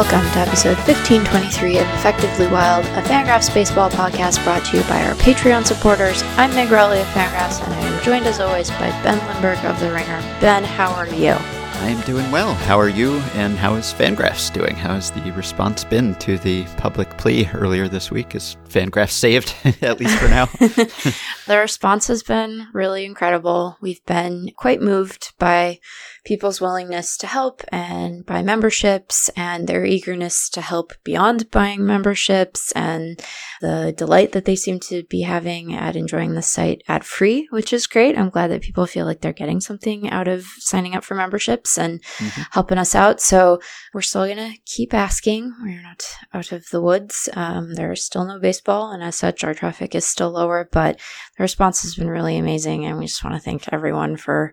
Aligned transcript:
welcome 0.00 0.32
to 0.32 0.38
episode 0.38 0.78
1523 0.88 1.76
of 1.76 1.86
Effectively 1.88 2.46
Wild, 2.46 2.86
a 2.86 3.02
Fangraphs 3.02 3.52
baseball 3.52 3.90
podcast 3.90 4.42
brought 4.44 4.64
to 4.64 4.78
you 4.78 4.82
by 4.84 5.04
our 5.04 5.14
Patreon 5.16 5.66
supporters. 5.66 6.22
I'm 6.38 6.48
Meg 6.54 6.70
Rowley 6.70 7.00
of 7.00 7.06
Fangraphs, 7.08 7.62
and 7.62 7.70
I 7.74 7.80
am 7.80 8.02
joined 8.02 8.24
as 8.24 8.40
always 8.40 8.70
by 8.70 8.88
Ben 9.02 9.18
Lindbergh 9.28 9.62
of 9.66 9.78
The 9.78 9.92
Ringer. 9.92 10.18
Ben, 10.40 10.64
how 10.64 10.90
are 10.92 11.06
you? 11.06 11.32
I 11.32 11.88
am 11.88 12.00
doing 12.06 12.30
well. 12.30 12.54
How 12.54 12.80
are 12.80 12.88
you? 12.88 13.16
And 13.34 13.58
how 13.58 13.74
is 13.74 13.92
Fangraphs 13.92 14.50
doing? 14.50 14.74
How 14.74 14.94
has 14.94 15.10
the 15.10 15.32
response 15.32 15.84
been 15.84 16.14
to 16.16 16.38
the 16.38 16.64
public 16.78 17.18
plea 17.18 17.50
earlier 17.52 17.86
this 17.86 18.10
week? 18.10 18.34
Is 18.34 18.56
Fangraphs 18.70 19.10
saved, 19.10 19.54
at 19.82 20.00
least 20.00 20.18
for 20.18 20.28
now? 20.28 20.46
the 21.46 21.58
response 21.58 22.06
has 22.06 22.22
been 22.22 22.68
really 22.72 23.04
incredible. 23.04 23.76
We've 23.82 24.04
been 24.06 24.50
quite 24.56 24.80
moved 24.80 25.34
by 25.38 25.78
people's 26.24 26.60
willingness 26.60 27.16
to 27.16 27.26
help 27.26 27.62
and 27.68 28.24
buy 28.26 28.42
memberships 28.42 29.30
and 29.36 29.66
their 29.66 29.84
eagerness 29.84 30.48
to 30.50 30.60
help 30.60 30.92
beyond 31.04 31.50
buying 31.50 31.84
memberships 31.84 32.72
and 32.72 33.22
the 33.60 33.94
delight 33.96 34.32
that 34.32 34.44
they 34.44 34.56
seem 34.56 34.78
to 34.80 35.02
be 35.04 35.22
having 35.22 35.74
at 35.74 35.96
enjoying 35.96 36.34
the 36.34 36.42
site 36.42 36.82
at 36.88 37.04
free, 37.04 37.46
which 37.50 37.72
is 37.72 37.86
great. 37.86 38.16
I'm 38.16 38.30
glad 38.30 38.48
that 38.48 38.62
people 38.62 38.86
feel 38.86 39.06
like 39.06 39.20
they're 39.20 39.32
getting 39.32 39.60
something 39.60 40.10
out 40.10 40.28
of 40.28 40.44
signing 40.58 40.94
up 40.94 41.04
for 41.04 41.14
memberships 41.14 41.78
and 41.78 42.02
mm-hmm. 42.02 42.42
helping 42.52 42.78
us 42.78 42.94
out. 42.94 43.20
So 43.20 43.60
we're 43.94 44.00
still 44.00 44.26
going 44.26 44.36
to 44.36 44.58
keep 44.66 44.94
asking. 44.94 45.54
We're 45.62 45.82
not 45.82 46.04
out 46.32 46.52
of 46.52 46.68
the 46.70 46.80
woods. 46.80 47.28
Um, 47.34 47.74
there 47.74 47.92
is 47.92 48.04
still 48.04 48.24
no 48.24 48.38
baseball, 48.38 48.90
and 48.90 49.02
as 49.02 49.16
such, 49.16 49.44
our 49.44 49.54
traffic 49.54 49.94
is 49.94 50.04
still 50.04 50.30
lower, 50.30 50.68
but 50.70 50.98
the 51.36 51.42
response 51.42 51.82
has 51.82 51.94
been 51.94 52.08
really 52.08 52.36
amazing. 52.36 52.84
And 52.84 52.98
we 52.98 53.06
just 53.06 53.24
want 53.24 53.36
to 53.36 53.40
thank 53.40 53.72
everyone 53.72 54.16
for 54.16 54.52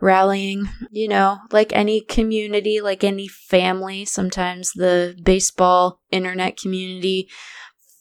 rallying, 0.00 0.68
you 0.90 1.08
know, 1.08 1.38
like 1.50 1.72
any 1.72 2.00
community, 2.00 2.80
like 2.80 3.02
any 3.02 3.28
family. 3.28 4.04
Sometimes 4.04 4.72
the 4.72 5.16
baseball 5.22 6.00
internet 6.10 6.56
community 6.56 7.28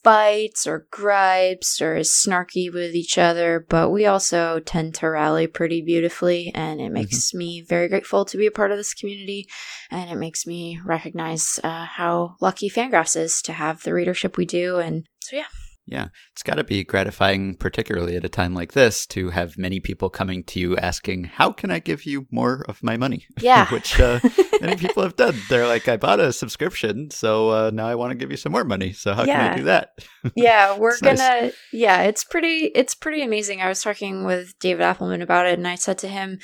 fights 0.04 0.66
or 0.66 0.88
gripes 0.90 1.82
or 1.82 1.98
is 1.98 2.12
snarky 2.12 2.72
with 2.72 2.96
each 2.96 3.18
other, 3.18 3.66
but 3.68 3.90
we 3.90 4.06
also 4.06 4.60
tend 4.60 4.96
to 4.96 5.10
rally 5.10 5.48
pretty 5.48 5.82
beautifully. 5.82 6.52
And 6.56 6.80
it 6.80 6.86
mm-hmm. 6.86 6.94
makes 6.94 7.30
mm-hmm. 7.30 7.38
me 7.38 7.62
very 7.68 7.90
grateful 7.90 8.24
to 8.26 8.38
be 8.38 8.48
a 8.48 8.52
part 8.52 8.72
of 8.72 8.78
this 8.78 8.94
community. 8.94 9.48
And 9.92 10.10
it 10.10 10.16
makes 10.16 10.48
me 10.48 10.80
recognize 10.86 11.60
uh, 11.64 11.86
how 11.86 12.36
lucky 12.40 12.70
Fangraphs 12.70 13.18
is 13.18 13.42
to 13.44 13.54
have 13.54 13.84
the 13.84 13.94
readership 13.94 14.38
we 14.38 14.46
do. 14.46 14.78
And 14.78 15.06
so, 15.20 15.36
yeah. 15.36 15.46
Yeah, 15.90 16.10
it's 16.34 16.44
got 16.44 16.56
to 16.56 16.66
be 16.66 16.84
gratifying, 16.84 17.56
particularly 17.56 18.18
at 18.18 18.26
a 18.26 18.30
time 18.30 18.54
like 18.54 18.74
this, 18.74 19.06
to 19.08 19.30
have 19.30 19.58
many 19.58 19.80
people 19.80 20.10
coming 20.10 20.44
to 20.44 20.60
you 20.60 20.76
asking, 20.76 21.24
How 21.24 21.54
can 21.54 21.72
I 21.72 21.80
give 21.80 22.06
you 22.06 22.28
more 22.30 22.66
of 22.68 22.84
my 22.84 22.98
money? 22.98 23.26
Yeah. 23.40 23.68
Which 23.72 23.98
uh, 23.98 24.20
many 24.60 24.76
people 24.78 25.02
have 25.02 25.16
done. 25.16 25.36
They're 25.50 25.66
like, 25.66 25.88
I 25.88 25.96
bought 25.96 26.20
a 26.20 26.34
subscription, 26.34 27.10
so 27.10 27.52
uh, 27.52 27.72
now 27.74 27.88
I 27.88 27.96
want 27.96 28.12
to 28.12 28.18
give 28.18 28.32
you 28.32 28.38
some 28.38 28.52
more 28.52 28.66
money. 28.66 28.92
So, 28.92 29.14
how 29.14 29.24
yeah. 29.24 29.38
can 29.38 29.54
I 29.54 29.56
do 29.56 29.64
that? 29.64 29.92
yeah, 30.36 30.78
we're 30.78 31.00
going 31.00 31.18
to, 31.18 31.54
yeah, 31.72 32.02
it's 32.02 32.26
pretty, 32.26 32.66
it's 32.76 32.94
pretty 32.94 33.24
amazing. 33.24 33.62
I 33.62 33.70
was 33.70 33.82
talking 33.82 34.26
with 34.26 34.60
David 34.60 34.84
Appelman 34.84 35.22
about 35.22 35.48
it, 35.48 35.58
and 35.58 35.68
I 35.68 35.76
said 35.76 35.98
to 36.00 36.10
him 36.10 36.40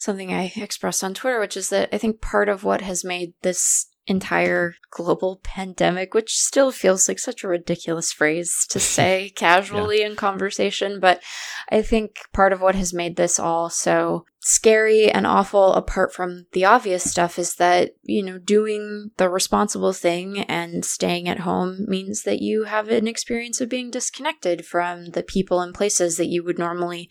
something 0.00 0.32
I 0.32 0.52
expressed 0.56 1.04
on 1.04 1.12
Twitter, 1.12 1.38
which 1.38 1.56
is 1.56 1.68
that 1.68 1.90
I 1.92 1.98
think 1.98 2.22
part 2.22 2.48
of 2.48 2.64
what 2.64 2.80
has 2.80 3.04
made 3.04 3.34
this 3.42 3.86
entire 4.06 4.74
global 4.90 5.40
pandemic, 5.42 6.14
which 6.14 6.36
still 6.38 6.70
feels 6.70 7.08
like 7.08 7.18
such 7.18 7.42
a 7.42 7.48
ridiculous 7.48 8.12
phrase 8.12 8.66
to 8.70 8.80
say 8.96 9.32
casually 9.34 10.00
yeah. 10.00 10.06
in 10.06 10.16
conversation. 10.16 11.00
But 11.00 11.22
I 11.70 11.82
think 11.82 12.16
part 12.32 12.52
of 12.52 12.60
what 12.60 12.74
has 12.74 12.94
made 12.94 13.16
this 13.16 13.38
all 13.38 13.68
so 13.70 14.24
scary 14.40 15.10
and 15.10 15.26
awful, 15.26 15.74
apart 15.74 16.14
from 16.14 16.46
the 16.52 16.64
obvious 16.64 17.10
stuff, 17.10 17.36
is 17.36 17.56
that, 17.56 17.90
you 18.02 18.22
know, 18.22 18.38
doing 18.38 19.10
the 19.16 19.28
responsible 19.28 19.92
thing 19.92 20.40
and 20.42 20.84
staying 20.84 21.28
at 21.28 21.40
home 21.40 21.84
means 21.88 22.22
that 22.22 22.40
you 22.40 22.64
have 22.64 22.88
an 22.88 23.08
experience 23.08 23.60
of 23.60 23.68
being 23.68 23.90
disconnected 23.90 24.64
from 24.64 25.06
the 25.06 25.22
people 25.24 25.60
and 25.60 25.74
places 25.74 26.16
that 26.16 26.28
you 26.28 26.44
would 26.44 26.60
normally 26.60 27.10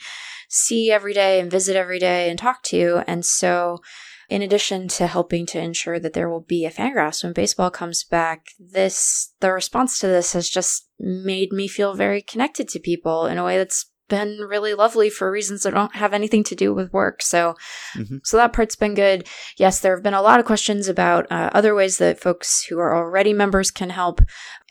see 0.49 0.89
every 0.89 1.13
day 1.13 1.39
and 1.41 1.51
visit 1.51 1.75
every 1.75 1.99
day 1.99 2.29
and 2.29 2.39
talk 2.39 2.63
to. 2.63 3.03
And 3.05 3.25
so, 3.25 3.81
in 4.29 4.41
addition 4.41 4.87
to 4.87 5.07
helping 5.07 5.45
to 5.47 5.59
ensure 5.59 5.99
that 5.99 6.13
there 6.13 6.29
will 6.29 6.41
be 6.41 6.65
a 6.65 6.71
fan 6.71 6.85
fangraphs 6.85 7.23
when 7.23 7.33
baseball 7.33 7.69
comes 7.69 8.03
back, 8.03 8.47
this 8.59 9.33
the 9.39 9.51
response 9.51 9.99
to 9.99 10.07
this 10.07 10.33
has 10.33 10.49
just 10.49 10.87
made 10.99 11.51
me 11.51 11.67
feel 11.67 11.93
very 11.93 12.21
connected 12.21 12.67
to 12.69 12.79
people 12.79 13.25
in 13.25 13.37
a 13.37 13.43
way 13.43 13.57
that's 13.57 13.91
been 14.07 14.37
really 14.37 14.75
lovely 14.75 15.09
for 15.09 15.31
reasons 15.31 15.63
that 15.63 15.73
don't 15.73 15.95
have 15.95 16.13
anything 16.13 16.43
to 16.43 16.53
do 16.53 16.71
with 16.75 16.93
work. 16.93 17.23
So, 17.23 17.55
mm-hmm. 17.95 18.17
so 18.23 18.37
that 18.37 18.53
part's 18.53 18.75
been 18.75 18.93
good. 18.93 19.27
Yes, 19.57 19.79
there 19.79 19.95
have 19.95 20.03
been 20.03 20.13
a 20.13 20.21
lot 20.21 20.39
of 20.39 20.45
questions 20.45 20.87
about 20.87 21.25
uh, 21.31 21.49
other 21.53 21.73
ways 21.73 21.97
that 21.97 22.19
folks 22.19 22.65
who 22.65 22.77
are 22.77 22.95
already 22.95 23.33
members 23.33 23.71
can 23.71 23.89
help. 23.89 24.21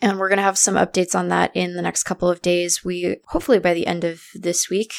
And 0.01 0.17
we're 0.19 0.29
going 0.29 0.37
to 0.37 0.43
have 0.43 0.57
some 0.57 0.75
updates 0.75 1.15
on 1.15 1.27
that 1.29 1.51
in 1.53 1.75
the 1.75 1.81
next 1.81 2.03
couple 2.03 2.29
of 2.29 2.41
days. 2.41 2.85
We 2.85 3.17
hopefully 3.27 3.59
by 3.59 3.73
the 3.73 3.87
end 3.87 4.05
of 4.05 4.21
this 4.35 4.69
week, 4.69 4.93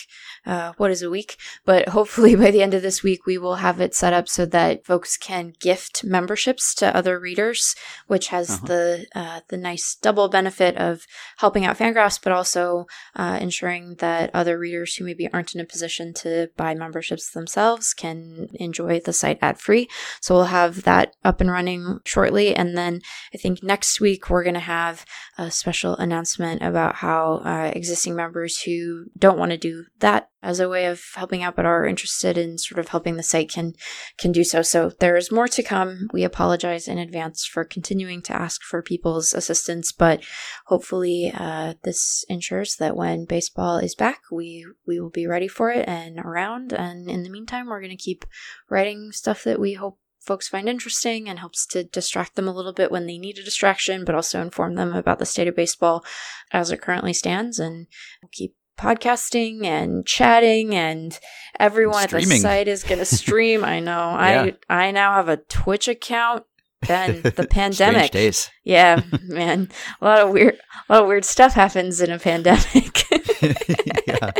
uh, 0.46 0.72
what 0.76 0.90
is 0.90 1.02
a 1.02 1.10
week? 1.10 1.36
But 1.64 1.88
hopefully 1.90 2.34
by 2.44 2.50
the 2.50 2.62
end 2.62 2.74
of 2.74 2.82
this 2.82 3.02
week, 3.02 3.26
we 3.26 3.38
will 3.38 3.56
have 3.56 3.80
it 3.80 3.94
set 3.94 4.12
up 4.12 4.28
so 4.28 4.46
that 4.46 4.86
folks 4.86 5.16
can 5.16 5.52
gift 5.60 6.04
memberships 6.04 6.74
to 6.76 6.96
other 6.96 7.18
readers, 7.18 7.74
which 8.06 8.28
has 8.28 8.50
uh-huh. 8.50 8.66
the 8.66 9.06
uh, 9.14 9.40
the 9.48 9.56
nice 9.56 9.96
double 10.00 10.28
benefit 10.28 10.76
of 10.76 11.06
helping 11.38 11.64
out 11.64 11.78
Fangraphs, 11.78 12.20
but 12.22 12.32
also 12.32 12.86
uh, 13.14 13.38
ensuring 13.40 13.96
that 13.96 14.30
other 14.32 14.58
readers 14.58 14.94
who 14.94 15.04
maybe 15.04 15.30
aren't 15.32 15.54
in 15.54 15.60
a 15.60 15.64
position 15.64 16.14
to 16.14 16.48
buy 16.56 16.74
memberships 16.74 17.30
themselves 17.30 17.92
can 17.92 18.48
enjoy 18.54 19.00
the 19.00 19.12
site 19.12 19.38
ad 19.42 19.58
free. 19.58 19.88
So 20.20 20.34
we'll 20.34 20.44
have 20.44 20.84
that 20.84 21.14
up 21.24 21.40
and 21.40 21.50
running 21.50 22.00
shortly, 22.04 22.54
and 22.54 22.76
then 22.76 23.02
I 23.34 23.36
think 23.36 23.62
next 23.62 24.00
week 24.00 24.30
we're 24.30 24.44
going 24.44 24.54
to 24.54 24.60
have 24.60 24.86
have 24.86 25.04
a 25.38 25.50
special 25.50 25.96
announcement 25.96 26.62
about 26.62 26.96
how 26.96 27.42
uh, 27.44 27.72
existing 27.74 28.14
members 28.14 28.60
who 28.62 29.06
don't 29.18 29.38
want 29.38 29.50
to 29.50 29.58
do 29.58 29.84
that 30.00 30.30
as 30.46 30.60
a 30.60 30.68
way 30.68 30.86
of 30.86 31.02
helping 31.16 31.42
out 31.42 31.56
but 31.56 31.66
are 31.66 31.84
interested 31.84 32.38
in 32.38 32.56
sort 32.56 32.78
of 32.78 32.88
helping 32.88 33.16
the 33.16 33.22
site 33.22 33.50
can 33.50 33.74
can 34.16 34.30
do 34.30 34.44
so. 34.44 34.62
So 34.62 34.92
there 35.00 35.16
is 35.16 35.32
more 35.32 35.48
to 35.48 35.62
come. 35.62 36.08
We 36.12 36.22
apologize 36.22 36.86
in 36.86 36.98
advance 36.98 37.44
for 37.44 37.64
continuing 37.64 38.22
to 38.22 38.32
ask 38.32 38.62
for 38.62 38.80
people's 38.80 39.34
assistance, 39.34 39.90
but 39.90 40.22
hopefully 40.66 41.32
uh, 41.34 41.74
this 41.82 42.24
ensures 42.28 42.76
that 42.76 42.96
when 42.96 43.24
baseball 43.24 43.78
is 43.78 43.96
back, 43.96 44.20
we 44.30 44.64
we 44.86 45.00
will 45.00 45.10
be 45.10 45.26
ready 45.26 45.48
for 45.48 45.70
it 45.70 45.88
and 45.88 46.20
around. 46.20 46.72
And 46.72 47.10
in 47.10 47.24
the 47.24 47.30
meantime, 47.30 47.66
we're 47.66 47.80
going 47.80 47.90
to 47.90 47.96
keep 47.96 48.24
writing 48.70 49.10
stuff 49.10 49.42
that 49.42 49.58
we 49.58 49.74
hope 49.74 49.98
folks 50.20 50.48
find 50.48 50.68
interesting 50.68 51.28
and 51.28 51.38
helps 51.40 51.66
to 51.66 51.84
distract 51.84 52.34
them 52.36 52.48
a 52.48 52.54
little 52.54 52.72
bit 52.72 52.90
when 52.90 53.06
they 53.06 53.18
need 53.18 53.38
a 53.38 53.44
distraction, 53.44 54.04
but 54.04 54.14
also 54.14 54.40
inform 54.40 54.76
them 54.76 54.92
about 54.92 55.18
the 55.18 55.26
state 55.26 55.48
of 55.48 55.56
baseball 55.56 56.04
as 56.52 56.70
it 56.70 56.80
currently 56.80 57.12
stands. 57.12 57.58
And 57.58 57.86
keep 58.32 58.54
podcasting 58.76 59.64
and 59.64 60.06
chatting 60.06 60.74
and 60.74 61.18
everyone 61.58 62.04
at 62.04 62.10
the 62.10 62.22
site 62.22 62.68
is 62.68 62.84
going 62.84 62.98
to 63.00 63.04
stream. 63.04 63.64
I 63.64 63.80
know. 63.80 64.10
Yeah. 64.18 64.50
I 64.68 64.86
I 64.86 64.90
now 64.90 65.14
have 65.14 65.28
a 65.28 65.38
Twitch 65.38 65.88
account. 65.88 66.44
Then 66.86 67.22
the 67.22 67.46
pandemic. 67.50 68.10
days. 68.12 68.50
Yeah, 68.62 69.02
man. 69.22 69.70
A 70.00 70.04
lot 70.04 70.20
of 70.20 70.30
weird 70.30 70.58
a 70.88 70.92
lot 70.92 71.02
of 71.02 71.08
weird 71.08 71.24
stuff 71.24 71.54
happens 71.54 72.00
in 72.00 72.10
a 72.10 72.18
pandemic. 72.18 73.02
yeah. 74.06 74.32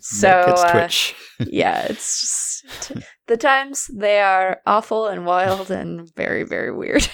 So 0.00 0.28
uh, 0.30 0.88
yeah, 1.46 1.86
it's 1.88 2.20
just 2.20 2.92
the 3.26 3.36
times 3.36 3.86
they 3.92 4.20
are 4.20 4.60
awful 4.66 5.06
and 5.06 5.26
wild 5.26 5.70
and 5.70 6.10
very 6.16 6.42
very 6.44 6.72
weird. 6.72 7.08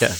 yeah. 0.00 0.14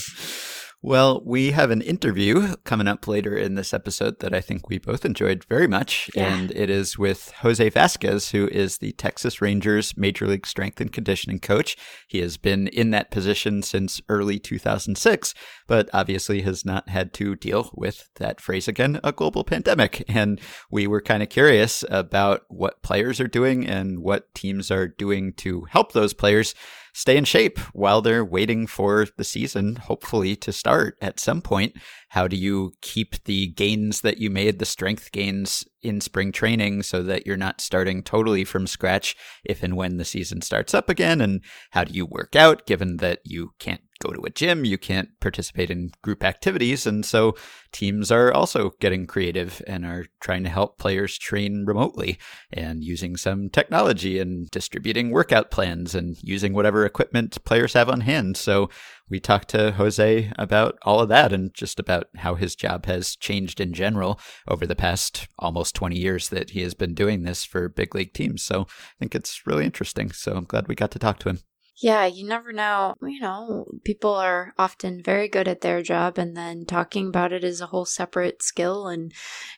Well, 0.81 1.21
we 1.25 1.51
have 1.51 1.71
an 1.71 1.81
interview 1.81 2.55
coming 2.63 2.87
up 2.87 3.05
later 3.05 3.35
in 3.35 3.55
this 3.55 3.73
episode 3.73 4.19
that 4.19 4.33
I 4.33 4.39
think 4.39 4.69
we 4.69 4.77
both 4.77 5.03
enjoyed 5.03 5.43
very 5.43 5.67
much. 5.67 6.09
Yeah. 6.15 6.33
And 6.33 6.51
it 6.51 6.69
is 6.69 6.97
with 6.97 7.33
Jose 7.39 7.67
Vasquez, 7.69 8.31
who 8.31 8.47
is 8.47 8.77
the 8.77 8.93
Texas 8.93 9.41
Rangers 9.41 9.97
Major 9.97 10.25
League 10.25 10.47
Strength 10.47 10.79
and 10.79 10.93
Conditioning 10.93 11.39
coach. 11.39 11.75
He 12.07 12.19
has 12.19 12.37
been 12.37 12.69
in 12.69 12.91
that 12.91 13.11
position 13.11 13.61
since 13.61 13.99
early 14.07 14.39
2006, 14.39 15.33
but 15.67 15.89
obviously 15.91 16.43
has 16.43 16.63
not 16.63 16.87
had 16.87 17.11
to 17.15 17.35
deal 17.35 17.71
with 17.73 18.09
that 18.15 18.39
phrase 18.39 18.69
again, 18.69 19.01
a 19.03 19.11
global 19.11 19.43
pandemic. 19.43 20.05
And 20.07 20.39
we 20.71 20.87
were 20.87 21.01
kind 21.01 21.21
of 21.21 21.27
curious 21.27 21.83
about 21.89 22.43
what 22.47 22.81
players 22.83 23.19
are 23.19 23.27
doing 23.27 23.67
and 23.67 23.99
what 23.99 24.33
teams 24.33 24.71
are 24.71 24.87
doing 24.87 25.33
to 25.33 25.65
help 25.71 25.91
those 25.91 26.13
players 26.13 26.55
stay 26.93 27.17
in 27.17 27.25
shape 27.25 27.59
while 27.73 28.01
they're 28.01 28.25
waiting 28.25 28.67
for 28.67 29.07
the 29.17 29.23
season, 29.23 29.75
hopefully 29.77 30.35
to 30.37 30.51
start 30.51 30.97
at 31.01 31.19
some 31.19 31.41
point. 31.41 31.75
How 32.09 32.27
do 32.27 32.35
you 32.35 32.73
keep 32.81 33.23
the 33.23 33.47
gains 33.47 34.01
that 34.01 34.17
you 34.17 34.29
made, 34.29 34.59
the 34.59 34.65
strength 34.65 35.11
gains 35.11 35.65
in 35.81 36.01
spring 36.01 36.31
training, 36.31 36.83
so 36.83 37.01
that 37.03 37.25
you're 37.25 37.37
not 37.37 37.61
starting 37.61 38.03
totally 38.03 38.43
from 38.43 38.67
scratch 38.67 39.15
if 39.43 39.63
and 39.63 39.75
when 39.75 39.97
the 39.97 40.05
season 40.05 40.41
starts 40.41 40.73
up 40.73 40.89
again? 40.89 41.21
And 41.21 41.41
how 41.71 41.83
do 41.83 41.93
you 41.93 42.05
work 42.05 42.35
out 42.35 42.65
given 42.65 42.97
that 42.97 43.19
you 43.23 43.53
can't 43.59 43.81
go 43.99 44.11
to 44.11 44.21
a 44.21 44.29
gym, 44.29 44.65
you 44.65 44.77
can't 44.77 45.09
participate 45.19 45.69
in 45.69 45.91
group 46.01 46.23
activities. 46.23 46.87
And 46.87 47.05
so 47.05 47.35
teams 47.71 48.11
are 48.11 48.31
also 48.31 48.71
getting 48.79 49.05
creative 49.05 49.61
and 49.67 49.85
are 49.85 50.05
trying 50.21 50.43
to 50.43 50.49
help 50.49 50.77
players 50.77 51.17
train 51.17 51.65
remotely 51.65 52.17
and 52.51 52.83
using 52.83 53.17
some 53.17 53.49
technology 53.49 54.19
and 54.19 54.49
distributing 54.51 55.11
workout 55.11 55.51
plans 55.51 55.93
and 55.93 56.17
using 56.23 56.53
whatever 56.53 56.85
equipment 56.85 57.43
players 57.43 57.73
have 57.73 57.89
on 57.89 58.01
hand. 58.01 58.37
So 58.37 58.69
we 59.09 59.19
talked 59.19 59.49
to 59.49 59.71
Jose 59.71 60.31
about 60.37 60.77
all 60.83 60.99
of 60.99 61.09
that 61.09 61.33
and 61.33 61.53
just 61.53 61.79
about 61.79 62.07
how 62.17 62.35
his 62.35 62.55
job 62.55 62.85
has 62.85 63.15
changed 63.15 63.59
in 63.59 63.73
general 63.73 64.19
over 64.47 64.65
the 64.67 64.75
past 64.75 65.27
almost 65.37 65.75
20 65.75 65.97
years 65.97 66.29
that 66.29 66.51
he 66.51 66.61
has 66.61 66.73
been 66.73 66.93
doing 66.93 67.23
this 67.23 67.43
for 67.43 67.69
big 67.69 67.95
league 67.95 68.13
teams. 68.13 68.43
So 68.43 68.61
I 68.61 68.95
think 68.99 69.15
it's 69.15 69.45
really 69.45 69.65
interesting. 69.65 70.11
So 70.11 70.33
I'm 70.33 70.45
glad 70.45 70.67
we 70.67 70.75
got 70.75 70.91
to 70.91 70.99
talk 70.99 71.19
to 71.19 71.29
him. 71.29 71.39
Yeah, 71.81 72.05
you 72.05 72.27
never 72.27 72.51
know. 72.51 72.95
You 73.01 73.21
know, 73.21 73.65
people 73.85 74.13
are 74.13 74.53
often 74.57 75.01
very 75.01 75.29
good 75.29 75.47
at 75.47 75.61
their 75.61 75.81
job, 75.81 76.17
and 76.17 76.35
then 76.35 76.65
talking 76.65 77.07
about 77.07 77.31
it 77.31 77.43
is 77.43 77.61
a 77.61 77.67
whole 77.67 77.85
separate 77.85 78.43
skill. 78.43 78.87
And 78.87 79.13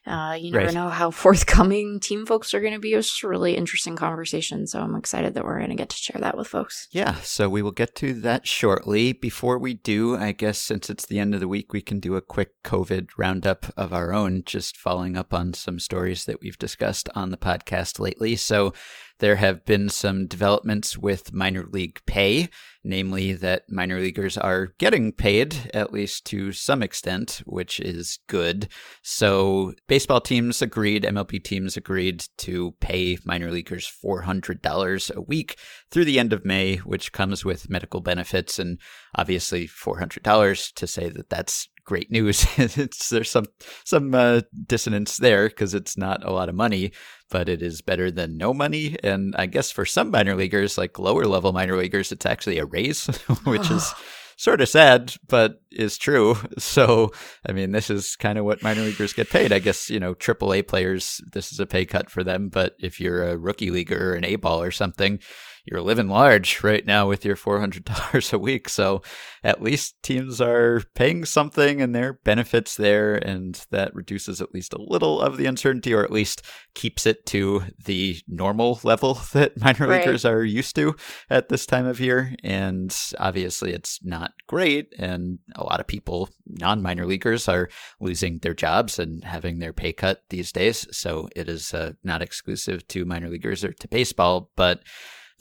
uh, 0.06 0.38
you 0.40 0.52
never 0.52 0.66
right. 0.66 0.74
know 0.74 0.90
how 0.90 1.10
forthcoming 1.12 2.00
team 2.00 2.26
folks 2.26 2.54
are 2.54 2.62
going 2.62 2.74
to 2.74 2.80
be. 2.80 2.94
It's 2.94 3.24
a 3.24 3.28
really 3.28 3.56
interesting 3.56 3.96
conversation. 3.96 4.68
So 4.68 4.82
I'm 4.82 4.96
excited 4.96 5.34
that 5.34 5.44
we're 5.44 5.58
going 5.58 5.72
to 5.72 5.76
get 5.76 5.90
to 5.90 5.98
share 5.98 6.22
that 6.22 6.38
with 6.38 6.48
folks. 6.48 6.88
Yeah, 6.92 7.16
so 7.22 7.50
we 7.50 7.64
will 7.64 7.72
get 7.72 7.96
to 7.96 8.14
that 8.22 8.48
shortly. 8.48 9.14
Before 9.14 9.58
we 9.58 9.74
do, 9.74 10.16
I 10.16 10.32
guess 10.32 10.60
since 10.60 10.90
it's 10.90 11.08
the 11.08 11.20
end 11.20 11.34
of 11.34 11.40
the 11.40 11.48
week, 11.48 11.74
we 11.74 11.82
can 11.82 12.00
do 12.00 12.16
a 12.16 12.22
quick 12.22 12.62
COVID 12.64 13.10
roundup 13.18 13.74
of 13.76 13.94
our 13.94 14.14
own, 14.14 14.44
just 14.46 14.78
following 14.78 15.18
up 15.18 15.34
on 15.34 15.54
some 15.54 15.80
stories 15.80 16.26
that 16.26 16.42
we've 16.42 16.60
discussed 16.60 17.10
on 17.16 17.32
the 17.32 17.38
podcast 17.38 18.00
lately. 18.00 18.36
So 18.36 18.74
there 19.22 19.38
have 19.38 19.64
been 19.66 19.88
some 19.88 20.26
developments 20.26 20.98
with 20.98 21.32
minor 21.32 21.64
league 21.64 22.02
pay, 22.06 22.50
namely 22.84 23.34
that 23.34 23.64
minor 23.70 24.00
leaguers 24.00 24.38
are 24.38 24.74
getting 24.78 25.12
paid, 25.12 25.70
at 25.74 25.94
least 25.94 26.26
to 26.26 26.52
some 26.52 26.82
extent, 26.82 27.42
which 27.46 27.80
is 27.80 28.20
good. 28.28 28.68
So, 29.02 29.74
baseball 29.88 30.22
teams 30.22 30.62
agreed, 30.62 31.04
MLB 31.04 31.44
teams 31.44 31.78
agreed 31.78 32.26
to 32.40 32.74
pay 32.80 33.18
minor 33.26 33.52
leaguers 33.52 33.92
$400 34.04 35.16
a 35.16 35.22
week 35.22 35.58
through 35.92 36.06
the 36.06 36.20
end 36.20 36.34
of 36.34 36.46
May, 36.46 36.78
which 36.78 37.12
comes 37.12 37.46
with 37.46 37.70
medical 37.70 38.02
benefits. 38.02 38.60
And 38.60 38.80
obviously, 39.16 39.68
$400 39.68 40.74
to 40.74 40.88
say 40.88 41.10
that 41.10 41.30
that's 41.30 41.70
great 41.84 42.12
news. 42.12 42.46
there's 43.10 43.30
some 43.30 43.46
some 43.84 44.14
uh, 44.14 44.42
dissonance 44.66 45.18
there 45.18 45.50
because 45.50 45.74
it's 45.74 45.98
not 45.98 46.24
a 46.24 46.32
lot 46.32 46.50
of 46.50 46.56
money, 46.56 46.92
but 47.30 47.50
it 47.50 47.62
is 47.62 47.82
better 47.82 48.12
than 48.12 48.38
no 48.38 48.54
money. 48.54 48.96
And 49.04 49.36
I 49.38 49.46
guess 49.46 49.72
for 49.72 49.86
some 49.86 50.12
minor 50.12 50.36
leaguers, 50.36 50.78
like 50.78 51.00
lower 51.00 51.26
level 51.26 51.52
minor 51.52 51.76
leaguers, 51.76 52.12
it's 52.12 52.26
actually 52.26 52.60
a 52.60 52.66
raise, 52.72 53.06
which 53.44 53.70
is 53.70 53.94
sort 54.38 54.62
of 54.62 54.70
sad, 54.70 55.14
but 55.28 55.62
is 55.72 55.98
true. 55.98 56.38
So, 56.58 57.12
I 57.48 57.52
mean, 57.52 57.72
this 57.72 57.90
is 57.90 58.16
kind 58.16 58.38
of 58.38 58.46
what 58.46 58.64
minor 58.64 58.82
leaguers 58.82 59.14
get 59.14 59.30
paid. 59.30 59.52
I 59.52 59.60
guess, 59.60 59.90
you 59.90 60.00
know, 60.00 60.14
AAA 60.14 60.68
players, 60.68 61.22
this 61.32 61.52
is 61.52 61.60
a 61.60 61.66
pay 61.66 61.86
cut 61.86 62.10
for 62.10 62.24
them. 62.24 62.50
But 62.50 62.76
if 62.80 63.00
you're 63.00 63.24
a 63.24 63.38
rookie 63.38 63.72
leaguer 63.72 64.12
or 64.12 64.14
an 64.14 64.26
A 64.26 64.36
ball 64.36 64.62
or 64.62 64.72
something, 64.72 65.20
you're 65.66 65.82
living 65.82 66.08
large 66.08 66.64
right 66.64 66.86
now 66.86 67.08
with 67.08 67.26
your 67.26 67.36
$400 67.36 68.34
a 68.34 68.40
week. 68.40 68.70
So 68.70 69.02
at 69.44 69.62
least 69.62 70.02
teams 70.04 70.42
are 70.42 70.82
paying 70.96 71.26
something 71.26 71.82
and 71.82 71.94
there 71.94 72.10
are 72.10 72.20
benefits 72.24 72.76
there. 72.76 73.16
And 73.16 73.64
that 73.72 73.94
reduces 73.96 74.42
at 74.42 74.54
least 74.54 74.74
a 74.74 74.82
little 74.82 75.22
of 75.22 75.38
the 75.38 75.46
uncertainty 75.46 75.94
or 75.94 76.04
at 76.04 76.12
least 76.12 76.44
keeps 76.74 77.06
it 77.06 77.26
to 77.28 77.64
the 77.86 78.18
normal 78.28 78.80
level 78.84 79.16
that 79.34 79.60
minor 79.60 79.88
right. 79.88 80.00
leaguers 80.00 80.26
are 80.26 80.44
used 80.44 80.76
to 80.76 80.96
at 81.30 81.50
this 81.50 81.66
time 81.66 81.86
of 81.86 82.00
year. 82.00 82.36
And 82.44 82.96
obviously, 83.20 83.74
it's 83.74 84.00
not 84.04 84.32
great. 84.48 84.94
And 84.98 85.40
a 85.56 85.64
lot 85.64 85.80
of 85.80 85.88
people, 85.88 86.30
non 86.48 86.82
minor 86.82 87.06
leaguers, 87.06 87.48
are 87.48 87.70
losing 88.00 88.40
their 88.40 88.54
jobs 88.54 89.00
and 89.00 89.24
having 89.24 89.60
their 89.60 89.74
pay 89.74 89.94
cut 89.94 90.24
these 90.30 90.52
days. 90.52 90.88
So 90.92 91.30
it 91.36 91.48
is 91.48 91.74
uh, 91.74 91.94
not 92.04 92.22
exclusive 92.22 92.88
to 92.90 93.06
minor 93.06 93.30
leaguers 93.30 93.64
or 93.64 93.74
to 93.74 93.88
baseball. 93.88 94.50
But 94.56 94.82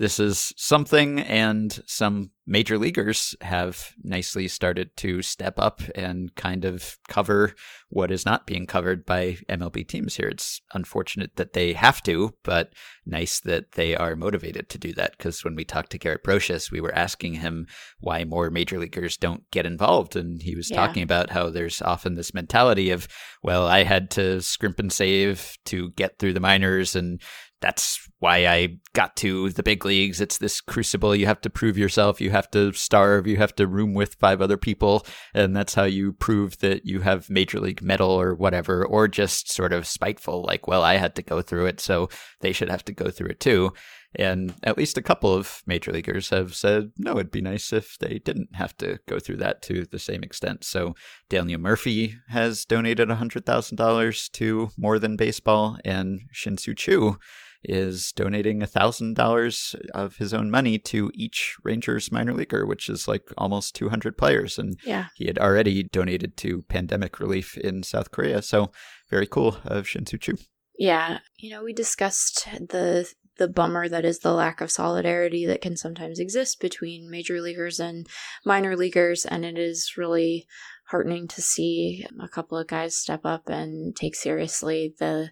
this 0.00 0.18
is 0.18 0.54
something, 0.56 1.20
and 1.20 1.78
some 1.86 2.30
major 2.46 2.78
leaguers 2.78 3.36
have 3.42 3.92
nicely 4.02 4.48
started 4.48 4.96
to 4.96 5.20
step 5.20 5.58
up 5.58 5.82
and 5.94 6.34
kind 6.34 6.64
of 6.64 6.96
cover 7.06 7.54
what 7.90 8.10
is 8.10 8.24
not 8.24 8.46
being 8.46 8.66
covered 8.66 9.04
by 9.04 9.36
MLB 9.50 9.86
teams 9.86 10.16
here. 10.16 10.28
It's 10.28 10.62
unfortunate 10.72 11.36
that 11.36 11.52
they 11.52 11.74
have 11.74 12.02
to, 12.04 12.34
but 12.44 12.72
nice 13.04 13.40
that 13.40 13.72
they 13.72 13.94
are 13.94 14.16
motivated 14.16 14.70
to 14.70 14.78
do 14.78 14.94
that. 14.94 15.18
Because 15.18 15.44
when 15.44 15.54
we 15.54 15.64
talked 15.64 15.90
to 15.90 15.98
Garrett 15.98 16.24
Broshuis, 16.24 16.72
we 16.72 16.80
were 16.80 16.94
asking 16.94 17.34
him 17.34 17.66
why 17.98 18.24
more 18.24 18.48
major 18.50 18.78
leaguers 18.78 19.18
don't 19.18 19.48
get 19.50 19.66
involved. 19.66 20.16
And 20.16 20.40
he 20.40 20.56
was 20.56 20.70
yeah. 20.70 20.76
talking 20.76 21.02
about 21.02 21.28
how 21.28 21.50
there's 21.50 21.82
often 21.82 22.14
this 22.14 22.32
mentality 22.32 22.90
of, 22.90 23.06
well, 23.42 23.66
I 23.66 23.82
had 23.82 24.10
to 24.12 24.40
scrimp 24.40 24.78
and 24.78 24.90
save 24.90 25.58
to 25.66 25.90
get 25.90 26.18
through 26.18 26.32
the 26.32 26.40
minors 26.40 26.96
and 26.96 27.20
that's 27.60 28.08
why 28.18 28.46
I 28.46 28.78
got 28.94 29.16
to 29.16 29.50
the 29.50 29.62
big 29.62 29.84
leagues. 29.84 30.20
It's 30.20 30.38
this 30.38 30.60
crucible. 30.60 31.14
You 31.14 31.26
have 31.26 31.40
to 31.42 31.50
prove 31.50 31.76
yourself. 31.76 32.20
You 32.20 32.30
have 32.30 32.50
to 32.52 32.72
starve. 32.72 33.26
You 33.26 33.36
have 33.36 33.54
to 33.56 33.66
room 33.66 33.94
with 33.94 34.14
five 34.14 34.40
other 34.40 34.56
people. 34.56 35.06
And 35.34 35.54
that's 35.54 35.74
how 35.74 35.84
you 35.84 36.12
prove 36.12 36.58
that 36.58 36.86
you 36.86 37.00
have 37.00 37.30
major 37.30 37.60
league 37.60 37.82
mettle 37.82 38.10
or 38.10 38.34
whatever, 38.34 38.84
or 38.84 39.08
just 39.08 39.50
sort 39.52 39.72
of 39.72 39.86
spiteful, 39.86 40.42
like, 40.42 40.66
well, 40.66 40.82
I 40.82 40.96
had 40.96 41.14
to 41.16 41.22
go 41.22 41.42
through 41.42 41.66
it, 41.66 41.80
so 41.80 42.08
they 42.40 42.52
should 42.52 42.70
have 42.70 42.84
to 42.86 42.92
go 42.92 43.10
through 43.10 43.28
it 43.28 43.40
too. 43.40 43.72
And 44.16 44.54
at 44.64 44.76
least 44.76 44.98
a 44.98 45.02
couple 45.02 45.32
of 45.32 45.62
major 45.66 45.92
leaguers 45.92 46.30
have 46.30 46.54
said, 46.54 46.90
no, 46.98 47.12
it'd 47.12 47.30
be 47.30 47.40
nice 47.40 47.72
if 47.72 47.96
they 47.98 48.18
didn't 48.18 48.56
have 48.56 48.76
to 48.78 48.98
go 49.06 49.20
through 49.20 49.36
that 49.36 49.62
to 49.62 49.84
the 49.84 50.00
same 50.00 50.24
extent. 50.24 50.64
So 50.64 50.94
Daniel 51.28 51.60
Murphy 51.60 52.16
has 52.28 52.64
donated 52.64 53.08
$100,000 53.08 54.32
to 54.32 54.70
More 54.76 54.98
Than 54.98 55.16
Baseball, 55.16 55.78
and 55.84 56.22
Shin-Soo 56.32 56.74
Choo 56.74 57.18
is 57.62 58.12
donating 58.12 58.62
a 58.62 58.66
$1,000 58.66 59.74
of 59.92 60.16
his 60.16 60.32
own 60.32 60.50
money 60.50 60.78
to 60.78 61.10
each 61.14 61.56
Rangers 61.62 62.10
minor 62.10 62.32
leaguer, 62.32 62.66
which 62.66 62.88
is 62.88 63.06
like 63.06 63.28
almost 63.36 63.74
200 63.74 64.16
players. 64.16 64.58
And 64.58 64.78
yeah. 64.84 65.06
he 65.14 65.26
had 65.26 65.38
already 65.38 65.82
donated 65.82 66.36
to 66.38 66.62
pandemic 66.62 67.20
relief 67.20 67.56
in 67.56 67.82
South 67.82 68.10
Korea. 68.10 68.42
So 68.42 68.70
very 69.10 69.26
cool 69.26 69.58
of 69.64 69.86
Shin-Soo 69.86 70.18
Choo. 70.18 70.36
Yeah. 70.78 71.18
You 71.36 71.50
know, 71.50 71.62
we 71.62 71.74
discussed 71.74 72.46
the 72.68 73.12
the 73.36 73.48
bummer 73.48 73.88
that 73.88 74.04
is 74.04 74.18
the 74.18 74.34
lack 74.34 74.60
of 74.60 74.70
solidarity 74.70 75.46
that 75.46 75.62
can 75.62 75.74
sometimes 75.74 76.18
exist 76.18 76.60
between 76.60 77.10
major 77.10 77.40
leaguers 77.40 77.80
and 77.80 78.06
minor 78.44 78.76
leaguers 78.76 79.24
and 79.24 79.46
it 79.46 79.58
is 79.58 79.94
really 79.96 80.46
heartening 80.90 81.28
to 81.28 81.40
see 81.40 82.04
a 82.20 82.28
couple 82.28 82.58
of 82.58 82.66
guys 82.66 82.96
step 82.96 83.20
up 83.24 83.48
and 83.48 83.94
take 83.94 84.14
seriously 84.14 84.94
the 84.98 85.30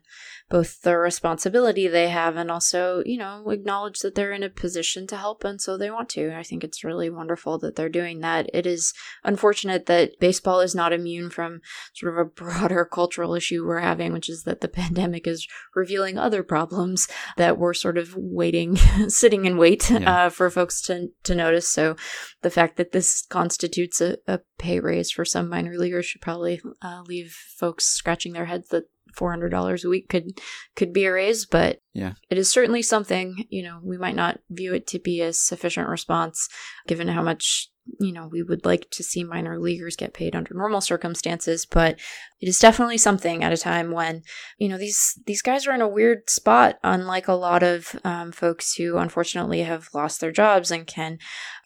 both 0.49 0.81
the 0.83 0.97
responsibility 0.97 1.87
they 1.88 2.09
have 2.09 2.37
and 2.37 2.50
also 2.50 3.03
you 3.05 3.19
know 3.19 3.50
acknowledge 3.50 3.99
that 4.00 4.15
they're 4.15 4.33
in 4.33 4.43
a 4.43 4.50
position 4.50 5.07
to 5.07 5.17
help 5.17 5.45
and 5.45 5.61
so 5.61 5.77
they 5.77 5.91
want 5.91 6.09
to. 6.11 6.35
I 6.35 6.43
think 6.43 6.65
it's 6.65 6.85
really 6.85 7.11
wonderful 7.11 7.59
that 7.59 7.77
they're 7.77 7.88
doing 7.88 8.21
that. 8.21 8.49
It 8.55 8.67
is 8.67 8.93
unfortunate 9.25 9.87
that 9.87 10.19
baseball 10.21 10.61
is 10.61 10.75
not 10.75 10.93
immune 10.93 11.31
from 11.31 11.61
sort 11.95 12.12
of 12.12 12.19
a 12.19 12.31
broader 12.31 12.85
cultural 12.93 13.35
issue 13.35 13.67
we're 13.67 13.81
having 13.81 14.12
which 14.12 14.29
is 14.29 14.45
that 14.45 14.61
the 14.61 14.69
pandemic 14.69 15.27
is 15.27 15.47
revealing 15.75 16.19
other 16.19 16.43
problems 16.43 17.09
that 17.37 17.59
we're 17.59 17.75
sort 17.75 17.99
of 17.99 18.15
waiting 18.17 18.77
sitting 19.09 19.45
in 19.45 19.57
wait 19.57 19.91
yeah. 19.91 20.27
uh, 20.27 20.29
for 20.29 20.50
folks 20.50 20.81
to 20.83 21.09
to 21.25 21.35
notice. 21.35 21.69
So 21.69 21.97
the 22.42 22.50
fact 22.50 22.76
that 22.76 22.92
this 22.92 23.26
constitutes 23.28 24.00
a, 24.00 24.16
a 24.26 24.40
pay 24.59 24.80
raise 24.80 25.11
for 25.11 25.25
some 25.25 25.49
minor 25.49 25.76
leaguers 25.76 26.07
should 26.07 26.21
probably 26.21 26.61
uh, 26.83 27.02
leave 27.07 27.37
folks 27.57 27.87
scratching 27.87 28.33
their 28.33 28.47
heads 28.47 28.68
that 28.68 28.85
four 29.14 29.30
hundred 29.30 29.50
dollars 29.50 29.85
a 29.85 29.88
week 29.88 30.09
could 30.09 30.38
could 30.76 30.92
be 30.92 31.04
a 31.04 31.12
raise, 31.12 31.47
but 31.47 31.80
yeah, 31.92 32.12
it 32.30 32.38
is 32.38 32.50
certainly 32.50 32.83
something. 32.83 33.45
You 33.49 33.64
know, 33.64 33.80
we 33.83 33.99
might 33.99 34.14
not 34.14 34.40
view 34.50 34.75
it 34.75 34.87
to 34.88 34.99
be 34.99 35.21
a 35.21 35.33
sufficient 35.33 35.88
response 35.88 36.49
given 36.87 37.09
how 37.09 37.23
much 37.23 37.71
you 37.99 38.12
know, 38.12 38.26
we 38.26 38.42
would 38.42 38.64
like 38.64 38.88
to 38.90 39.02
see 39.02 39.25
minor 39.25 39.59
leaguers 39.59 39.97
get 39.97 40.14
paid 40.14 40.37
under 40.37 40.54
normal 40.54 40.80
circumstances, 40.80 41.66
but 41.66 41.99
it 42.40 42.49
is 42.49 42.59
definitely 42.59 42.99
something 42.99 43.42
at 43.42 43.52
a 43.52 43.57
time 43.57 43.90
when, 43.90 44.23
you 44.59 44.68
know, 44.68 44.78
these 44.78 45.18
these 45.26 45.42
guys 45.42 45.66
are 45.66 45.75
in 45.75 45.80
a 45.80 45.88
weird 45.88 46.28
spot, 46.30 46.78
unlike 46.85 47.28
a 47.28 47.33
lot 47.33 47.62
of 47.62 47.99
um, 48.04 48.33
folks 48.33 48.75
who 48.75 48.99
unfortunately 48.99 49.62
have 49.62 49.88
lost 49.95 50.21
their 50.21 50.33
jobs 50.33 50.71
and 50.71 50.87
can 50.87 51.18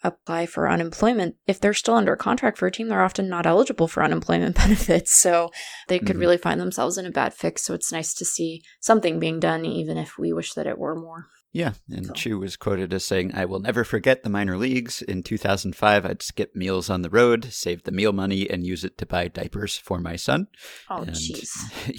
apply 0.02 0.46
for 0.46 0.70
unemployment. 0.70 1.36
If 1.46 1.60
they're 1.60 1.74
still 1.74 1.94
under 1.94 2.16
contract 2.16 2.58
for 2.58 2.66
a 2.66 2.72
team, 2.72 2.88
they're 2.88 3.04
often 3.04 3.28
not 3.28 3.46
eligible 3.46 3.88
for 3.88 4.02
unemployment 4.02 4.56
benefits, 4.64 5.12
so 5.12 5.50
they 5.88 5.98
could 5.98 6.10
mm-hmm. 6.10 6.18
really 6.18 6.38
find 6.38 6.60
themselves 6.60 6.98
in 6.98 7.06
a 7.06 7.10
bad 7.10 7.34
fix. 7.34 7.64
So 7.64 7.74
it's 7.74 7.92
nice 7.92 8.14
to 8.14 8.24
see 8.24 8.62
something 8.80 9.18
being 9.18 9.40
done, 9.40 9.64
even 9.64 9.98
if 9.98 10.18
we 10.18 10.32
wish 10.32 10.54
that 10.54 10.66
it 10.66 10.78
were 10.78 10.94
more. 10.94 11.26
Yeah, 11.52 11.72
and 11.90 12.06
so. 12.06 12.12
Choo 12.14 12.38
was 12.38 12.56
quoted 12.56 12.94
as 12.94 13.04
saying, 13.04 13.32
I 13.34 13.44
will 13.44 13.60
never 13.60 13.84
forget 13.84 14.22
the 14.22 14.30
minor 14.30 14.56
leagues. 14.56 15.02
In 15.02 15.22
2005, 15.22 16.06
I'd 16.06 16.22
skip 16.22 16.56
meals 16.56 16.88
on 16.88 17.02
the 17.02 17.10
road, 17.10 17.44
save 17.52 17.82
the 17.82 17.92
meal 17.92 18.12
money, 18.12 18.48
and 18.48 18.66
use 18.66 18.84
it 18.84 18.96
to 18.98 19.06
buy 19.06 19.28
diapers 19.28 19.76
for 19.76 19.98
my 19.98 20.16
son. 20.16 20.48
Oh, 20.88 21.04
jeez. 21.08 21.50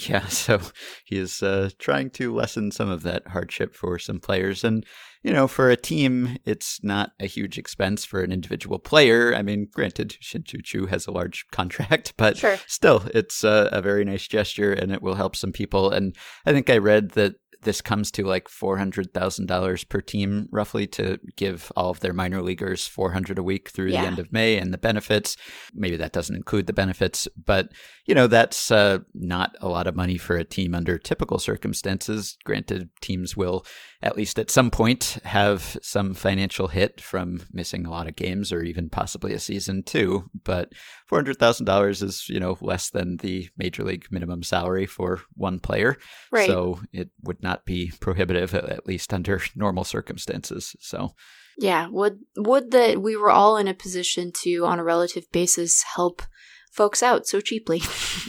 Yeah, 0.10 0.26
so 0.28 0.60
he 1.06 1.18
is 1.18 1.44
uh, 1.44 1.70
trying 1.78 2.10
to 2.12 2.34
lessen 2.34 2.72
some 2.72 2.90
of 2.90 3.04
that 3.04 3.28
hardship 3.28 3.76
for 3.76 4.00
some 4.00 4.20
players. 4.20 4.64
And, 4.64 4.86
you 5.22 5.32
know, 5.32 5.48
for 5.48 5.70
a 5.70 5.78
team, 5.78 6.38
it's 6.46 6.84
not 6.84 7.12
a 7.20 7.28
huge 7.28 7.60
expense 7.60 8.04
for 8.06 8.22
an 8.22 8.32
individual 8.32 8.80
player. 8.80 9.36
I 9.36 9.44
mean, 9.44 9.68
granted, 9.72 10.18
Shin-Soo 10.20 10.62
Choo 10.64 10.88
has 10.88 11.06
a 11.06 11.12
large 11.12 11.46
contract, 11.52 12.14
but 12.18 12.38
sure. 12.38 12.58
still, 12.66 13.04
it's 13.14 13.44
a, 13.44 13.70
a 13.72 13.82
very 13.84 14.04
nice 14.04 14.28
gesture 14.28 14.74
and 14.74 14.92
it 14.92 15.04
will 15.04 15.16
help 15.16 15.36
some 15.36 15.52
people. 15.52 15.92
And 15.92 16.16
I 16.46 16.54
think 16.54 16.72
I 16.72 16.78
read 16.78 17.12
that 17.12 17.36
this 17.64 17.82
comes 17.82 18.12
to 18.12 18.24
like 18.24 18.48
$400,000 18.48 19.90
per 19.90 20.02
team 20.02 20.48
roughly 20.52 20.88
to 20.88 21.20
give 21.36 21.72
all 21.76 21.90
of 21.90 22.00
their 22.00 22.14
minor 22.14 22.42
leaguers 22.42 22.88
400 22.88 23.38
a 23.38 23.44
week 23.44 23.70
through 23.70 23.88
yeah. 23.88 24.02
the 24.02 24.08
end 24.08 24.20
of 24.20 24.32
May 24.32 24.58
and 24.58 24.74
the 24.74 24.78
benefits. 24.78 25.36
Maybe 25.74 25.98
that 25.98 26.14
doesn't 26.14 26.36
include 26.36 26.68
the 26.68 26.74
benefits, 26.74 27.28
but 27.44 27.70
you 28.06 28.14
know, 28.16 28.28
that's 28.28 28.72
uh, 28.72 29.00
not 29.14 29.56
a 29.62 29.70
lot 29.70 29.88
of 29.88 29.96
money 29.96 30.18
for 30.18 30.36
a 30.36 30.44
team 30.44 30.76
under 30.76 30.98
typical 30.98 31.40
circumstances. 31.40 32.38
Granted, 32.44 32.90
teams 33.02 33.38
will 33.38 33.66
at 34.02 34.18
least 34.18 34.38
at 34.38 34.52
some 34.52 34.70
point 34.70 35.18
have 35.24 35.78
some 35.82 36.14
financial 36.14 36.68
hit 36.68 37.00
from 37.00 37.42
missing 37.54 37.86
a 37.86 37.90
lot 37.90 38.08
of 38.08 38.18
games 38.18 38.52
or 38.52 38.62
even 38.62 38.90
possibly 38.90 39.34
a 39.34 39.40
season 39.40 39.84
too, 39.84 40.30
but 40.44 40.74
$400,000 41.14 42.04
is, 42.04 42.30
you 42.30 42.40
know, 42.40 42.58
less 42.62 42.90
than 42.90 43.18
the 43.18 43.50
major 43.58 43.84
league 43.84 44.08
minimum 44.10 44.44
salary 44.44 44.86
for 44.86 45.22
one 45.36 45.60
player. 45.60 45.98
Right. 46.32 46.48
So 46.48 46.82
it 46.92 47.10
would 47.24 47.42
not 47.44 47.66
be 47.66 47.92
prohibitive, 48.00 48.54
at 48.54 48.88
least 48.88 49.14
under 49.14 49.42
normal 49.56 49.84
circumstances. 49.84 50.76
So, 50.80 51.14
yeah, 51.58 51.88
would 51.90 52.20
would 52.36 52.72
that 52.72 53.02
we 53.02 53.16
were 53.16 53.30
all 53.30 53.58
in 53.58 53.68
a 53.68 53.74
position 53.74 54.32
to, 54.42 54.66
on 54.66 54.80
a 54.80 54.84
relative 54.84 55.32
basis, 55.32 55.84
help 55.96 56.24
folks 56.72 57.04
out 57.04 57.28
so 57.28 57.40
cheaply. 57.40 57.82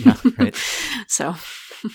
yeah, 0.05 0.17
right. 0.39 0.55
so 1.09 1.35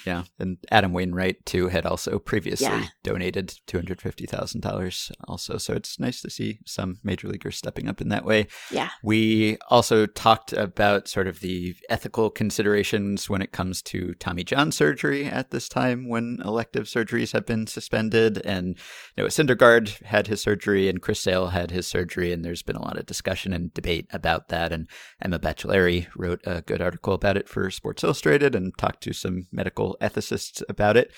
yeah, 0.05 0.24
and 0.39 0.58
Adam 0.72 0.93
Wainwright 0.93 1.46
too 1.46 1.67
had 1.67 1.86
also 1.86 2.19
previously 2.19 2.67
yeah. 2.67 2.86
donated 3.03 3.53
two 3.67 3.77
hundred 3.77 4.01
fifty 4.01 4.25
thousand 4.25 4.62
dollars. 4.62 5.12
Also, 5.27 5.58
so 5.58 5.74
it's 5.74 6.00
nice 6.00 6.22
to 6.22 6.29
see 6.29 6.60
some 6.65 7.00
major 7.03 7.27
leaguers 7.27 7.58
stepping 7.58 7.88
up 7.88 8.01
in 8.01 8.10
that 8.10 8.25
way. 8.25 8.48
Yeah, 8.72 8.89
we 9.03 9.58
also 9.69 10.05
talked 10.05 10.53
about 10.53 11.08
sort 11.08 11.27
of 11.27 11.39
the 11.39 11.75
ethical 11.89 12.29
considerations 12.29 13.29
when 13.29 13.41
it 13.41 13.51
comes 13.51 13.81
to 13.84 14.13
Tommy 14.15 14.43
John 14.43 14.72
surgery 14.72 15.25
at 15.25 15.51
this 15.51 15.69
time 15.69 16.08
when 16.08 16.39
elective 16.43 16.86
surgeries 16.86 17.34
have 17.34 17.46
been 17.46 17.67
suspended, 17.67 18.41
and 18.46 18.77
you 19.15 19.24
know 19.24 19.27
Syndergaard 19.27 20.03
had 20.03 20.27
his 20.27 20.41
surgery 20.41 20.89
and 20.89 21.01
Chris 21.01 21.19
Sale 21.19 21.48
had 21.48 21.72
his 21.72 21.88
surgery, 21.88 22.31
and 22.31 22.43
there's 22.43 22.63
been 22.63 22.75
a 22.75 22.84
lot 22.84 22.98
of 22.98 23.05
discussion 23.05 23.53
and 23.53 23.74
debate 23.74 24.08
about 24.12 24.50
that. 24.50 24.72
And 24.72 24.88
Emma 25.22 25.39
Baccellieri 25.39 26.08
wrote 26.15 26.41
a 26.46 26.62
good 26.62 26.81
article 26.81 27.13
about 27.13 27.38
it 27.38 27.48
for 27.50 27.69
Sports 27.72 28.03
Illustrated 28.03 28.55
and 28.55 28.77
talked 28.77 29.01
to 29.03 29.13
some 29.13 29.48
medical 29.51 29.79
ethicists 30.02 30.62
about 30.70 30.98
it 30.98 31.12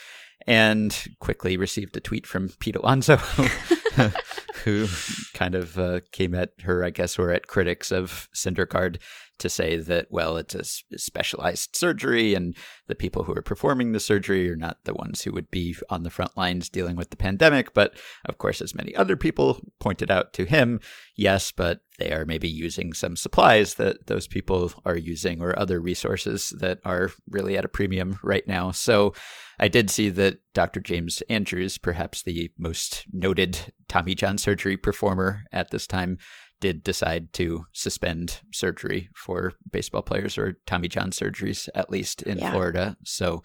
and 0.48 1.08
quickly 1.20 1.58
received 1.58 1.96
a 1.96 2.00
tweet 2.00 2.26
from 2.26 2.50
Pete 2.60 2.76
Alonso, 2.76 3.18
who 4.64 4.88
kind 5.34 5.56
of 5.56 5.78
uh, 5.78 6.00
came 6.12 6.34
at 6.34 6.52
her, 6.64 6.84
I 6.84 6.90
guess, 6.90 7.20
or 7.20 7.32
at 7.32 7.48
critics 7.48 7.92
of 7.92 8.28
Syndergaard 8.34 8.98
to 9.42 9.50
say 9.50 9.78
that, 9.78 10.08
well, 10.10 10.38
it's 10.38 10.56
a 10.56 10.64
specialized 10.98 11.76
surgery 11.76 12.34
and 12.34 12.56
the 12.88 12.96
people 12.96 13.24
who 13.24 13.34
are 13.34 13.42
performing 13.42 13.92
the 13.92 14.00
surgery 14.00 14.50
are 14.50 14.56
not 14.56 14.78
the 14.86 14.94
ones 14.94 15.22
who 15.22 15.32
would 15.32 15.52
be 15.52 15.76
on 15.90 16.04
the 16.04 16.10
front 16.10 16.38
lines 16.38 16.70
dealing 16.70 16.96
with 16.96 17.10
the 17.10 17.18
pandemic. 17.18 17.74
But 17.74 17.94
of 18.26 18.38
course, 18.38 18.62
as 18.62 18.74
many 18.74 18.96
other 18.96 19.16
people 19.16 19.60
pointed 19.80 20.10
out 20.10 20.34
to 20.34 20.46
him, 20.46 20.80
yes, 21.16 21.52
but 21.52 21.82
they 22.00 22.12
are 22.12 22.26
maybe 22.26 22.50
using 22.50 22.94
some 22.94 23.16
supplies 23.16 23.76
that 23.76 24.08
those 24.08 24.28
people 24.28 24.72
are 24.86 24.98
using 24.98 25.42
or 25.42 25.58
other 25.58 25.80
resources 25.80 26.54
that 26.60 26.80
are 26.84 27.12
really 27.30 27.58
at 27.58 27.66
a 27.66 27.70
premium 27.70 28.18
right 28.24 28.48
now. 28.48 28.72
So 28.72 29.14
I 29.60 29.68
did 29.68 29.92
see 29.92 30.10
that 30.10 30.40
Dr. 30.54 30.80
James 30.80 31.22
Andrews, 31.30 31.78
perhaps 31.78 32.24
the 32.24 32.52
most 32.58 33.06
noted 33.14 33.74
Tommy 33.88 34.16
John 34.16 34.40
surgery 34.40 34.78
performer 34.78 35.44
at 35.52 35.70
this 35.70 35.86
time, 35.86 36.18
did 36.62 36.84
decide 36.84 37.34
to 37.34 37.66
suspend 37.74 38.40
surgery 38.54 39.10
for 39.14 39.54
baseball 39.70 40.02
players 40.02 40.38
or 40.38 40.58
Tommy 40.66 40.88
John 40.88 41.12
surgeries, 41.12 41.68
at 41.76 41.90
least 41.90 42.22
in 42.22 42.38
yeah. 42.38 42.52
Florida. 42.52 42.96
So 43.04 43.44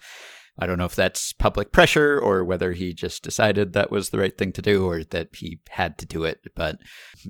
I 0.59 0.65
don't 0.65 0.77
know 0.77 0.85
if 0.85 0.95
that's 0.95 1.33
public 1.33 1.71
pressure 1.71 2.19
or 2.19 2.43
whether 2.43 2.71
he 2.71 2.93
just 2.93 3.23
decided 3.23 3.73
that 3.73 3.91
was 3.91 4.09
the 4.09 4.17
right 4.17 4.35
thing 4.35 4.51
to 4.53 4.61
do 4.61 4.87
or 4.87 5.03
that 5.03 5.35
he 5.35 5.59
had 5.69 5.97
to 5.99 6.05
do 6.05 6.23
it. 6.23 6.39
But 6.55 6.79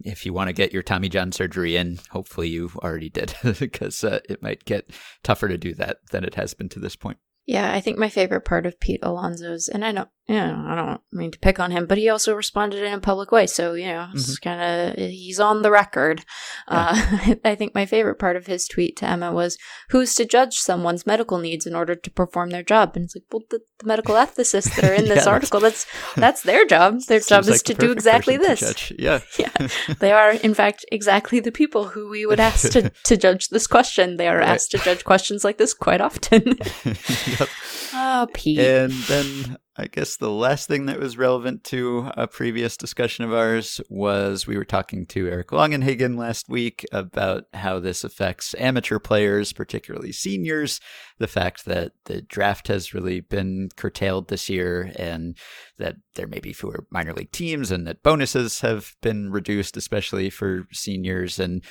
if 0.06 0.26
you 0.26 0.34
want 0.34 0.48
to 0.48 0.54
get 0.54 0.72
your 0.72 0.84
Tommy 0.84 1.10
John 1.10 1.32
surgery 1.32 1.76
in, 1.76 2.00
hopefully 2.12 2.50
you 2.50 2.72
already 2.78 3.10
did 3.10 3.34
because 3.60 4.04
uh, 4.04 4.20
it 4.30 4.42
might 4.42 4.66
get 4.66 4.92
tougher 5.24 5.48
to 5.48 5.58
do 5.58 5.74
that 5.74 5.98
than 6.12 6.24
it 6.24 6.36
has 6.36 6.54
been 6.54 6.70
to 6.70 6.80
this 6.80 6.96
point. 6.96 7.18
Yeah, 7.46 7.74
I 7.74 7.80
think 7.80 7.98
my 7.98 8.10
favorite 8.10 8.44
part 8.44 8.66
of 8.66 8.80
Pete 8.80 9.00
Alonso's, 9.04 9.70
and 9.70 9.84
I 9.84 9.94
don't, 9.94 10.10
know, 10.36 10.66
I 10.68 10.76
don't 10.76 11.02
mean 11.14 11.32
to 11.32 11.40
pick 11.40 11.58
on 11.58 11.72
him, 11.72 11.86
but 11.86 11.98
he 11.98 12.10
also 12.10 12.36
responded 12.36 12.84
in 12.84 12.94
a 12.94 13.00
public 13.00 13.32
way. 13.32 13.48
So, 13.48 13.76
you 13.76 13.88
know, 13.88 14.10
it's 14.14 14.38
mm-hmm. 14.38 14.50
kind 14.50 14.92
of, 14.92 14.98
he's 14.98 15.40
on 15.40 15.62
the 15.62 15.72
record. 15.72 16.26
Yeah. 16.70 16.90
Uh, 17.24 17.36
I 17.46 17.56
think 17.56 17.74
my 17.74 17.86
favorite 17.86 18.20
part 18.20 18.36
of 18.36 18.46
his 18.46 18.68
tweet 18.68 18.98
to 18.98 19.06
Emma 19.06 19.32
was, 19.32 19.58
who's 19.90 20.14
to 20.16 20.26
judge 20.26 20.58
someone's 20.58 21.06
medical 21.06 21.38
needs 21.38 21.66
in 21.66 21.76
order 21.76 21.96
to 21.96 22.12
perform 22.12 22.50
their 22.50 22.64
job? 22.64 22.98
And 22.98 23.06
it's 23.06 23.16
like, 23.16 23.24
well, 23.32 23.44
the, 23.50 23.62
the 23.80 23.86
medical 23.86 24.16
ethicists 24.16 24.76
that 24.76 24.84
are 24.84 24.94
in 24.94 25.06
this 25.06 25.26
yeah, 25.26 25.32
article, 25.32 25.62
that's, 25.62 25.86
that's 26.18 26.42
their 26.42 26.66
job. 26.66 27.00
Their 27.08 27.22
job 27.22 27.44
is 27.44 27.50
like 27.50 27.64
to 27.64 27.74
do 27.74 27.94
exactly 27.94 28.36
this. 28.36 28.92
Yeah. 29.00 29.22
yeah. 29.40 29.68
They 30.00 30.12
are, 30.12 30.32
in 30.32 30.54
fact, 30.54 30.86
exactly 30.92 31.40
the 31.40 31.54
people 31.54 31.88
who 31.88 32.10
we 32.10 32.26
would 32.26 32.42
ask 32.42 32.72
to, 32.72 32.92
to 33.06 33.16
judge 33.16 33.48
this 33.48 33.66
question. 33.66 34.18
They 34.18 34.28
are 34.28 34.40
right. 34.40 34.50
asked 34.50 34.72
to 34.72 34.78
judge 34.80 35.06
questions 35.06 35.46
like 35.46 35.58
this 35.58 35.74
quite 35.74 36.02
often. 36.02 36.58
yep. 36.84 37.50
Oh, 37.94 38.28
Pete. 38.34 38.60
And 38.60 38.92
then 38.92 39.58
I 39.80 39.86
guess 39.86 40.18
the 40.18 40.32
last 40.32 40.68
thing 40.68 40.88
that 40.88 41.00
was 41.00 41.20
relevant 41.20 41.64
to 41.66 42.10
a 42.18 42.26
previous 42.26 42.78
discussion 42.78 43.24
of 43.24 43.32
ours 43.32 43.80
was 43.90 44.48
we 44.48 44.58
were 44.58 44.66
talking 44.66 45.06
to 45.08 45.28
Eric 45.28 45.50
Longenhagen 45.50 46.18
last 46.18 46.50
week 46.50 46.84
about 46.92 47.44
how 47.54 47.78
this 47.80 48.04
affects 48.04 48.56
amateur 48.58 48.98
players, 48.98 49.54
particularly 49.54 50.12
seniors. 50.12 50.80
The 51.20 51.28
fact 51.28 51.66
that 51.66 51.92
the 52.06 52.24
draft 52.24 52.70
has 52.70 52.96
really 52.96 53.20
been 53.20 53.70
curtailed 53.76 54.30
this 54.30 54.50
year 54.50 54.92
and 54.96 55.38
that 55.78 55.98
there 56.16 56.28
may 56.28 56.40
be 56.40 56.54
fewer 56.54 56.88
minor 56.90 57.14
league 57.14 57.32
teams 57.32 57.70
and 57.70 57.86
that 57.86 58.02
bonuses 58.02 58.62
have 58.62 58.96
been 59.04 59.32
reduced, 59.32 59.78
especially 59.78 60.32
for 60.32 60.68
seniors. 60.72 61.38
And 61.38 61.64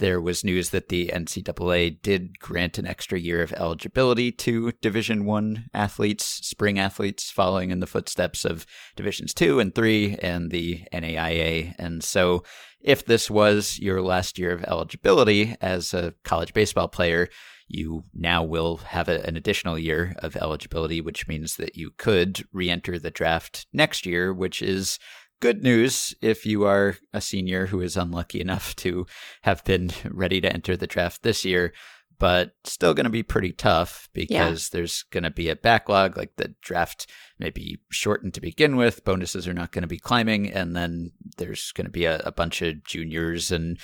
there 0.00 0.20
was 0.20 0.42
news 0.42 0.70
that 0.70 0.88
the 0.88 1.12
NCAA 1.14 2.02
did 2.02 2.38
grant 2.40 2.78
an 2.78 2.86
extra 2.86 3.18
year 3.18 3.42
of 3.42 3.52
eligibility 3.52 4.32
to 4.32 4.72
Division 4.80 5.24
One 5.24 5.66
athletes, 5.72 6.24
spring 6.24 6.78
athletes, 6.78 7.30
following 7.30 7.70
in 7.70 7.80
the 7.80 7.86
footsteps 7.86 8.44
of 8.44 8.66
Divisions 8.96 9.32
Two 9.32 9.60
and 9.60 9.74
Three 9.74 10.16
and 10.20 10.50
the 10.50 10.82
NAIA. 10.92 11.74
And 11.78 12.02
so, 12.02 12.42
if 12.80 13.04
this 13.04 13.30
was 13.30 13.78
your 13.78 14.00
last 14.00 14.38
year 14.38 14.52
of 14.52 14.64
eligibility 14.64 15.54
as 15.60 15.94
a 15.94 16.14
college 16.24 16.54
baseball 16.54 16.88
player, 16.88 17.28
you 17.68 18.04
now 18.14 18.42
will 18.42 18.78
have 18.78 19.08
a, 19.08 19.24
an 19.26 19.36
additional 19.36 19.78
year 19.78 20.14
of 20.18 20.34
eligibility, 20.36 21.00
which 21.00 21.28
means 21.28 21.56
that 21.56 21.76
you 21.76 21.90
could 21.98 22.44
re 22.52 22.68
enter 22.68 22.98
the 22.98 23.10
draft 23.10 23.66
next 23.72 24.04
year, 24.06 24.32
which 24.32 24.60
is 24.60 24.98
good 25.40 25.62
news 25.62 26.14
if 26.20 26.46
you 26.46 26.64
are 26.64 26.96
a 27.12 27.20
senior 27.20 27.66
who 27.66 27.80
is 27.80 27.96
unlucky 27.96 28.40
enough 28.40 28.76
to 28.76 29.06
have 29.42 29.64
been 29.64 29.90
ready 30.10 30.40
to 30.40 30.52
enter 30.52 30.76
the 30.76 30.86
draft 30.86 31.22
this 31.22 31.44
year 31.44 31.72
but 32.20 32.52
still 32.64 32.92
going 32.92 33.04
to 33.04 33.10
be 33.10 33.22
pretty 33.22 33.50
tough 33.50 34.10
because 34.12 34.68
yeah. 34.68 34.78
there's 34.78 35.04
going 35.04 35.24
to 35.24 35.30
be 35.30 35.48
a 35.48 35.56
backlog. 35.56 36.18
Like 36.18 36.36
the 36.36 36.54
draft 36.60 37.10
may 37.38 37.48
be 37.48 37.80
shortened 37.90 38.34
to 38.34 38.42
begin 38.42 38.76
with, 38.76 39.06
bonuses 39.06 39.48
are 39.48 39.54
not 39.54 39.72
going 39.72 39.82
to 39.82 39.88
be 39.88 39.98
climbing, 39.98 40.52
and 40.52 40.76
then 40.76 41.12
there's 41.38 41.72
going 41.72 41.86
to 41.86 41.90
be 41.90 42.04
a, 42.04 42.18
a, 42.18 42.30
bunch 42.30 42.60
of 42.60 42.84
juniors 42.84 43.50
and 43.50 43.78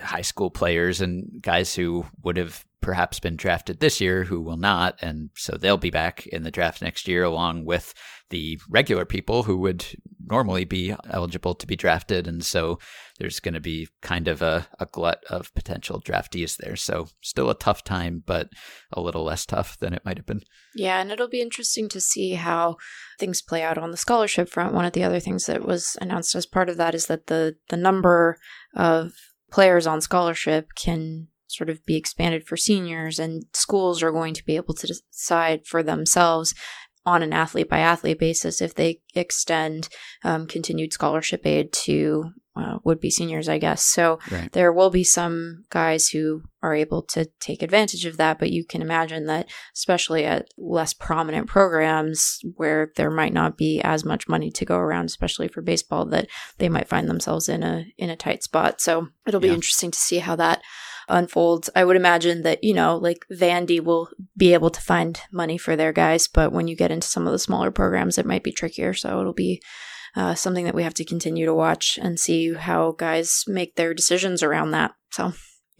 high 0.00 0.22
school 0.22 0.48
players 0.48 1.00
and 1.00 1.42
guys 1.42 1.74
who 1.74 2.06
would 2.22 2.36
have 2.36 2.64
perhaps 2.80 3.18
been 3.18 3.36
drafted 3.36 3.80
this 3.80 4.00
year 4.00 4.22
who 4.24 4.40
will 4.40 4.56
not, 4.56 4.96
and 5.02 5.30
so 5.34 5.56
they'll 5.56 5.76
be 5.76 5.90
back 5.90 6.24
in 6.28 6.44
the 6.44 6.50
draft 6.52 6.82
next 6.82 7.08
year 7.08 7.24
along 7.24 7.64
with 7.64 7.94
the 8.32 8.58
regular 8.68 9.04
people 9.04 9.42
who 9.44 9.58
would 9.58 9.84
normally 10.26 10.64
be 10.64 10.94
eligible 11.10 11.54
to 11.54 11.66
be 11.66 11.76
drafted. 11.76 12.26
And 12.26 12.42
so 12.42 12.78
there's 13.18 13.38
going 13.38 13.54
to 13.54 13.60
be 13.60 13.88
kind 14.00 14.26
of 14.26 14.40
a, 14.40 14.66
a 14.80 14.86
glut 14.86 15.22
of 15.28 15.54
potential 15.54 16.00
draftees 16.00 16.56
there. 16.56 16.74
So 16.74 17.08
still 17.20 17.50
a 17.50 17.54
tough 17.54 17.84
time, 17.84 18.22
but 18.24 18.48
a 18.90 19.02
little 19.02 19.24
less 19.24 19.44
tough 19.44 19.78
than 19.78 19.92
it 19.92 20.04
might 20.04 20.16
have 20.16 20.26
been. 20.26 20.42
Yeah, 20.74 21.00
and 21.00 21.12
it'll 21.12 21.28
be 21.28 21.42
interesting 21.42 21.88
to 21.90 22.00
see 22.00 22.34
how 22.34 22.78
things 23.18 23.42
play 23.42 23.62
out 23.62 23.76
on 23.76 23.90
the 23.90 23.96
scholarship 23.98 24.48
front. 24.48 24.74
One 24.74 24.86
of 24.86 24.94
the 24.94 25.04
other 25.04 25.20
things 25.20 25.44
that 25.46 25.66
was 25.66 25.96
announced 26.00 26.34
as 26.34 26.46
part 26.46 26.70
of 26.70 26.78
that 26.78 26.94
is 26.94 27.06
that 27.06 27.26
the 27.26 27.56
the 27.68 27.76
number 27.76 28.38
of 28.74 29.12
players 29.50 29.86
on 29.86 30.00
scholarship 30.00 30.70
can 30.74 31.28
sort 31.52 31.68
of 31.68 31.84
be 31.84 31.96
expanded 31.96 32.46
for 32.46 32.56
seniors 32.56 33.18
and 33.18 33.44
schools 33.52 34.02
are 34.02 34.10
going 34.10 34.32
to 34.32 34.44
be 34.44 34.56
able 34.56 34.72
to 34.72 34.86
decide 34.86 35.66
for 35.66 35.82
themselves 35.82 36.54
on 37.04 37.22
an 37.22 37.32
athlete 37.32 37.68
by 37.68 37.78
athlete 37.78 38.18
basis 38.18 38.60
if 38.60 38.74
they 38.74 39.00
extend 39.14 39.88
um, 40.24 40.46
continued 40.46 40.92
scholarship 40.92 41.44
aid 41.46 41.72
to 41.72 42.30
uh, 42.54 42.76
would 42.84 43.00
be 43.00 43.10
seniors, 43.10 43.48
I 43.48 43.58
guess. 43.58 43.82
So 43.82 44.18
right. 44.30 44.52
there 44.52 44.72
will 44.72 44.90
be 44.90 45.04
some 45.04 45.64
guys 45.70 46.08
who 46.08 46.42
are 46.62 46.74
able 46.74 47.02
to 47.04 47.26
take 47.40 47.62
advantage 47.62 48.04
of 48.04 48.18
that, 48.18 48.38
but 48.38 48.50
you 48.50 48.64
can 48.64 48.82
imagine 48.82 49.26
that, 49.26 49.48
especially 49.74 50.24
at 50.24 50.48
less 50.58 50.92
prominent 50.92 51.46
programs 51.46 52.40
where 52.56 52.92
there 52.96 53.10
might 53.10 53.32
not 53.32 53.56
be 53.56 53.80
as 53.82 54.04
much 54.04 54.28
money 54.28 54.50
to 54.50 54.66
go 54.66 54.76
around, 54.76 55.06
especially 55.06 55.48
for 55.48 55.62
baseball, 55.62 56.04
that 56.06 56.28
they 56.58 56.68
might 56.68 56.88
find 56.88 57.08
themselves 57.08 57.48
in 57.48 57.62
a 57.62 57.86
in 57.96 58.10
a 58.10 58.16
tight 58.16 58.42
spot. 58.42 58.80
So 58.80 59.08
it'll 59.26 59.40
be 59.40 59.48
yeah. 59.48 59.54
interesting 59.54 59.90
to 59.90 59.98
see 59.98 60.18
how 60.18 60.36
that 60.36 60.60
unfolds. 61.08 61.70
I 61.74 61.84
would 61.84 61.96
imagine 61.96 62.42
that, 62.42 62.62
you 62.62 62.74
know, 62.74 62.96
like 62.96 63.24
Vandy 63.32 63.82
will 63.82 64.08
be 64.36 64.54
able 64.54 64.70
to 64.70 64.80
find 64.80 65.20
money 65.30 65.58
for 65.58 65.76
their 65.76 65.92
guys, 65.92 66.28
but 66.28 66.52
when 66.52 66.68
you 66.68 66.76
get 66.76 66.90
into 66.90 67.06
some 67.06 67.26
of 67.26 67.32
the 67.32 67.38
smaller 67.38 67.70
programs, 67.70 68.18
it 68.18 68.26
might 68.26 68.44
be 68.44 68.52
trickier. 68.52 68.94
So 68.94 69.20
it'll 69.20 69.32
be 69.32 69.62
uh, 70.16 70.34
something 70.34 70.64
that 70.64 70.74
we 70.74 70.82
have 70.82 70.94
to 70.94 71.04
continue 71.04 71.46
to 71.46 71.54
watch 71.54 71.98
and 72.00 72.18
see 72.18 72.54
how 72.54 72.92
guys 72.92 73.44
make 73.46 73.76
their 73.76 73.94
decisions 73.94 74.42
around 74.42 74.72
that. 74.72 74.92
So. 75.10 75.32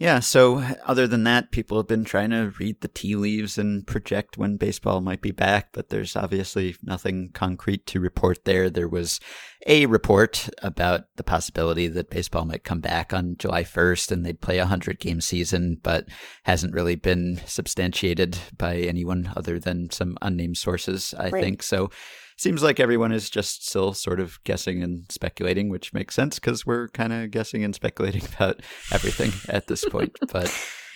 Yeah, 0.03 0.19
so 0.19 0.57
other 0.83 1.07
than 1.07 1.23
that, 1.23 1.51
people 1.51 1.77
have 1.77 1.87
been 1.87 2.03
trying 2.03 2.31
to 2.31 2.53
read 2.59 2.81
the 2.81 2.89
tea 2.89 3.15
leaves 3.15 3.57
and 3.57 3.87
project 3.87 4.37
when 4.37 4.57
baseball 4.57 4.99
might 4.99 5.21
be 5.21 5.31
back, 5.31 5.69
but 5.71 5.87
there's 5.87 6.17
obviously 6.17 6.75
nothing 6.83 7.29
concrete 7.33 7.87
to 7.87 8.01
report 8.01 8.43
there. 8.43 8.69
There 8.69 8.89
was 8.89 9.21
a 9.65 9.85
report 9.85 10.49
about 10.61 11.03
the 11.15 11.23
possibility 11.23 11.87
that 11.87 12.09
baseball 12.09 12.43
might 12.43 12.65
come 12.65 12.81
back 12.81 13.13
on 13.13 13.37
July 13.39 13.63
1st 13.63 14.11
and 14.11 14.25
they'd 14.25 14.41
play 14.41 14.57
a 14.57 14.63
100 14.63 14.99
game 14.99 15.21
season, 15.21 15.77
but 15.81 16.09
hasn't 16.43 16.73
really 16.73 16.95
been 16.95 17.39
substantiated 17.45 18.37
by 18.57 18.75
anyone 18.75 19.31
other 19.37 19.57
than 19.57 19.89
some 19.89 20.17
unnamed 20.21 20.57
sources, 20.57 21.13
I 21.17 21.29
right. 21.29 21.41
think. 21.41 21.63
So 21.63 21.91
seems 22.43 22.61
like 22.61 22.79
everyone 22.79 23.13
is 23.13 23.29
just 23.29 23.67
still 23.67 23.93
sort 23.93 24.19
of 24.19 24.43
guessing 24.43 24.83
and 24.83 25.05
speculating, 25.09 25.69
which 25.69 25.93
makes 25.93 26.13
sense 26.13 26.35
because 26.37 26.65
we're 26.65 26.89
kind 26.89 27.13
of 27.13 27.31
guessing 27.31 27.63
and 27.63 27.73
speculating 27.73 28.23
about 28.37 28.61
everything 28.91 29.31
at 29.49 29.67
this 29.67 29.83
point. 29.85 30.15
But 30.31 30.53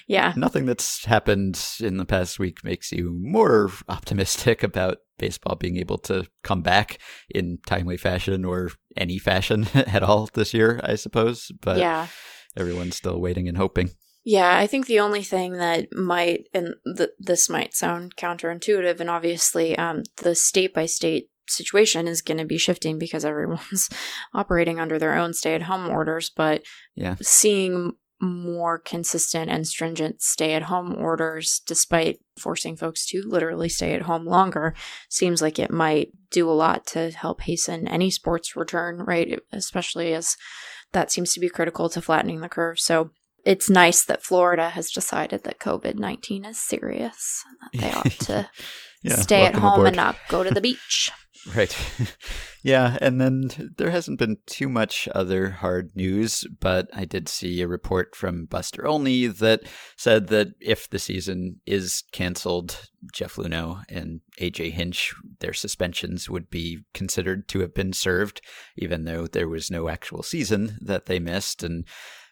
yeah, 0.07 0.33
nothing 0.35 0.65
that's 0.65 1.05
happened 1.05 1.59
in 1.79 1.97
the 1.97 2.05
past 2.05 2.39
week 2.39 2.63
makes 2.63 2.91
you 2.91 3.15
more 3.21 3.69
optimistic 3.87 4.63
about 4.63 4.97
baseball 5.19 5.55
being 5.55 5.77
able 5.77 5.97
to 5.99 6.25
come 6.43 6.61
back 6.61 6.97
in 7.33 7.59
timely 7.67 7.97
fashion 7.97 8.43
or 8.43 8.71
any 8.95 9.19
fashion 9.19 9.67
at 9.73 10.03
all 10.03 10.29
this 10.33 10.53
year, 10.53 10.79
I 10.83 10.95
suppose. 10.95 11.51
But 11.61 11.77
yeah, 11.77 12.07
everyone's 12.55 12.97
still 12.97 13.21
waiting 13.21 13.47
and 13.47 13.57
hoping. 13.57 13.91
Yeah, 14.23 14.57
I 14.57 14.67
think 14.67 14.87
the 14.87 14.99
only 14.99 15.23
thing 15.23 15.53
that 15.53 15.93
might, 15.93 16.49
and 16.53 16.75
th- 16.97 17.11
this 17.17 17.49
might 17.49 17.73
sound 17.73 18.17
counterintuitive, 18.17 18.99
and 18.99 19.09
obviously 19.09 19.77
um, 19.77 20.03
the 20.17 20.35
state 20.35 20.73
by 20.73 20.85
state 20.85 21.29
situation 21.49 22.07
is 22.07 22.21
going 22.21 22.37
to 22.37 22.45
be 22.45 22.57
shifting 22.57 22.97
because 22.97 23.25
everyone's 23.25 23.89
operating 24.33 24.79
under 24.79 24.99
their 24.99 25.15
own 25.15 25.33
stay 25.33 25.55
at 25.55 25.63
home 25.63 25.89
orders. 25.89 26.29
But 26.29 26.63
yeah. 26.95 27.15
seeing 27.21 27.93
more 28.19 28.79
consistent 28.79 29.51
and 29.51 29.67
stringent 29.67 30.21
stay 30.21 30.53
at 30.53 30.63
home 30.63 30.95
orders, 30.95 31.61
despite 31.67 32.19
forcing 32.39 32.75
folks 32.75 33.05
to 33.05 33.21
literally 33.21 33.69
stay 33.69 33.93
at 33.93 34.03
home 34.03 34.25
longer, 34.25 34.73
seems 35.09 35.41
like 35.41 35.59
it 35.59 35.71
might 35.71 36.11
do 36.31 36.49
a 36.49 36.51
lot 36.51 36.85
to 36.87 37.11
help 37.11 37.41
hasten 37.41 37.87
any 37.87 38.09
sports 38.09 38.55
return, 38.55 38.97
right? 38.99 39.39
Especially 39.51 40.13
as 40.13 40.35
that 40.93 41.11
seems 41.11 41.33
to 41.33 41.39
be 41.39 41.49
critical 41.49 41.89
to 41.89 42.01
flattening 42.01 42.41
the 42.41 42.49
curve. 42.49 42.79
So 42.79 43.11
it's 43.45 43.69
nice 43.69 44.03
that 44.05 44.23
Florida 44.23 44.69
has 44.69 44.91
decided 44.91 45.43
that 45.43 45.59
COVID 45.59 45.95
19 45.95 46.45
is 46.45 46.59
serious, 46.59 47.43
that 47.61 47.81
they 47.81 47.91
ought 47.91 48.19
to 48.25 48.49
yeah, 49.03 49.15
stay 49.15 49.45
at 49.45 49.55
home 49.55 49.73
aboard. 49.73 49.87
and 49.87 49.95
not 49.95 50.17
go 50.27 50.43
to 50.43 50.51
the 50.51 50.61
beach. 50.61 51.11
Right. 51.55 51.75
yeah. 52.63 52.97
And 52.99 53.21
then 53.21 53.73
there 53.77 53.91
hasn't 53.91 54.19
been 54.19 54.37
too 54.45 54.67
much 54.67 55.07
other 55.13 55.49
hard 55.51 55.95
news, 55.95 56.45
but 56.59 56.89
I 56.93 57.05
did 57.05 57.29
see 57.29 57.61
a 57.61 57.67
report 57.67 58.15
from 58.15 58.45
Buster 58.45 58.85
Olney 58.85 59.27
that 59.27 59.61
said 59.95 60.27
that 60.27 60.49
if 60.59 60.89
the 60.89 60.99
season 60.99 61.61
is 61.65 62.03
canceled, 62.11 62.89
Jeff 63.13 63.35
Luhnow 63.35 63.83
and 63.89 64.21
AJ 64.41 64.71
Hinch, 64.73 65.13
their 65.39 65.53
suspensions 65.53 66.29
would 66.29 66.49
be 66.49 66.79
considered 66.93 67.47
to 67.49 67.59
have 67.59 67.73
been 67.73 67.93
served, 67.93 68.41
even 68.77 69.05
though 69.05 69.27
there 69.27 69.47
was 69.47 69.71
no 69.71 69.87
actual 69.87 70.23
season 70.23 70.77
that 70.81 71.05
they 71.05 71.19
missed. 71.19 71.63
And 71.63 71.85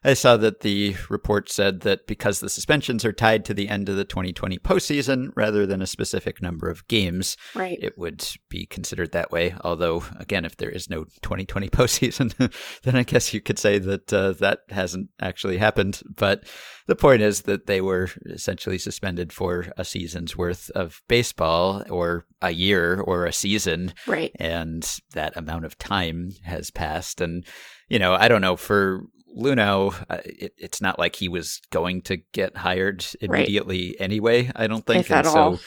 I 0.05 0.13
saw 0.13 0.37
that 0.37 0.59
the 0.59 0.95
report 1.09 1.49
said 1.49 1.81
that 1.81 2.05
because 2.05 2.39
the 2.39 2.49
suspensions 2.49 3.03
are 3.03 3.11
tied 3.11 3.43
to 3.45 3.55
the 3.55 3.69
end 3.69 3.89
of 3.89 3.95
the 3.95 4.05
2020 4.05 4.59
postseason 4.59 5.31
rather 5.35 5.65
than 5.65 5.81
a 5.81 5.87
specific 5.87 6.43
number 6.43 6.69
of 6.69 6.87
games, 6.87 7.35
right. 7.55 7.79
it 7.81 7.97
would 7.97 8.23
be 8.47 8.67
considered 8.67 9.13
that 9.13 9.31
way. 9.31 9.55
Although, 9.61 10.03
again, 10.19 10.45
if 10.45 10.57
there 10.57 10.69
is 10.69 10.89
no 10.91 11.05
2020 11.23 11.69
postseason, 11.69 12.53
then 12.83 12.95
I 12.95 13.01
guess 13.01 13.33
you 13.33 13.41
could 13.41 13.57
say 13.57 13.79
that 13.79 14.13
uh, 14.13 14.33
that 14.33 14.59
hasn't 14.69 15.09
actually 15.19 15.57
happened. 15.57 16.03
But 16.15 16.43
the 16.85 16.95
point 16.95 17.23
is 17.23 17.41
that 17.43 17.65
they 17.65 17.81
were 17.81 18.09
essentially 18.27 18.77
suspended 18.77 19.33
for 19.33 19.65
a 19.75 19.83
season's 19.83 20.37
worth 20.37 20.69
of 20.71 21.01
baseball 21.07 21.83
or 21.89 22.27
a 22.43 22.51
year 22.51 22.99
or 22.99 23.25
a 23.25 23.33
season. 23.33 23.93
Right. 24.05 24.31
And 24.35 24.87
that 25.13 25.35
amount 25.35 25.65
of 25.65 25.79
time 25.79 26.31
has 26.43 26.69
passed. 26.69 27.21
And, 27.21 27.43
you 27.89 27.97
know, 27.97 28.13
I 28.13 28.27
don't 28.27 28.41
know, 28.41 28.55
for 28.55 29.05
Luhnow, 29.35 29.93
uh, 30.09 30.17
it, 30.25 30.53
it's 30.57 30.81
not 30.81 30.97
like 30.97 31.15
he 31.15 31.27
was 31.27 31.61
going 31.71 32.01
to 32.03 32.17
get 32.31 32.55
hired 32.55 33.05
immediately 33.21 33.87
right. 33.87 33.95
anyway. 33.99 34.51
I 34.55 34.67
don't 34.67 34.85
think, 34.85 35.01
if 35.01 35.11
and 35.11 35.27
so, 35.27 35.39
all. 35.39 35.59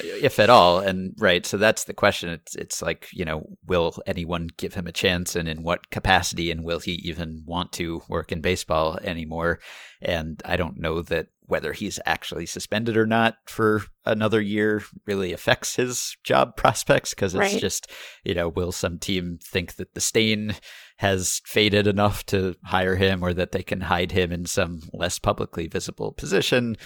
If 0.00 0.38
at 0.38 0.50
all. 0.50 0.78
And 0.78 1.14
right, 1.18 1.44
so 1.44 1.56
that's 1.56 1.84
the 1.84 1.94
question. 1.94 2.30
It's 2.30 2.54
it's 2.54 2.82
like 2.82 3.08
you 3.12 3.24
know, 3.24 3.46
will 3.66 3.94
anyone 4.06 4.48
give 4.56 4.74
him 4.74 4.86
a 4.86 4.92
chance, 4.92 5.36
and 5.36 5.48
in 5.48 5.62
what 5.62 5.90
capacity, 5.90 6.50
and 6.50 6.64
will 6.64 6.80
he 6.80 6.92
even 6.92 7.42
want 7.46 7.72
to 7.72 8.02
work 8.08 8.32
in 8.32 8.40
baseball 8.40 8.98
anymore? 9.02 9.60
And 10.00 10.42
I 10.44 10.56
don't 10.56 10.78
know 10.78 11.02
that 11.02 11.28
whether 11.46 11.72
he's 11.72 12.00
actually 12.04 12.46
suspended 12.46 12.96
or 12.96 13.06
not 13.06 13.36
for 13.46 13.82
another 14.04 14.40
year 14.40 14.82
really 15.06 15.32
affects 15.32 15.76
his 15.76 16.16
job 16.24 16.56
prospects 16.56 17.10
because 17.10 17.34
it's 17.34 17.52
right. 17.52 17.60
just, 17.60 17.90
you 18.24 18.34
know, 18.34 18.48
will 18.48 18.72
some 18.72 18.98
team 18.98 19.38
think 19.42 19.76
that 19.76 19.94
the 19.94 20.00
stain 20.00 20.54
has 20.98 21.40
faded 21.44 21.86
enough 21.86 22.26
to 22.26 22.54
hire 22.64 22.96
him 22.96 23.22
or 23.22 23.32
that 23.32 23.52
they 23.52 23.62
can 23.62 23.82
hide 23.82 24.12
him 24.12 24.32
in 24.32 24.44
some 24.44 24.80
less 24.92 25.18
publicly 25.18 25.68
visible 25.68 26.12
position? 26.12 26.76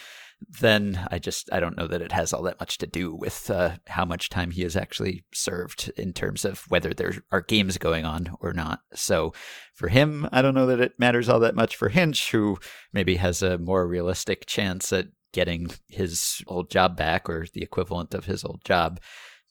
Then 0.48 1.06
I 1.10 1.18
just 1.18 1.48
I 1.52 1.60
don't 1.60 1.76
know 1.76 1.86
that 1.86 2.02
it 2.02 2.12
has 2.12 2.32
all 2.32 2.42
that 2.42 2.60
much 2.60 2.78
to 2.78 2.86
do 2.86 3.14
with 3.14 3.50
uh, 3.50 3.76
how 3.86 4.04
much 4.04 4.30
time 4.30 4.50
he 4.50 4.62
has 4.62 4.76
actually 4.76 5.24
served 5.32 5.90
in 5.96 6.12
terms 6.12 6.44
of 6.44 6.64
whether 6.68 6.94
there 6.94 7.14
are 7.30 7.42
games 7.42 7.78
going 7.78 8.04
on 8.04 8.36
or 8.40 8.52
not. 8.52 8.80
So 8.94 9.32
for 9.74 9.88
him, 9.88 10.28
I 10.32 10.42
don't 10.42 10.54
know 10.54 10.66
that 10.66 10.80
it 10.80 10.98
matters 10.98 11.28
all 11.28 11.40
that 11.40 11.54
much. 11.54 11.76
For 11.76 11.88
Hinch, 11.88 12.30
who 12.32 12.58
maybe 12.92 13.16
has 13.16 13.42
a 13.42 13.58
more 13.58 13.86
realistic 13.86 14.46
chance 14.46 14.92
at 14.92 15.08
getting 15.32 15.70
his 15.88 16.42
old 16.46 16.70
job 16.70 16.96
back 16.96 17.28
or 17.28 17.46
the 17.52 17.62
equivalent 17.62 18.14
of 18.14 18.24
his 18.24 18.44
old 18.44 18.64
job, 18.64 19.00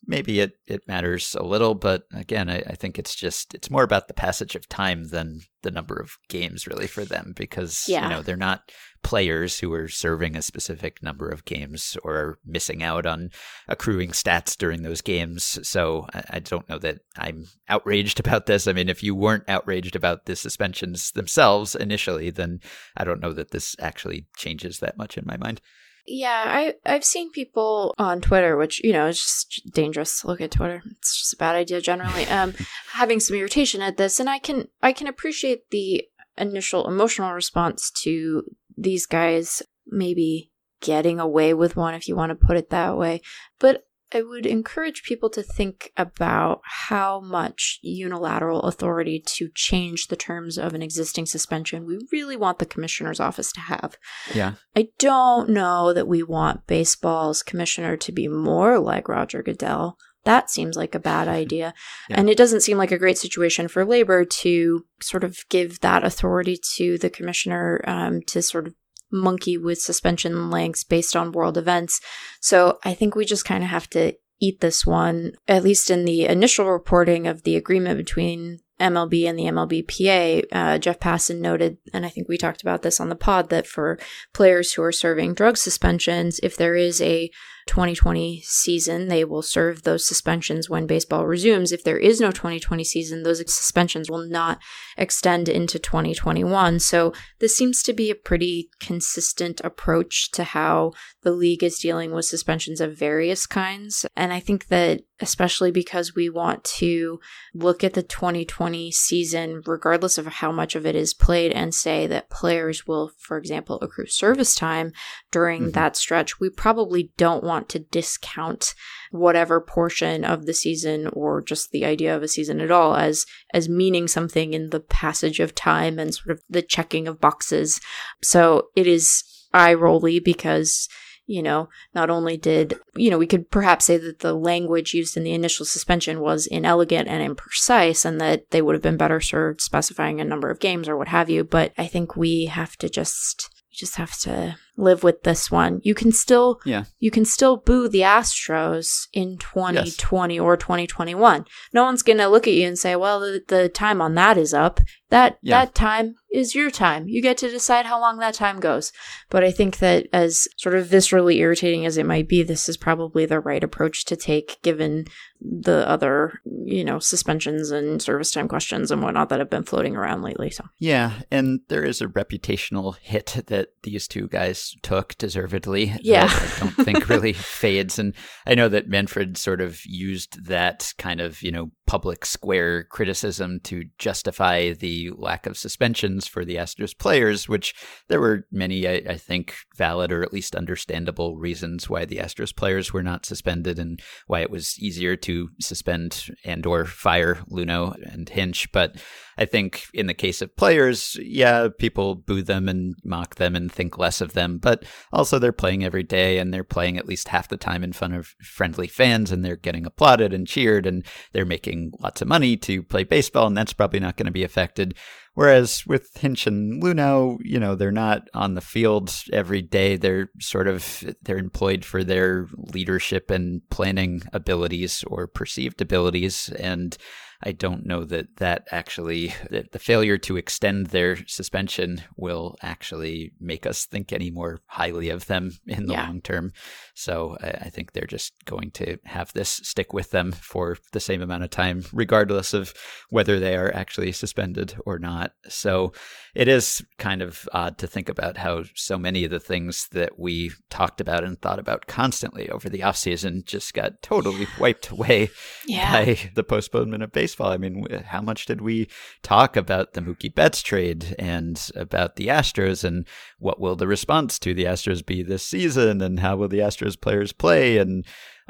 maybe 0.05 0.39
it, 0.39 0.53
it 0.67 0.87
matters 0.87 1.35
a 1.35 1.43
little, 1.43 1.75
but 1.75 2.03
again, 2.13 2.49
I, 2.49 2.63
I, 2.65 2.75
think 2.75 2.97
it's 2.97 3.15
just 3.15 3.53
it's 3.53 3.69
more 3.69 3.83
about 3.83 4.07
the 4.07 4.13
passage 4.13 4.55
of 4.55 4.67
time 4.67 5.09
than 5.09 5.41
the 5.61 5.71
number 5.71 5.99
of 5.99 6.17
games 6.29 6.65
really 6.65 6.87
for 6.87 7.03
them 7.03 7.33
because 7.35 7.85
yeah. 7.87 8.03
you 8.03 8.09
know 8.09 8.21
they're 8.21 8.37
not 8.37 8.71
players 9.03 9.59
who 9.59 9.73
are 9.73 9.87
serving 9.87 10.35
a 10.35 10.41
specific 10.41 11.03
number 11.03 11.29
of 11.29 11.45
games 11.45 11.97
or 12.03 12.39
missing 12.45 12.81
out 12.81 13.05
on 13.05 13.29
accruing 13.67 14.11
stats 14.11 14.57
during 14.57 14.81
those 14.83 15.01
games. 15.01 15.59
So 15.67 16.07
I, 16.13 16.23
I 16.31 16.39
don't 16.39 16.67
know 16.69 16.79
that 16.79 16.99
I'm 17.17 17.45
outraged 17.67 18.19
about 18.25 18.45
this. 18.45 18.67
I 18.67 18.73
mean, 18.73 18.89
if 18.89 19.03
you 19.03 19.15
weren't 19.15 19.49
outraged 19.49 19.95
about 19.95 20.25
the 20.25 20.35
suspensions 20.35 21.11
themselves 21.11 21.75
initially, 21.75 22.29
then 22.29 22.59
I 22.97 23.03
don't 23.03 23.21
know 23.21 23.33
that 23.33 23.51
this 23.51 23.75
actually 23.79 24.27
changes 24.37 24.79
that 24.79 24.97
much 24.97 25.17
in 25.17 25.25
my 25.25 25.37
mind. 25.37 25.61
Yeah, 26.11 26.43
I 26.47 26.73
I've 26.85 27.05
seen 27.05 27.31
people 27.31 27.93
on 27.99 28.19
Twitter, 28.19 28.57
which 28.57 28.83
you 28.83 28.91
know 28.91 29.07
is 29.07 29.19
just 29.19 29.71
dangerous 29.71 30.21
to 30.21 30.27
look 30.27 30.41
at 30.41 30.51
Twitter. 30.51 30.81
It's 30.97 31.17
just 31.19 31.33
a 31.33 31.37
bad 31.37 31.55
idea 31.55 31.81
generally. 31.81 32.25
Um, 32.25 32.55
having 32.93 33.19
some 33.19 33.37
irritation 33.37 33.81
at 33.81 33.97
this, 33.97 34.19
and 34.19 34.29
I 34.29 34.39
can 34.39 34.67
I 34.81 34.91
can 34.91 35.07
appreciate 35.07 35.69
the 35.69 36.03
initial 36.37 36.87
emotional 36.87 37.31
response 37.33 37.91
to 37.91 38.43
these 38.75 39.05
guys 39.05 39.61
maybe 39.85 40.51
getting 40.81 41.19
away 41.19 41.53
with 41.53 41.75
one, 41.75 41.93
if 41.93 42.07
you 42.07 42.15
want 42.15 42.31
to 42.31 42.47
put 42.47 42.57
it 42.57 42.69
that 42.69 42.97
way. 42.97 43.21
But 43.59 43.85
I 44.13 44.23
would 44.23 44.45
encourage 44.45 45.03
people 45.03 45.29
to 45.31 45.43
think 45.43 45.91
about 45.95 46.61
how 46.63 47.19
much 47.19 47.79
unilateral 47.83 48.61
authority 48.61 49.21
to 49.37 49.49
change 49.53 50.07
the 50.07 50.15
terms 50.15 50.57
of 50.57 50.73
an 50.73 50.81
existing 50.81 51.27
suspension 51.27 51.85
we 51.85 51.99
really 52.11 52.35
want 52.35 52.59
the 52.59 52.65
commissioner's 52.65 53.19
office 53.19 53.51
to 53.53 53.59
have. 53.59 53.95
Yeah. 54.33 54.53
I 54.75 54.87
don't 54.97 55.49
know 55.49 55.93
that 55.93 56.07
we 56.07 56.23
want 56.23 56.65
baseball's 56.65 57.43
commissioner 57.43 57.97
to 57.97 58.11
be 58.11 58.27
more 58.27 58.79
like 58.79 59.07
Roger 59.07 59.43
Goodell. 59.43 59.97
That 60.25 60.49
seems 60.49 60.75
like 60.75 60.95
a 60.95 60.99
bad 60.99 61.27
idea. 61.41 61.73
Yeah. 62.09 62.19
And 62.19 62.29
it 62.29 62.37
doesn't 62.37 62.61
seem 62.61 62.77
like 62.77 62.91
a 62.91 62.97
great 62.97 63.17
situation 63.17 63.67
for 63.67 63.85
labor 63.85 64.25
to 64.25 64.85
sort 65.01 65.23
of 65.23 65.37
give 65.49 65.81
that 65.81 66.03
authority 66.03 66.59
to 66.77 66.97
the 66.97 67.09
commissioner 67.11 67.81
um, 67.85 68.21
to 68.23 68.41
sort 68.41 68.67
of 68.67 68.73
monkey 69.11 69.57
with 69.57 69.81
suspension 69.81 70.49
lengths 70.49 70.83
based 70.83 71.15
on 71.15 71.31
world 71.31 71.57
events. 71.57 71.99
So 72.39 72.79
I 72.83 72.93
think 72.93 73.15
we 73.15 73.25
just 73.25 73.45
kind 73.45 73.63
of 73.63 73.69
have 73.69 73.89
to 73.91 74.13
eat 74.39 74.61
this 74.61 74.85
one, 74.85 75.33
at 75.47 75.63
least 75.63 75.89
in 75.89 76.05
the 76.05 76.25
initial 76.25 76.69
reporting 76.69 77.27
of 77.27 77.43
the 77.43 77.55
agreement 77.55 77.97
between 77.97 78.59
MLB 78.79 79.27
and 79.27 79.37
the 79.37 79.43
MLBPA. 79.43 80.45
Uh, 80.51 80.77
Jeff 80.77 80.99
Passan 80.99 81.39
noted, 81.39 81.77
and 81.93 82.05
I 82.05 82.09
think 82.09 82.29
we 82.29 82.37
talked 82.37 82.61
about 82.61 82.81
this 82.81 82.99
on 82.99 83.09
the 83.09 83.15
pod, 83.15 83.49
that 83.49 83.67
for 83.67 83.99
players 84.33 84.73
who 84.73 84.83
are 84.83 84.91
serving 84.91 85.33
drug 85.33 85.57
suspensions, 85.57 86.39
if 86.41 86.55
there 86.55 86.75
is 86.75 87.01
a 87.01 87.29
2020 87.69 88.41
season, 88.41 89.09
they 89.09 89.23
will 89.23 89.43
serve 89.43 89.83
those 89.83 90.05
suspensions 90.05 90.71
when 90.71 90.87
baseball 90.87 91.27
resumes. 91.27 91.71
If 91.71 91.83
there 91.83 91.99
is 91.99 92.19
no 92.19 92.31
2020 92.31 92.83
season, 92.83 93.21
those 93.21 93.39
suspensions 93.53 94.09
will 94.09 94.27
not 94.27 94.57
extend 94.97 95.47
into 95.47 95.77
2021. 95.77 96.79
So 96.79 97.13
this 97.39 97.55
seems 97.55 97.83
to 97.83 97.93
be 97.93 98.09
a 98.09 98.15
pretty 98.15 98.71
consistent 98.79 99.61
approach 99.63 100.31
to 100.31 100.43
how 100.43 100.93
the 101.21 101.31
league 101.31 101.63
is 101.63 101.77
dealing 101.77 102.11
with 102.11 102.25
suspensions 102.25 102.81
of 102.81 102.97
various 102.97 103.45
kinds. 103.45 104.03
And 104.15 104.33
I 104.33 104.39
think 104.39 104.67
that 104.69 105.01
especially 105.21 105.71
because 105.71 106.15
we 106.15 106.29
want 106.29 106.63
to 106.63 107.19
look 107.53 107.83
at 107.83 107.93
the 107.93 108.03
2020 108.03 108.91
season, 108.91 109.61
regardless 109.65 110.17
of 110.17 110.25
how 110.25 110.51
much 110.51 110.75
of 110.75 110.85
it 110.85 110.95
is 110.95 111.13
played, 111.13 111.51
and 111.51 111.73
say 111.73 112.07
that 112.07 112.29
players 112.29 112.87
will, 112.87 113.11
for 113.19 113.37
example, 113.37 113.79
accrue 113.81 114.05
service 114.05 114.55
time 114.55 114.93
during 115.31 115.63
mm-hmm. 115.63 115.71
that 115.71 115.95
stretch. 115.95 116.39
We 116.39 116.49
probably 116.49 117.11
don't 117.17 117.43
want 117.43 117.58
to 117.67 117.79
discount 117.79 118.73
whatever 119.11 119.59
portion 119.59 120.23
of 120.23 120.45
the 120.45 120.53
season 120.53 121.07
or 121.07 121.41
just 121.41 121.71
the 121.71 121.83
idea 121.83 122.15
of 122.15 122.23
a 122.23 122.27
season 122.27 122.61
at 122.61 122.71
all 122.71 122.95
as 122.95 123.25
as 123.53 123.67
meaning 123.67 124.07
something 124.07 124.53
in 124.53 124.69
the 124.69 124.79
passage 124.79 125.39
of 125.39 125.53
time 125.53 125.99
and 125.99 126.15
sort 126.15 126.31
of 126.31 126.41
the 126.49 126.61
checking 126.61 127.07
of 127.07 127.19
boxes. 127.19 127.81
So 128.21 128.69
it 128.75 128.87
is 128.87 129.23
eye 129.53 129.73
rolly 129.73 130.19
because 130.19 130.87
you 131.29 131.43
know, 131.43 131.69
not 131.93 132.09
only 132.09 132.37
did, 132.37 132.73
you 132.95 133.11
know, 133.11 133.19
we 133.19 133.27
could 133.27 133.51
perhaps 133.51 133.85
say 133.85 133.97
that 133.97 134.19
the 134.19 134.33
language 134.33 134.95
used 134.95 135.15
in 135.15 135.23
the 135.23 135.31
initial 135.31 135.63
suspension 135.63 136.21
was 136.21 136.47
inelegant 136.47 137.07
and 137.07 137.37
imprecise 137.37 138.03
and 138.03 138.19
that 138.19 138.49
they 138.49 138.63
would 138.63 138.73
have 138.73 138.81
been 138.81 138.97
better 138.97 139.21
served 139.21 139.61
specifying 139.61 140.19
a 140.19 140.25
number 140.25 140.49
of 140.49 140.59
games 140.59 140.89
or 140.89 140.97
what 140.97 141.09
have 141.09 141.29
you. 141.29 141.43
But 141.43 141.71
I 141.77 141.85
think 141.85 142.15
we 142.15 142.45
have 142.45 142.77
to 142.77 142.89
just, 142.89 143.47
just 143.71 143.97
have 143.97 144.17
to 144.21 144.57
live 144.79 145.03
with 145.03 145.23
this 145.23 145.51
one. 145.51 145.81
You 145.83 145.93
can 145.93 146.11
still 146.11 146.59
yeah. 146.65 146.85
you 146.99 147.11
can 147.11 147.25
still 147.25 147.57
boo 147.57 147.87
the 147.87 148.01
Astros 148.01 149.07
in 149.13 149.37
2020 149.37 150.35
yes. 150.35 150.41
or 150.41 150.57
2021. 150.57 151.45
No 151.73 151.83
one's 151.83 152.01
going 152.01 152.17
to 152.17 152.27
look 152.27 152.47
at 152.47 152.53
you 152.53 152.67
and 152.67 152.77
say, 152.77 152.95
"Well, 152.95 153.19
the, 153.19 153.43
the 153.47 153.69
time 153.69 154.01
on 154.01 154.15
that 154.15 154.37
is 154.37 154.53
up." 154.53 154.79
That 155.09 155.39
yeah. 155.41 155.65
that 155.65 155.75
time 155.75 156.15
is 156.31 156.53
your 156.53 156.69
time. 156.69 157.07
You 157.07 157.21
get 157.21 157.37
to 157.39 157.49
decide 157.49 157.87
how 157.87 157.99
long 157.99 158.19
that 158.19 158.35
time 158.35 158.59
goes. 158.59 158.91
But 159.29 159.43
I 159.43 159.51
think 159.51 159.79
that 159.79 160.07
as 160.13 160.47
sort 160.57 160.75
of 160.75 160.87
viscerally 160.87 161.37
irritating 161.37 161.85
as 161.85 161.97
it 161.97 162.05
might 162.05 162.27
be, 162.27 162.43
this 162.43 162.69
is 162.69 162.77
probably 162.77 163.25
the 163.25 163.39
right 163.39 163.63
approach 163.63 164.05
to 164.05 164.15
take 164.15 164.61
given 164.61 165.05
the 165.41 165.87
other, 165.89 166.41
you 166.63 166.83
know, 166.83 166.99
suspensions 166.99 167.71
and 167.71 168.01
service 168.01 168.31
time 168.31 168.47
questions 168.47 168.91
and 168.91 169.01
whatnot 169.01 169.29
that 169.29 169.39
have 169.39 169.49
been 169.49 169.63
floating 169.63 169.95
around 169.95 170.21
lately. 170.21 170.51
So 170.51 170.65
Yeah, 170.77 171.21
and 171.31 171.61
there 171.69 171.83
is 171.83 172.01
a 172.01 172.07
reputational 172.07 172.97
hit 172.97 173.37
that 173.47 173.69
these 173.81 174.07
two 174.07 174.27
guys 174.27 174.68
took 174.83 175.17
deservedly. 175.17 175.95
Yeah. 176.01 176.27
I 176.29 176.59
don't 176.59 176.71
think 176.85 177.09
really 177.09 177.33
fades. 177.33 177.99
And 177.99 178.13
I 178.45 178.55
know 178.55 178.69
that 178.69 178.87
Manfred 178.87 179.37
sort 179.37 179.61
of 179.61 179.79
used 179.85 180.45
that 180.45 180.93
kind 180.97 181.21
of, 181.21 181.41
you 181.41 181.51
know, 181.51 181.71
public 181.87 182.23
square 182.23 182.83
criticism 182.83 183.59
to 183.61 183.83
justify 183.97 184.73
the 184.73 185.09
lack 185.17 185.47
of 185.47 185.57
suspensions 185.57 186.27
for 186.27 186.45
the 186.45 186.55
Astros 186.55 186.95
players, 186.97 187.49
which 187.49 187.73
there 188.09 188.21
were 188.21 188.45
many, 188.51 188.87
I, 188.87 189.01
I 189.09 189.17
think, 189.17 189.55
valid 189.75 190.11
or 190.11 190.21
at 190.21 190.31
least 190.31 190.55
understandable 190.55 191.37
reasons 191.37 191.89
why 191.89 192.05
the 192.05 192.17
Astros 192.17 192.55
players 192.55 192.93
were 192.93 193.01
not 193.01 193.25
suspended 193.25 193.79
and 193.79 193.99
why 194.27 194.41
it 194.41 194.51
was 194.51 194.77
easier 194.79 195.15
to 195.15 195.49
suspend 195.59 196.27
and 196.45 196.65
or 196.65 196.85
fire 196.85 197.39
Luhnow 197.49 197.95
and 198.13 198.29
Hinch. 198.29 198.71
But 198.71 198.97
I 199.39 199.45
think 199.45 199.85
in 199.93 200.07
the 200.07 200.13
case 200.13 200.41
of 200.41 200.57
players, 200.57 201.17
yeah, 201.21 201.69
people 201.79 202.15
boo 202.15 202.41
them 202.41 202.67
and 202.67 202.95
mock 203.05 203.35
them 203.35 203.55
and 203.55 203.71
think 203.71 203.97
less 203.97 204.19
of 204.19 204.33
them, 204.33 204.57
but 204.57 204.83
also 205.13 205.39
they're 205.39 205.53
playing 205.53 205.85
every 205.85 206.03
day 206.03 206.39
and 206.39 206.53
they're 206.53 206.65
playing 206.65 206.97
at 206.97 207.07
least 207.07 207.29
half 207.29 207.47
the 207.47 207.55
time 207.55 207.81
in 207.81 207.93
front 207.93 208.15
of 208.15 208.35
friendly 208.43 208.87
fans 208.87 209.31
and 209.31 209.45
they're 209.45 209.55
getting 209.55 209.85
applauded 209.85 210.33
and 210.33 210.45
cheered 210.45 210.85
and 210.85 211.05
they're 211.31 211.45
making 211.45 211.93
lots 212.01 212.21
of 212.21 212.27
money 212.27 212.57
to 212.57 212.83
play 212.83 213.05
baseball 213.05 213.47
and 213.47 213.55
that's 213.55 213.71
probably 213.71 214.01
not 214.01 214.17
going 214.17 214.25
to 214.25 214.31
be 214.31 214.43
affected. 214.43 214.93
Whereas 215.35 215.85
with 215.87 216.17
Hinch 216.17 216.45
and 216.45 216.83
Luhnow, 216.83 217.37
you 217.41 217.61
know, 217.61 217.75
they're 217.75 217.93
not 217.93 218.27
on 218.33 218.55
the 218.55 218.61
field 218.61 219.13
every 219.31 219.61
day. 219.61 219.95
They're 219.95 220.29
sort 220.41 220.67
of 220.67 221.15
they're 221.21 221.37
employed 221.37 221.85
for 221.85 222.03
their 222.03 222.47
leadership 222.57 223.31
and 223.31 223.61
planning 223.69 224.23
abilities 224.33 225.01
or 225.07 225.27
perceived 225.27 225.81
abilities 225.81 226.49
and 226.59 226.97
I 227.41 227.53
don't 227.53 227.85
know 227.85 228.03
that 228.03 228.35
that 228.37 228.67
actually 228.69 229.33
that 229.49 229.71
the 229.71 229.79
failure 229.79 230.17
to 230.17 230.35
extend 230.35 230.87
their 230.87 231.25
suspension 231.25 232.01
will 232.17 232.57
actually 232.61 233.31
make 233.39 233.65
us 233.65 233.85
think 233.85 234.11
any 234.11 234.29
more 234.29 234.59
highly 234.67 235.09
of 235.09 235.27
them 235.27 235.51
in 235.65 235.85
the 235.85 235.93
yeah. 235.93 236.05
long 236.05 236.21
term. 236.21 236.51
So 236.95 237.37
I, 237.41 237.47
I, 237.47 237.69
think 237.69 237.93
they're 237.93 238.05
just 238.05 238.33
going 238.43 238.71
to 238.71 238.97
have 239.05 239.31
this 239.31 239.49
stick 239.63 239.93
with 239.93 240.11
them 240.11 240.33
for 240.33 240.77
the 240.91 240.99
same 240.99 241.21
amount 241.21 241.43
of 241.45 241.49
time, 241.49 241.85
regardless 241.93 242.53
of 242.53 242.73
whether 243.09 243.39
they 243.39 243.55
are 243.55 243.73
actually 243.73 244.11
suspended 244.11 244.75
or 244.85 244.99
not. 244.99 245.31
So 245.47 245.93
it 246.35 246.49
is 246.49 246.83
kind 246.97 247.21
of 247.21 247.47
odd 247.53 247.77
to 247.77 247.87
think 247.87 248.09
about 248.09 248.37
how 248.37 248.63
so 248.75 248.97
many 248.97 249.23
of 249.23 249.31
the 249.31 249.39
things 249.39 249.87
that 249.93 250.19
we 250.19 250.51
talked 250.69 250.99
about 250.99 251.23
and 251.23 251.41
thought 251.41 251.59
about 251.59 251.87
constantly 251.87 252.49
over 252.49 252.67
the 252.67 252.79
offseason 252.79 253.45
just 253.45 253.73
got 253.73 254.01
totally 254.01 254.47
wiped 254.59 254.89
away 254.89 255.29
yeah. 255.65 255.91
by 255.91 256.31
the 256.35 256.43
postponement 256.43 257.01
of 257.01 257.13
baseball. 257.13 257.28
I 257.39 257.57
mean, 257.57 257.85
how 258.05 258.21
much 258.21 258.45
did 258.45 258.61
we 258.61 258.89
talk 259.23 259.55
about 259.55 259.93
the 259.93 260.01
Mookie 260.01 260.33
Betts 260.33 260.61
trade 260.61 261.15
and 261.19 261.69
about 261.75 262.15
the 262.15 262.27
Astros 262.27 262.83
and 262.83 263.07
what 263.37 263.59
will 263.59 263.75
the 263.75 263.87
response 263.87 264.39
to 264.39 264.53
the 264.53 264.65
Astros 264.65 265.05
be 265.05 265.23
this 265.23 265.45
season 265.45 266.01
and 266.01 266.19
how 266.19 266.35
will 266.35 266.47
the 266.47 266.59
Astros 266.59 266.89
Astros 266.89 266.99
players 266.99 267.31
play 267.31 267.77
and 267.77 268.05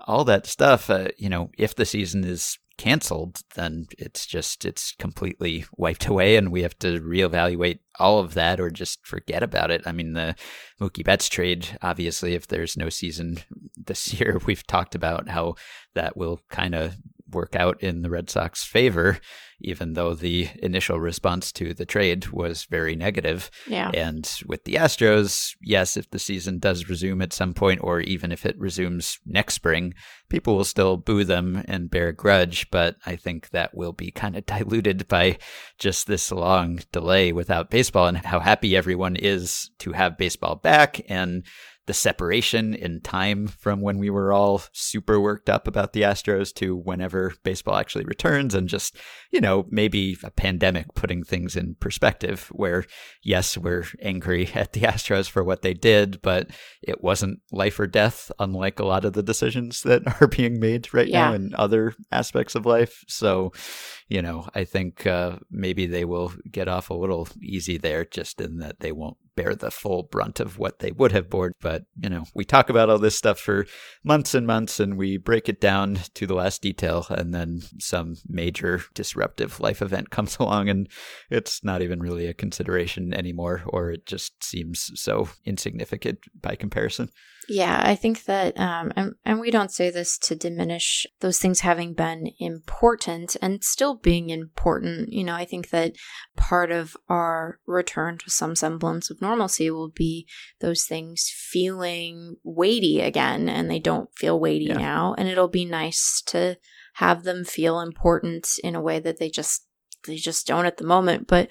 all 0.06 0.24
that 0.26 0.46
stuff. 0.46 0.90
Uh, 0.90 1.10
you 1.18 1.30
know, 1.30 1.52
if 1.58 1.76
the 1.76 1.86
season 1.86 2.24
is 2.24 2.58
canceled, 2.78 3.42
then 3.56 3.88
it's 3.98 4.26
just 4.26 4.64
it's 4.64 4.94
completely 4.94 5.66
wiped 5.76 6.06
away, 6.08 6.38
and 6.38 6.52
we 6.52 6.62
have 6.62 6.78
to 6.80 7.00
reevaluate 7.02 7.80
all 8.00 8.20
of 8.20 8.34
that 8.36 8.60
or 8.60 8.70
just 8.70 9.06
forget 9.06 9.44
about 9.44 9.72
it. 9.72 9.82
I 9.86 9.92
mean, 9.92 10.14
the 10.14 10.36
Mookie 10.80 11.04
Betts 11.04 11.28
trade, 11.28 11.78
obviously, 11.82 12.36
if 12.36 12.48
there's 12.48 12.78
no 12.78 12.90
season 12.90 13.40
this 13.76 14.14
year, 14.20 14.40
we've 14.46 14.66
talked 14.66 14.96
about 14.96 15.30
how 15.30 15.56
that 15.96 16.16
will 16.16 16.40
kind 16.50 16.76
of 16.76 16.96
work 17.32 17.56
out 17.56 17.82
in 17.82 18.02
the 18.02 18.10
Red 18.10 18.30
Sox 18.30 18.64
favor 18.64 19.20
even 19.62 19.94
though 19.94 20.14
the 20.14 20.50
initial 20.62 21.00
response 21.00 21.52
to 21.54 21.74
the 21.74 21.86
trade 21.86 22.30
was 22.30 22.66
very 22.66 22.96
negative. 22.96 23.52
Yeah. 23.68 23.92
And 23.94 24.30
with 24.46 24.64
the 24.64 24.76
Astros, 24.76 25.56
yes, 25.62 25.98
if 25.98 26.10
the 26.10 26.20
season 26.20 26.60
does 26.60 26.90
resume 26.90 27.22
at 27.22 27.34
some 27.34 27.54
point, 27.54 27.82
or 27.84 28.00
even 28.02 28.32
if 28.32 28.46
it 28.46 28.58
resumes 28.58 29.20
next 29.26 29.56
spring, 29.56 29.94
people 30.30 30.56
will 30.56 30.64
still 30.64 30.98
boo 30.98 31.24
them 31.24 31.64
and 31.68 31.90
bear 31.90 32.10
a 32.10 32.14
grudge. 32.14 32.70
But 32.72 32.98
I 33.06 33.16
think 33.16 33.50
that 33.50 33.76
will 33.76 33.94
be 33.94 34.12
kind 34.12 34.36
of 34.36 34.46
diluted 34.46 35.08
by 35.08 35.38
just 35.78 36.08
this 36.08 36.32
long 36.32 36.80
delay 36.92 37.32
without 37.32 37.70
baseball 37.70 38.08
and 38.08 38.18
how 38.18 38.40
happy 38.40 38.76
everyone 38.76 39.16
is 39.16 39.70
to 39.80 39.92
have 39.92 40.18
baseball 40.18 40.56
back. 40.56 41.02
And 41.10 41.46
the 41.90 41.94
separation 41.96 42.76
in 42.76 43.02
time 43.02 43.48
from 43.48 43.82
when 43.82 43.98
we 43.98 44.12
were 44.12 44.32
all 44.32 44.62
super 44.74 45.20
worked 45.20 45.50
up 45.50 45.68
about 45.68 45.92
the 45.92 46.04
Astros 46.04 46.54
to 46.54 46.76
whenever 46.76 47.34
baseball 47.44 47.78
actually 47.78 48.06
returns, 48.06 48.54
and 48.54 48.70
just, 48.70 48.96
you 49.32 49.42
know, 49.42 49.66
maybe 49.72 50.16
a 50.24 50.30
pandemic 50.30 50.86
putting 50.94 51.24
things 51.24 51.56
in 51.56 51.74
perspective 51.80 52.48
where, 52.52 52.86
yes, 53.24 53.58
we're 53.58 53.86
angry 54.04 54.52
at 54.54 54.74
the 54.74 54.82
Astros 54.82 55.28
for 55.28 55.44
what 55.44 55.64
they 55.64 55.74
did, 55.74 56.22
but 56.22 56.52
it 56.84 57.04
wasn't 57.04 57.40
life 57.52 57.80
or 57.80 57.88
death, 57.88 58.32
unlike 58.38 58.80
a 58.80 58.86
lot 58.86 59.04
of 59.04 59.14
the 59.14 59.24
decisions 59.24 59.82
that 59.82 60.04
are 60.22 60.28
being 60.28 60.60
made 60.60 60.94
right 60.94 61.08
yeah. 61.08 61.30
now 61.30 61.34
in 61.34 61.56
other 61.56 61.96
aspects 62.12 62.54
of 62.54 62.68
life. 62.68 63.04
So, 63.08 63.52
you 64.08 64.22
know, 64.22 64.48
I 64.54 64.64
think 64.64 65.08
uh, 65.08 65.38
maybe 65.50 65.88
they 65.88 66.06
will 66.06 66.34
get 66.52 66.68
off 66.68 66.92
a 66.92 66.94
little 66.94 67.28
easy 67.42 67.80
there, 67.80 68.06
just 68.06 68.40
in 68.40 68.60
that 68.60 68.80
they 68.80 68.92
won't 68.92 69.18
bear 69.40 69.56
the 69.56 69.72
full 69.72 70.04
brunt 70.04 70.40
of 70.40 70.58
what 70.58 70.80
they 70.80 70.92
would 70.92 71.14
have 71.14 71.30
borne. 71.30 71.54
But, 71.62 71.84
you 72.02 72.10
know, 72.10 72.26
we 72.36 72.44
talk 72.44 72.70
about 72.70 72.90
all 72.90 72.98
this 72.98 73.16
stuff 73.16 73.40
for 73.40 73.66
months 74.04 74.34
and 74.34 74.46
months 74.46 74.80
and 74.80 74.98
we 74.98 75.18
break 75.18 75.48
it 75.48 75.62
down 75.62 76.00
to 76.16 76.28
the 76.28 76.34
last 76.34 76.62
detail. 76.62 77.06
And 77.10 77.34
then 77.34 77.62
some 77.80 78.16
major 78.28 78.82
disruptive 78.94 79.60
life 79.60 79.82
event 79.82 80.10
comes 80.18 80.38
along 80.38 80.68
and 80.68 80.90
it's 81.30 81.64
not 81.64 81.82
even 81.82 82.02
really 82.02 82.28
a 82.28 82.34
consideration 82.34 83.14
anymore, 83.14 83.64
or 83.68 83.92
it 83.92 84.06
just 84.06 84.44
seems 84.44 84.92
so 84.96 85.30
insignificant 85.46 86.20
by 86.42 86.56
comparison. 86.56 87.10
Yeah, 87.50 87.82
I 87.84 87.96
think 87.96 88.26
that, 88.26 88.60
um, 88.60 88.92
and, 88.96 89.16
and 89.26 89.40
we 89.40 89.50
don't 89.50 89.72
say 89.72 89.90
this 89.90 90.18
to 90.20 90.36
diminish 90.36 91.08
those 91.20 91.40
things 91.40 91.62
having 91.62 91.94
been 91.94 92.32
important 92.38 93.36
and 93.42 93.64
still 93.64 93.96
being 93.96 94.30
important. 94.30 95.12
You 95.12 95.24
know, 95.24 95.34
I 95.34 95.46
think 95.46 95.70
that 95.70 95.96
part 96.38 96.72
of 96.72 96.96
our 97.10 97.60
return 97.66 98.20
to 98.20 98.30
some 98.30 98.56
semblance 98.56 99.10
of 99.10 99.22
normalcy 99.22 99.72
will 99.72 99.90
be 99.90 100.28
those 100.60 100.84
things 100.84 101.32
feeling 101.34 102.36
weighty 102.44 103.02
again, 103.02 103.50
and 103.50 103.70
they 103.70 103.80
don't 103.80 104.10
feel 104.16 104.40
weighty 104.40 104.66
yeah. 104.66 104.78
now. 104.78 105.16
And 105.18 105.28
it'll 105.28 105.48
be 105.48 105.66
nice 105.66 106.22
to 106.28 106.58
have 106.96 107.24
them 107.24 107.44
feel 107.46 107.80
important 107.80 108.48
in 108.64 108.76
a 108.76 108.82
way 108.82 109.00
that 109.00 109.20
they 109.20 109.30
just 109.30 109.66
they 110.06 110.18
just 110.18 110.46
don't 110.46 110.66
at 110.66 110.78
the 110.78 110.86
moment. 110.86 111.28
But 111.28 111.50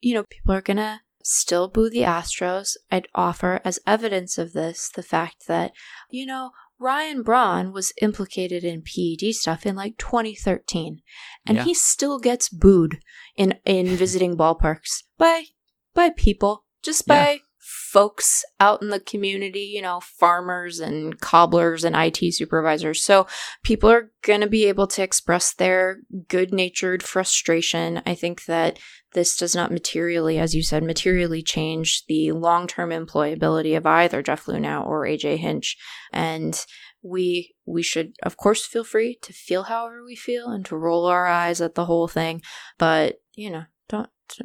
you 0.00 0.14
know, 0.14 0.24
people 0.30 0.54
are 0.54 0.62
gonna 0.62 1.02
still 1.26 1.68
boo 1.68 1.90
the 1.90 2.02
Astros. 2.02 2.76
I'd 2.90 3.08
offer 3.14 3.60
as 3.64 3.80
evidence 3.86 4.38
of 4.38 4.52
this 4.52 4.88
the 4.94 5.02
fact 5.02 5.46
that, 5.48 5.72
you 6.08 6.24
know, 6.24 6.52
Ryan 6.78 7.22
Braun 7.22 7.72
was 7.72 7.92
implicated 8.00 8.62
in 8.62 8.82
PED 8.82 9.34
stuff 9.34 9.66
in 9.66 9.74
like 9.74 9.96
2013, 9.98 11.00
and 11.46 11.56
yeah. 11.56 11.64
he 11.64 11.74
still 11.74 12.18
gets 12.18 12.48
booed 12.48 13.00
in 13.36 13.58
in 13.64 13.86
visiting 13.96 14.36
ballparks 14.36 15.02
by 15.18 15.46
by 15.94 16.10
people, 16.10 16.64
just 16.82 17.06
by 17.06 17.32
yeah. 17.32 17.38
Folks 17.66 18.44
out 18.60 18.80
in 18.80 18.90
the 18.90 19.00
community, 19.00 19.60
you 19.60 19.82
know, 19.82 19.98
farmers 20.00 20.78
and 20.78 21.20
cobblers 21.20 21.82
and 21.82 21.96
IT 21.96 22.32
supervisors. 22.32 23.02
So 23.02 23.26
people 23.64 23.90
are 23.90 24.12
going 24.22 24.40
to 24.40 24.46
be 24.46 24.66
able 24.66 24.86
to 24.88 25.02
express 25.02 25.52
their 25.52 25.98
good-natured 26.28 27.02
frustration. 27.02 28.02
I 28.06 28.14
think 28.14 28.44
that 28.44 28.78
this 29.14 29.36
does 29.36 29.56
not 29.56 29.72
materially, 29.72 30.38
as 30.38 30.54
you 30.54 30.62
said, 30.62 30.84
materially 30.84 31.42
change 31.42 32.04
the 32.06 32.30
long 32.32 32.68
term 32.68 32.90
employability 32.90 33.76
of 33.76 33.84
either 33.84 34.22
Jeff 34.22 34.46
Luhnow 34.46 34.86
or 34.86 35.04
AJ 35.04 35.38
Hinch. 35.38 35.76
And 36.12 36.64
we 37.02 37.54
we 37.64 37.82
should 37.82 38.14
of 38.22 38.36
course 38.36 38.66
feel 38.66 38.84
free 38.84 39.18
to 39.22 39.32
feel 39.32 39.64
however 39.64 40.04
we 40.04 40.16
feel 40.16 40.48
and 40.48 40.64
to 40.66 40.76
roll 40.76 41.06
our 41.06 41.26
eyes 41.26 41.60
at 41.60 41.74
the 41.74 41.84
whole 41.86 42.08
thing. 42.08 42.42
But, 42.78 43.16
you 43.34 43.50
know, 43.50 43.64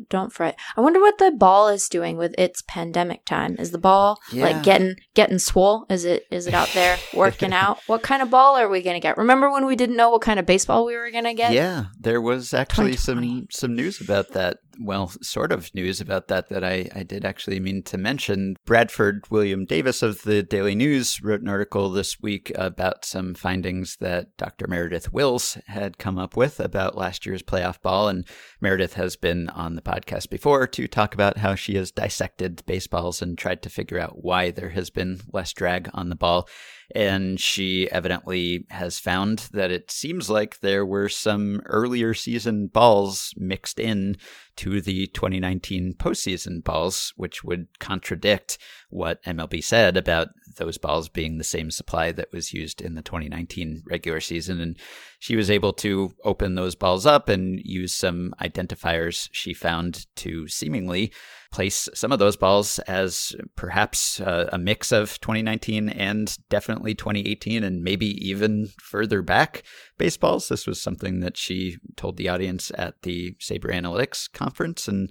don't 0.09 0.31
fret. 0.31 0.57
I 0.75 0.81
wonder 0.81 0.99
what 0.99 1.17
the 1.17 1.31
ball 1.31 1.67
is 1.67 1.89
doing 1.89 2.17
with 2.17 2.33
its 2.37 2.61
pandemic 2.67 3.25
time. 3.25 3.55
Is 3.59 3.71
the 3.71 3.77
ball 3.77 4.19
yeah. 4.31 4.45
like 4.45 4.63
getting 4.63 4.95
getting 5.13 5.39
swole? 5.39 5.85
Is 5.89 6.05
it 6.05 6.25
is 6.31 6.47
it 6.47 6.53
out 6.53 6.69
there 6.73 6.97
working 7.13 7.53
out? 7.53 7.79
What 7.87 8.03
kind 8.03 8.21
of 8.21 8.29
ball 8.29 8.57
are 8.57 8.69
we 8.69 8.81
gonna 8.81 8.99
get? 8.99 9.17
Remember 9.17 9.51
when 9.51 9.65
we 9.65 9.75
didn't 9.75 9.95
know 9.95 10.09
what 10.09 10.21
kind 10.21 10.39
of 10.39 10.45
baseball 10.45 10.85
we 10.85 10.95
were 10.95 11.11
gonna 11.11 11.33
get? 11.33 11.53
Yeah, 11.53 11.85
there 11.99 12.21
was 12.21 12.53
actually 12.53 12.95
some 12.97 13.47
some 13.51 13.75
news 13.75 14.01
about 14.01 14.29
that. 14.29 14.57
Well, 14.79 15.11
sort 15.21 15.51
of 15.51 15.73
news 15.75 15.99
about 15.99 16.27
that 16.29 16.49
that 16.49 16.63
I, 16.63 16.89
I 16.95 17.03
did 17.03 17.25
actually 17.25 17.59
mean 17.59 17.83
to 17.83 17.97
mention. 17.97 18.55
Bradford 18.65 19.25
William 19.29 19.65
Davis 19.65 20.01
of 20.01 20.23
the 20.23 20.43
Daily 20.43 20.75
News 20.75 21.21
wrote 21.21 21.41
an 21.41 21.49
article 21.49 21.89
this 21.89 22.21
week 22.21 22.51
about 22.55 23.05
some 23.05 23.33
findings 23.33 23.97
that 23.97 24.35
Dr. 24.37 24.67
Meredith 24.67 25.11
Wills 25.11 25.57
had 25.67 25.97
come 25.97 26.17
up 26.17 26.37
with 26.37 26.59
about 26.59 26.97
last 26.97 27.25
year's 27.25 27.43
playoff 27.43 27.81
ball. 27.81 28.07
And 28.07 28.25
Meredith 28.61 28.93
has 28.93 29.15
been 29.15 29.49
on 29.49 29.75
the 29.75 29.81
podcast 29.81 30.29
before 30.29 30.67
to 30.67 30.87
talk 30.87 31.13
about 31.13 31.37
how 31.37 31.55
she 31.55 31.75
has 31.75 31.91
dissected 31.91 32.63
baseballs 32.65 33.21
and 33.21 33.37
tried 33.37 33.61
to 33.63 33.69
figure 33.69 33.99
out 33.99 34.23
why 34.23 34.51
there 34.51 34.69
has 34.69 34.89
been 34.89 35.19
less 35.31 35.53
drag 35.53 35.89
on 35.93 36.09
the 36.09 36.15
ball. 36.15 36.47
And 36.93 37.39
she 37.39 37.89
evidently 37.91 38.65
has 38.69 38.99
found 38.99 39.49
that 39.53 39.71
it 39.71 39.91
seems 39.91 40.29
like 40.29 40.59
there 40.59 40.85
were 40.85 41.09
some 41.09 41.61
earlier 41.65 42.13
season 42.13 42.67
balls 42.67 43.33
mixed 43.37 43.79
in 43.79 44.17
to 44.57 44.81
the 44.81 45.07
2019 45.07 45.93
postseason 45.93 46.63
balls, 46.63 47.13
which 47.15 47.43
would 47.43 47.67
contradict 47.79 48.57
what 48.91 49.23
MLB 49.23 49.63
said 49.63 49.97
about 49.97 50.29
those 50.57 50.77
balls 50.77 51.09
being 51.09 51.37
the 51.37 51.43
same 51.43 51.71
supply 51.71 52.11
that 52.11 52.31
was 52.31 52.53
used 52.53 52.81
in 52.81 52.95
the 52.95 53.01
2019 53.01 53.83
regular 53.89 54.19
season. 54.19 54.59
And 54.59 54.77
she 55.19 55.35
was 55.35 55.49
able 55.49 55.73
to 55.73 56.13
open 56.23 56.55
those 56.55 56.75
balls 56.75 57.05
up 57.05 57.29
and 57.29 57.59
use 57.63 57.93
some 57.93 58.33
identifiers 58.41 59.29
she 59.31 59.53
found 59.53 60.05
to 60.17 60.47
seemingly 60.47 61.11
place 61.51 61.89
some 61.93 62.11
of 62.11 62.19
those 62.19 62.37
balls 62.37 62.79
as 62.79 63.35
perhaps 63.55 64.21
uh, 64.21 64.49
a 64.53 64.57
mix 64.57 64.91
of 64.91 65.19
2019 65.19 65.89
and 65.89 66.37
definitely 66.49 66.95
2018 66.95 67.63
and 67.63 67.83
maybe 67.83 68.07
even 68.25 68.69
further 68.79 69.21
back 69.21 69.63
baseballs. 69.97 70.47
This 70.47 70.67
was 70.67 70.81
something 70.81 71.19
that 71.19 71.37
she 71.37 71.77
told 71.95 72.17
the 72.17 72.29
audience 72.29 72.71
at 72.77 73.01
the 73.03 73.35
SABR 73.39 73.73
Analytics 73.73 74.31
conference. 74.31 74.87
And 74.87 75.09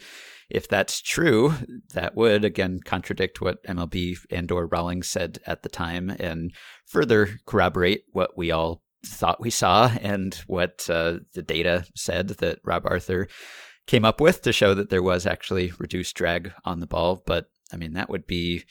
if 0.49 0.69
that's 0.69 1.01
true, 1.01 1.55
that 1.95 2.16
would 2.16 2.45
again 2.45 2.81
contradict 2.85 3.40
what 3.40 3.62
MLB 3.64 4.19
and 4.31 4.51
or 4.51 4.66
Rawlings 4.66 5.09
said 5.09 5.38
at 5.47 5.62
the 5.62 5.69
time 5.69 6.11
and 6.11 6.53
further 6.87 7.38
corroborate 7.47 8.03
what 8.12 8.37
we 8.37 8.51
all 8.51 8.83
thought 9.07 9.40
we 9.40 9.51
saw 9.51 9.90
and 10.01 10.35
what 10.47 10.88
uh, 10.90 11.19
the 11.35 11.43
data 11.43 11.87
said 11.95 12.29
that 12.29 12.59
Rob 12.64 12.87
Arthur 12.87 13.29
came 13.87 14.05
up 14.05 14.21
with 14.21 14.43
to 14.43 14.53
show 14.53 14.75
that 14.75 14.90
there 14.90 15.03
was 15.03 15.27
actually 15.27 15.73
reduced 15.79 16.14
drag 16.14 16.53
on 16.64 16.81
the 16.81 16.87
ball. 16.87 17.23
But 17.27 17.47
I 17.73 17.77
mean, 17.77 17.95
that 17.95 18.11
would 18.11 18.27
be 18.27 18.64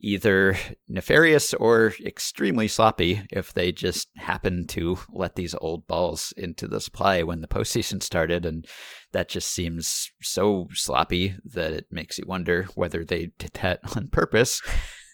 either 0.00 0.56
nefarious 0.88 1.54
or 1.54 1.94
extremely 2.04 2.68
sloppy 2.68 3.22
if 3.30 3.52
they 3.52 3.72
just 3.72 4.08
happened 4.16 4.68
to 4.70 4.98
let 5.10 5.36
these 5.36 5.54
old 5.60 5.86
balls 5.86 6.32
into 6.36 6.66
the 6.68 6.80
supply 6.80 7.22
when 7.22 7.40
the 7.40 7.48
postseason 7.48 8.02
started. 8.02 8.44
And 8.46 8.66
that 9.12 9.28
just 9.28 9.50
seems 9.52 10.10
so 10.22 10.68
sloppy 10.72 11.36
that 11.44 11.72
it 11.72 11.86
makes 11.90 12.18
you 12.18 12.24
wonder 12.26 12.64
whether 12.74 13.04
they 13.04 13.30
did 13.38 13.52
that 13.54 13.80
on 13.96 14.08
purpose. 14.08 14.60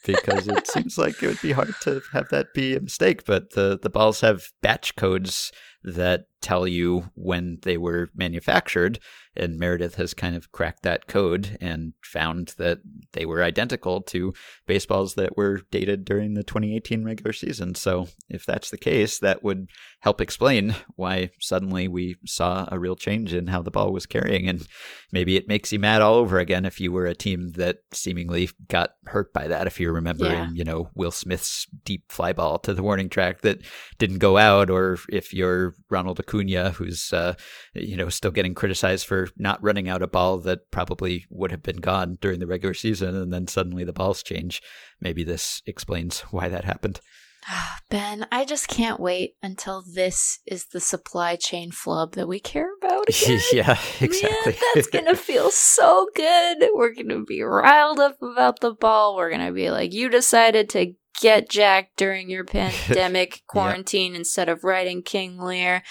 because 0.04 0.48
it 0.48 0.66
seems 0.66 0.98
like 0.98 1.22
it 1.22 1.28
would 1.28 1.40
be 1.40 1.52
hard 1.52 1.72
to 1.82 2.02
have 2.12 2.28
that 2.30 2.52
be 2.54 2.74
a 2.74 2.80
mistake. 2.80 3.24
But 3.24 3.52
the, 3.54 3.78
the 3.80 3.90
balls 3.90 4.20
have 4.20 4.42
batch 4.60 4.96
codes 4.96 5.52
that 5.84 6.26
tell 6.42 6.66
you 6.66 7.10
when 7.14 7.58
they 7.62 7.78
were 7.78 8.10
manufactured. 8.14 8.98
And 9.34 9.58
Meredith 9.58 9.94
has 9.94 10.12
kind 10.12 10.36
of 10.36 10.52
cracked 10.52 10.82
that 10.82 11.06
code 11.06 11.56
and 11.58 11.94
found 12.04 12.48
that 12.58 12.80
they 13.12 13.24
were 13.24 13.42
identical 13.42 14.02
to 14.02 14.34
baseballs 14.66 15.14
that 15.14 15.38
were 15.38 15.62
dated 15.70 16.04
during 16.04 16.34
the 16.34 16.42
2018 16.42 17.02
regular 17.02 17.32
season. 17.32 17.74
So, 17.74 18.08
if 18.28 18.44
that's 18.44 18.68
the 18.68 18.76
case, 18.76 19.18
that 19.20 19.42
would 19.42 19.70
help 20.00 20.20
explain 20.20 20.74
why 20.96 21.30
suddenly 21.40 21.88
we 21.88 22.16
saw 22.26 22.68
a 22.70 22.78
real 22.78 22.94
change 22.94 23.32
in 23.32 23.46
how 23.46 23.62
the 23.62 23.70
ball 23.70 23.90
was 23.90 24.04
carrying. 24.04 24.48
And 24.48 24.66
maybe 25.12 25.36
it 25.36 25.48
makes 25.48 25.72
you 25.72 25.78
mad 25.78 26.02
all 26.02 26.16
over 26.16 26.38
again 26.38 26.66
if 26.66 26.78
you 26.78 26.92
were 26.92 27.06
a 27.06 27.14
team 27.14 27.52
that 27.52 27.78
seemingly 27.92 28.50
got 28.68 28.90
hurt 29.06 29.32
by 29.32 29.48
that. 29.48 29.66
If 29.66 29.80
you 29.80 29.92
remember, 29.92 30.26
yeah. 30.26 30.50
you 30.52 30.64
know, 30.64 30.90
Will 30.94 31.10
Smith's 31.10 31.66
deep 31.84 32.12
fly 32.12 32.34
ball 32.34 32.58
to 32.60 32.74
the 32.74 32.82
warning 32.82 33.08
track 33.08 33.40
that 33.42 33.62
didn't 33.96 34.18
go 34.18 34.36
out, 34.36 34.68
or 34.68 34.98
if 35.08 35.32
you're 35.32 35.71
Ronald 35.90 36.20
Acuna, 36.20 36.70
who's 36.70 37.12
uh, 37.12 37.34
you 37.74 37.96
know 37.96 38.08
still 38.08 38.30
getting 38.30 38.54
criticized 38.54 39.06
for 39.06 39.28
not 39.36 39.62
running 39.62 39.88
out 39.88 40.02
a 40.02 40.06
ball 40.06 40.38
that 40.38 40.70
probably 40.70 41.26
would 41.30 41.50
have 41.50 41.62
been 41.62 41.76
gone 41.76 42.18
during 42.20 42.40
the 42.40 42.46
regular 42.46 42.74
season, 42.74 43.14
and 43.14 43.32
then 43.32 43.46
suddenly 43.46 43.84
the 43.84 43.92
balls 43.92 44.22
change. 44.22 44.62
Maybe 45.00 45.24
this 45.24 45.62
explains 45.66 46.20
why 46.30 46.48
that 46.48 46.64
happened. 46.64 47.00
Ben, 47.90 48.26
I 48.32 48.44
just 48.44 48.68
can't 48.68 49.00
wait 49.00 49.34
until 49.42 49.82
this 49.82 50.38
is 50.46 50.66
the 50.72 50.80
supply 50.80 51.36
chain 51.36 51.70
flub 51.70 52.14
that 52.14 52.28
we 52.28 52.40
care 52.40 52.70
about 52.82 53.08
again. 53.08 53.40
yeah, 53.52 53.78
exactly. 54.00 54.52
Man, 54.52 54.60
that's 54.74 54.88
gonna 54.88 55.16
feel 55.16 55.50
so 55.50 56.08
good. 56.14 56.68
We're 56.74 56.94
gonna 56.94 57.24
be 57.24 57.42
riled 57.42 58.00
up 58.00 58.16
about 58.22 58.60
the 58.60 58.72
ball. 58.72 59.16
We're 59.16 59.30
gonna 59.30 59.52
be 59.52 59.70
like, 59.70 59.92
you 59.92 60.08
decided 60.08 60.68
to 60.70 60.94
get 61.22 61.48
jacked 61.48 61.96
during 61.96 62.28
your 62.28 62.44
pandemic 62.44 63.42
quarantine 63.46 64.12
yep. 64.12 64.18
instead 64.20 64.48
of 64.50 64.64
writing 64.64 65.02
King 65.02 65.38
Lear. 65.38 65.82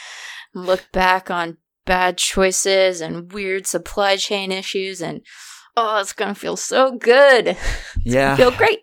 Look 0.53 0.91
back 0.91 1.31
on 1.31 1.57
bad 1.85 2.17
choices 2.17 3.01
and 3.01 3.31
weird 3.31 3.65
supply 3.65 4.17
chain 4.17 4.51
issues 4.51 5.01
and 5.01 5.21
oh, 5.75 5.99
it's 5.99 6.13
gonna 6.13 6.35
feel 6.35 6.57
so 6.57 6.95
good. 6.95 7.57
Yeah. 8.03 8.35
feel 8.35 8.51
great. 8.51 8.79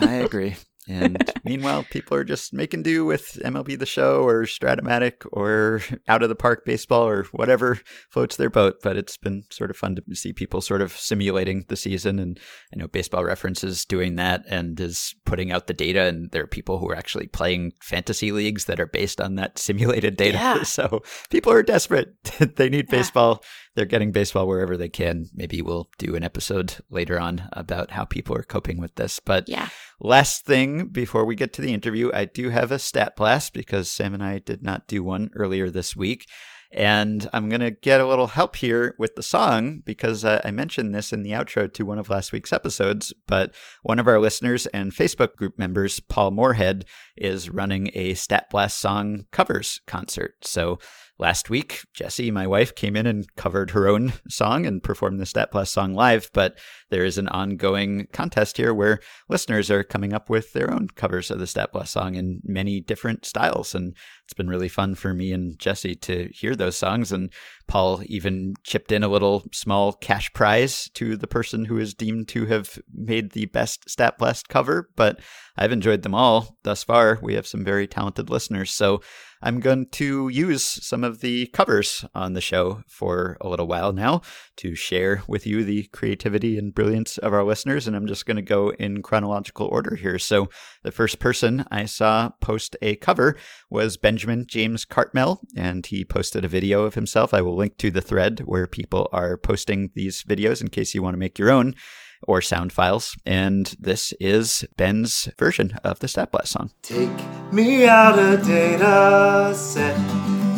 I 0.00 0.14
agree. 0.14 0.56
And 0.88 1.30
meanwhile, 1.44 1.84
people 1.90 2.16
are 2.16 2.24
just 2.24 2.52
making 2.52 2.82
do 2.82 3.04
with 3.04 3.38
MLB 3.44 3.78
The 3.78 3.86
Show 3.86 4.22
or 4.22 4.44
Strat-O-Matic 4.44 5.26
or 5.32 5.82
Out 6.08 6.22
of 6.22 6.28
the 6.28 6.34
Park 6.34 6.64
Baseball 6.64 7.06
or 7.06 7.24
whatever 7.32 7.78
floats 8.10 8.36
their 8.36 8.50
boat. 8.50 8.76
But 8.82 8.96
it's 8.96 9.16
been 9.16 9.44
sort 9.50 9.70
of 9.70 9.76
fun 9.76 9.96
to 9.96 10.14
see 10.14 10.32
people 10.32 10.60
sort 10.60 10.82
of 10.82 10.92
simulating 10.92 11.64
the 11.68 11.76
season. 11.76 12.18
And 12.18 12.40
I 12.72 12.78
know 12.78 12.88
Baseball 12.88 13.24
Reference 13.24 13.62
is 13.62 13.84
doing 13.84 14.16
that 14.16 14.44
and 14.48 14.78
is 14.80 15.14
putting 15.24 15.52
out 15.52 15.66
the 15.66 15.74
data. 15.74 16.02
And 16.04 16.30
there 16.30 16.42
are 16.42 16.48
people 16.48 16.78
who 16.78 16.88
are 16.88 16.96
actually 16.96 17.26
playing 17.26 17.72
fantasy 17.80 18.32
leagues 18.32 18.64
that 18.64 18.80
are 18.80 18.86
based 18.86 19.20
on 19.20 19.34
that 19.34 19.58
simulated 19.68 20.16
data. 20.16 20.38
Yeah. 20.38 20.62
So 20.62 21.02
people 21.30 21.52
are 21.52 21.62
desperate. 21.62 22.14
they 22.56 22.68
need 22.68 22.86
yeah. 22.88 22.98
baseball 22.98 23.42
they're 23.74 23.84
getting 23.84 24.12
baseball 24.12 24.46
wherever 24.46 24.76
they 24.76 24.88
can. 24.88 25.26
Maybe 25.34 25.62
we'll 25.62 25.88
do 25.98 26.16
an 26.16 26.24
episode 26.24 26.76
later 26.90 27.18
on 27.18 27.48
about 27.52 27.90
how 27.92 28.04
people 28.04 28.36
are 28.36 28.42
coping 28.42 28.80
with 28.80 28.94
this. 28.96 29.20
But 29.20 29.48
yeah. 29.48 29.68
last 30.00 30.44
thing 30.44 30.86
before 30.88 31.24
we 31.24 31.36
get 31.36 31.52
to 31.54 31.62
the 31.62 31.72
interview, 31.72 32.10
I 32.12 32.24
do 32.24 32.50
have 32.50 32.72
a 32.72 32.78
stat 32.78 33.16
blast 33.16 33.52
because 33.52 33.90
Sam 33.90 34.14
and 34.14 34.22
I 34.22 34.38
did 34.38 34.62
not 34.62 34.86
do 34.86 35.02
one 35.02 35.30
earlier 35.34 35.70
this 35.70 35.94
week. 35.94 36.26
And 36.70 37.28
I'm 37.32 37.48
going 37.48 37.62
to 37.62 37.70
get 37.70 38.00
a 38.00 38.06
little 38.06 38.26
help 38.26 38.56
here 38.56 38.94
with 38.98 39.14
the 39.16 39.22
song 39.22 39.80
because 39.86 40.22
uh, 40.24 40.42
I 40.44 40.50
mentioned 40.50 40.94
this 40.94 41.14
in 41.14 41.22
the 41.22 41.30
outro 41.30 41.72
to 41.72 41.86
one 41.86 41.98
of 41.98 42.10
last 42.10 42.30
week's 42.30 42.52
episodes. 42.52 43.14
But 43.26 43.54
one 43.82 43.98
of 43.98 44.06
our 44.06 44.20
listeners 44.20 44.66
and 44.66 44.92
Facebook 44.92 45.34
group 45.36 45.58
members, 45.58 45.98
Paul 45.98 46.32
Moorhead, 46.32 46.84
is 47.16 47.48
running 47.48 47.90
a 47.94 48.12
Stat 48.14 48.50
Blast 48.50 48.78
song 48.78 49.24
covers 49.32 49.80
concert. 49.86 50.34
So 50.42 50.78
last 51.18 51.50
week, 51.50 51.84
Jessie, 51.94 52.30
my 52.30 52.46
wife, 52.46 52.74
came 52.74 52.96
in 52.96 53.06
and 53.06 53.26
covered 53.36 53.70
her 53.70 53.88
own 53.88 54.12
song 54.28 54.66
and 54.66 54.82
performed 54.82 55.20
the 55.20 55.26
Stat 55.26 55.50
Blast 55.50 55.72
song 55.72 55.94
live. 55.94 56.30
But 56.32 56.58
there 56.90 57.04
is 57.04 57.18
an 57.18 57.28
ongoing 57.28 58.06
contest 58.12 58.56
here 58.56 58.72
where 58.72 59.00
listeners 59.28 59.70
are 59.70 59.84
coming 59.84 60.12
up 60.12 60.30
with 60.30 60.52
their 60.52 60.72
own 60.72 60.88
covers 60.94 61.30
of 61.30 61.38
the 61.38 61.46
Stat 61.46 61.72
Blast 61.72 61.92
song 61.92 62.14
in 62.14 62.40
many 62.44 62.80
different 62.80 63.24
styles. 63.24 63.74
And 63.74 63.96
it's 64.28 64.34
been 64.34 64.50
really 64.50 64.68
fun 64.68 64.94
for 64.94 65.14
me 65.14 65.32
and 65.32 65.58
Jesse 65.58 65.94
to 65.94 66.28
hear 66.34 66.54
those 66.54 66.76
songs. 66.76 67.12
And 67.12 67.32
Paul 67.66 68.02
even 68.04 68.56
chipped 68.62 68.92
in 68.92 69.02
a 69.02 69.08
little 69.08 69.46
small 69.52 69.94
cash 69.94 70.30
prize 70.34 70.90
to 70.94 71.16
the 71.16 71.26
person 71.26 71.64
who 71.64 71.78
is 71.78 71.94
deemed 71.94 72.28
to 72.28 72.44
have 72.44 72.78
made 72.92 73.32
the 73.32 73.46
best 73.46 73.88
Stat 73.88 74.18
Blast 74.18 74.50
cover. 74.50 74.90
But 74.96 75.20
I've 75.56 75.72
enjoyed 75.72 76.02
them 76.02 76.14
all 76.14 76.58
thus 76.62 76.84
far. 76.84 77.18
We 77.22 77.36
have 77.36 77.46
some 77.46 77.64
very 77.64 77.86
talented 77.86 78.28
listeners. 78.28 78.70
So 78.70 79.00
I'm 79.40 79.60
going 79.60 79.86
to 79.92 80.28
use 80.28 80.64
some 80.64 81.04
of 81.04 81.20
the 81.20 81.46
covers 81.48 82.04
on 82.14 82.32
the 82.32 82.40
show 82.40 82.82
for 82.88 83.36
a 83.40 83.48
little 83.48 83.68
while 83.68 83.92
now 83.92 84.22
to 84.56 84.74
share 84.74 85.22
with 85.28 85.46
you 85.46 85.62
the 85.62 85.84
creativity 85.92 86.58
and 86.58 86.74
brilliance 86.74 87.18
of 87.18 87.32
our 87.32 87.44
listeners. 87.44 87.86
And 87.86 87.94
I'm 87.94 88.06
just 88.06 88.26
going 88.26 88.36
to 88.36 88.42
go 88.42 88.70
in 88.70 89.02
chronological 89.02 89.68
order 89.68 89.94
here. 89.94 90.18
So 90.18 90.48
the 90.82 90.90
first 90.90 91.20
person 91.20 91.64
I 91.70 91.84
saw 91.84 92.30
post 92.40 92.76
a 92.82 92.96
cover 92.96 93.36
was 93.70 93.96
Benjamin 94.18 94.46
James 94.48 94.84
Cartmel, 94.84 95.38
and 95.56 95.86
he 95.86 96.04
posted 96.04 96.44
a 96.44 96.48
video 96.48 96.82
of 96.82 96.94
himself. 96.96 97.32
I 97.32 97.40
will 97.40 97.54
link 97.54 97.76
to 97.76 97.88
the 97.88 98.00
thread 98.00 98.40
where 98.46 98.66
people 98.66 99.08
are 99.12 99.36
posting 99.36 99.92
these 99.94 100.24
videos 100.24 100.60
in 100.60 100.70
case 100.70 100.92
you 100.92 101.04
want 101.04 101.14
to 101.14 101.18
make 101.18 101.38
your 101.38 101.52
own 101.52 101.76
or 102.24 102.42
sound 102.42 102.72
files. 102.72 103.16
And 103.24 103.76
this 103.78 104.12
is 104.18 104.64
Ben's 104.76 105.28
version 105.38 105.78
of 105.84 106.00
the 106.00 106.08
Stat 106.08 106.32
Blast 106.32 106.50
song. 106.50 106.72
Take 106.82 107.16
me 107.52 107.86
out 107.86 108.18
a 108.18 108.38
data 108.38 109.54
set, 109.54 109.96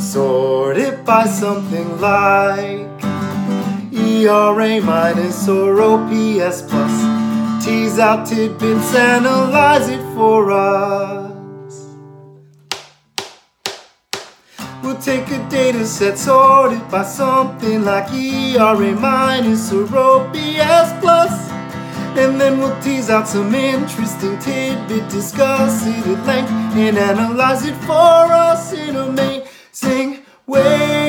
sort 0.00 0.78
it 0.78 1.04
by 1.04 1.26
something 1.26 2.00
like 2.00 2.88
ERA 3.92 4.80
minus 4.80 5.46
or 5.46 5.82
OPS 5.82 6.62
plus. 6.62 7.62
Tease 7.62 7.98
out 7.98 8.26
tidbits, 8.26 8.94
analyze 8.94 9.86
it 9.90 10.00
for 10.14 10.50
us. 10.50 11.19
We'll 14.82 14.96
take 14.96 15.30
a 15.30 15.38
data 15.50 15.86
set 15.86 16.18
sorted 16.18 16.90
by 16.90 17.04
something 17.04 17.84
like 17.84 18.10
ERA 18.12 18.92
minus 18.98 19.72
or 19.72 19.84
plus. 21.00 21.50
And 22.16 22.40
then 22.40 22.58
we'll 22.58 22.80
tease 22.80 23.10
out 23.10 23.28
some 23.28 23.54
interesting 23.54 24.38
tidbit, 24.38 25.08
discuss 25.10 25.86
it 25.86 26.06
at 26.06 26.26
length, 26.26 26.50
and 26.76 26.98
analyze 26.98 27.64
it 27.66 27.76
for 27.84 28.32
us 28.46 28.72
in 28.72 28.96
amazing 28.96 30.24
ways. 30.46 30.99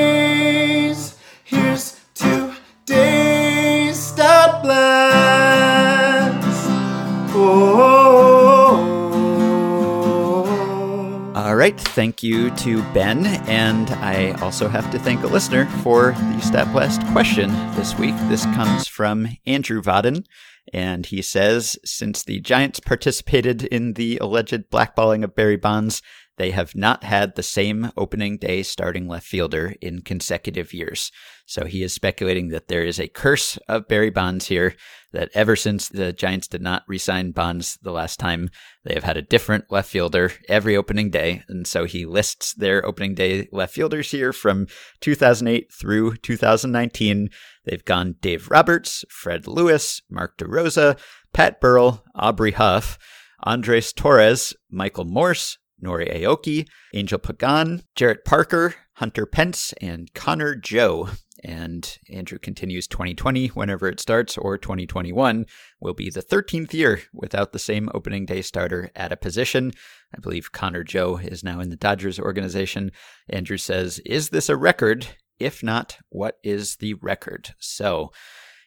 Right, 11.62 11.80
thank 11.80 12.24
you 12.24 12.50
to 12.56 12.82
Ben, 12.92 13.24
and 13.48 13.92
I 13.92 14.32
also 14.42 14.68
have 14.68 14.90
to 14.90 14.98
thank 14.98 15.22
a 15.22 15.28
listener 15.28 15.68
for 15.84 16.14
the 16.14 16.40
Stat 16.40 16.72
Blast 16.74 17.06
question 17.12 17.52
this 17.76 17.96
week. 18.00 18.16
This 18.30 18.46
comes 18.46 18.88
from 18.88 19.28
Andrew 19.46 19.80
Vaden. 19.80 20.26
And 20.74 21.06
he 21.06 21.22
says 21.22 21.78
since 21.86 22.24
the 22.24 22.40
Giants 22.40 22.80
participated 22.80 23.64
in 23.66 23.94
the 23.94 24.18
alleged 24.18 24.72
blackballing 24.72 25.24
of 25.24 25.36
Barry 25.36 25.56
Bonds, 25.56 26.02
they 26.42 26.50
have 26.50 26.74
not 26.74 27.04
had 27.04 27.36
the 27.36 27.44
same 27.44 27.92
opening 27.96 28.36
day 28.36 28.64
starting 28.64 29.08
left 29.08 29.28
fielder 29.28 29.76
in 29.80 30.02
consecutive 30.02 30.74
years. 30.74 31.12
So 31.46 31.66
he 31.66 31.84
is 31.84 31.94
speculating 31.94 32.48
that 32.48 32.68
there 32.68 32.84
is 32.84 33.00
a 33.00 33.08
curse 33.08 33.60
of 33.68 33.88
Barry 33.88 34.10
Bonds 34.10 34.48
here, 34.48 34.74
that 35.12 35.30
ever 35.36 35.56
since 35.56 35.88
the 35.88 36.12
Giants 36.12 36.48
did 36.48 36.64
not 36.64 36.82
re 36.88 36.98
sign 36.98 37.30
Bonds 37.30 37.78
the 37.84 37.92
last 37.92 38.18
time, 38.20 38.50
they 38.84 38.96
have 38.96 39.04
had 39.04 39.18
a 39.18 39.22
different 39.22 39.66
left 39.70 39.92
fielder 39.92 40.32
every 40.50 40.76
opening 40.76 41.12
day. 41.12 41.44
And 41.48 41.68
so 41.68 41.86
he 41.86 42.08
lists 42.08 42.56
their 42.56 42.84
opening 42.84 43.14
day 43.14 43.48
left 43.52 43.76
fielders 43.76 44.10
here 44.10 44.34
from 44.34 44.66
2008 45.02 45.72
through 45.72 46.16
2019. 46.16 47.30
They've 47.66 47.86
gone 47.86 48.16
Dave 48.20 48.50
Roberts, 48.50 49.06
Fred 49.10 49.46
Lewis, 49.46 50.02
Mark 50.10 50.40
DeRosa, 50.40 50.98
Pat 51.34 51.62
Burrell, 51.62 52.04
Aubrey 52.16 52.54
Huff, 52.54 52.98
Andres 53.44 53.94
Torres, 53.94 54.56
Michael 54.72 55.06
Morse, 55.06 55.60
Nori 55.84 56.12
Aoki, 56.14 56.68
Angel 56.94 57.20
Pagan, 57.20 57.84
Jarrett 57.96 58.26
Parker, 58.26 58.76
Hunter 58.94 59.26
Pence, 59.26 59.74
and 59.82 60.14
Connor 60.14 60.56
Joe. 60.56 61.10
And 61.44 61.98
Andrew 62.10 62.38
continues 62.38 62.88
2020, 62.88 63.48
whenever 63.48 63.88
it 63.88 64.00
starts, 64.00 64.38
or 64.38 64.60
2021 64.60 65.48
will 65.80 65.96
be 65.96 66.12
the 66.12 66.22
13th 66.22 66.72
year 66.74 67.02
without 67.12 67.52
the 67.52 67.60
same 67.60 67.90
opening 67.96 68.28
day 68.28 68.44
starter 68.44 68.92
at 68.96 69.12
a 69.12 69.18
position. 69.18 69.72
I 70.16 70.20
believe 70.20 70.52
Connor 70.52 70.84
Joe 70.84 71.18
is 71.18 71.44
now 71.44 71.60
in 71.60 71.70
the 71.70 71.76
Dodgers 71.76 72.20
organization. 72.20 72.92
Andrew 73.28 73.58
says, 73.58 74.00
Is 74.06 74.30
this 74.30 74.50
a 74.50 74.56
record? 74.56 75.08
If 75.40 75.64
not, 75.64 75.98
what 76.10 76.38
is 76.44 76.76
the 76.76 76.94
record? 76.96 77.56
So, 77.58 78.12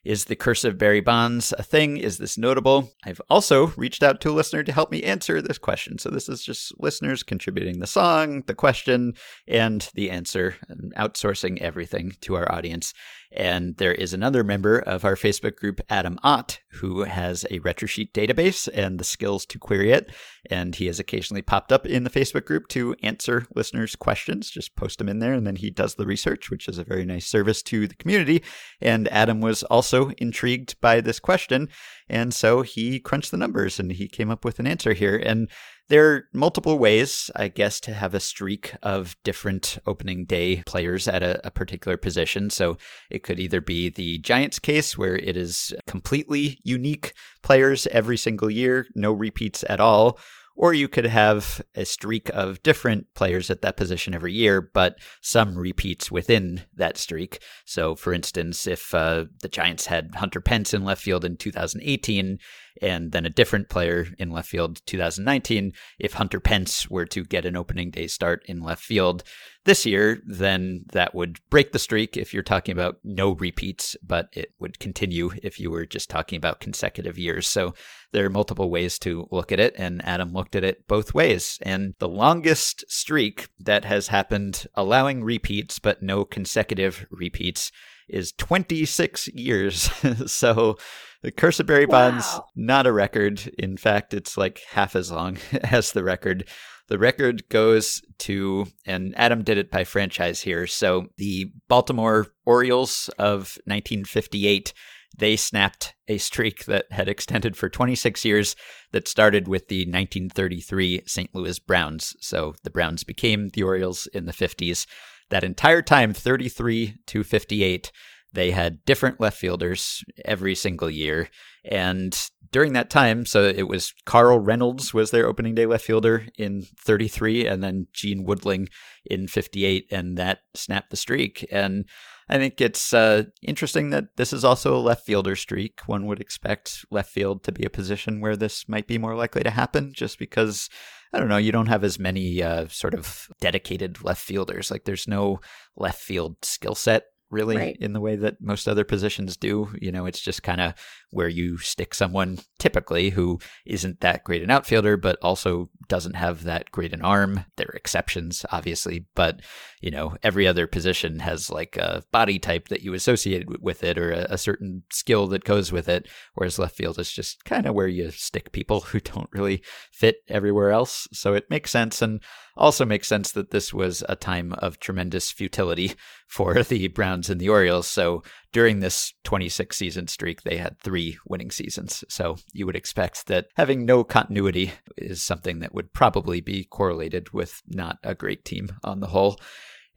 is 0.04 0.26
the 0.26 0.36
curse 0.36 0.64
of 0.64 0.78
Barry 0.78 1.00
Bonds 1.00 1.52
a 1.58 1.62
thing? 1.62 1.96
Is 1.96 2.18
this 2.18 2.36
notable? 2.36 2.92
I've 3.04 3.20
also 3.30 3.68
reached 3.68 4.02
out 4.02 4.20
to 4.20 4.30
a 4.30 4.32
listener 4.32 4.62
to 4.62 4.72
help 4.72 4.90
me 4.90 5.02
answer 5.02 5.40
this 5.40 5.58
question. 5.58 5.98
So 5.98 6.10
this 6.10 6.28
is 6.28 6.42
just 6.42 6.72
listeners 6.78 7.22
contributing 7.22 7.80
the 7.80 7.86
song, 7.86 8.42
the 8.46 8.54
question, 8.54 9.14
and 9.48 9.88
the 9.94 10.10
answer, 10.10 10.56
and 10.68 10.94
outsourcing 10.96 11.58
everything 11.60 12.16
to 12.22 12.34
our 12.36 12.50
audience. 12.52 12.92
And 13.36 13.76
there 13.78 13.92
is 13.92 14.12
another 14.12 14.44
member 14.44 14.78
of 14.78 15.04
our 15.04 15.16
Facebook 15.16 15.56
group, 15.56 15.80
Adam 15.90 16.18
Ott, 16.22 16.60
who 16.74 17.02
has 17.02 17.44
a 17.50 17.58
RetroSheet 17.60 18.12
database 18.12 18.68
and 18.72 18.98
the 18.98 19.04
skills 19.04 19.44
to 19.46 19.58
query 19.58 19.90
it. 19.90 20.10
And 20.50 20.76
he 20.76 20.86
has 20.86 21.00
occasionally 21.00 21.42
popped 21.42 21.72
up 21.72 21.84
in 21.84 22.04
the 22.04 22.10
Facebook 22.10 22.44
group 22.44 22.68
to 22.68 22.94
answer 23.02 23.46
listeners' 23.54 23.96
questions. 23.96 24.50
Just 24.50 24.76
post 24.76 24.98
them 24.98 25.08
in 25.08 25.18
there, 25.18 25.32
and 25.32 25.46
then 25.46 25.56
he 25.56 25.70
does 25.70 25.96
the 25.96 26.06
research, 26.06 26.50
which 26.50 26.68
is 26.68 26.78
a 26.78 26.84
very 26.84 27.04
nice 27.04 27.26
service 27.26 27.62
to 27.64 27.88
the 27.88 27.96
community. 27.96 28.42
And 28.80 29.08
Adam 29.08 29.40
was 29.40 29.62
also 29.64 30.10
intrigued 30.18 30.80
by 30.80 31.00
this 31.00 31.18
question. 31.18 31.68
And 32.08 32.34
so 32.34 32.62
he 32.62 33.00
crunched 33.00 33.30
the 33.30 33.36
numbers 33.36 33.80
and 33.80 33.90
he 33.90 34.08
came 34.08 34.30
up 34.30 34.44
with 34.44 34.58
an 34.58 34.66
answer 34.66 34.92
here. 34.92 35.16
And 35.16 35.50
there 35.88 36.10
are 36.10 36.28
multiple 36.32 36.78
ways, 36.78 37.30
I 37.36 37.48
guess, 37.48 37.78
to 37.80 37.92
have 37.94 38.14
a 38.14 38.20
streak 38.20 38.74
of 38.82 39.16
different 39.22 39.78
opening 39.86 40.24
day 40.24 40.62
players 40.66 41.06
at 41.06 41.22
a, 41.22 41.46
a, 41.46 41.50
particular 41.50 41.96
position. 41.96 42.48
So 42.50 42.78
it 43.10 43.22
could 43.22 43.38
either 43.38 43.60
be 43.60 43.90
the 43.90 44.18
Giants 44.18 44.58
case, 44.58 44.96
where 44.96 45.16
it 45.16 45.36
is 45.36 45.74
completely 45.86 46.58
unique 46.62 47.12
players 47.42 47.86
every 47.88 48.16
single 48.16 48.50
year, 48.50 48.86
no 48.94 49.12
repeats 49.12 49.64
at 49.68 49.80
all. 49.80 50.18
Or 50.56 50.72
you 50.72 50.86
could 50.86 51.06
have 51.06 51.60
a 51.74 51.84
streak 51.84 52.28
of 52.30 52.62
different 52.62 53.06
players 53.16 53.50
at 53.50 53.60
that 53.62 53.76
position 53.76 54.14
every 54.14 54.32
year, 54.32 54.62
but 54.62 54.98
some 55.20 55.58
repeats 55.58 56.12
within 56.12 56.62
that 56.76 56.96
streak. 56.96 57.40
So, 57.64 57.96
for 57.96 58.12
instance, 58.12 58.66
if 58.68 58.94
uh, 58.94 59.24
the 59.42 59.48
Giants 59.48 59.86
had 59.86 60.14
Hunter 60.14 60.40
Pence 60.40 60.72
in 60.72 60.84
left 60.84 61.02
field 61.02 61.24
in 61.24 61.36
2018, 61.36 62.38
and 62.82 63.12
then 63.12 63.24
a 63.24 63.30
different 63.30 63.68
player 63.68 64.06
in 64.18 64.30
left 64.30 64.48
field 64.48 64.80
2019. 64.86 65.72
If 65.98 66.14
Hunter 66.14 66.40
Pence 66.40 66.88
were 66.90 67.06
to 67.06 67.24
get 67.24 67.44
an 67.44 67.56
opening 67.56 67.90
day 67.90 68.06
start 68.06 68.42
in 68.46 68.60
left 68.60 68.82
field 68.82 69.22
this 69.64 69.86
year, 69.86 70.20
then 70.26 70.84
that 70.92 71.14
would 71.14 71.38
break 71.48 71.72
the 71.72 71.78
streak 71.78 72.16
if 72.16 72.34
you're 72.34 72.42
talking 72.42 72.72
about 72.72 72.98
no 73.02 73.32
repeats, 73.32 73.96
but 74.02 74.28
it 74.32 74.52
would 74.58 74.78
continue 74.78 75.30
if 75.42 75.58
you 75.58 75.70
were 75.70 75.86
just 75.86 76.10
talking 76.10 76.36
about 76.36 76.60
consecutive 76.60 77.18
years. 77.18 77.48
So 77.48 77.74
there 78.12 78.26
are 78.26 78.30
multiple 78.30 78.70
ways 78.70 78.98
to 79.00 79.26
look 79.30 79.52
at 79.52 79.60
it, 79.60 79.74
and 79.78 80.04
Adam 80.04 80.32
looked 80.32 80.54
at 80.54 80.64
it 80.64 80.86
both 80.86 81.14
ways. 81.14 81.58
And 81.62 81.94
the 81.98 82.08
longest 82.08 82.84
streak 82.88 83.48
that 83.58 83.84
has 83.84 84.08
happened 84.08 84.66
allowing 84.74 85.24
repeats 85.24 85.78
but 85.78 86.02
no 86.02 86.24
consecutive 86.24 87.06
repeats 87.10 87.72
is 88.08 88.32
26 88.32 89.28
years. 89.28 89.90
so 90.26 90.76
the 91.24 91.32
Curse 91.32 91.58
of 91.58 91.66
Barry 91.66 91.86
wow. 91.86 92.10
Bonds, 92.10 92.38
not 92.54 92.86
a 92.86 92.92
record. 92.92 93.50
In 93.58 93.78
fact, 93.78 94.12
it's 94.12 94.36
like 94.36 94.60
half 94.70 94.94
as 94.94 95.10
long 95.10 95.38
as 95.64 95.92
the 95.92 96.04
record. 96.04 96.46
The 96.88 96.98
record 96.98 97.48
goes 97.48 98.02
to, 98.18 98.66
and 98.84 99.14
Adam 99.16 99.42
did 99.42 99.56
it 99.56 99.70
by 99.70 99.84
franchise 99.84 100.42
here. 100.42 100.66
So 100.66 101.06
the 101.16 101.50
Baltimore 101.66 102.26
Orioles 102.44 103.08
of 103.18 103.56
1958, 103.64 104.74
they 105.16 105.36
snapped 105.36 105.94
a 106.08 106.18
streak 106.18 106.66
that 106.66 106.84
had 106.90 107.08
extended 107.08 107.56
for 107.56 107.70
26 107.70 108.22
years 108.26 108.54
that 108.92 109.08
started 109.08 109.48
with 109.48 109.68
the 109.68 109.86
1933 109.86 111.04
St. 111.06 111.34
Louis 111.34 111.58
Browns. 111.58 112.14
So 112.20 112.54
the 112.64 112.70
Browns 112.70 113.02
became 113.02 113.48
the 113.48 113.62
Orioles 113.62 114.06
in 114.08 114.26
the 114.26 114.32
50s. 114.32 114.86
That 115.30 115.42
entire 115.42 115.80
time, 115.80 116.12
33 116.12 116.96
to 117.06 117.24
58, 117.24 117.90
they 118.34 118.50
had 118.50 118.84
different 118.84 119.20
left 119.20 119.38
fielders 119.38 120.04
every 120.24 120.54
single 120.54 120.90
year. 120.90 121.28
And 121.64 122.16
during 122.50 122.74
that 122.74 122.90
time, 122.90 123.26
so 123.26 123.44
it 123.44 123.68
was 123.68 123.94
Carl 124.04 124.38
Reynolds 124.38 124.92
was 124.92 125.10
their 125.10 125.26
opening 125.26 125.54
day 125.54 125.66
left 125.66 125.84
fielder 125.84 126.26
in 126.36 126.64
33, 126.84 127.46
and 127.46 127.62
then 127.62 127.86
Gene 127.92 128.26
Woodling 128.26 128.68
in 129.04 129.26
58, 129.26 129.86
and 129.90 130.18
that 130.18 130.40
snapped 130.54 130.90
the 130.90 130.96
streak. 130.96 131.46
And 131.50 131.86
I 132.28 132.38
think 132.38 132.60
it's 132.60 132.92
uh, 132.92 133.24
interesting 133.42 133.90
that 133.90 134.16
this 134.16 134.32
is 134.32 134.44
also 134.44 134.76
a 134.76 134.78
left 134.78 135.04
fielder 135.06 135.36
streak. 135.36 135.80
One 135.86 136.06
would 136.06 136.20
expect 136.20 136.84
left 136.90 137.10
field 137.10 137.44
to 137.44 137.52
be 137.52 137.64
a 137.64 137.70
position 137.70 138.20
where 138.20 138.36
this 138.36 138.68
might 138.68 138.86
be 138.86 138.98
more 138.98 139.16
likely 139.16 139.42
to 139.42 139.50
happen, 139.50 139.92
just 139.94 140.18
because 140.18 140.68
I 141.12 141.20
don't 141.20 141.28
know, 141.28 141.36
you 141.36 141.52
don't 141.52 141.66
have 141.66 141.84
as 141.84 141.98
many 141.98 142.42
uh, 142.42 142.66
sort 142.68 142.94
of 142.94 143.28
dedicated 143.40 144.02
left 144.02 144.20
fielders. 144.20 144.70
Like 144.70 144.84
there's 144.84 145.06
no 145.06 145.40
left 145.76 146.00
field 146.00 146.36
skill 146.42 146.74
set 146.74 147.04
really 147.30 147.56
right. 147.56 147.76
in 147.80 147.92
the 147.92 148.00
way 148.00 148.16
that 148.16 148.40
most 148.40 148.68
other 148.68 148.84
positions 148.84 149.36
do. 149.36 149.68
You 149.80 149.92
know, 149.92 150.06
it's 150.06 150.20
just 150.20 150.42
kind 150.42 150.60
of 150.60 150.74
where 151.10 151.28
you 151.28 151.58
stick 151.58 151.94
someone 151.94 152.38
typically 152.58 153.10
who 153.10 153.38
isn't 153.66 154.00
that 154.00 154.24
great 154.24 154.42
an 154.42 154.50
outfielder, 154.50 154.96
but 154.96 155.18
also 155.22 155.70
doesn't 155.88 156.14
have 156.14 156.44
that 156.44 156.70
great 156.70 156.92
an 156.92 157.02
arm. 157.02 157.44
There 157.56 157.68
are 157.72 157.76
exceptions, 157.76 158.44
obviously, 158.50 159.06
but 159.14 159.40
you 159.80 159.90
know, 159.90 160.16
every 160.22 160.46
other 160.46 160.66
position 160.66 161.18
has 161.18 161.50
like 161.50 161.76
a 161.76 162.02
body 162.10 162.38
type 162.38 162.68
that 162.68 162.82
you 162.82 162.94
associate 162.94 163.60
with 163.60 163.84
it 163.84 163.98
or 163.98 164.12
a, 164.12 164.26
a 164.30 164.38
certain 164.38 164.82
skill 164.90 165.26
that 165.28 165.44
goes 165.44 165.70
with 165.70 165.88
it. 165.88 166.08
Whereas 166.34 166.58
left 166.58 166.76
field 166.76 166.98
is 166.98 167.12
just 167.12 167.44
kind 167.44 167.66
of 167.66 167.74
where 167.74 167.88
you 167.88 168.10
stick 168.10 168.52
people 168.52 168.80
who 168.80 169.00
don't 169.00 169.28
really 169.32 169.62
fit 169.92 170.16
everywhere 170.28 170.70
else. 170.70 171.06
So 171.12 171.34
it 171.34 171.50
makes 171.50 171.70
sense. 171.70 172.00
And 172.00 172.22
also 172.56 172.84
makes 172.84 173.08
sense 173.08 173.32
that 173.32 173.50
this 173.50 173.74
was 173.74 174.02
a 174.08 174.16
time 174.16 174.52
of 174.54 174.78
tremendous 174.78 175.30
futility 175.30 175.92
for 176.26 176.62
the 176.62 176.88
Browns 176.88 177.23
and 177.30 177.40
the 177.40 177.48
Orioles. 177.48 177.86
So 177.86 178.22
during 178.52 178.80
this 178.80 179.12
26 179.24 179.76
season 179.76 180.08
streak, 180.08 180.42
they 180.42 180.56
had 180.56 180.78
three 180.78 181.18
winning 181.26 181.50
seasons. 181.50 182.04
So 182.08 182.36
you 182.52 182.66
would 182.66 182.76
expect 182.76 183.26
that 183.26 183.46
having 183.56 183.84
no 183.84 184.04
continuity 184.04 184.72
is 184.96 185.22
something 185.22 185.60
that 185.60 185.74
would 185.74 185.92
probably 185.92 186.40
be 186.40 186.64
correlated 186.64 187.32
with 187.32 187.62
not 187.68 187.98
a 188.02 188.14
great 188.14 188.44
team 188.44 188.68
on 188.82 189.00
the 189.00 189.08
whole. 189.08 189.38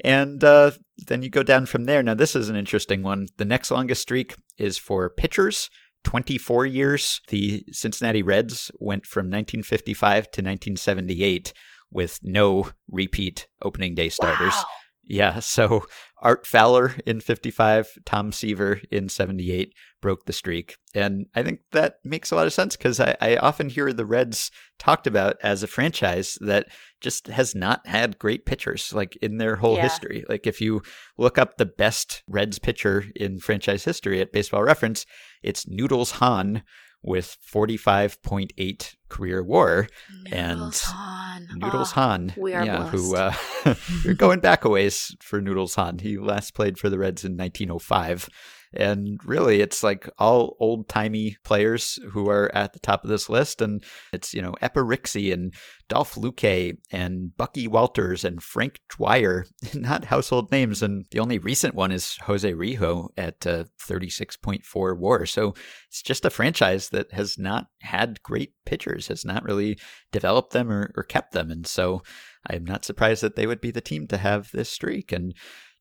And 0.04 0.44
uh, 0.44 0.72
then 1.08 1.24
you 1.24 1.30
go 1.30 1.44
down 1.44 1.66
from 1.66 1.86
there. 1.86 2.04
Now, 2.04 2.14
this 2.14 2.36
is 2.36 2.50
an 2.50 2.56
interesting 2.56 3.02
one. 3.02 3.28
The 3.38 3.46
next 3.46 3.72
longest 3.72 4.02
streak 4.02 4.36
is 4.58 4.78
for 4.78 5.10
pitchers. 5.10 5.70
24 6.04 6.66
years. 6.66 7.20
The 7.28 7.66
Cincinnati 7.72 8.24
Reds 8.24 8.72
went 8.80 9.06
from 9.06 9.26
1955 9.26 10.24
to 10.24 10.42
1978 10.42 11.52
with 11.92 12.20
no 12.24 12.70
repeat 12.90 13.48
opening 13.62 13.96
day 13.96 14.10
starters. 14.10 14.54
Wow. 14.54 14.66
Yeah, 15.04 15.40
so 15.40 15.86
Art 16.22 16.48
Fowler 16.48 16.96
in 17.06 17.20
55, 17.22 18.00
Tom 18.06 18.32
Seaver 18.32 18.82
in 18.90 19.08
78 19.08 19.74
broke 20.02 20.26
the 20.26 20.34
streak. 20.34 20.78
And 20.96 21.28
I 21.36 21.44
think 21.44 21.60
that 21.72 21.98
makes 22.04 22.32
a 22.32 22.36
lot 22.36 22.48
of 22.48 22.54
sense 22.54 22.76
because 22.76 23.00
I, 23.00 23.16
I, 23.22 23.38
often 23.38 23.70
hear 23.70 23.94
the 23.94 24.06
Reds 24.06 24.50
talked 24.80 25.06
about 25.06 25.38
as 25.44 25.62
a 25.62 25.68
franchise 25.68 26.38
that 26.42 26.68
just 27.02 27.28
has 27.28 27.54
not 27.54 27.86
had 27.86 28.18
great 28.18 28.46
pitchers 28.46 28.94
like 28.94 29.16
in 29.18 29.38
their 29.38 29.58
whole 29.58 29.76
yeah. 29.76 29.84
history. 29.84 30.24
Like 30.28 30.48
if 30.48 30.60
you 30.60 30.82
look 31.18 31.38
up 31.38 31.58
the 31.58 31.66
best 31.66 32.24
Reds 32.28 32.58
pitcher 32.58 33.06
in 33.16 33.40
franchise 33.40 33.84
history 33.84 34.20
at 34.20 34.32
Baseball 34.32 34.64
Reference, 34.64 35.06
it's 35.44 35.68
Noodles 35.68 36.12
Hahn 36.12 36.64
with 37.08 37.38
45.8 37.52 38.96
career 39.08 39.42
war 39.42 39.88
Noodles 40.26 40.34
and 40.34 40.74
Hahn. 40.94 41.48
Noodles 41.56 41.92
oh, 41.92 41.96
Hahn 41.96 42.34
we 42.36 42.54
are 42.54 42.66
yeah, 42.66 42.88
who 42.90 43.16
uh, 43.16 43.34
you're 44.04 44.14
going 44.14 44.42
back 44.42 44.66
a 44.66 44.70
ways 44.70 45.16
for 45.22 45.40
Noodles 45.42 45.76
Hahn. 45.76 46.00
He 46.00 46.18
last 46.18 46.54
played 46.54 46.78
for 46.78 46.90
the 46.90 47.00
Reds 47.00 47.24
in 47.24 47.38
1905 47.38 48.30
and 48.74 49.20
really, 49.26 49.62
it's 49.62 49.84
like 49.84 50.10
all 50.18 50.56
old 50.60 50.90
timey 50.90 51.38
players 51.44 52.00
who 52.12 52.30
are 52.30 52.54
at 52.54 52.74
the 52.74 52.80
top 52.80 53.04
of 53.04 53.10
this 53.10 53.30
list. 53.30 53.62
And 53.62 53.84
it's, 54.12 54.34
you 54.34 54.42
know, 54.42 54.54
Eppa 54.62 54.84
Rixey 54.86 55.32
and 55.32 55.54
Dolph 55.88 56.16
Luque 56.16 56.78
and 56.92 57.36
Bucky 57.38 57.68
Walters 57.68 58.26
and 58.26 58.44
Frank 58.44 58.80
Dwyer, 58.90 59.46
not 59.74 60.06
household 60.06 60.52
names. 60.52 60.84
And 60.84 61.06
the 61.12 61.20
only 61.20 61.40
recent 61.40 61.76
one 61.76 61.92
is 61.92 62.18
Jose 62.24 62.52
Rijo 62.52 63.10
at 63.18 63.48
uh, 63.48 63.66
36.4 63.88 64.98
war. 64.98 65.26
So 65.26 65.54
it's 65.88 66.02
just 66.02 66.26
a 66.26 66.30
franchise 66.30 66.90
that 66.90 67.12
has 67.14 67.38
not 67.38 67.68
had 67.82 68.22
great 68.22 68.52
pitchers, 68.66 69.08
has 69.08 69.24
not 69.24 69.44
really 69.44 69.80
developed 70.12 70.52
them 70.52 70.72
or, 70.72 70.92
or 70.96 71.04
kept 71.04 71.32
them. 71.32 71.50
And 71.52 71.66
so 71.66 72.02
I'm 72.50 72.66
not 72.66 72.86
surprised 72.86 73.24
that 73.24 73.36
they 73.36 73.48
would 73.48 73.62
be 73.62 73.72
the 73.72 73.82
team 73.82 74.08
to 74.08 74.18
have 74.18 74.52
this 74.52 74.70
streak. 74.70 75.12
And 75.12 75.34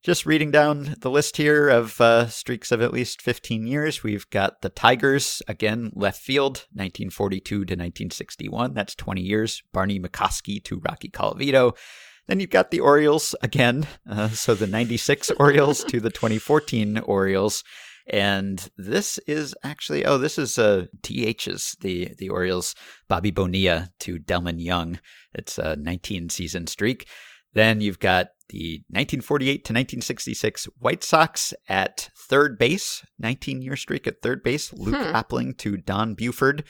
just 0.03 0.25
reading 0.25 0.51
down 0.51 0.95
the 0.99 1.09
list 1.09 1.37
here 1.37 1.69
of 1.69 1.99
uh, 1.99 2.27
streaks 2.27 2.71
of 2.71 2.81
at 2.81 2.93
least 2.93 3.21
15 3.21 3.67
years, 3.67 4.03
we've 4.03 4.29
got 4.29 4.61
the 4.61 4.69
Tigers, 4.69 5.41
again, 5.47 5.91
left 5.93 6.21
field, 6.21 6.65
1942 6.73 7.41
to 7.41 7.59
1961. 7.59 8.73
That's 8.73 8.95
20 8.95 9.21
years. 9.21 9.63
Barney 9.73 9.99
McCosky 9.99 10.63
to 10.65 10.79
Rocky 10.79 11.09
Colavito. 11.09 11.75
Then 12.27 12.39
you've 12.39 12.49
got 12.49 12.71
the 12.71 12.79
Orioles 12.79 13.35
again. 13.41 13.87
Uh, 14.09 14.29
so 14.29 14.53
the 14.53 14.67
96 14.67 15.31
Orioles 15.39 15.83
to 15.85 15.99
the 15.99 16.09
2014 16.09 16.99
Orioles. 16.99 17.63
And 18.09 18.69
this 18.77 19.17
is 19.27 19.53
actually, 19.63 20.05
oh, 20.05 20.17
this 20.17 20.37
is 20.37 20.57
uh, 20.57 20.85
DH's, 21.01 21.75
the, 21.81 22.13
the 22.17 22.29
Orioles, 22.29 22.73
Bobby 23.09 23.31
Bonilla 23.31 23.89
to 23.99 24.17
Delmon 24.19 24.63
Young. 24.63 24.99
It's 25.33 25.57
a 25.57 25.75
19 25.75 26.29
season 26.29 26.67
streak. 26.67 27.07
Then 27.57 27.81
you've 27.81 27.97
got 27.97 28.27
the 28.49 28.83
1948 28.89 29.51
to 29.51 29.73
1966 29.73 30.65
White 30.77 31.03
Sox 31.03 31.55
at 31.67 32.11
third 32.15 32.59
base, 32.59 33.03
19 33.17 33.63
year 33.63 33.75
streak 33.75 34.05
at 34.05 34.21
third 34.21 34.43
base, 34.43 34.71
Luke 34.73 34.93
hmm. 34.95 35.15
Appling 35.15 35.57
to 35.57 35.75
Don 35.75 36.13
Buford. 36.13 36.63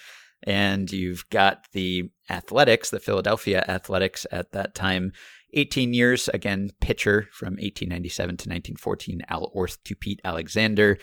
And 0.44 0.90
you've 0.90 1.30
got 1.30 1.66
the 1.74 2.10
Athletics, 2.30 2.90
the 2.90 3.02
Philadelphia 3.02 3.66
Athletics 3.68 4.26
at 4.32 4.54
that 4.54 4.76
time, 4.76 5.12
18 5.54 5.94
years, 5.94 6.30
again, 6.30 6.70
pitcher 6.80 7.28
from 7.34 7.56
1897 7.56 8.28
to 8.38 8.50
1914, 8.50 9.24
Al 9.28 9.52
Orth 9.54 9.84
to 9.84 9.94
Pete 9.94 10.22
Alexander. 10.24 10.98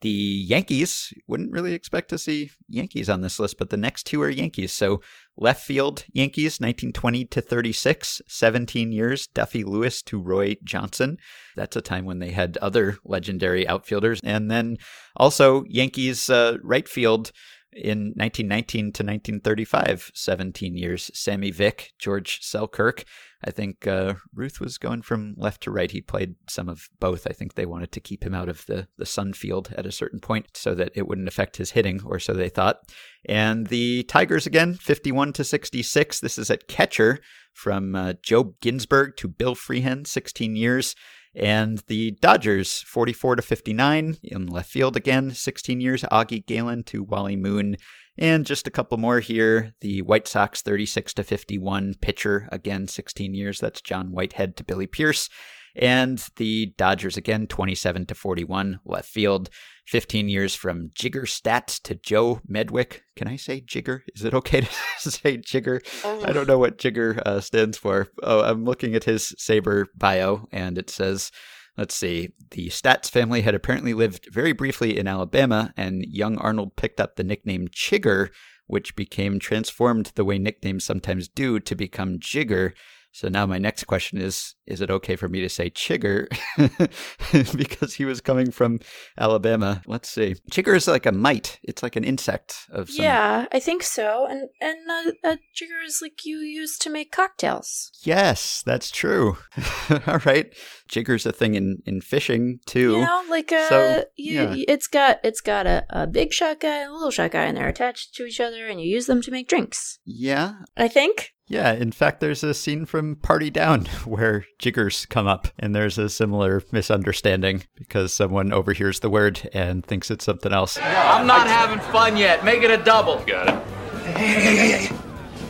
The 0.00 0.10
Yankees 0.10 1.12
wouldn't 1.26 1.50
really 1.50 1.72
expect 1.74 2.08
to 2.10 2.18
see 2.18 2.52
Yankees 2.68 3.08
on 3.08 3.20
this 3.20 3.40
list, 3.40 3.58
but 3.58 3.70
the 3.70 3.76
next 3.76 4.04
two 4.04 4.22
are 4.22 4.30
Yankees. 4.30 4.72
So 4.72 5.00
left 5.36 5.64
field 5.64 6.04
Yankees, 6.12 6.60
1920 6.60 7.24
to 7.26 7.40
36, 7.40 8.22
17 8.28 8.92
years, 8.92 9.26
Duffy 9.26 9.64
Lewis 9.64 10.00
to 10.02 10.20
Roy 10.20 10.56
Johnson. 10.62 11.16
That's 11.56 11.76
a 11.76 11.80
time 11.80 12.04
when 12.04 12.20
they 12.20 12.30
had 12.30 12.56
other 12.58 12.98
legendary 13.04 13.66
outfielders. 13.66 14.20
And 14.22 14.50
then 14.50 14.76
also 15.16 15.64
Yankees 15.68 16.30
uh, 16.30 16.58
right 16.62 16.88
field 16.88 17.32
in 17.72 18.14
1919 18.16 18.80
to 18.80 19.02
1935, 19.02 20.10
17 20.14 20.76
years, 20.76 21.10
Sammy 21.14 21.50
Vick, 21.50 21.92
George 21.98 22.40
Selkirk. 22.42 23.04
I 23.44 23.52
think 23.52 23.86
uh, 23.86 24.14
Ruth 24.34 24.60
was 24.60 24.78
going 24.78 25.02
from 25.02 25.34
left 25.36 25.62
to 25.62 25.70
right. 25.70 25.90
He 25.90 26.00
played 26.00 26.34
some 26.48 26.68
of 26.68 26.88
both. 26.98 27.26
I 27.26 27.32
think 27.32 27.54
they 27.54 27.66
wanted 27.66 27.92
to 27.92 28.00
keep 28.00 28.24
him 28.24 28.34
out 28.34 28.48
of 28.48 28.66
the, 28.66 28.88
the 28.96 29.06
sun 29.06 29.32
field 29.32 29.72
at 29.76 29.86
a 29.86 29.92
certain 29.92 30.18
point 30.18 30.48
so 30.54 30.74
that 30.74 30.90
it 30.94 31.06
wouldn't 31.06 31.28
affect 31.28 31.56
his 31.56 31.70
hitting, 31.70 32.00
or 32.04 32.18
so 32.18 32.32
they 32.32 32.48
thought. 32.48 32.80
And 33.28 33.68
the 33.68 34.02
Tigers 34.04 34.46
again, 34.46 34.74
51 34.74 35.34
to 35.34 35.44
66. 35.44 36.20
This 36.20 36.38
is 36.38 36.50
at 36.50 36.66
catcher 36.66 37.20
from 37.52 37.94
uh, 37.94 38.14
Joe 38.22 38.54
Ginsberg 38.60 39.16
to 39.18 39.28
Bill 39.28 39.54
Freehan, 39.54 40.04
16 40.04 40.56
years. 40.56 40.96
And 41.34 41.78
the 41.86 42.12
Dodgers, 42.12 42.82
44 42.82 43.36
to 43.36 43.42
59 43.42 44.16
in 44.24 44.46
left 44.46 44.70
field 44.70 44.96
again, 44.96 45.30
16 45.30 45.80
years, 45.80 46.02
Augie 46.10 46.44
Galan 46.44 46.82
to 46.84 47.04
Wally 47.04 47.36
Moon. 47.36 47.76
And 48.18 48.44
just 48.44 48.66
a 48.66 48.70
couple 48.70 48.98
more 48.98 49.20
here. 49.20 49.74
The 49.80 50.02
White 50.02 50.26
Sox 50.26 50.60
36 50.60 51.14
to 51.14 51.22
51 51.22 51.94
pitcher 52.00 52.48
again 52.50 52.88
16 52.88 53.32
years. 53.32 53.60
That's 53.60 53.80
John 53.80 54.10
Whitehead 54.10 54.56
to 54.56 54.64
Billy 54.64 54.88
Pierce. 54.88 55.28
And 55.76 56.22
the 56.36 56.74
Dodgers 56.76 57.16
again 57.16 57.46
27 57.46 58.06
to 58.06 58.14
41 58.14 58.80
left 58.84 59.08
field. 59.08 59.50
15 59.86 60.28
years 60.28 60.54
from 60.54 60.90
Jigger 60.94 61.22
Statz 61.22 61.80
to 61.82 61.94
Joe 61.94 62.40
Medwick. 62.50 63.00
Can 63.16 63.28
I 63.28 63.36
say 63.36 63.60
Jigger? 63.60 64.02
Is 64.14 64.24
it 64.24 64.34
okay 64.34 64.60
to 65.02 65.10
say 65.10 65.38
Jigger? 65.38 65.80
Oh. 66.04 66.24
I 66.24 66.32
don't 66.32 66.48
know 66.48 66.58
what 66.58 66.78
Jigger 66.78 67.22
uh, 67.24 67.40
stands 67.40 67.78
for. 67.78 68.08
Oh, 68.22 68.42
I'm 68.42 68.64
looking 68.64 68.94
at 68.94 69.04
his 69.04 69.32
SABR 69.38 69.86
bio 69.96 70.48
and 70.50 70.76
it 70.76 70.90
says 70.90 71.30
Let's 71.78 71.94
see. 71.94 72.30
The 72.50 72.70
Statz 72.70 73.08
family 73.08 73.42
had 73.42 73.54
apparently 73.54 73.94
lived 73.94 74.26
very 74.32 74.52
briefly 74.52 74.98
in 74.98 75.06
Alabama, 75.06 75.72
and 75.76 76.04
young 76.04 76.36
Arnold 76.38 76.74
picked 76.74 77.00
up 77.00 77.14
the 77.14 77.22
nickname 77.22 77.68
Chigger, 77.68 78.30
which 78.66 78.96
became 78.96 79.38
transformed 79.38 80.10
the 80.16 80.24
way 80.24 80.38
nicknames 80.38 80.84
sometimes 80.84 81.28
do 81.28 81.60
to 81.60 81.76
become 81.76 82.18
Jigger. 82.18 82.74
So 83.12 83.28
now 83.28 83.46
my 83.46 83.58
next 83.58 83.84
question 83.84 84.20
is 84.20 84.54
is 84.66 84.80
it 84.80 84.90
okay 84.90 85.16
for 85.16 85.28
me 85.28 85.40
to 85.40 85.48
say 85.48 85.70
Chigger 85.70 86.28
because 87.56 87.94
he 87.94 88.04
was 88.04 88.20
coming 88.20 88.50
from 88.50 88.80
Alabama? 89.18 89.82
Let's 89.86 90.08
see. 90.08 90.36
Chigger 90.52 90.76
is 90.76 90.86
like 90.86 91.06
a 91.06 91.12
mite. 91.12 91.58
It's 91.62 91.82
like 91.82 91.96
an 91.96 92.04
insect 92.04 92.66
of 92.70 92.90
some 92.90 93.04
Yeah, 93.04 93.46
I 93.50 93.60
think 93.60 93.82
so. 93.82 94.26
And 94.28 94.48
and 94.60 94.76
uh, 95.24 95.32
a 95.32 95.38
jigger 95.54 95.84
is 95.84 96.00
like 96.02 96.24
you 96.24 96.38
use 96.38 96.78
to 96.78 96.90
make 96.90 97.10
cocktails. 97.10 97.90
Yes, 98.02 98.62
that's 98.64 98.90
true. 98.90 99.38
All 100.06 100.20
right. 100.24 100.54
Jigger's 100.88 101.26
a 101.26 101.32
thing 101.32 101.54
in, 101.54 101.82
in 101.86 102.00
fishing 102.00 102.60
too. 102.66 102.92
You 102.92 103.00
know, 103.00 103.24
like 103.28 103.52
uh, 103.52 103.68
So, 103.68 104.04
you, 104.16 104.34
yeah. 104.34 104.64
it's 104.68 104.86
got 104.86 105.20
it's 105.24 105.40
got 105.40 105.66
a, 105.66 105.84
a 105.90 106.06
big 106.06 106.32
shot 106.32 106.60
guy 106.60 106.82
and 106.82 106.90
a 106.90 106.94
little 106.94 107.10
shot 107.10 107.32
guy, 107.32 107.44
and 107.44 107.56
they're 107.56 107.68
attached 107.68 108.14
to 108.16 108.24
each 108.24 108.40
other, 108.40 108.66
and 108.66 108.80
you 108.80 108.88
use 108.88 109.06
them 109.06 109.22
to 109.22 109.30
make 109.30 109.48
drinks. 109.48 109.98
Yeah. 110.04 110.54
I 110.76 110.88
think. 110.88 111.34
Yeah, 111.50 111.72
in 111.72 111.92
fact, 111.92 112.20
there's 112.20 112.44
a 112.44 112.52
scene 112.52 112.84
from 112.84 113.16
Party 113.16 113.48
Down 113.48 113.86
where 114.04 114.44
jiggers 114.58 115.06
come 115.06 115.26
up, 115.26 115.48
and 115.58 115.74
there's 115.74 115.96
a 115.96 116.10
similar 116.10 116.62
misunderstanding 116.72 117.64
because 117.74 118.12
someone 118.12 118.52
overhears 118.52 119.00
the 119.00 119.08
word 119.08 119.48
and 119.54 119.84
thinks 119.84 120.10
it's 120.10 120.26
something 120.26 120.52
else. 120.52 120.78
I'm 120.78 121.26
not 121.26 121.46
having 121.46 121.80
fun 121.90 122.18
yet. 122.18 122.44
Make 122.44 122.62
it 122.62 122.70
a 122.70 122.76
double. 122.76 123.24
Got 123.24 123.48
it. 123.48 123.66
Hey, 124.04 124.26
hey, 124.26 124.40
hey, 124.40 124.56
hey, 124.56 124.86
hey. 124.86 124.96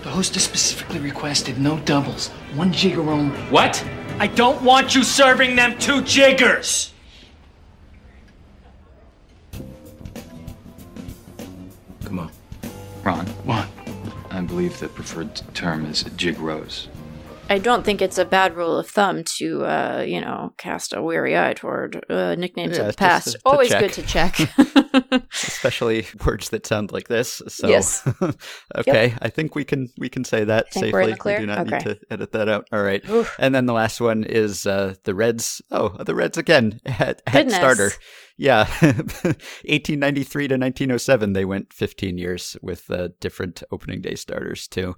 The 0.02 0.10
hostess 0.10 0.44
specifically 0.44 1.00
requested 1.00 1.58
no 1.58 1.78
doubles, 1.80 2.28
one 2.54 2.72
jigger 2.72 3.10
only. 3.10 3.36
What? 3.50 3.84
I 4.20 4.28
don't 4.28 4.62
want 4.62 4.94
you 4.94 5.02
serving 5.02 5.56
them 5.56 5.76
two 5.78 6.02
jiggers! 6.02 6.92
Come 12.04 12.20
on. 12.20 12.30
Ron. 13.04 13.26
What? 13.44 13.68
I 14.38 14.42
believe 14.42 14.78
the 14.78 14.86
preferred 14.88 15.34
term 15.52 15.84
is 15.86 16.04
jig 16.16 16.38
rose. 16.38 16.86
I 17.50 17.58
don't 17.58 17.84
think 17.84 18.00
it's 18.00 18.18
a 18.18 18.24
bad 18.24 18.54
rule 18.54 18.78
of 18.78 18.88
thumb 18.88 19.24
to, 19.38 19.64
uh, 19.64 20.04
you 20.06 20.20
know, 20.20 20.52
cast 20.58 20.92
a 20.94 21.02
weary 21.02 21.36
eye 21.36 21.54
toward 21.54 22.04
uh, 22.08 22.36
nicknames 22.36 22.76
Yeah, 22.76 22.84
of 22.84 22.92
the 22.92 22.98
past. 22.98 23.32
to- 23.32 23.32
to 23.32 23.40
Always 23.44 23.70
check. 23.70 23.80
good 23.80 23.92
to 23.94 24.02
check. 24.02 24.36
Especially 25.32 26.06
words 26.26 26.50
that 26.50 26.66
sound 26.66 26.92
like 26.92 27.08
this. 27.08 27.42
So 27.48 27.68
Yes. 27.68 28.06
okay, 28.76 29.14
I 29.20 29.28
think 29.28 29.54
we 29.54 29.64
can 29.64 29.88
we 29.98 30.08
can 30.08 30.24
say 30.24 30.44
that 30.44 30.72
safely. 30.72 30.92
we're 30.92 31.00
in 31.02 31.10
the 31.10 31.16
clear? 31.16 31.38
We 31.40 31.46
do 31.46 31.46
not 31.46 31.66
need 31.66 31.80
to 31.80 31.98
edit 32.10 32.32
that 32.32 32.48
out. 32.48 32.68
All 32.72 32.82
right. 32.82 33.06
Oof. 33.08 33.34
And 33.38 33.54
then 33.54 33.66
the 33.66 33.72
last 33.72 34.00
one 34.00 34.24
is 34.24 34.66
uh, 34.66 34.94
the 35.04 35.14
Reds. 35.14 35.62
Oh, 35.70 35.88
the 36.02 36.14
Reds 36.14 36.38
again 36.38 36.80
at, 36.86 37.22
at 37.26 37.50
starter. 37.50 37.92
Yeah, 38.36 38.68
1893 38.82 40.48
to 40.48 40.54
1907. 40.54 41.32
They 41.32 41.44
went 41.44 41.72
15 41.72 42.18
years 42.18 42.56
with 42.62 42.88
uh, 42.90 43.08
different 43.20 43.64
opening 43.72 44.00
day 44.00 44.14
starters 44.14 44.68
too. 44.68 44.94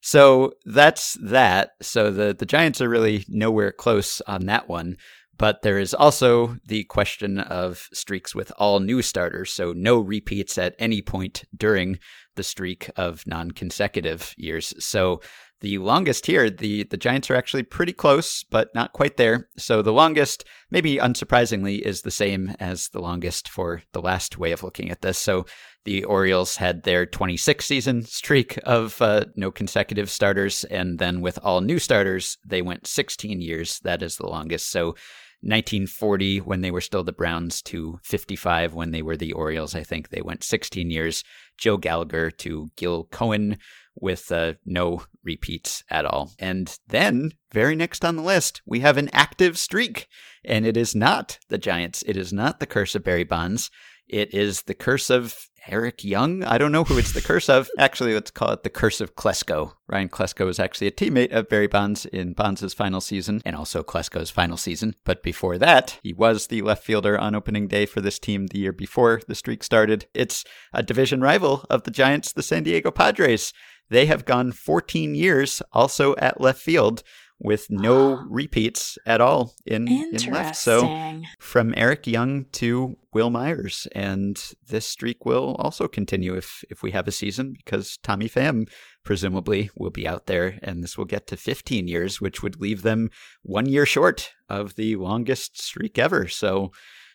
So 0.00 0.52
that's 0.64 1.14
that. 1.22 1.70
So 1.82 2.10
the 2.10 2.32
the 2.32 2.46
Giants 2.46 2.80
are 2.80 2.88
really 2.88 3.24
nowhere 3.28 3.72
close 3.72 4.20
on 4.22 4.46
that 4.46 4.68
one. 4.68 4.96
But 5.38 5.62
there 5.62 5.78
is 5.78 5.92
also 5.92 6.56
the 6.66 6.84
question 6.84 7.38
of 7.38 7.88
streaks 7.92 8.34
with 8.34 8.50
all 8.56 8.80
new 8.80 9.02
starters, 9.02 9.52
so 9.52 9.72
no 9.72 9.98
repeats 10.00 10.56
at 10.56 10.74
any 10.78 11.02
point 11.02 11.44
during 11.56 11.98
the 12.36 12.42
streak 12.42 12.90
of 12.96 13.26
non-consecutive 13.26 14.34
years. 14.36 14.72
So 14.84 15.20
the 15.60 15.78
longest 15.78 16.26
here, 16.26 16.50
the 16.50 16.84
the 16.84 16.98
Giants 16.98 17.30
are 17.30 17.34
actually 17.34 17.62
pretty 17.62 17.92
close, 17.92 18.44
but 18.44 18.74
not 18.74 18.92
quite 18.92 19.16
there. 19.16 19.48
So 19.56 19.80
the 19.80 19.92
longest, 19.92 20.44
maybe 20.70 20.96
unsurprisingly, 20.96 21.80
is 21.80 22.02
the 22.02 22.10
same 22.10 22.54
as 22.60 22.88
the 22.88 23.00
longest 23.00 23.48
for 23.48 23.82
the 23.92 24.02
last 24.02 24.36
way 24.38 24.52
of 24.52 24.62
looking 24.62 24.90
at 24.90 25.00
this. 25.00 25.18
So 25.18 25.46
the 25.84 26.04
Orioles 26.04 26.56
had 26.56 26.82
their 26.82 27.06
26 27.06 27.64
season 27.64 28.02
streak 28.02 28.58
of 28.64 29.00
uh, 29.00 29.26
no 29.34 29.50
consecutive 29.50 30.10
starters, 30.10 30.64
and 30.64 30.98
then 30.98 31.22
with 31.22 31.38
all 31.42 31.62
new 31.62 31.78
starters, 31.78 32.36
they 32.44 32.60
went 32.60 32.86
16 32.86 33.40
years. 33.40 33.80
That 33.80 34.02
is 34.02 34.16
the 34.16 34.26
longest. 34.26 34.70
So 34.70 34.94
1940 35.42 36.38
when 36.40 36.60
they 36.60 36.70
were 36.70 36.80
still 36.80 37.04
the 37.04 37.12
Browns 37.12 37.62
to 37.62 37.98
55 38.02 38.74
when 38.74 38.90
they 38.90 39.02
were 39.02 39.16
the 39.16 39.32
Orioles. 39.32 39.74
I 39.74 39.82
think 39.82 40.08
they 40.08 40.22
went 40.22 40.42
16 40.42 40.90
years. 40.90 41.22
Joe 41.58 41.76
Gallagher 41.76 42.30
to 42.30 42.70
Gil 42.76 43.04
Coan 43.04 43.58
with 43.94 44.30
uh, 44.30 44.54
no 44.64 45.02
repeats 45.24 45.82
at 45.90 46.04
all. 46.04 46.32
And 46.38 46.76
then, 46.88 47.32
very 47.52 47.74
next 47.74 48.04
on 48.04 48.16
the 48.16 48.22
list, 48.22 48.60
we 48.66 48.80
have 48.80 48.96
an 48.96 49.10
active 49.12 49.58
streak. 49.58 50.06
And 50.44 50.66
it 50.66 50.76
is 50.76 50.94
not 50.94 51.38
the 51.48 51.58
Giants. 51.58 52.02
It 52.06 52.16
is 52.16 52.32
not 52.32 52.60
the 52.60 52.66
curse 52.66 52.94
of 52.94 53.04
Barry 53.04 53.24
Bonds. 53.24 53.70
It 54.08 54.32
is 54.32 54.62
the 54.62 54.74
curse 54.74 55.10
of 55.10 55.36
Eric 55.68 56.04
Young. 56.04 56.44
I 56.44 56.58
don't 56.58 56.72
know 56.72 56.84
who 56.84 56.98
it's 56.98 57.12
the 57.12 57.20
curse 57.20 57.48
of. 57.48 57.68
Actually, 57.78 58.14
let's 58.14 58.30
call 58.30 58.50
it 58.50 58.62
the 58.62 58.70
curse 58.70 59.00
of 59.00 59.16
Klesko. 59.16 59.72
Ryan 59.88 60.08
Klesko 60.08 60.44
was 60.44 60.58
actually 60.58 60.88
a 60.88 60.92
teammate 60.92 61.32
of 61.32 61.48
Barry 61.48 61.66
Bonds 61.66 62.06
in 62.06 62.32
Bonds' 62.32 62.74
final 62.74 63.00
season 63.00 63.40
and 63.44 63.54
also 63.54 63.82
Klesko's 63.82 64.30
final 64.30 64.56
season. 64.56 64.94
But 65.04 65.22
before 65.22 65.58
that, 65.58 65.98
he 66.02 66.12
was 66.12 66.48
the 66.48 66.62
left 66.62 66.84
fielder 66.84 67.18
on 67.18 67.34
opening 67.34 67.68
day 67.68 67.86
for 67.86 68.00
this 68.00 68.18
team 68.18 68.48
the 68.48 68.58
year 68.58 68.72
before 68.72 69.20
the 69.28 69.34
streak 69.34 69.62
started. 69.62 70.06
It's 70.14 70.44
a 70.72 70.82
division 70.82 71.20
rival 71.20 71.64
of 71.70 71.84
the 71.84 71.90
Giants, 71.90 72.32
the 72.32 72.42
San 72.42 72.64
Diego 72.64 72.90
Padres. 72.90 73.52
They 73.88 74.06
have 74.06 74.24
gone 74.24 74.50
14 74.52 75.14
years 75.14 75.62
also 75.72 76.16
at 76.16 76.40
left 76.40 76.60
field 76.60 77.02
with 77.38 77.66
no 77.70 78.24
repeats 78.28 78.98
at 79.06 79.20
all 79.20 79.54
in, 79.64 79.88
in 79.88 80.32
left. 80.32 80.56
So 80.56 81.20
from 81.38 81.74
Eric 81.76 82.06
Young 82.06 82.46
to 82.52 82.96
Wil 83.12 83.30
Myers, 83.30 83.86
and 83.92 84.42
this 84.66 84.86
streak 84.86 85.24
will 85.24 85.54
also 85.58 85.88
continue 85.88 86.34
if 86.34 86.64
if 86.70 86.82
we 86.82 86.90
have 86.92 87.08
a 87.08 87.12
season 87.12 87.54
because 87.56 87.98
Tommy 88.02 88.28
Pham 88.28 88.68
presumably 89.04 89.70
will 89.76 89.90
be 89.90 90.06
out 90.06 90.26
there, 90.26 90.58
and 90.62 90.82
this 90.82 90.98
will 90.98 91.04
get 91.04 91.26
to 91.28 91.36
15 91.36 91.88
years, 91.88 92.20
which 92.20 92.42
would 92.42 92.60
leave 92.60 92.82
them 92.82 93.10
one 93.42 93.66
year 93.66 93.86
short 93.86 94.32
of 94.48 94.74
the 94.74 94.96
longest 94.96 95.60
streak 95.60 95.98
ever. 95.98 96.28
So. 96.28 96.72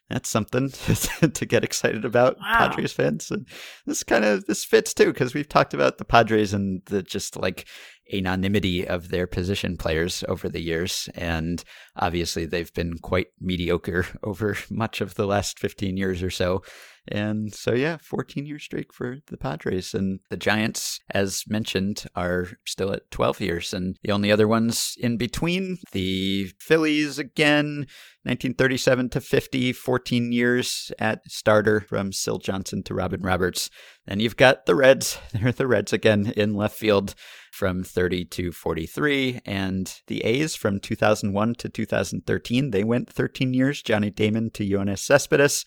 That's 0.09 0.29
something 0.29 0.69
to 1.33 1.45
get 1.45 1.63
excited 1.63 2.03
about, 2.03 2.37
Wow. 2.37 2.67
Padres 2.67 2.91
fans. 2.91 3.31
And 3.31 3.47
this 3.85 4.03
kind 4.03 4.25
of 4.25 4.45
this 4.45 4.65
fits 4.65 4.93
too 4.93 5.05
because 5.05 5.33
we've 5.33 5.47
talked 5.47 5.73
about 5.73 5.99
the 5.99 6.03
Padres 6.03 6.53
and 6.53 6.81
the 6.87 7.01
just 7.01 7.37
like 7.37 7.65
anonymity 8.13 8.87
of 8.87 9.09
their 9.09 9.27
position 9.27 9.77
players 9.77 10.23
over 10.27 10.49
the 10.49 10.61
years, 10.61 11.09
and 11.15 11.63
obviously 11.95 12.45
they've 12.45 12.73
been 12.73 12.97
quite 12.97 13.27
mediocre 13.39 14.05
over 14.23 14.57
much 14.69 15.01
of 15.01 15.15
the 15.15 15.27
last 15.27 15.59
15 15.59 15.97
years 15.97 16.23
or 16.23 16.29
so. 16.29 16.63
And 17.07 17.53
so, 17.53 17.73
yeah, 17.73 17.97
14 17.97 18.45
year 18.45 18.59
streak 18.59 18.93
for 18.93 19.17
the 19.27 19.37
Padres. 19.37 19.93
And 19.93 20.19
the 20.29 20.37
Giants, 20.37 20.99
as 21.09 21.43
mentioned, 21.47 22.05
are 22.15 22.49
still 22.65 22.93
at 22.93 23.09
12 23.09 23.41
years. 23.41 23.73
And 23.73 23.97
the 24.03 24.11
only 24.11 24.31
other 24.31 24.47
ones 24.47 24.95
in 24.97 25.17
between, 25.17 25.79
the 25.93 26.51
Phillies 26.59 27.17
again, 27.17 27.87
1937 28.23 29.09
to 29.09 29.21
50, 29.21 29.73
14 29.73 30.31
years 30.31 30.91
at 30.99 31.21
starter 31.27 31.81
from 31.81 32.13
Sil 32.13 32.37
Johnson 32.37 32.83
to 32.83 32.93
Robin 32.93 33.21
Roberts. 33.21 33.71
And 34.05 34.21
you've 34.21 34.37
got 34.37 34.67
the 34.67 34.75
Reds. 34.75 35.17
They're 35.33 35.51
the 35.51 35.67
Reds 35.67 35.93
again 35.93 36.31
in 36.37 36.53
left 36.53 36.77
field 36.77 37.15
from 37.51 37.83
30 37.83 38.25
to 38.25 38.51
43. 38.51 39.41
And 39.43 39.91
the 40.05 40.23
A's 40.23 40.55
from 40.55 40.79
2001 40.79 41.55
to 41.55 41.69
2013, 41.69 42.69
they 42.69 42.83
went 42.83 43.09
13 43.09 43.55
years. 43.55 43.81
Johnny 43.81 44.11
Damon 44.11 44.51
to 44.51 44.63
Yoenis 44.63 44.99
Cespedes. 44.99 45.65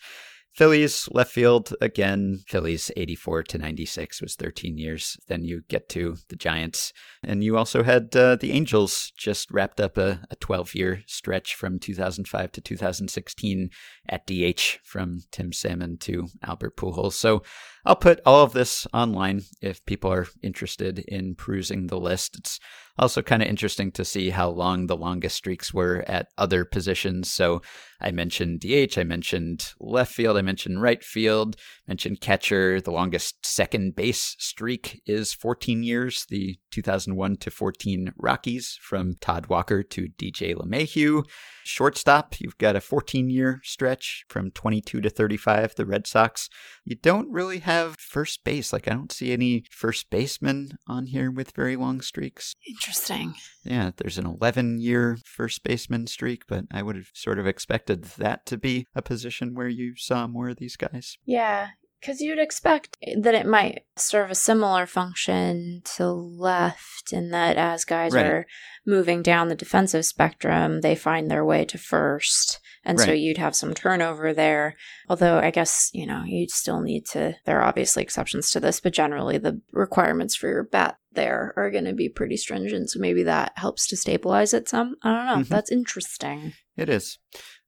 Phillies 0.55 1.09
left 1.11 1.33
field 1.33 1.75
again. 1.81 2.39
Phillies 2.47 2.89
84 2.95 3.43
to 3.43 3.57
96 3.57 4.21
was 4.21 4.35
13 4.35 4.77
years. 4.77 5.17
Then 5.27 5.43
you 5.43 5.63
get 5.67 5.89
to 5.89 6.15
the 6.29 6.37
Giants. 6.37 6.93
And 7.21 7.43
you 7.43 7.57
also 7.57 7.83
had 7.83 8.15
uh, 8.15 8.37
the 8.37 8.53
Angels 8.53 9.11
just 9.17 9.51
wrapped 9.51 9.81
up 9.81 9.97
a 9.97 10.21
12 10.39 10.73
year 10.73 11.03
stretch 11.07 11.55
from 11.55 11.77
2005 11.77 12.53
to 12.53 12.61
2016 12.61 13.69
at 14.07 14.25
DH 14.25 14.79
from 14.85 15.19
Tim 15.29 15.51
Salmon 15.51 15.97
to 15.99 16.27
Albert 16.41 16.77
Pujols. 16.77 17.13
So 17.13 17.43
I'll 17.85 17.95
put 17.95 18.19
all 18.25 18.43
of 18.43 18.53
this 18.53 18.87
online 18.93 19.41
if 19.61 19.85
people 19.85 20.11
are 20.11 20.27
interested 20.41 20.99
in 20.99 21.35
perusing 21.35 21.87
the 21.87 21.99
list. 21.99 22.37
It's 22.37 22.59
also 22.97 23.21
kind 23.21 23.43
of 23.43 23.49
interesting 23.49 23.91
to 23.91 24.05
see 24.05 24.29
how 24.29 24.49
long 24.49 24.87
the 24.87 24.95
longest 24.95 25.35
streaks 25.35 25.73
were 25.73 26.03
at 26.07 26.29
other 26.37 26.63
positions. 26.63 27.29
So 27.31 27.61
I 27.99 28.11
mentioned 28.11 28.61
DH, 28.61 28.97
I 28.97 29.03
mentioned 29.03 29.73
left 29.79 30.13
field, 30.13 30.37
I 30.37 30.41
mentioned 30.41 30.81
right 30.81 31.03
field, 31.03 31.57
mentioned 31.87 32.21
catcher. 32.21 32.79
The 32.79 32.91
longest 32.91 33.45
second 33.45 33.95
base 33.95 34.35
streak 34.39 35.01
is 35.05 35.33
14 35.33 35.83
years, 35.83 36.25
the 36.29 36.57
2001 36.71 37.37
to 37.37 37.51
14 37.51 38.13
Rockies 38.17 38.77
from 38.81 39.15
Todd 39.19 39.47
Walker 39.47 39.83
to 39.83 40.07
DJ 40.17 40.55
LeMahieu. 40.55 41.23
Shortstop, 41.65 42.39
you've 42.39 42.57
got 42.57 42.75
a 42.75 42.81
14 42.81 43.29
year 43.29 43.59
stretch 43.63 44.25
from 44.29 44.51
22 44.51 45.01
to 45.01 45.09
35, 45.09 45.75
the 45.75 45.85
Red 45.85 46.07
Sox. 46.07 46.49
You 46.83 46.95
don't 46.95 47.31
really 47.31 47.59
have 47.59 47.74
first 47.97 48.43
base. 48.43 48.73
Like, 48.73 48.87
I 48.87 48.91
don't 48.91 49.11
see 49.11 49.31
any 49.31 49.65
first 49.69 50.09
basemen 50.09 50.77
on 50.87 51.07
here 51.07 51.31
with 51.31 51.51
very 51.55 51.75
long 51.75 52.01
streaks. 52.01 52.55
Interesting. 52.67 53.35
Yeah, 53.63 53.91
there's 53.97 54.17
an 54.17 54.25
11 54.25 54.79
year 54.79 55.17
first 55.25 55.63
baseman 55.63 56.07
streak, 56.07 56.43
but 56.47 56.65
I 56.71 56.81
would 56.83 56.95
have 56.95 57.09
sort 57.13 57.39
of 57.39 57.47
expected 57.47 58.03
that 58.17 58.45
to 58.47 58.57
be 58.57 58.87
a 58.95 59.01
position 59.01 59.53
where 59.55 59.67
you 59.67 59.95
saw 59.95 60.27
more 60.27 60.49
of 60.49 60.57
these 60.57 60.75
guys. 60.75 61.17
Yeah. 61.25 61.69
Because 62.01 62.21
you'd 62.21 62.37
expect 62.39 62.97
that 63.19 63.33
it 63.33 63.47
might 63.47 63.83
serve 63.95 64.29
a 64.29 64.35
similar 64.35 64.85
function 64.85 65.81
to 65.95 66.11
left, 66.11 67.11
in 67.11 67.31
that 67.31 67.57
as 67.57 67.83
guys 67.83 68.13
Right. 68.13 68.25
are 68.25 68.47
moving 68.85 69.23
down 69.23 69.47
the 69.47 69.55
defensive 69.55 70.05
spectrum, 70.05 70.81
they 70.81 70.95
find 70.95 71.31
their 71.31 71.43
way 71.43 71.65
to 71.65 71.77
first. 71.79 72.59
And 72.87 72.99
so 72.99 73.11
you'd 73.11 73.39
have 73.39 73.55
some 73.55 73.73
turnover 73.73 74.31
there. 74.33 74.75
Although 75.09 75.39
I 75.39 75.49
guess, 75.49 75.89
you 75.93 76.05
know, 76.05 76.21
you'd 76.23 76.51
still 76.51 76.81
need 76.81 77.07
to, 77.07 77.35
there 77.45 77.59
are 77.59 77.63
obviously 77.67 78.03
exceptions 78.03 78.51
to 78.51 78.59
this, 78.59 78.79
but 78.79 78.93
generally 78.93 79.39
the 79.39 79.59
requirements 79.71 80.35
for 80.35 80.47
your 80.47 80.63
bat 80.63 80.97
there 81.11 81.53
are 81.55 81.71
going 81.71 81.85
to 81.85 81.93
be 81.93 82.09
pretty 82.09 82.37
stringent. 82.37 82.91
So 82.91 82.99
maybe 82.99 83.23
that 83.23 83.53
helps 83.55 83.87
to 83.87 83.97
stabilize 83.97 84.53
it 84.53 84.67
some. 84.69 84.97
I 85.01 85.11
don't 85.13 85.25
know. 85.25 85.45
Mhm. 85.45 85.47
That's 85.49 85.71
interesting. 85.71 86.53
It 86.77 86.89
is. 86.89 87.17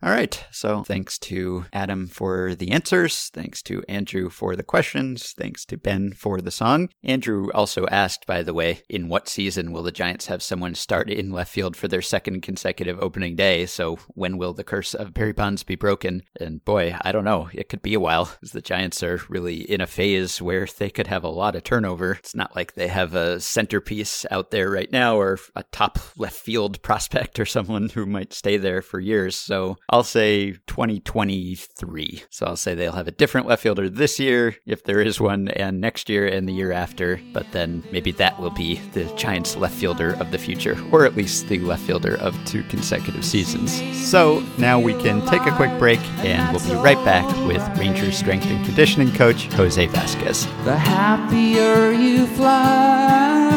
All 0.04 0.12
right. 0.12 0.46
So 0.52 0.84
thanks 0.84 1.18
to 1.20 1.66
Adam 1.74 2.06
for 2.06 2.54
the 2.54 2.70
answers. 2.70 3.32
Thanks 3.34 3.64
to 3.64 3.84
Andrew 3.90 4.30
for 4.30 4.56
the 4.56 4.62
questions. 4.62 5.34
Thanks 5.36 5.66
to 5.66 5.78
Ben 5.78 6.14
for 6.14 6.40
the 6.40 6.52
song. 6.52 6.90
Andrew 7.04 7.50
also 7.52 7.88
asked, 7.88 8.28
by 8.28 8.44
the 8.44 8.54
way, 8.54 8.84
in 8.90 9.10
what 9.10 9.28
season 9.28 9.72
will 9.72 9.82
the 9.82 9.92
Giants 9.92 10.28
have 10.28 10.44
someone 10.44 10.76
start 10.76 11.10
in 11.10 11.32
left 11.32 11.52
field 11.52 11.76
for 11.76 11.88
their 11.88 12.04
second 12.04 12.42
consecutive 12.42 13.00
opening 13.00 13.36
day? 13.36 13.66
So 13.66 13.98
when 14.10 14.38
will 14.38 14.54
the 14.54 14.64
curse 14.64 14.94
of 14.94 15.16
Barry 15.16 15.34
Bonds 15.34 15.64
be 15.64 15.76
broken? 15.76 16.22
And 16.40 16.64
boy, 16.64 16.96
I 17.02 17.12
don't 17.12 17.26
know. 17.26 17.50
It 17.52 17.68
could 17.68 17.82
be 17.82 17.96
a 17.96 18.00
while 18.00 18.26
because 18.26 18.52
the 18.52 18.62
Giants 18.62 19.02
are 19.02 19.22
really 19.30 19.62
in 19.62 19.82
a 19.82 19.88
phase 19.88 20.40
where 20.40 20.68
they 20.78 20.92
could 20.92 21.08
have 21.08 21.24
a 21.24 21.30
lot 21.30 21.56
of 21.56 21.64
turnover. 21.64 22.12
It's 22.12 22.36
not 22.36 22.56
like 22.56 22.76
they 22.76 22.88
have 22.88 23.16
a 23.16 23.40
centerpiece 23.40 24.28
out 24.30 24.52
there 24.52 24.70
right 24.70 24.92
now 24.92 25.18
or 25.18 25.40
a 25.56 25.64
top 25.72 25.98
left 26.18 26.38
field 26.38 26.80
prospect 26.84 27.40
or 27.40 27.46
someone 27.46 27.90
who 27.90 28.06
might 28.06 28.32
stay 28.32 28.58
there 28.58 28.84
for 28.84 29.00
years. 29.00 29.36
So 29.36 29.76
I'll 29.90 30.04
say 30.04 30.52
2023. 30.68 32.24
So 32.30 32.46
I'll 32.46 32.58
say 32.58 32.76
they'll 32.76 32.92
have 32.92 33.08
a 33.08 33.12
different 33.12 33.48
left 33.48 33.64
fielder 33.64 33.90
this 33.90 34.20
year, 34.20 34.56
if 34.66 34.84
there 34.84 35.00
is 35.00 35.22
one, 35.22 35.48
and 35.50 35.80
next 35.80 36.10
year 36.10 36.28
and 36.28 36.48
the 36.48 36.54
year 36.54 36.74
after. 36.74 37.22
But 37.32 37.46
then 37.54 37.84
maybe 37.92 38.12
that 38.14 38.38
will 38.40 38.52
be 38.52 38.82
the 38.94 39.06
Giants 39.16 39.56
left 39.56 39.76
fielder 39.76 40.16
of 40.20 40.32
the 40.32 40.38
future, 40.38 40.78
or 40.92 41.06
at 41.06 41.16
least 41.16 41.48
the 41.48 41.60
left 41.60 41.84
fielder 41.84 42.16
of 42.18 42.38
two 42.46 42.64
consecutive 42.64 43.24
seasons. 43.24 43.82
So 44.10 44.44
now 44.58 44.78
we 44.80 44.94
can 44.94 45.26
take 45.28 45.46
a 45.46 45.56
quick 45.56 45.78
break 45.80 46.00
and 46.20 46.54
we'll 46.54 46.68
be 46.68 46.76
right 46.84 47.04
back 47.06 47.26
with 47.48 47.66
Rangers 47.78 48.18
strength 48.18 48.46
and 48.48 48.66
conditioning 48.66 49.14
coach 49.14 49.46
Jose 49.54 49.86
Vasquez. 49.88 50.46
The 50.66 50.78
happier 50.78 51.92
you 51.92 52.28
fly, 52.28 53.50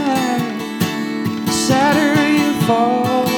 sadder 1.49 2.33
you 2.33 2.67
fall. 2.67 3.30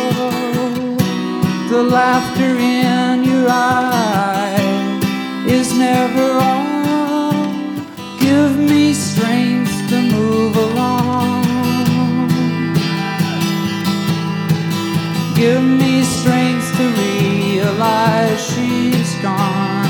The 1.72 1.82
laughter 1.82 2.58
in 2.58 3.24
your 3.24 3.46
eye 3.48 5.00
is 5.46 5.72
never 5.72 6.32
all. 6.38 7.32
Give 8.20 8.58
me 8.58 8.92
strength 8.92 9.88
to 9.88 10.02
move 10.02 10.54
along. 10.54 11.44
Give 15.34 15.64
me 15.64 16.02
strength 16.02 16.76
to 16.76 16.84
realize 16.90 18.38
she's 18.52 19.14
gone. 19.22 19.86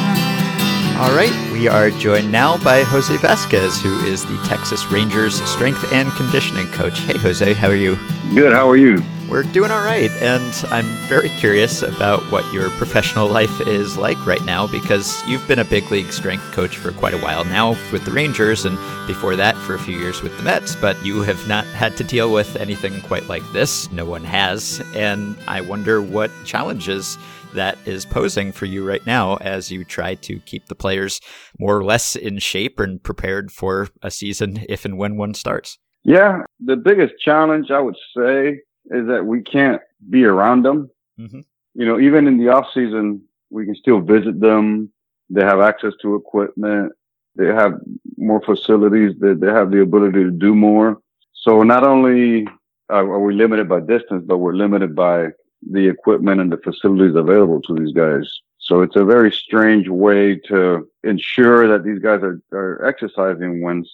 All 1.01 1.17
right, 1.17 1.35
we 1.53 1.67
are 1.67 1.91
joined 1.91 2.31
now 2.31 2.59
by 2.59 2.85
Jose 2.85 3.17
Vasquez, 3.17 3.83
who 3.83 3.99
is 4.05 4.25
the 4.25 4.41
Texas 4.47 4.87
Rangers 4.87 5.43
strength 5.51 5.93
and 5.93 6.13
conditioning 6.13 6.69
coach. 6.69 7.01
Hey, 7.01 7.19
Jose, 7.19 7.55
how 7.55 7.67
are 7.67 7.75
you? 7.75 7.99
Good. 8.37 8.53
How 8.53 8.71
are 8.71 8.77
you? 8.77 9.03
We're 9.33 9.45
doing 9.45 9.71
all 9.71 9.83
right, 9.83 10.11
and 10.21 10.55
I'm 10.71 10.85
very 11.09 11.31
curious 11.31 11.81
about 11.81 12.21
what 12.31 12.45
your 12.53 12.69
professional 12.73 13.29
life 13.29 13.63
is 13.63 13.97
like 13.97 14.27
right 14.27 14.45
now 14.45 14.67
because 14.67 15.27
you've 15.27 15.49
been 15.49 15.59
a 15.59 15.65
big 15.65 15.91
league 15.91 16.13
strength 16.13 16.53
coach 16.53 16.77
for 16.77 16.93
quite 16.93 17.15
a 17.15 17.19
while 17.19 17.43
now 17.47 17.71
with 17.91 18.05
the 18.05 18.11
Rangers, 18.11 18.67
and 18.67 18.77
before 19.07 19.35
that 19.37 19.57
for 19.57 19.75
a 19.75 19.79
few 19.79 19.97
years 19.97 20.21
with 20.21 20.37
the 20.37 20.43
Mets, 20.43 20.77
but 20.77 21.03
you 21.03 21.23
have 21.23 21.49
not 21.49 21.65
had 21.65 21.97
to 21.97 22.05
deal 22.05 22.31
with 22.31 22.57
anything 22.57 23.01
quite 23.01 23.27
like 23.27 23.43
this. 23.55 23.91
No 23.91 24.05
one 24.05 24.23
has, 24.23 24.83
and 24.95 25.35
I 25.49 25.63
wonder 25.63 26.03
what 26.03 26.31
challenges 26.45 27.17
that 27.55 27.79
is 27.87 28.05
posing 28.05 28.53
for 28.53 28.67
you 28.67 28.87
right 28.87 29.07
now 29.07 29.37
as 29.37 29.73
you 29.73 29.83
try 29.83 30.15
to 30.17 30.41
keep 30.41 30.67
the 30.67 30.75
players 30.75 31.23
more 31.59 31.79
or 31.79 31.85
less 31.85 32.17
in 32.17 32.39
shape 32.39 32.79
and 32.79 33.03
prepared 33.03 33.51
for 33.51 33.89
a 34.03 34.11
season 34.11 34.63
if 34.69 34.85
and 34.85 34.99
when 34.99 35.17
one 35.17 35.33
starts. 35.33 35.79
Yeah, 36.05 36.43
the 36.61 36.77
biggest 36.77 37.15
challenge 37.25 37.71
I 37.71 37.81
would 37.81 37.97
say 38.15 38.61
is 38.87 39.07
that 39.07 39.25
we 39.25 39.43
can't 39.43 39.81
be 40.11 40.25
around 40.25 40.63
them. 40.63 40.91
Mhm. 41.19 41.45
You 41.75 41.87
know, 41.87 41.99
even 42.01 42.27
in 42.27 42.39
the 42.39 42.49
off 42.49 42.67
season, 42.73 43.23
we 43.51 43.65
can 43.65 43.75
still 43.75 44.01
visit 44.01 44.41
them. 44.41 44.91
They 45.31 45.43
have 45.43 45.61
access 45.61 45.95
to 46.03 46.15
equipment. 46.17 46.93
They 47.37 47.47
have 47.47 47.81
more 48.19 48.43
facilities. 48.43 49.19
They, 49.19 49.35
they 49.35 49.51
have 49.51 49.71
the 49.71 49.81
ability 49.81 50.23
to 50.25 50.31
do 50.31 50.55
more. 50.55 51.01
So 51.33 51.63
not 51.63 51.85
only 51.85 52.47
are 52.89 53.19
we 53.21 53.35
limited 53.35 53.69
by 53.69 53.81
distance, 53.81 54.25
but 54.27 54.39
we're 54.39 54.53
limited 54.55 54.95
by 54.95 55.29
the 55.71 55.89
equipment 55.89 56.41
and 56.41 56.53
the 56.53 56.59
facilities 56.59 57.15
available 57.15 57.61
to 57.63 57.75
these 57.75 57.93
guys. 57.93 58.29
So 58.59 58.83
it's 58.83 58.97
a 58.97 59.05
very 59.05 59.33
strange 59.33 59.89
way 59.89 60.37
to 60.49 60.89
ensure 61.03 61.67
that 61.69 61.85
these 61.85 61.99
guys 61.99 62.23
are, 62.23 62.41
are 62.53 62.85
exercising 62.85 63.63
when 63.63 63.85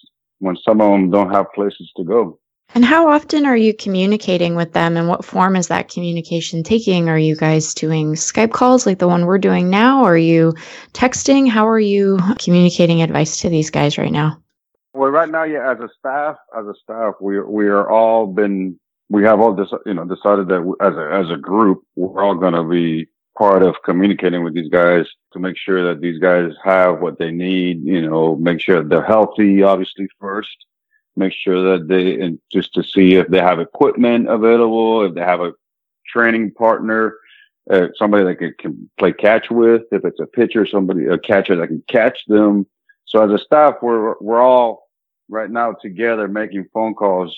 when 0.40 0.56
some 0.56 0.80
of 0.80 0.92
them 0.92 1.10
don't 1.10 1.32
have 1.32 1.52
places 1.52 1.90
to 1.96 2.04
go. 2.04 2.38
And 2.74 2.84
how 2.84 3.08
often 3.08 3.46
are 3.46 3.56
you 3.56 3.72
communicating 3.72 4.54
with 4.54 4.72
them 4.72 4.96
and 4.96 5.08
what 5.08 5.24
form 5.24 5.56
is 5.56 5.68
that 5.68 5.88
communication 5.88 6.62
taking? 6.62 7.08
Are 7.08 7.18
you 7.18 7.34
guys 7.34 7.72
doing 7.72 8.12
Skype 8.14 8.52
calls 8.52 8.86
like 8.86 8.98
the 8.98 9.08
one 9.08 9.24
we're 9.24 9.38
doing 9.38 9.70
now? 9.70 10.04
Are 10.04 10.18
you 10.18 10.52
texting? 10.92 11.48
How 11.48 11.66
are 11.66 11.80
you 11.80 12.18
communicating 12.38 13.02
advice 13.02 13.40
to 13.40 13.48
these 13.48 13.70
guys 13.70 13.96
right 13.96 14.12
now? 14.12 14.40
Well, 14.92 15.10
right 15.10 15.28
now, 15.28 15.44
yeah, 15.44 15.70
as 15.70 15.78
a 15.80 15.88
staff, 15.98 16.36
as 16.58 16.66
a 16.66 16.74
staff, 16.82 17.14
we 17.20 17.40
we 17.40 17.68
are 17.68 17.88
all 17.88 18.26
been 18.26 18.78
we 19.08 19.24
have 19.24 19.40
all 19.40 19.54
this, 19.54 19.72
you 19.86 19.94
know, 19.94 20.04
decided 20.04 20.48
that 20.48 20.74
as 20.80 20.94
a 20.94 21.10
as 21.12 21.30
a 21.30 21.36
group, 21.36 21.82
we're 21.96 22.22
all 22.22 22.34
going 22.34 22.54
to 22.54 22.64
be 22.64 23.06
part 23.36 23.62
of 23.62 23.76
communicating 23.84 24.42
with 24.44 24.54
these 24.54 24.68
guys 24.68 25.06
to 25.32 25.38
make 25.38 25.56
sure 25.56 25.84
that 25.84 26.00
these 26.00 26.18
guys 26.18 26.50
have 26.64 27.00
what 27.00 27.18
they 27.18 27.30
need. 27.30 27.82
You 27.84 28.08
know, 28.08 28.36
make 28.36 28.60
sure 28.60 28.82
they're 28.82 29.02
healthy, 29.02 29.62
obviously 29.62 30.08
first. 30.20 30.56
Make 31.18 31.32
sure 31.32 31.72
that 31.72 31.88
they 31.88 32.20
and 32.20 32.38
just 32.52 32.72
to 32.74 32.84
see 32.84 33.14
if 33.14 33.26
they 33.26 33.40
have 33.40 33.58
equipment 33.58 34.28
available, 34.28 35.04
if 35.04 35.14
they 35.14 35.20
have 35.20 35.40
a 35.40 35.52
training 36.06 36.52
partner, 36.52 37.16
uh, 37.70 37.88
somebody 37.96 38.24
that 38.24 38.36
can, 38.36 38.54
can 38.58 38.90
play 38.98 39.12
catch 39.12 39.50
with. 39.50 39.82
If 39.90 40.04
it's 40.04 40.20
a 40.20 40.26
pitcher, 40.26 40.64
somebody 40.64 41.06
a 41.06 41.18
catcher 41.18 41.56
that 41.56 41.66
can 41.66 41.82
catch 41.88 42.24
them. 42.28 42.66
So 43.04 43.20
as 43.22 43.32
a 43.32 43.44
staff, 43.44 43.76
we're 43.82 44.14
we're 44.20 44.40
all 44.40 44.88
right 45.28 45.50
now 45.50 45.72
together 45.72 46.28
making 46.28 46.66
phone 46.72 46.94
calls, 46.94 47.36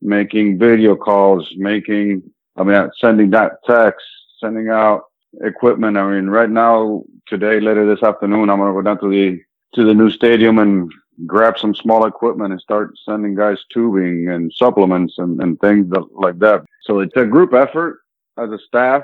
making 0.00 0.58
video 0.58 0.96
calls, 0.96 1.52
making 1.56 2.22
I 2.56 2.62
mean 2.64 2.90
sending 2.98 3.30
that 3.30 3.62
text, 3.66 4.06
sending 4.40 4.70
out 4.70 5.02
equipment. 5.42 5.98
I 5.98 6.10
mean 6.10 6.28
right 6.28 6.50
now, 6.50 7.04
today, 7.26 7.60
later 7.60 7.86
this 7.86 8.02
afternoon, 8.02 8.48
I'm 8.48 8.58
gonna 8.58 8.72
go 8.72 8.82
down 8.82 9.00
to 9.00 9.10
the 9.10 9.40
to 9.74 9.84
the 9.84 9.94
new 9.94 10.10
stadium 10.10 10.58
and 10.58 10.90
grab 11.26 11.58
some 11.58 11.74
small 11.74 12.06
equipment 12.06 12.52
and 12.52 12.60
start 12.60 12.92
sending 13.04 13.34
guys 13.34 13.58
tubing 13.72 14.28
and 14.28 14.52
supplements 14.52 15.14
and, 15.18 15.40
and 15.42 15.58
things 15.60 15.90
that, 15.90 16.04
like 16.12 16.38
that. 16.38 16.64
So 16.82 17.00
it's 17.00 17.16
a 17.16 17.26
group 17.26 17.52
effort 17.54 18.00
as 18.38 18.50
a 18.50 18.58
staff 18.58 19.02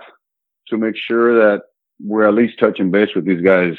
to 0.68 0.76
make 0.76 0.96
sure 0.96 1.34
that 1.34 1.62
we're 2.00 2.26
at 2.26 2.34
least 2.34 2.58
touching 2.58 2.90
base 2.90 3.10
with 3.14 3.24
these 3.24 3.42
guys 3.42 3.76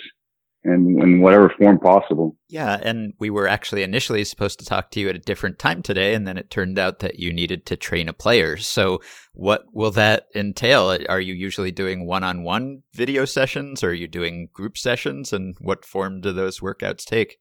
in, 0.65 0.99
in 1.01 1.21
whatever 1.21 1.49
form 1.49 1.79
possible. 1.79 2.35
Yeah, 2.49 2.79
and 2.81 3.13
we 3.19 3.29
were 3.29 3.47
actually 3.47 3.83
initially 3.83 4.23
supposed 4.23 4.57
to 4.59 4.65
talk 4.65 4.89
to 4.91 4.99
you 4.99 5.09
at 5.09 5.15
a 5.15 5.19
different 5.19 5.59
time 5.59 5.83
today, 5.83 6.15
and 6.15 6.27
then 6.27 6.37
it 6.37 6.49
turned 6.49 6.79
out 6.79 6.99
that 6.99 7.19
you 7.19 7.31
needed 7.31 7.65
to 7.67 7.75
train 7.75 8.09
a 8.09 8.13
player. 8.13 8.57
So, 8.57 8.99
what 9.33 9.65
will 9.73 9.91
that 9.91 10.25
entail? 10.33 10.97
Are 11.07 11.19
you 11.19 11.33
usually 11.33 11.71
doing 11.71 12.07
one 12.07 12.23
on 12.23 12.43
one 12.43 12.81
video 12.93 13.25
sessions? 13.25 13.83
Or 13.83 13.89
are 13.89 13.93
you 13.93 14.07
doing 14.07 14.49
group 14.53 14.77
sessions? 14.77 15.31
And 15.31 15.55
what 15.59 15.85
form 15.85 16.19
do 16.21 16.31
those 16.31 16.61
workouts 16.61 17.05
take? 17.05 17.37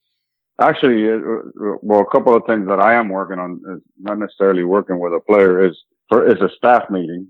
Actually, 0.60 1.04
well, 1.82 2.00
a 2.00 2.06
couple 2.06 2.34
of 2.34 2.44
things 2.46 2.68
that 2.68 2.78
I 2.78 2.94
am 2.94 3.08
working 3.08 3.38
on 3.38 3.60
is 3.74 3.82
not 3.98 4.18
necessarily 4.18 4.62
working 4.62 4.98
with 5.00 5.12
a 5.12 5.20
player 5.20 5.64
is 5.64 5.76
for 6.08 6.26
is 6.26 6.40
a 6.40 6.48
staff 6.48 6.88
meeting, 6.90 7.26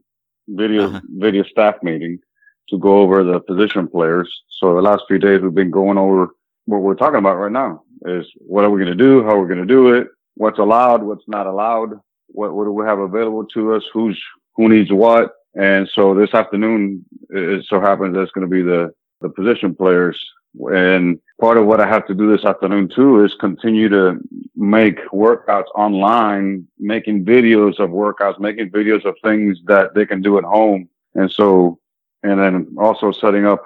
video 0.48 0.88
Uh-huh. 0.88 1.00
video 1.18 1.42
staff 1.44 1.76
meeting 1.82 2.18
to 2.68 2.78
go 2.78 2.98
over 2.98 3.24
the 3.24 3.40
position 3.40 3.88
players. 3.88 4.28
So 4.58 4.74
the 4.74 4.82
last 4.82 5.04
few 5.08 5.18
days 5.18 5.40
we've 5.40 5.54
been 5.54 5.70
going 5.70 5.98
over 5.98 6.28
what 6.66 6.82
we're 6.82 6.94
talking 6.94 7.18
about 7.18 7.36
right 7.36 7.52
now 7.52 7.82
is 8.06 8.26
what 8.38 8.64
are 8.64 8.70
we 8.70 8.80
going 8.82 8.96
to 8.96 9.04
do? 9.04 9.22
How 9.24 9.38
we're 9.38 9.48
going 9.48 9.66
to 9.66 9.74
do 9.78 9.92
it? 9.94 10.08
What's 10.34 10.58
allowed? 10.58 11.02
What's 11.02 11.28
not 11.28 11.46
allowed? 11.46 11.90
What, 12.28 12.54
what 12.54 12.64
do 12.64 12.72
we 12.72 12.84
have 12.86 12.98
available 12.98 13.44
to 13.46 13.74
us? 13.74 13.84
Who's, 13.92 14.20
who 14.56 14.68
needs 14.68 14.90
what? 14.90 15.32
And 15.54 15.88
so 15.88 16.14
this 16.14 16.34
afternoon, 16.34 17.04
it 17.30 17.64
so 17.66 17.80
happens 17.80 18.14
that's 18.14 18.32
going 18.32 18.48
to 18.48 18.50
be 18.50 18.62
the, 18.62 18.92
the 19.20 19.28
position 19.28 19.74
players. 19.74 20.18
And 20.72 21.18
part 21.40 21.58
of 21.58 21.66
what 21.66 21.80
I 21.80 21.88
have 21.88 22.06
to 22.06 22.14
do 22.14 22.30
this 22.30 22.44
afternoon 22.44 22.88
too 22.88 23.24
is 23.24 23.34
continue 23.34 23.88
to 23.88 24.20
make 24.54 24.98
workouts 25.10 25.66
online, 25.74 26.66
making 26.78 27.24
videos 27.24 27.78
of 27.78 27.90
workouts, 27.90 28.38
making 28.38 28.70
videos 28.70 29.04
of 29.04 29.16
things 29.22 29.58
that 29.66 29.94
they 29.94 30.06
can 30.06 30.22
do 30.22 30.38
at 30.38 30.44
home. 30.44 30.88
And 31.14 31.30
so, 31.30 31.78
and 32.22 32.38
then 32.38 32.76
also 32.78 33.10
setting 33.12 33.46
up, 33.46 33.62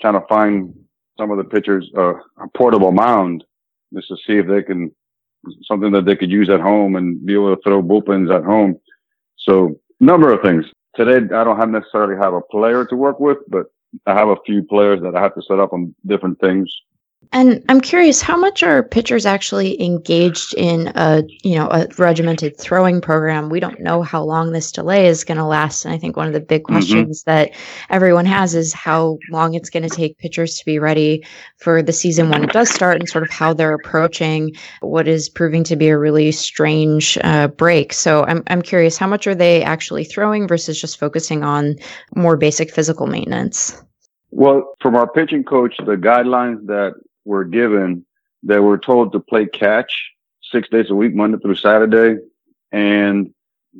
trying 0.00 0.20
to 0.20 0.26
find 0.26 0.74
some 1.18 1.30
of 1.30 1.38
the 1.38 1.44
pitchers, 1.44 1.90
uh, 1.96 2.14
a 2.36 2.48
portable 2.54 2.92
mound 2.92 3.44
just 3.94 4.08
to 4.08 4.16
see 4.16 4.34
if 4.34 4.46
they 4.46 4.62
can 4.62 4.92
something 5.62 5.92
that 5.92 6.04
they 6.04 6.16
could 6.16 6.30
use 6.30 6.48
at 6.48 6.60
home 6.60 6.96
and 6.96 7.24
be 7.24 7.34
able 7.34 7.54
to 7.54 7.62
throw 7.62 7.82
bullpens 7.82 8.34
at 8.34 8.44
home. 8.44 8.78
So 9.36 9.80
number 10.00 10.32
of 10.32 10.42
things. 10.42 10.66
Today, 10.94 11.16
I 11.34 11.44
don't 11.44 11.58
have 11.58 11.68
necessarily 11.68 12.16
have 12.16 12.34
a 12.34 12.40
player 12.40 12.84
to 12.84 12.96
work 12.96 13.20
with, 13.20 13.38
but 13.48 13.66
I 14.06 14.14
have 14.14 14.28
a 14.28 14.36
few 14.46 14.62
players 14.62 15.00
that 15.02 15.16
I 15.16 15.22
have 15.22 15.34
to 15.34 15.42
set 15.42 15.58
up 15.58 15.72
on 15.72 15.94
different 16.06 16.40
things 16.40 16.72
and 17.30 17.62
I'm 17.68 17.82
curious, 17.82 18.22
how 18.22 18.38
much 18.38 18.62
are 18.62 18.82
pitchers 18.82 19.26
actually 19.26 19.80
engaged 19.82 20.54
in 20.54 20.90
a 20.94 21.22
you 21.42 21.56
know 21.56 21.68
a 21.70 21.86
regimented 21.98 22.56
throwing 22.56 23.02
program? 23.02 23.50
We 23.50 23.60
don't 23.60 23.80
know 23.80 24.02
how 24.02 24.22
long 24.22 24.52
this 24.52 24.72
delay 24.72 25.08
is 25.08 25.24
going 25.24 25.36
to 25.36 25.44
last, 25.44 25.84
and 25.84 25.92
I 25.92 25.98
think 25.98 26.16
one 26.16 26.26
of 26.26 26.32
the 26.32 26.40
big 26.40 26.62
mm-hmm. 26.62 26.74
questions 26.74 27.22
mm-hmm. 27.22 27.30
that 27.30 27.50
everyone 27.90 28.24
has 28.24 28.54
is 28.54 28.72
how 28.72 29.18
long 29.30 29.54
it's 29.54 29.68
going 29.68 29.86
to 29.86 29.94
take 29.94 30.16
pitchers 30.16 30.56
to 30.56 30.64
be 30.64 30.78
ready 30.78 31.22
for 31.58 31.82
the 31.82 31.92
season 31.92 32.30
when 32.30 32.44
it 32.44 32.52
does 32.52 32.70
start, 32.70 32.98
and 32.98 33.08
sort 33.08 33.24
of 33.24 33.30
how 33.30 33.52
they're 33.52 33.74
approaching 33.74 34.52
what 34.80 35.06
is 35.06 35.28
proving 35.28 35.64
to 35.64 35.76
be 35.76 35.88
a 35.88 35.98
really 35.98 36.32
strange 36.32 37.18
uh, 37.24 37.48
break. 37.48 37.92
So 37.92 38.24
I'm 38.24 38.42
I'm 38.46 38.62
curious, 38.62 38.96
how 38.96 39.06
much 39.06 39.26
are 39.26 39.34
they 39.34 39.62
actually 39.62 40.04
throwing 40.04 40.48
versus 40.48 40.80
just 40.80 40.98
focusing 40.98 41.44
on 41.44 41.76
more 42.16 42.38
basic 42.38 42.72
physical 42.72 43.06
maintenance? 43.06 43.82
Well, 44.30 44.74
from 44.80 44.94
our 44.94 45.06
pitching 45.06 45.44
coach, 45.44 45.74
the 45.78 45.96
guidelines 45.96 46.66
that 46.66 46.94
were 47.28 47.44
given 47.44 48.04
that 48.48 48.62
were 48.62 48.78
told 48.78 49.12
to 49.12 49.20
play 49.20 49.44
catch 49.46 49.92
six 50.52 50.68
days 50.68 50.90
a 50.90 50.94
week, 50.94 51.14
Monday 51.14 51.38
through 51.38 51.56
Saturday, 51.56 52.20
and 52.72 53.32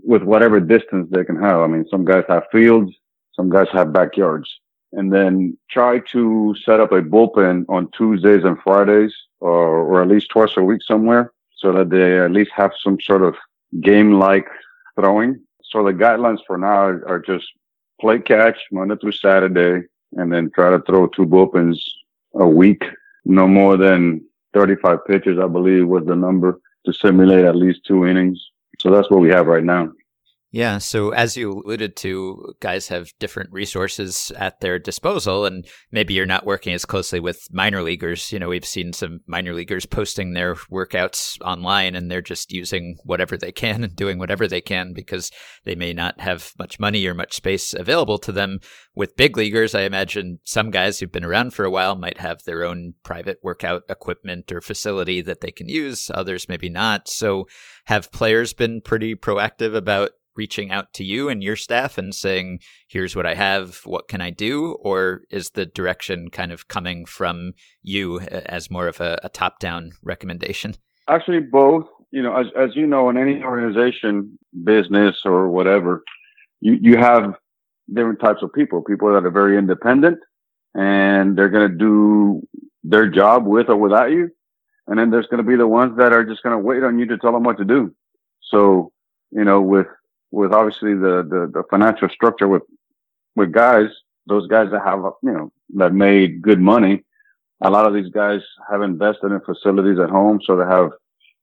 with 0.04 0.22
whatever 0.22 0.60
distance 0.60 1.08
they 1.10 1.24
can 1.24 1.40
have. 1.40 1.60
I 1.60 1.66
mean, 1.66 1.86
some 1.90 2.04
guys 2.04 2.24
have 2.28 2.44
fields, 2.52 2.92
some 3.34 3.48
guys 3.48 3.68
have 3.72 3.92
backyards. 3.92 4.48
And 4.92 5.12
then 5.12 5.56
try 5.70 6.00
to 6.12 6.54
set 6.64 6.80
up 6.80 6.92
a 6.92 7.02
bullpen 7.02 7.64
on 7.68 7.90
Tuesdays 7.96 8.44
and 8.44 8.58
Fridays, 8.64 9.14
or, 9.40 9.80
or 9.88 10.02
at 10.02 10.08
least 10.08 10.30
twice 10.30 10.54
a 10.56 10.62
week 10.62 10.82
somewhere, 10.82 11.32
so 11.60 11.72
that 11.72 11.90
they 11.90 12.18
at 12.18 12.32
least 12.38 12.52
have 12.54 12.72
some 12.84 12.98
sort 13.00 13.22
of 13.22 13.34
game-like 13.80 14.48
throwing. 14.94 15.40
So 15.62 15.84
the 15.84 15.92
guidelines 15.92 16.40
for 16.46 16.56
now 16.56 16.84
are 17.10 17.22
just 17.32 17.46
play 18.00 18.18
catch 18.18 18.58
Monday 18.72 18.96
through 18.96 19.12
Saturday, 19.12 19.86
and 20.12 20.32
then 20.32 20.50
try 20.54 20.70
to 20.70 20.80
throw 20.86 21.06
two 21.06 21.26
bullpens 21.26 21.78
a 22.34 22.48
week 22.48 22.82
no 23.28 23.46
more 23.46 23.76
than 23.76 24.24
35 24.54 25.06
pitches, 25.06 25.38
I 25.38 25.46
believe 25.46 25.86
was 25.86 26.04
the 26.06 26.16
number 26.16 26.60
to 26.86 26.92
simulate 26.92 27.44
at 27.44 27.56
least 27.56 27.84
two 27.84 28.06
innings. 28.06 28.50
So 28.80 28.90
that's 28.90 29.10
what 29.10 29.20
we 29.20 29.28
have 29.28 29.46
right 29.46 29.62
now. 29.62 29.92
Yeah. 30.50 30.78
So, 30.78 31.10
as 31.10 31.36
you 31.36 31.50
alluded 31.50 31.94
to, 31.96 32.54
guys 32.60 32.88
have 32.88 33.12
different 33.18 33.52
resources 33.52 34.32
at 34.34 34.60
their 34.60 34.78
disposal, 34.78 35.44
and 35.44 35.66
maybe 35.92 36.14
you're 36.14 36.24
not 36.24 36.46
working 36.46 36.72
as 36.72 36.86
closely 36.86 37.20
with 37.20 37.46
minor 37.52 37.82
leaguers. 37.82 38.32
You 38.32 38.38
know, 38.38 38.48
we've 38.48 38.64
seen 38.64 38.94
some 38.94 39.20
minor 39.26 39.52
leaguers 39.52 39.84
posting 39.84 40.32
their 40.32 40.54
workouts 40.54 41.38
online, 41.42 41.94
and 41.94 42.10
they're 42.10 42.22
just 42.22 42.50
using 42.50 42.96
whatever 43.04 43.36
they 43.36 43.52
can 43.52 43.84
and 43.84 43.94
doing 43.94 44.18
whatever 44.18 44.48
they 44.48 44.62
can 44.62 44.94
because 44.94 45.30
they 45.64 45.74
may 45.74 45.92
not 45.92 46.18
have 46.18 46.52
much 46.58 46.80
money 46.80 47.06
or 47.06 47.12
much 47.12 47.34
space 47.34 47.74
available 47.74 48.16
to 48.16 48.32
them. 48.32 48.60
With 48.94 49.16
big 49.16 49.36
leaguers, 49.36 49.74
I 49.74 49.82
imagine 49.82 50.38
some 50.44 50.70
guys 50.70 50.98
who've 50.98 51.12
been 51.12 51.26
around 51.26 51.52
for 51.52 51.66
a 51.66 51.70
while 51.70 51.94
might 51.94 52.18
have 52.18 52.42
their 52.44 52.64
own 52.64 52.94
private 53.04 53.36
workout 53.42 53.82
equipment 53.90 54.50
or 54.50 54.62
facility 54.62 55.20
that 55.20 55.42
they 55.42 55.50
can 55.50 55.68
use, 55.68 56.10
others 56.14 56.48
maybe 56.48 56.70
not. 56.70 57.06
So, 57.06 57.44
have 57.84 58.12
players 58.12 58.54
been 58.54 58.80
pretty 58.80 59.14
proactive 59.14 59.74
about 59.74 60.10
reaching 60.38 60.70
out 60.70 60.92
to 60.94 61.04
you 61.04 61.28
and 61.28 61.42
your 61.42 61.56
staff 61.56 61.98
and 61.98 62.14
saying, 62.14 62.60
here's 62.86 63.14
what 63.14 63.26
I 63.26 63.34
have, 63.34 63.80
what 63.84 64.08
can 64.08 64.22
I 64.22 64.30
do? 64.30 64.78
Or 64.80 65.22
is 65.30 65.50
the 65.50 65.66
direction 65.66 66.30
kind 66.30 66.52
of 66.52 66.68
coming 66.68 67.04
from 67.04 67.52
you 67.82 68.20
as 68.20 68.70
more 68.70 68.86
of 68.86 69.00
a, 69.00 69.18
a 69.22 69.28
top 69.28 69.58
down 69.58 69.90
recommendation? 70.02 70.76
Actually, 71.08 71.40
both. 71.40 71.86
You 72.10 72.22
know, 72.22 72.34
as, 72.34 72.46
as 72.56 72.70
you 72.74 72.86
know, 72.86 73.10
in 73.10 73.18
any 73.18 73.42
organization, 73.42 74.38
business 74.64 75.16
or 75.26 75.50
whatever, 75.50 76.02
you, 76.60 76.78
you 76.80 76.96
have 76.96 77.34
different 77.92 78.20
types 78.20 78.42
of 78.42 78.52
people, 78.52 78.82
people 78.82 79.12
that 79.12 79.26
are 79.26 79.30
very 79.30 79.58
independent 79.58 80.18
and 80.74 81.36
they're 81.36 81.50
going 81.50 81.70
to 81.70 81.76
do 81.76 82.42
their 82.82 83.08
job 83.08 83.46
with 83.46 83.68
or 83.68 83.76
without 83.76 84.10
you. 84.10 84.30
And 84.86 84.98
then 84.98 85.10
there's 85.10 85.26
going 85.26 85.42
to 85.44 85.48
be 85.48 85.56
the 85.56 85.66
ones 85.66 85.98
that 85.98 86.14
are 86.14 86.24
just 86.24 86.42
going 86.42 86.54
to 86.54 86.58
wait 86.58 86.82
on 86.82 86.98
you 86.98 87.06
to 87.06 87.18
tell 87.18 87.32
them 87.32 87.42
what 87.42 87.58
to 87.58 87.64
do. 87.64 87.94
So, 88.50 88.92
you 89.30 89.44
know, 89.44 89.60
with 89.60 89.86
with 90.30 90.52
obviously 90.52 90.94
the, 90.94 91.26
the, 91.28 91.50
the 91.52 91.62
financial 91.70 92.08
structure 92.08 92.48
with, 92.48 92.62
with 93.36 93.52
guys, 93.52 93.88
those 94.26 94.46
guys 94.46 94.70
that 94.70 94.82
have, 94.84 95.00
you 95.22 95.32
know, 95.32 95.52
that 95.74 95.92
made 95.94 96.42
good 96.42 96.60
money. 96.60 97.04
A 97.62 97.70
lot 97.70 97.86
of 97.86 97.94
these 97.94 98.10
guys 98.10 98.40
have 98.70 98.82
invested 98.82 99.32
in 99.32 99.40
facilities 99.40 99.98
at 99.98 100.10
home. 100.10 100.40
So 100.44 100.56
they 100.56 100.64
have 100.64 100.90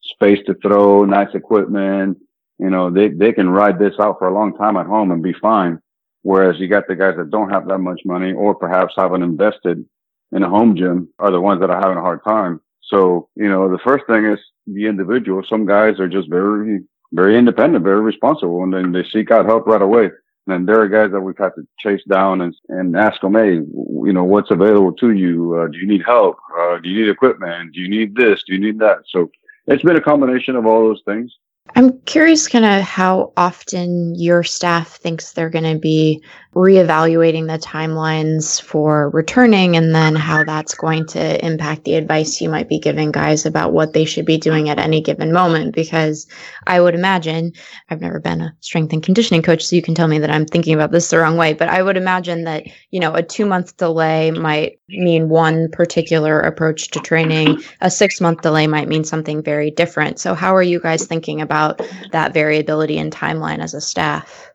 space 0.02 0.40
to 0.46 0.54
throw, 0.56 1.04
nice 1.06 1.34
equipment. 1.34 2.18
You 2.58 2.70
know, 2.70 2.90
they, 2.90 3.10
they 3.10 3.34
can 3.34 3.50
ride 3.50 3.80
this 3.80 3.96
out 4.00 4.20
for 4.20 4.28
a 4.28 4.34
long 4.34 4.56
time 4.56 4.78
at 4.78 4.86
home 4.86 5.12
and 5.12 5.22
be 5.22 5.34
fine. 5.34 5.80
Whereas 6.22 6.60
you 6.60 6.68
got 6.68 6.88
the 6.88 6.96
guys 6.96 7.16
that 7.18 7.30
don't 7.30 7.50
have 7.50 7.68
that 7.68 7.80
much 7.80 8.02
money 8.06 8.34
or 8.34 8.56
perhaps 8.56 8.94
haven't 8.98 9.24
invested 9.24 9.86
in 10.32 10.44
a 10.44 10.50
home 10.50 10.76
gym 10.76 11.10
are 11.20 11.32
the 11.32 11.42
ones 11.42 11.62
that 11.62 11.70
are 11.70 11.82
having 11.82 11.98
a 11.98 12.02
hard 12.02 12.24
time. 12.24 12.62
So, 12.82 13.30
you 13.36 13.50
know, 13.50 13.70
the 13.70 13.80
first 13.80 14.06
thing 14.08 14.26
is 14.26 14.40
the 14.68 14.86
individual. 14.86 15.44
Some 15.48 15.66
guys 15.66 16.00
are 16.00 16.08
just 16.08 16.30
very 16.30 16.84
very 17.16 17.38
independent, 17.38 17.84
very 17.84 18.02
responsible, 18.02 18.64
and 18.64 18.74
then 18.74 18.92
they 18.92 19.04
seek 19.12 19.32
out 19.32 19.46
help 19.46 19.66
right 19.68 19.82
away. 19.82 20.10
And 20.48 20.68
there 20.68 20.80
are 20.82 20.88
guys 20.88 21.12
that 21.12 21.22
we've 21.22 21.38
had 21.38 21.56
to 21.56 21.68
chase 21.80 22.04
down 22.08 22.42
and, 22.42 22.56
and 22.70 22.96
ask 22.96 23.20
them, 23.22 23.34
hey, 23.34 23.54
you 23.54 24.14
know, 24.14 24.24
what's 24.24 24.52
available 24.52 24.94
to 24.94 25.12
you? 25.12 25.56
Uh, 25.56 25.68
do 25.68 25.78
you 25.80 25.88
need 25.88 26.04
help? 26.06 26.38
Uh, 26.60 26.78
do 26.78 26.90
you 26.90 27.04
need 27.04 27.10
equipment? 27.10 27.74
Do 27.74 27.82
you 27.82 27.90
need 27.90 28.16
this? 28.16 28.44
Do 28.46 28.54
you 28.54 28.60
need 28.60 28.78
that? 28.80 29.00
So 29.10 29.32
it's 29.66 29.82
been 29.82 29.96
a 29.96 30.02
combination 30.02 30.56
of 30.56 30.68
all 30.68 30.82
those 30.82 31.02
things. 31.06 31.34
I'm 31.76 32.00
curious 32.02 32.48
kind 32.48 32.64
of 32.64 32.84
how 32.84 33.34
often 33.38 34.14
your 34.16 34.44
staff 34.44 34.98
thinks 34.98 35.32
they're 35.32 35.50
going 35.50 35.74
to 35.74 35.80
be 35.80 36.24
reevaluating 36.56 37.48
the 37.48 37.60
timelines 37.60 38.62
for 38.62 39.10
returning 39.10 39.76
and 39.76 39.94
then 39.94 40.16
how 40.16 40.44
that's 40.46 40.74
going 40.74 41.06
to 41.06 41.46
impact 41.46 41.84
the 41.84 41.96
advice 41.96 42.40
you 42.40 42.50
might 42.50 42.70
be 42.70 42.80
giving 42.80 43.12
guys 43.12 43.46
about 43.46 43.74
what 43.74 43.92
they 43.92 44.06
should 44.06 44.26
be 44.26 44.38
doing 44.38 44.70
at 44.70 44.80
any 44.80 45.02
given 45.02 45.34
moment. 45.34 45.76
Because 45.76 46.26
I 46.66 46.80
would 46.80 46.96
imagine 46.96 47.52
I've 47.90 48.00
never 48.00 48.22
been 48.22 48.40
a 48.40 48.56
strength 48.62 48.94
and 48.94 49.04
conditioning 49.04 49.42
coach 49.42 49.66
so 49.66 49.76
you 49.76 49.82
can 49.82 49.96
tell 49.96 50.08
me 50.08 50.18
that 50.20 50.32
I'm 50.32 50.46
thinking 50.46 50.74
about 50.74 50.92
this 50.92 51.10
the 51.10 51.18
wrong 51.18 51.36
way 51.36 51.54
but 51.54 51.68
I 51.68 51.84
would 51.84 51.98
imagine 51.98 52.46
that 52.46 52.64
you 52.92 53.00
know 53.00 53.14
a 53.14 53.22
2 53.22 53.46
month 53.46 53.76
delay 53.76 54.32
might 54.32 54.80
mean 54.88 55.28
one 55.28 55.70
particular 55.72 56.40
approach 56.40 56.90
to 56.92 57.00
training. 57.02 57.62
A 57.82 57.92
6 57.92 58.22
month 58.22 58.42
delay 58.42 58.66
might 58.66 58.88
mean 58.88 59.04
something 59.04 59.44
very 59.44 59.72
different. 59.72 60.20
So 60.20 60.34
how 60.34 60.56
are 60.56 60.64
you 60.64 60.80
guys 60.80 61.06
thinking 61.06 61.42
about 61.42 61.82
that 62.14 62.34
variability 62.34 62.98
in 62.98 63.10
timeline 63.10 63.60
as 63.60 63.74
a 63.74 63.82
staff 63.82 64.55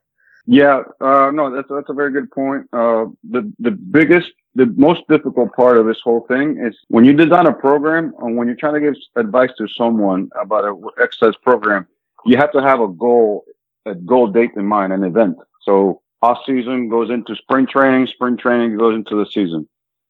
yeah, 0.52 0.82
uh, 1.00 1.30
no, 1.32 1.54
that's 1.54 1.68
that's 1.70 1.90
a 1.90 1.94
very 1.94 2.10
good 2.10 2.28
point. 2.32 2.66
Uh, 2.72 3.04
the 3.22 3.52
the 3.60 3.70
biggest, 3.70 4.32
the 4.56 4.66
most 4.66 5.02
difficult 5.08 5.54
part 5.54 5.76
of 5.76 5.86
this 5.86 6.00
whole 6.02 6.26
thing 6.26 6.58
is 6.60 6.76
when 6.88 7.04
you 7.04 7.12
design 7.12 7.46
a 7.46 7.52
program 7.52 8.12
and 8.18 8.36
when 8.36 8.48
you're 8.48 8.56
trying 8.56 8.74
to 8.74 8.80
give 8.80 8.94
advice 9.14 9.50
to 9.58 9.68
someone 9.68 10.28
about 10.42 10.64
an 10.64 10.82
exercise 11.00 11.36
program, 11.44 11.86
you 12.26 12.36
have 12.36 12.50
to 12.50 12.60
have 12.60 12.80
a 12.80 12.88
goal, 12.88 13.44
a 13.86 13.94
goal 13.94 14.26
date 14.26 14.50
in 14.56 14.66
mind, 14.66 14.92
an 14.92 15.04
event. 15.04 15.36
So 15.62 16.02
off 16.20 16.38
season 16.44 16.88
goes 16.88 17.10
into 17.10 17.36
spring 17.36 17.68
training, 17.68 18.08
spring 18.08 18.36
training 18.36 18.76
goes 18.76 18.96
into 18.96 19.22
the 19.22 19.30
season. 19.30 19.68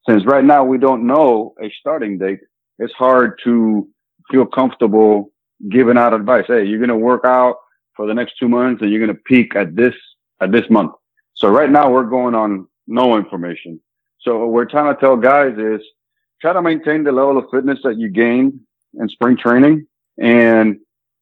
Since 0.08 0.24
right 0.24 0.44
now 0.44 0.64
we 0.64 0.78
don't 0.78 1.06
know 1.06 1.52
a 1.62 1.70
starting 1.80 2.16
date, 2.16 2.40
it's 2.78 2.94
hard 2.94 3.38
to 3.44 3.86
feel 4.30 4.46
comfortable 4.46 5.34
giving 5.68 5.98
out 5.98 6.14
advice. 6.14 6.46
Hey, 6.46 6.64
you're 6.64 6.78
going 6.78 6.88
to 6.88 6.96
work 6.96 7.26
out 7.26 7.56
for 7.94 8.06
the 8.06 8.14
next 8.14 8.38
two 8.38 8.48
months 8.48 8.80
and 8.80 8.90
you're 8.90 9.04
going 9.04 9.14
to 9.14 9.22
peak 9.26 9.54
at 9.54 9.76
this 9.76 9.94
at 10.40 10.52
this 10.52 10.68
month. 10.70 10.92
So 11.34 11.48
right 11.48 11.70
now 11.70 11.90
we're 11.90 12.04
going 12.04 12.34
on 12.34 12.66
no 12.86 13.16
information. 13.16 13.80
So 14.20 14.38
what 14.38 14.50
we're 14.50 14.66
trying 14.66 14.94
to 14.94 15.00
tell 15.00 15.16
guys 15.16 15.56
is 15.56 15.80
try 16.40 16.52
to 16.52 16.62
maintain 16.62 17.04
the 17.04 17.12
level 17.12 17.38
of 17.38 17.46
fitness 17.50 17.80
that 17.84 17.98
you 17.98 18.08
gained 18.08 18.60
in 18.98 19.08
spring 19.08 19.36
training 19.36 19.86
and 20.18 20.78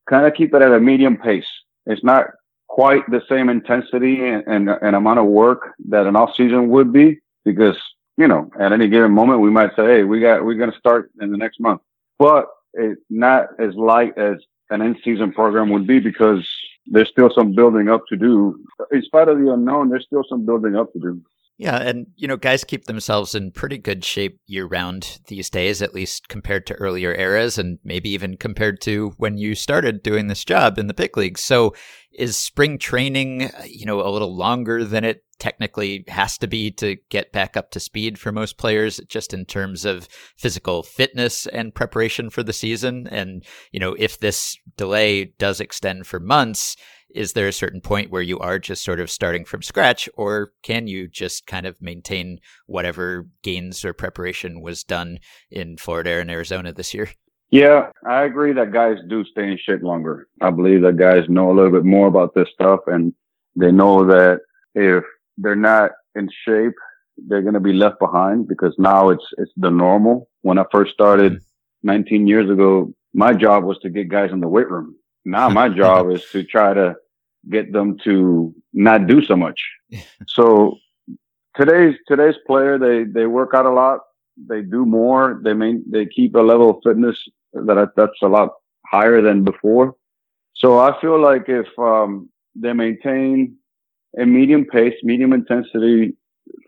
kind 0.09 0.27
of 0.27 0.35
keep 0.35 0.55
it 0.55 0.63
at 0.63 0.73
a 0.73 0.81
medium 0.81 1.17
pace. 1.17 1.47
It's 1.87 2.03
not 2.03 2.27
quite 2.67 3.09
the 3.11 3.23
same 3.29 3.49
intensity 3.49 4.25
and, 4.27 4.45
and, 4.47 4.69
and 4.69 4.97
amount 4.97 5.19
of 5.19 5.27
work 5.27 5.75
that 5.89 6.07
an 6.07 6.17
off 6.17 6.35
season 6.35 6.69
would 6.71 6.93
be 6.93 7.19
because, 7.45 7.77
you 8.17 8.29
know, 8.29 8.51
at 8.59 8.73
any 8.73 8.89
given 8.89 9.13
moment, 9.13 9.41
we 9.41 9.51
might 9.51 9.75
say, 9.77 9.85
Hey, 9.85 10.05
we 10.05 10.21
got, 10.21 10.45
we're 10.45 10.55
going 10.55 10.73
to 10.73 10.79
start 10.79 11.11
in 11.21 11.31
the 11.31 11.37
next 11.37 11.61
month, 11.61 11.81
but 12.19 12.47
it's 12.75 13.01
not 13.11 13.49
as 13.59 13.75
light 13.75 14.17
as 14.19 14.37
an 14.71 14.83
in 14.83 14.99
season 15.03 15.33
program 15.33 15.71
would 15.71 15.87
be 15.87 15.99
because 15.99 16.49
there's 16.87 17.09
still 17.09 17.31
some 17.35 17.53
building 17.53 17.89
up 17.89 18.07
to 18.09 18.17
do. 18.17 18.65
In 18.93 19.03
spite 19.03 19.29
of 19.29 19.39
the 19.39 19.53
unknown, 19.53 19.89
there's 19.89 20.05
still 20.05 20.25
some 20.29 20.45
building 20.47 20.77
up 20.77 20.93
to 20.93 20.99
do. 20.99 21.21
Yeah, 21.61 21.77
and 21.77 22.07
you 22.17 22.29
know, 22.29 22.37
guys 22.37 22.63
keep 22.63 22.85
themselves 22.85 23.35
in 23.35 23.51
pretty 23.51 23.79
good 23.79 24.05
shape 24.05 24.39
year 24.47 24.65
round 24.65 25.19
these 25.27 25.51
days, 25.51 25.83
at 25.83 25.93
least 25.93 26.29
compared 26.29 26.67
to 26.69 26.75
earlier 26.75 27.13
eras, 27.13 27.59
and 27.59 27.81
maybe 27.83 28.11
even 28.11 28.37
compared 28.37 28.81
to 28.83 29.13
when 29.17 29.39
you 29.39 29.57
started 29.57 30.05
doing 30.05 30.29
this 30.29 30.45
job 30.45 30.79
in 30.79 30.87
the 30.87 30.95
big 30.95 31.17
leagues. 31.17 31.41
So, 31.41 31.75
is 32.13 32.37
spring 32.37 32.79
training, 32.79 33.45
uh, 33.47 33.63
you 33.67 33.87
know, 33.87 34.01
a 34.01 34.11
little 34.11 34.37
longer 34.37 34.85
than 34.85 35.03
it 35.05 35.25
technically 35.41 36.05
has 36.09 36.39
to 36.39 36.47
be 36.47 36.71
to 36.73 36.97
get 37.11 37.33
back 37.33 37.57
up 37.57 37.73
to 37.73 37.81
speed 37.81 38.21
for 38.21 38.31
most 38.31 38.57
players, 38.57 39.01
just 39.09 39.35
in 39.35 39.45
terms 39.45 39.85
of 39.85 40.09
physical 40.37 40.85
fitness 40.85 41.47
and 41.49 41.75
preparation 41.75 42.31
for 42.31 42.45
the 42.45 42.53
season? 42.53 43.09
And, 43.11 43.45
you 43.73 43.81
know, 43.81 43.95
if 43.99 44.21
this 44.21 44.57
delay 44.77 45.25
does 45.39 45.61
extend 45.61 46.07
for 46.07 46.21
months, 46.21 46.77
is 47.15 47.33
there 47.33 47.49
a 47.49 47.53
certain 47.53 47.81
point 47.81 48.11
where 48.11 48.23
you 48.23 48.39
are 48.39 48.59
just 48.59 48.85
sort 48.85 49.01
of 49.01 49.11
starting 49.11 49.45
from 49.45 49.63
scratch, 49.63 50.09
or 50.15 50.53
can 50.63 50.87
you 50.87 51.09
just 51.09 51.47
kind 51.47 51.67
of 51.67 51.81
maintain 51.81 52.39
whatever 52.67 53.27
gains 53.43 53.85
or 53.85 53.93
preparation 53.93 54.61
was 54.61 54.85
done 54.85 55.19
in 55.51 55.77
Florida 55.77 56.21
and 56.21 56.31
Arizona 56.31 56.73
this 56.73 56.93
year? 56.95 57.09
Yeah, 57.51 57.91
I 58.07 58.25
agree 58.25 58.53
that 58.53 58.73
guys 58.73 58.99
do 59.09 59.25
stay 59.25 59.51
in 59.51 59.59
shape 59.59 59.83
longer. 59.83 60.29
I 60.41 60.51
believe 60.51 60.83
that 60.83 60.99
guys 60.99 61.29
know 61.29 61.51
a 61.51 61.55
little 61.55 61.73
bit 61.73 61.85
more 61.85 62.07
about 62.07 62.35
this 62.35 62.49
stuff 62.53 62.81
and 62.87 63.15
they 63.57 63.73
know 63.73 64.05
that 64.05 64.41
if 64.75 65.03
they're 65.39 65.57
not 65.57 65.93
in 66.15 66.29
shape, 66.45 66.75
they're 67.17 67.43
going 67.43 67.55
to 67.55 67.61
be 67.61 67.73
left 67.73 67.99
behind 67.99 68.49
because 68.49 68.75
now 68.79 69.09
it's, 69.09 69.25
it's 69.39 69.51
the 69.57 69.71
normal. 69.71 70.29
When 70.43 70.59
I 70.59 70.65
first 70.71 70.93
started 70.93 71.33
mm-hmm. 71.33 71.87
19 71.89 72.27
years 72.27 72.51
ago, 72.51 72.93
my 73.15 73.33
job 73.33 73.65
was 73.65 73.79
to 73.79 73.89
get 73.89 74.09
guys 74.09 74.31
in 74.31 74.41
the 74.41 74.49
weight 74.49 74.71
room. 74.71 74.95
Now 75.29 75.49
my 75.49 75.69
job 75.83 76.11
is 76.11 76.25
to 76.33 76.43
try 76.43 76.75
to 76.75 76.97
get 77.51 77.73
them 77.73 77.99
to 78.05 78.55
not 78.73 79.07
do 79.07 79.23
so 79.23 79.37
much. 79.37 79.61
so 80.27 80.79
today's, 81.57 81.97
today's 82.07 82.37
player, 82.47 82.79
they, 82.79 83.05
they 83.05 83.27
work 83.27 83.51
out 83.55 83.67
a 83.67 83.71
lot. 83.71 84.01
They 84.49 84.63
do 84.63 84.87
more. 84.87 85.41
They 85.43 85.53
main, 85.53 85.85
they 85.89 86.07
keep 86.07 86.35
a 86.35 86.41
level 86.41 86.71
of 86.71 86.77
fitness 86.85 87.17
that 87.53 87.93
that's 87.97 88.23
a 88.23 88.29
lot 88.29 88.51
higher 88.87 89.21
than 89.21 89.45
before. 89.45 89.95
So 90.55 90.79
I 90.79 90.99
feel 91.01 91.21
like 91.21 91.49
if, 91.49 91.67
um, 91.79 92.29
they 92.55 92.73
maintain 92.73 93.57
a 94.19 94.25
medium 94.25 94.65
pace, 94.65 94.95
medium 95.03 95.33
intensity 95.33 96.17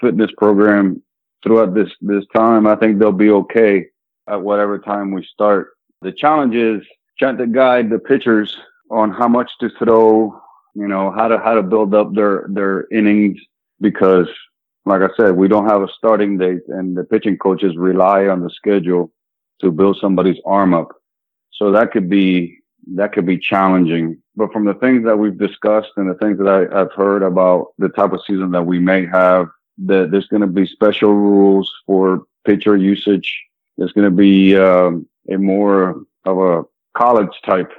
fitness 0.00 0.30
program 0.36 1.02
throughout 1.42 1.74
this, 1.74 1.90
this 2.00 2.24
time, 2.34 2.66
I 2.66 2.76
think 2.76 2.98
they'll 2.98 3.12
be 3.12 3.30
okay 3.30 3.86
at 4.28 4.40
whatever 4.40 4.78
time 4.78 5.10
we 5.10 5.24
start. 5.24 5.70
The 6.02 6.12
challenge 6.12 6.54
is 6.54 6.82
trying 7.20 7.36
to 7.36 7.46
guide 7.46 7.90
the 7.90 7.98
pitchers 7.98 8.56
on 8.90 9.12
how 9.12 9.28
much 9.28 9.52
to 9.60 9.70
throw, 9.78 10.40
you 10.74 10.88
know, 10.88 11.12
how 11.12 11.28
to, 11.28 11.38
how 11.38 11.54
to 11.54 11.62
build 11.62 11.94
up 11.94 12.12
their, 12.14 12.46
their 12.48 12.88
innings 12.90 13.38
because 13.80 14.26
like 14.86 15.02
I 15.02 15.08
said, 15.16 15.36
we 15.36 15.46
don't 15.46 15.68
have 15.68 15.82
a 15.82 15.88
starting 15.96 16.38
date 16.38 16.62
and 16.68 16.96
the 16.96 17.04
pitching 17.04 17.36
coaches 17.36 17.76
rely 17.76 18.26
on 18.26 18.40
the 18.40 18.50
schedule 18.50 19.12
to 19.60 19.70
build 19.70 19.98
somebody's 20.00 20.40
arm 20.46 20.72
up. 20.72 20.88
So 21.52 21.70
that 21.72 21.92
could 21.92 22.08
be, 22.08 22.58
that 22.94 23.12
could 23.12 23.26
be 23.26 23.38
challenging. 23.38 24.20
But 24.36 24.52
from 24.52 24.64
the 24.64 24.74
things 24.74 25.04
that 25.04 25.18
we've 25.18 25.38
discussed 25.38 25.90
and 25.96 26.08
the 26.08 26.14
things 26.14 26.38
that 26.38 26.48
I, 26.48 26.78
have 26.78 26.92
heard 26.92 27.22
about 27.22 27.68
the 27.78 27.90
type 27.90 28.12
of 28.12 28.22
season 28.26 28.52
that 28.52 28.64
we 28.64 28.78
may 28.78 29.04
have, 29.06 29.48
that 29.84 30.10
there's 30.10 30.28
going 30.28 30.40
to 30.40 30.46
be 30.46 30.66
special 30.66 31.14
rules 31.14 31.70
for 31.86 32.22
pitcher 32.46 32.76
usage. 32.76 33.38
There's 33.76 33.92
going 33.92 34.06
to 34.06 34.16
be 34.16 34.56
um, 34.56 35.06
a 35.30 35.36
more 35.36 36.02
of 36.24 36.38
a 36.38 36.62
college 36.96 37.40
type 37.44 37.72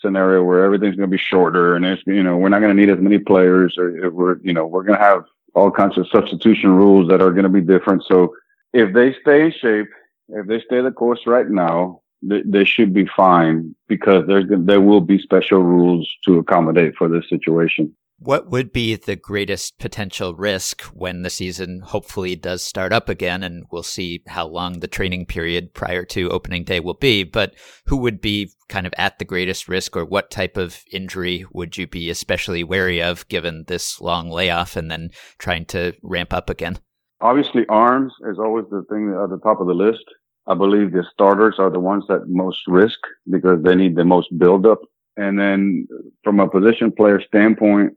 scenario 0.00 0.42
where 0.42 0.64
everything's 0.64 0.96
going 0.96 1.08
to 1.08 1.16
be 1.16 1.22
shorter 1.22 1.74
and 1.74 1.84
it's, 1.84 2.02
you 2.06 2.22
know, 2.22 2.36
we're 2.36 2.48
not 2.48 2.60
going 2.60 2.74
to 2.74 2.80
need 2.80 2.92
as 2.92 3.00
many 3.00 3.18
players 3.18 3.76
or 3.78 4.10
we're, 4.10 4.38
you 4.42 4.52
know, 4.52 4.66
we're 4.66 4.84
going 4.84 4.98
to 4.98 5.04
have 5.04 5.24
all 5.54 5.70
kinds 5.70 5.98
of 5.98 6.08
substitution 6.08 6.70
rules 6.70 7.08
that 7.08 7.20
are 7.20 7.30
going 7.30 7.44
to 7.44 7.48
be 7.48 7.60
different. 7.60 8.02
So 8.06 8.34
if 8.72 8.92
they 8.94 9.14
stay 9.20 9.46
in 9.46 9.52
shape, 9.52 9.88
if 10.28 10.46
they 10.46 10.60
stay 10.60 10.80
the 10.80 10.90
course 10.90 11.20
right 11.26 11.48
now, 11.48 12.00
they, 12.22 12.42
they 12.42 12.64
should 12.64 12.94
be 12.94 13.06
fine 13.06 13.74
because 13.88 14.26
there's 14.26 14.44
there 14.48 14.80
will 14.80 15.00
be 15.00 15.18
special 15.18 15.60
rules 15.60 16.08
to 16.24 16.38
accommodate 16.38 16.94
for 16.96 17.08
this 17.08 17.28
situation. 17.28 17.94
What 18.24 18.52
would 18.52 18.72
be 18.72 18.94
the 18.94 19.16
greatest 19.16 19.80
potential 19.80 20.32
risk 20.36 20.82
when 20.94 21.22
the 21.22 21.30
season 21.30 21.80
hopefully 21.80 22.36
does 22.36 22.62
start 22.62 22.92
up 22.92 23.08
again? 23.08 23.42
And 23.42 23.64
we'll 23.72 23.82
see 23.82 24.22
how 24.28 24.46
long 24.46 24.78
the 24.78 24.86
training 24.86 25.26
period 25.26 25.74
prior 25.74 26.04
to 26.04 26.30
opening 26.30 26.62
day 26.62 26.78
will 26.78 26.94
be. 26.94 27.24
But 27.24 27.54
who 27.86 27.96
would 27.96 28.20
be 28.20 28.52
kind 28.68 28.86
of 28.86 28.94
at 28.96 29.18
the 29.18 29.24
greatest 29.24 29.66
risk, 29.66 29.96
or 29.96 30.04
what 30.04 30.30
type 30.30 30.56
of 30.56 30.84
injury 30.92 31.44
would 31.52 31.76
you 31.76 31.88
be 31.88 32.10
especially 32.10 32.62
wary 32.62 33.02
of 33.02 33.26
given 33.26 33.64
this 33.66 34.00
long 34.00 34.30
layoff 34.30 34.76
and 34.76 34.88
then 34.88 35.10
trying 35.38 35.64
to 35.66 35.92
ramp 36.04 36.32
up 36.32 36.48
again? 36.48 36.78
Obviously, 37.20 37.66
arms 37.68 38.12
is 38.30 38.38
always 38.38 38.66
the 38.70 38.84
thing 38.88 39.08
at 39.20 39.30
the 39.30 39.40
top 39.42 39.60
of 39.60 39.66
the 39.66 39.74
list. 39.74 40.04
I 40.46 40.54
believe 40.54 40.92
the 40.92 41.04
starters 41.12 41.56
are 41.58 41.70
the 41.70 41.80
ones 41.80 42.04
that 42.08 42.28
most 42.28 42.60
risk 42.68 43.00
because 43.28 43.64
they 43.64 43.74
need 43.74 43.96
the 43.96 44.04
most 44.04 44.28
buildup. 44.38 44.78
And 45.16 45.40
then 45.40 45.88
from 46.22 46.38
a 46.38 46.48
position 46.48 46.92
player 46.92 47.20
standpoint, 47.20 47.94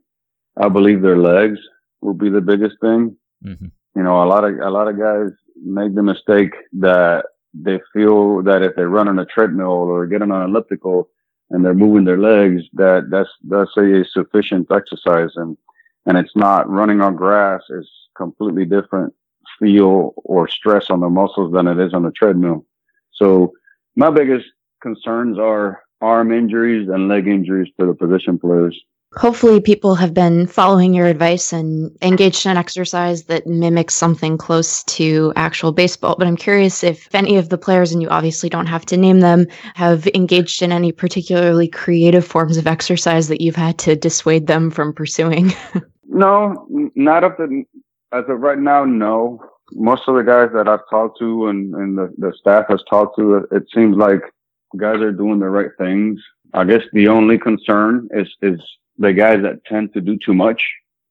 I 0.56 0.68
believe 0.68 1.02
their 1.02 1.18
legs 1.18 1.58
will 2.00 2.14
be 2.14 2.30
the 2.30 2.40
biggest 2.40 2.76
thing. 2.80 3.16
Mm-hmm. 3.44 3.66
You 3.94 4.02
know, 4.02 4.22
a 4.22 4.26
lot 4.26 4.44
of, 4.44 4.58
a 4.58 4.70
lot 4.70 4.88
of 4.88 4.98
guys 4.98 5.30
make 5.62 5.94
the 5.94 6.02
mistake 6.02 6.54
that 6.80 7.26
they 7.54 7.80
feel 7.92 8.42
that 8.42 8.62
if 8.62 8.76
they 8.76 8.82
run 8.82 9.08
on 9.08 9.18
a 9.18 9.24
treadmill 9.24 9.66
or 9.66 10.06
get 10.06 10.22
on 10.22 10.30
an 10.30 10.42
elliptical 10.42 11.08
and 11.50 11.64
they're 11.64 11.74
moving 11.74 12.04
their 12.04 12.18
legs, 12.18 12.62
that 12.74 13.08
that's, 13.10 13.30
that's 13.48 13.76
a 13.76 14.04
sufficient 14.04 14.70
exercise. 14.70 15.30
And, 15.36 15.56
and 16.04 16.18
it's 16.18 16.36
not 16.36 16.68
running 16.68 17.00
on 17.00 17.16
grass 17.16 17.62
is 17.70 17.88
completely 18.16 18.64
different 18.64 19.14
feel 19.58 20.12
or 20.16 20.48
stress 20.48 20.90
on 20.90 21.00
the 21.00 21.08
muscles 21.08 21.52
than 21.52 21.66
it 21.66 21.78
is 21.78 21.94
on 21.94 22.02
the 22.02 22.10
treadmill. 22.10 22.66
So 23.12 23.52
my 23.94 24.10
biggest 24.10 24.46
concerns 24.82 25.38
are 25.38 25.82
arm 26.00 26.32
injuries 26.32 26.88
and 26.88 27.08
leg 27.08 27.26
injuries 27.26 27.72
for 27.76 27.86
the 27.86 27.94
position 27.94 28.38
players. 28.38 28.78
Hopefully, 29.18 29.60
people 29.60 29.94
have 29.94 30.12
been 30.12 30.46
following 30.46 30.92
your 30.92 31.06
advice 31.06 31.50
and 31.50 31.90
engaged 32.02 32.44
in 32.44 32.50
an 32.52 32.58
exercise 32.58 33.24
that 33.24 33.46
mimics 33.46 33.94
something 33.94 34.36
close 34.36 34.84
to 34.84 35.32
actual 35.36 35.72
baseball. 35.72 36.16
But 36.18 36.26
I'm 36.26 36.36
curious 36.36 36.84
if 36.84 37.08
any 37.14 37.36
of 37.36 37.48
the 37.48 37.56
players, 37.56 37.92
and 37.92 38.02
you 38.02 38.08
obviously 38.08 38.50
don't 38.50 38.66
have 38.66 38.84
to 38.86 38.96
name 38.96 39.20
them, 39.20 39.46
have 39.74 40.06
engaged 40.08 40.60
in 40.60 40.70
any 40.70 40.92
particularly 40.92 41.66
creative 41.66 42.26
forms 42.26 42.58
of 42.58 42.66
exercise 42.66 43.28
that 43.28 43.40
you've 43.40 43.56
had 43.56 43.78
to 43.78 43.96
dissuade 43.96 44.48
them 44.48 44.70
from 44.70 44.92
pursuing. 44.92 45.52
no, 46.06 46.66
not 46.94 47.24
of 47.24 47.36
the 47.38 47.64
as 48.12 48.24
of 48.28 48.40
right 48.40 48.58
now, 48.58 48.84
no. 48.84 49.40
Most 49.72 50.02
of 50.06 50.14
the 50.14 50.22
guys 50.22 50.50
that 50.54 50.68
I've 50.68 50.88
talked 50.90 51.18
to 51.18 51.48
and, 51.48 51.74
and 51.74 51.98
the, 51.98 52.12
the 52.18 52.32
staff 52.38 52.66
has 52.68 52.82
talked 52.88 53.18
to, 53.18 53.36
it, 53.36 53.44
it 53.50 53.64
seems 53.74 53.96
like 53.96 54.20
guys 54.76 55.00
are 55.00 55.12
doing 55.12 55.40
the 55.40 55.48
right 55.48 55.70
things. 55.78 56.20
I 56.54 56.64
guess 56.64 56.82
the 56.92 57.08
only 57.08 57.38
concern 57.38 58.08
is, 58.12 58.28
is 58.42 58.60
the 58.98 59.12
guys 59.12 59.42
that 59.42 59.64
tend 59.64 59.92
to 59.94 60.00
do 60.00 60.16
too 60.16 60.34
much. 60.34 60.62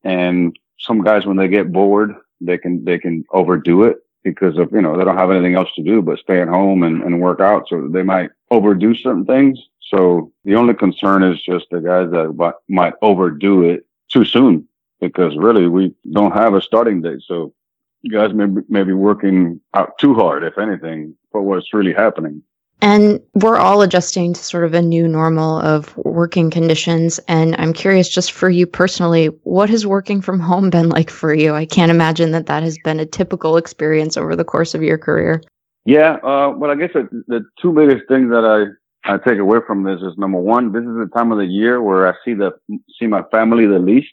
And 0.03 0.57
some 0.79 1.03
guys, 1.03 1.25
when 1.25 1.38
they 1.38 1.47
get 1.47 1.71
bored, 1.71 2.13
they 2.41 2.57
can, 2.57 2.83
they 2.83 2.99
can 2.99 3.23
overdo 3.31 3.83
it 3.83 3.97
because 4.23 4.57
of, 4.57 4.71
you 4.71 4.81
know, 4.81 4.97
they 4.97 5.05
don't 5.05 5.17
have 5.17 5.31
anything 5.31 5.55
else 5.55 5.69
to 5.75 5.83
do 5.83 6.01
but 6.01 6.19
stay 6.19 6.41
at 6.41 6.47
home 6.47 6.83
and, 6.83 7.03
and 7.03 7.21
work 7.21 7.39
out. 7.39 7.67
So 7.69 7.88
they 7.88 8.03
might 8.03 8.31
overdo 8.51 8.95
certain 8.95 9.25
things. 9.25 9.59
So 9.81 10.31
the 10.43 10.55
only 10.55 10.73
concern 10.73 11.23
is 11.23 11.41
just 11.41 11.67
the 11.69 11.79
guys 11.79 12.09
that 12.11 12.53
might 12.67 12.93
overdo 13.01 13.63
it 13.63 13.86
too 14.09 14.25
soon 14.25 14.67
because 14.99 15.38
really 15.38 15.67
we 15.67 15.93
don't 16.11 16.33
have 16.33 16.55
a 16.55 16.61
starting 16.61 17.01
date. 17.01 17.21
So 17.25 17.53
you 18.01 18.11
guys 18.11 18.33
may, 18.33 18.45
may 18.67 18.83
be 18.83 18.93
working 18.93 19.61
out 19.73 19.97
too 19.99 20.15
hard, 20.15 20.43
if 20.43 20.57
anything, 20.57 21.15
for 21.31 21.41
what's 21.41 21.73
really 21.73 21.93
happening. 21.93 22.41
And 22.82 23.19
we're 23.34 23.57
all 23.57 23.82
adjusting 23.82 24.34
to 24.34 24.43
sort 24.43 24.65
of 24.65 24.73
a 24.73 24.82
new 24.82 25.07
normal 25.07 25.59
of 25.59 25.95
working 25.97 26.51
conditions. 26.51 27.19
And 27.28 27.55
I'm 27.57 27.73
curious, 27.73 28.09
just 28.09 28.32
for 28.32 28.49
you 28.49 28.67
personally, 28.67 29.28
what 29.43 29.69
has 29.69 29.88
working 29.88 30.21
from 30.21 30.39
home 30.39 30.69
been 30.69 30.89
like 30.89 31.09
for 31.09 31.34
you? 31.34 31.53
I 31.55 31.65
can't 31.65 31.89
imagine 31.89 32.32
that 32.32 32.47
that 32.47 32.63
has 32.63 32.78
been 32.84 32.99
a 32.99 33.05
typical 33.05 33.57
experience 33.57 34.17
over 34.17 34.36
the 34.36 34.43
course 34.43 34.76
of 34.76 34.84
your 34.84 34.97
career. 34.97 35.41
Yeah. 35.86 36.15
Uh, 36.15 36.53
well, 36.55 36.71
I 36.71 36.76
guess 36.76 36.91
the, 36.93 37.07
the 37.28 37.45
two 37.61 37.71
biggest 37.71 38.07
things 38.07 38.30
that 38.30 38.43
I, 38.43 39.13
I 39.13 39.17
take 39.19 39.39
away 39.39 39.59
from 39.65 39.84
this 39.84 40.01
is 40.01 40.17
number 40.17 40.39
one, 40.39 40.71
this 40.71 40.82
is 40.82 40.95
the 40.97 41.09
time 41.15 41.32
of 41.32 41.38
the 41.38 41.45
year 41.45 41.82
where 41.82 42.07
I 42.07 42.13
see 42.26 42.34
the, 42.34 42.51
see 42.99 43.07
my 43.07 43.23
family 43.32 43.65
the 43.67 43.80
least 43.80 44.11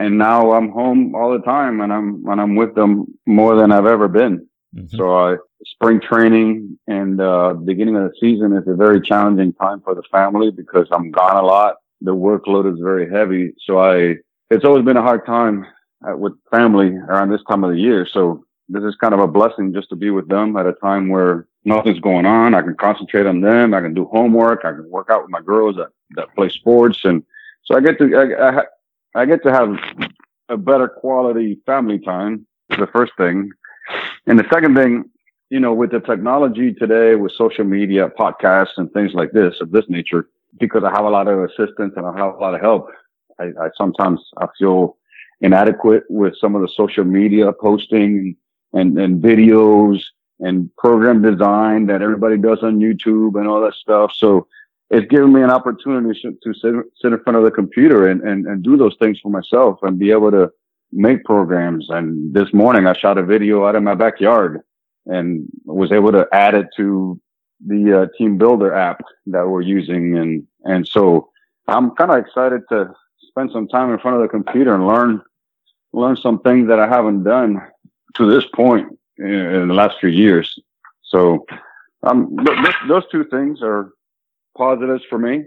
and 0.00 0.16
now 0.16 0.52
I'm 0.52 0.70
home 0.70 1.14
all 1.14 1.32
the 1.32 1.44
time 1.44 1.80
and 1.80 1.92
I'm, 1.92 2.24
and 2.26 2.40
I'm 2.40 2.54
with 2.54 2.74
them 2.74 3.06
more 3.26 3.56
than 3.56 3.72
I've 3.72 3.86
ever 3.86 4.08
been. 4.08 4.46
Mm-hmm. 4.74 4.96
So, 4.96 5.16
uh, 5.16 5.36
spring 5.64 6.00
training 6.00 6.78
and, 6.86 7.20
uh, 7.20 7.52
beginning 7.54 7.96
of 7.96 8.04
the 8.04 8.12
season 8.20 8.52
is 8.52 8.66
a 8.66 8.74
very 8.74 9.00
challenging 9.00 9.52
time 9.54 9.80
for 9.80 9.94
the 9.94 10.02
family 10.10 10.50
because 10.50 10.86
I'm 10.90 11.10
gone 11.10 11.36
a 11.36 11.42
lot. 11.42 11.76
The 12.00 12.14
workload 12.14 12.72
is 12.72 12.80
very 12.80 13.10
heavy. 13.10 13.54
So 13.64 13.78
I, 13.80 14.16
it's 14.50 14.64
always 14.64 14.84
been 14.84 14.96
a 14.96 15.02
hard 15.02 15.26
time 15.26 15.66
uh, 16.06 16.16
with 16.16 16.32
family 16.50 16.94
around 16.94 17.30
this 17.30 17.42
time 17.48 17.64
of 17.64 17.70
the 17.70 17.78
year. 17.78 18.06
So 18.06 18.44
this 18.68 18.84
is 18.84 18.94
kind 18.96 19.14
of 19.14 19.20
a 19.20 19.26
blessing 19.26 19.72
just 19.72 19.88
to 19.90 19.96
be 19.96 20.10
with 20.10 20.28
them 20.28 20.56
at 20.56 20.66
a 20.66 20.74
time 20.74 21.08
where 21.08 21.46
nothing's 21.64 22.00
going 22.00 22.26
on. 22.26 22.54
I 22.54 22.62
can 22.62 22.76
concentrate 22.76 23.26
on 23.26 23.40
them. 23.40 23.74
I 23.74 23.80
can 23.80 23.94
do 23.94 24.04
homework. 24.06 24.64
I 24.64 24.72
can 24.72 24.88
work 24.88 25.08
out 25.10 25.22
with 25.22 25.30
my 25.30 25.40
girls 25.40 25.76
that, 25.76 25.88
that 26.16 26.34
play 26.34 26.48
sports. 26.50 27.00
And 27.04 27.24
so 27.64 27.76
I 27.76 27.80
get 27.80 27.98
to, 27.98 28.16
I, 28.16 28.60
I, 28.60 28.62
I 29.14 29.24
get 29.26 29.42
to 29.42 29.52
have 29.52 29.76
a 30.48 30.56
better 30.56 30.88
quality 30.88 31.58
family 31.66 31.98
time. 31.98 32.46
The 32.68 32.86
first 32.86 33.12
thing. 33.16 33.50
And 34.26 34.38
the 34.38 34.46
second 34.52 34.76
thing, 34.76 35.10
you 35.50 35.60
know, 35.60 35.72
with 35.72 35.90
the 35.90 36.00
technology 36.00 36.74
today, 36.74 37.14
with 37.14 37.32
social 37.32 37.64
media, 37.64 38.10
podcasts 38.18 38.76
and 38.76 38.92
things 38.92 39.14
like 39.14 39.32
this 39.32 39.54
of 39.60 39.70
this 39.70 39.84
nature, 39.88 40.28
because 40.60 40.84
I 40.84 40.90
have 40.90 41.04
a 41.04 41.10
lot 41.10 41.28
of 41.28 41.38
assistance 41.44 41.94
and 41.96 42.06
I 42.06 42.16
have 42.16 42.34
a 42.34 42.38
lot 42.38 42.54
of 42.54 42.60
help, 42.60 42.90
I, 43.38 43.44
I 43.44 43.68
sometimes 43.76 44.20
I 44.36 44.46
feel 44.58 44.96
inadequate 45.40 46.04
with 46.08 46.34
some 46.38 46.54
of 46.54 46.62
the 46.62 46.68
social 46.68 47.04
media 47.04 47.52
posting 47.52 48.36
and, 48.72 48.98
and 48.98 49.22
videos 49.22 50.02
and 50.40 50.74
program 50.76 51.22
design 51.22 51.86
that 51.86 52.02
everybody 52.02 52.36
does 52.36 52.62
on 52.62 52.78
YouTube 52.78 53.38
and 53.38 53.48
all 53.48 53.60
that 53.62 53.74
stuff. 53.74 54.12
So 54.14 54.46
it's 54.90 55.06
given 55.08 55.32
me 55.32 55.42
an 55.42 55.50
opportunity 55.50 56.20
to 56.22 56.54
sit, 56.54 56.74
sit 57.00 57.12
in 57.12 57.22
front 57.22 57.36
of 57.36 57.44
the 57.44 57.50
computer 57.50 58.08
and, 58.08 58.20
and, 58.22 58.46
and 58.46 58.62
do 58.62 58.76
those 58.76 58.96
things 58.98 59.18
for 59.20 59.30
myself 59.30 59.78
and 59.82 59.98
be 59.98 60.10
able 60.10 60.30
to 60.30 60.50
make 60.92 61.24
programs. 61.24 61.88
And 61.90 62.32
this 62.34 62.52
morning 62.52 62.86
I 62.86 62.92
shot 62.94 63.18
a 63.18 63.22
video 63.22 63.66
out 63.66 63.76
of 63.76 63.82
my 63.82 63.94
backyard 63.94 64.62
and 65.08 65.48
was 65.64 65.90
able 65.92 66.12
to 66.12 66.26
add 66.32 66.54
it 66.54 66.66
to 66.76 67.20
the 67.66 68.02
uh, 68.02 68.06
team 68.16 68.38
builder 68.38 68.72
app 68.72 69.00
that 69.26 69.48
we're 69.48 69.62
using. 69.62 70.16
And, 70.16 70.46
and 70.64 70.86
so 70.86 71.30
I'm 71.66 71.90
kind 71.96 72.10
of 72.10 72.18
excited 72.18 72.62
to 72.68 72.94
spend 73.28 73.50
some 73.50 73.68
time 73.68 73.92
in 73.92 73.98
front 73.98 74.16
of 74.16 74.22
the 74.22 74.28
computer 74.28 74.74
and 74.74 74.86
learn, 74.86 75.20
learn 75.92 76.16
some 76.16 76.40
things 76.40 76.68
that 76.68 76.78
I 76.78 76.86
haven't 76.86 77.24
done 77.24 77.60
to 78.14 78.30
this 78.30 78.44
point 78.54 78.86
in, 79.18 79.26
in 79.26 79.68
the 79.68 79.74
last 79.74 79.96
few 79.98 80.08
years. 80.08 80.58
So, 81.02 81.46
um, 82.02 82.36
th- 82.44 82.58
th- 82.58 82.88
those 82.88 83.04
two 83.10 83.24
things 83.24 83.60
are 83.62 83.92
positives 84.56 85.02
for 85.08 85.18
me. 85.18 85.44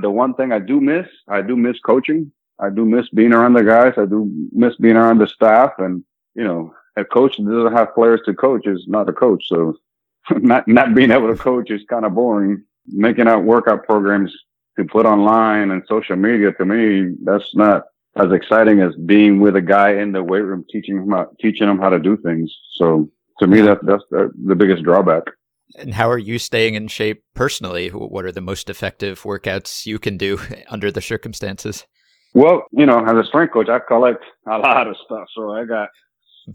The 0.00 0.10
one 0.10 0.34
thing 0.34 0.52
I 0.52 0.58
do 0.58 0.80
miss, 0.80 1.06
I 1.28 1.42
do 1.42 1.56
miss 1.56 1.78
coaching. 1.80 2.32
I 2.58 2.70
do 2.70 2.84
miss 2.84 3.08
being 3.10 3.32
around 3.32 3.54
the 3.54 3.64
guys. 3.64 3.94
I 3.96 4.04
do 4.04 4.30
miss 4.52 4.76
being 4.76 4.96
around 4.96 5.18
the 5.18 5.26
staff. 5.26 5.72
And, 5.78 6.04
you 6.34 6.44
know, 6.44 6.74
a 7.00 7.04
coach 7.04 7.36
that 7.36 7.44
doesn't 7.44 7.76
have 7.76 7.94
players 7.94 8.20
to 8.26 8.34
coach 8.34 8.66
is 8.66 8.84
not 8.86 9.08
a 9.08 9.12
coach. 9.12 9.44
So 9.48 9.74
not, 10.30 10.68
not 10.68 10.94
being 10.94 11.10
able 11.10 11.28
to 11.28 11.36
coach 11.36 11.70
is 11.70 11.82
kind 11.88 12.04
of 12.04 12.14
boring. 12.14 12.64
Making 12.86 13.28
out 13.28 13.44
workout 13.44 13.84
programs 13.84 14.34
to 14.78 14.84
put 14.84 15.06
online 15.06 15.70
and 15.70 15.82
social 15.88 16.16
media 16.16 16.52
to 16.52 16.64
me, 16.64 17.14
that's 17.24 17.54
not 17.54 17.84
as 18.16 18.32
exciting 18.32 18.80
as 18.80 18.94
being 19.06 19.40
with 19.40 19.54
a 19.56 19.62
guy 19.62 19.92
in 19.92 20.12
the 20.12 20.22
weight 20.22 20.40
room 20.40 20.64
teaching 20.70 20.96
him 20.96 21.10
how, 21.10 21.28
teaching 21.40 21.68
him 21.68 21.78
how 21.78 21.90
to 21.90 21.98
do 21.98 22.16
things. 22.16 22.52
So 22.76 23.08
to 23.38 23.46
me, 23.46 23.60
that, 23.60 23.78
that's 23.84 24.02
the, 24.10 24.30
the 24.46 24.56
biggest 24.56 24.82
drawback. 24.82 25.24
And 25.78 25.94
how 25.94 26.10
are 26.10 26.18
you 26.18 26.38
staying 26.38 26.74
in 26.74 26.88
shape 26.88 27.22
personally? 27.34 27.88
What 27.88 28.24
are 28.24 28.32
the 28.32 28.40
most 28.40 28.68
effective 28.68 29.22
workouts 29.22 29.86
you 29.86 29.98
can 29.98 30.16
do 30.16 30.40
under 30.68 30.90
the 30.90 31.00
circumstances? 31.00 31.86
Well, 32.34 32.64
you 32.72 32.86
know, 32.86 33.04
as 33.04 33.16
a 33.16 33.24
strength 33.24 33.52
coach, 33.52 33.68
I 33.68 33.80
collect 33.80 34.24
a 34.46 34.58
lot 34.58 34.86
of 34.86 34.96
stuff. 35.04 35.26
So 35.34 35.52
I 35.52 35.64
got 35.64 35.88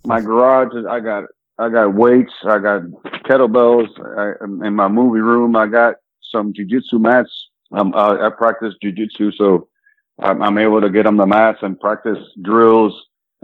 my 0.04 0.22
garage. 0.22 0.74
is 0.76 0.86
I 0.86 1.00
got 1.00 1.26
I 1.58 1.70
got 1.70 1.94
weights. 1.94 2.34
I 2.44 2.60
got 2.60 2.82
kettlebells. 3.26 3.90
I, 4.18 4.44
in 4.66 4.76
my 4.76 4.88
movie 4.88 5.22
room, 5.22 5.56
I 5.56 5.68
got 5.68 5.96
some 6.32 6.54
jujitsu 6.54 7.00
mats. 7.00 7.32
Um, 7.72 7.94
I, 7.96 8.28
I 8.28 8.30
practice 8.30 8.74
jujitsu, 8.84 9.34
so 9.38 9.68
I'm, 10.20 10.42
I'm 10.42 10.58
able 10.58 10.82
to 10.82 10.90
get 10.90 11.06
on 11.06 11.18
the 11.18 11.26
mats 11.26 11.60
and 11.62 11.80
practice 11.80 12.20
drills. 12.42 12.94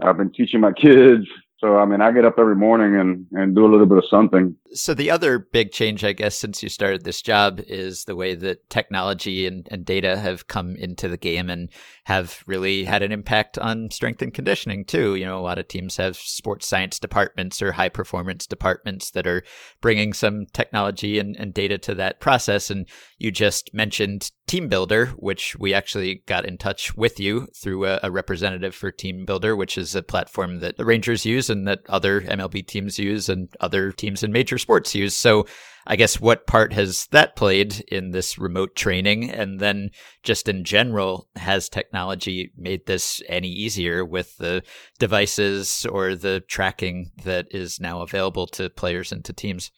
I've 0.00 0.16
been 0.16 0.32
teaching 0.32 0.60
my 0.60 0.72
kids. 0.72 1.26
So, 1.62 1.78
I 1.78 1.84
mean, 1.84 2.00
I 2.00 2.10
get 2.10 2.24
up 2.24 2.40
every 2.40 2.56
morning 2.56 2.96
and, 2.98 3.24
and 3.30 3.54
do 3.54 3.64
a 3.64 3.70
little 3.70 3.86
bit 3.86 3.98
of 3.98 4.04
something. 4.10 4.56
So, 4.72 4.94
the 4.94 5.12
other 5.12 5.38
big 5.38 5.70
change, 5.70 6.02
I 6.02 6.12
guess, 6.12 6.36
since 6.36 6.60
you 6.60 6.68
started 6.68 7.04
this 7.04 7.22
job 7.22 7.60
is 7.68 8.04
the 8.04 8.16
way 8.16 8.34
that 8.34 8.68
technology 8.68 9.46
and, 9.46 9.68
and 9.70 9.84
data 9.84 10.18
have 10.18 10.48
come 10.48 10.74
into 10.74 11.08
the 11.08 11.16
game 11.16 11.48
and 11.48 11.68
have 12.04 12.42
really 12.48 12.82
had 12.82 13.04
an 13.04 13.12
impact 13.12 13.58
on 13.58 13.92
strength 13.92 14.22
and 14.22 14.34
conditioning, 14.34 14.84
too. 14.84 15.14
You 15.14 15.24
know, 15.24 15.38
a 15.38 15.40
lot 15.40 15.60
of 15.60 15.68
teams 15.68 15.98
have 15.98 16.16
sports 16.16 16.66
science 16.66 16.98
departments 16.98 17.62
or 17.62 17.70
high 17.70 17.90
performance 17.90 18.44
departments 18.48 19.12
that 19.12 19.28
are 19.28 19.44
bringing 19.80 20.12
some 20.12 20.46
technology 20.52 21.20
and, 21.20 21.36
and 21.36 21.54
data 21.54 21.78
to 21.78 21.94
that 21.94 22.18
process. 22.18 22.70
And 22.70 22.88
you 23.18 23.30
just 23.30 23.72
mentioned 23.72 24.32
TeamBuildr, 24.48 25.10
which 25.10 25.56
we 25.58 25.72
actually 25.72 26.22
got 26.26 26.44
in 26.44 26.58
touch 26.58 26.96
with 26.96 27.18
you 27.18 27.46
through 27.54 27.86
a, 27.86 28.00
a 28.02 28.10
representative 28.10 28.74
for 28.74 28.92
TeamBuildr, 28.92 29.56
which 29.56 29.78
is 29.78 29.94
a 29.94 30.02
platform 30.02 30.60
that 30.60 30.76
the 30.76 30.84
Rangers 30.84 31.24
use 31.24 31.48
and 31.48 31.66
that 31.66 31.80
other 31.88 32.20
MLB 32.22 32.66
teams 32.66 32.98
use 32.98 33.28
and 33.28 33.48
other 33.60 33.92
teams 33.92 34.22
in 34.22 34.32
major 34.32 34.58
sports 34.58 34.94
use. 34.94 35.16
So 35.16 35.46
I 35.86 35.96
guess 35.96 36.20
what 36.20 36.46
part 36.46 36.72
has 36.72 37.06
that 37.08 37.34
played 37.34 37.80
in 37.88 38.10
this 38.10 38.38
remote 38.38 38.76
training? 38.76 39.30
And 39.30 39.58
then 39.58 39.90
just 40.22 40.48
in 40.48 40.64
general, 40.64 41.28
has 41.36 41.68
technology 41.68 42.52
made 42.56 42.86
this 42.86 43.20
any 43.28 43.48
easier 43.48 44.04
with 44.04 44.36
the 44.36 44.62
devices 44.98 45.86
or 45.86 46.14
the 46.14 46.40
tracking 46.46 47.10
that 47.24 47.46
is 47.50 47.80
now 47.80 48.02
available 48.02 48.46
to 48.48 48.70
players 48.70 49.12
and 49.12 49.24
to 49.24 49.32
teams? 49.32 49.70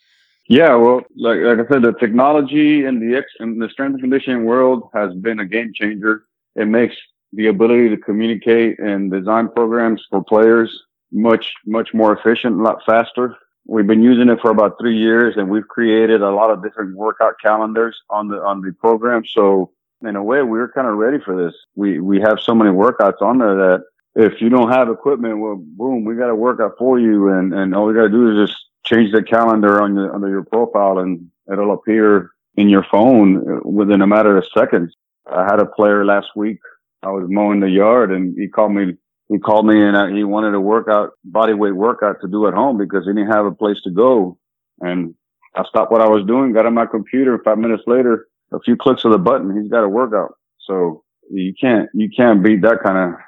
Yeah, 0.46 0.74
well, 0.74 1.02
like 1.16 1.38
like 1.40 1.58
I 1.58 1.72
said, 1.72 1.82
the 1.82 1.94
technology 1.98 2.84
in 2.84 3.00
the 3.00 3.16
ex 3.16 3.26
in 3.40 3.58
the 3.58 3.68
strength 3.68 3.94
and 3.94 4.02
conditioning 4.02 4.44
world 4.44 4.90
has 4.94 5.14
been 5.14 5.40
a 5.40 5.46
game 5.46 5.72
changer. 5.74 6.24
It 6.54 6.66
makes 6.66 6.96
the 7.32 7.48
ability 7.48 7.88
to 7.88 7.96
communicate 7.96 8.78
and 8.78 9.10
design 9.10 9.48
programs 9.48 10.02
for 10.10 10.22
players 10.22 10.70
much, 11.12 11.52
much 11.66 11.94
more 11.94 12.16
efficient, 12.16 12.58
a 12.58 12.62
lot 12.62 12.78
faster. 12.84 13.36
We've 13.66 13.86
been 13.86 14.02
using 14.02 14.28
it 14.28 14.40
for 14.40 14.50
about 14.50 14.78
three 14.78 14.96
years 14.96 15.34
and 15.36 15.48
we've 15.48 15.66
created 15.66 16.20
a 16.20 16.30
lot 16.30 16.50
of 16.50 16.62
different 16.62 16.96
workout 16.96 17.34
calendars 17.42 17.96
on 18.10 18.28
the, 18.28 18.36
on 18.36 18.60
the 18.60 18.72
program. 18.72 19.24
So 19.24 19.72
in 20.02 20.16
a 20.16 20.22
way, 20.22 20.42
we 20.42 20.58
are 20.58 20.68
kind 20.68 20.86
of 20.86 20.96
ready 20.96 21.18
for 21.24 21.34
this. 21.34 21.54
We, 21.74 21.98
we 21.98 22.20
have 22.20 22.38
so 22.40 22.54
many 22.54 22.70
workouts 22.70 23.22
on 23.22 23.38
there 23.38 23.54
that 23.56 23.84
if 24.16 24.40
you 24.40 24.48
don't 24.48 24.70
have 24.70 24.88
equipment, 24.88 25.40
well, 25.40 25.56
boom, 25.56 26.04
we 26.04 26.14
got 26.14 26.30
a 26.30 26.34
workout 26.34 26.74
for 26.78 27.00
you. 27.00 27.30
And, 27.30 27.54
and 27.54 27.74
all 27.74 27.86
we 27.86 27.94
got 27.94 28.02
to 28.02 28.08
do 28.10 28.42
is 28.42 28.48
just 28.48 28.60
change 28.84 29.12
the 29.12 29.22
calendar 29.22 29.80
on 29.82 29.94
your, 29.94 30.14
under 30.14 30.28
your 30.28 30.44
profile 30.44 30.98
and 30.98 31.28
it'll 31.50 31.74
appear 31.74 32.30
in 32.56 32.68
your 32.68 32.86
phone 32.90 33.60
within 33.64 34.02
a 34.02 34.06
matter 34.06 34.36
of 34.36 34.46
seconds. 34.56 34.94
I 35.30 35.44
had 35.44 35.60
a 35.60 35.66
player 35.66 36.04
last 36.04 36.28
week. 36.36 36.58
I 37.02 37.08
was 37.08 37.26
mowing 37.28 37.60
the 37.60 37.70
yard 37.70 38.12
and 38.12 38.34
he 38.38 38.48
called 38.48 38.72
me 38.72 38.94
he 39.28 39.38
called 39.38 39.66
me 39.66 39.82
and 39.82 40.16
he 40.16 40.22
wanted 40.24 40.54
a 40.54 40.60
workout, 40.60 41.12
body 41.24 41.54
weight 41.54 41.74
workout 41.74 42.20
to 42.20 42.28
do 42.28 42.46
at 42.46 42.54
home 42.54 42.76
because 42.76 43.04
he 43.04 43.12
didn't 43.12 43.32
have 43.32 43.46
a 43.46 43.54
place 43.54 43.80
to 43.84 43.90
go. 43.90 44.38
And 44.80 45.14
I 45.54 45.64
stopped 45.64 45.90
what 45.90 46.02
I 46.02 46.08
was 46.08 46.26
doing, 46.26 46.52
got 46.52 46.66
on 46.66 46.74
my 46.74 46.86
computer. 46.86 47.40
Five 47.44 47.58
minutes 47.58 47.84
later, 47.86 48.26
a 48.52 48.60
few 48.60 48.76
clicks 48.76 49.04
of 49.04 49.12
the 49.12 49.18
button, 49.18 49.60
he's 49.60 49.70
got 49.70 49.84
a 49.84 49.88
workout. 49.88 50.34
So 50.66 51.04
you 51.30 51.54
can't, 51.58 51.88
you 51.94 52.10
can't 52.14 52.44
beat 52.44 52.62
that 52.62 52.80
kind 52.84 52.98
of, 52.98 53.20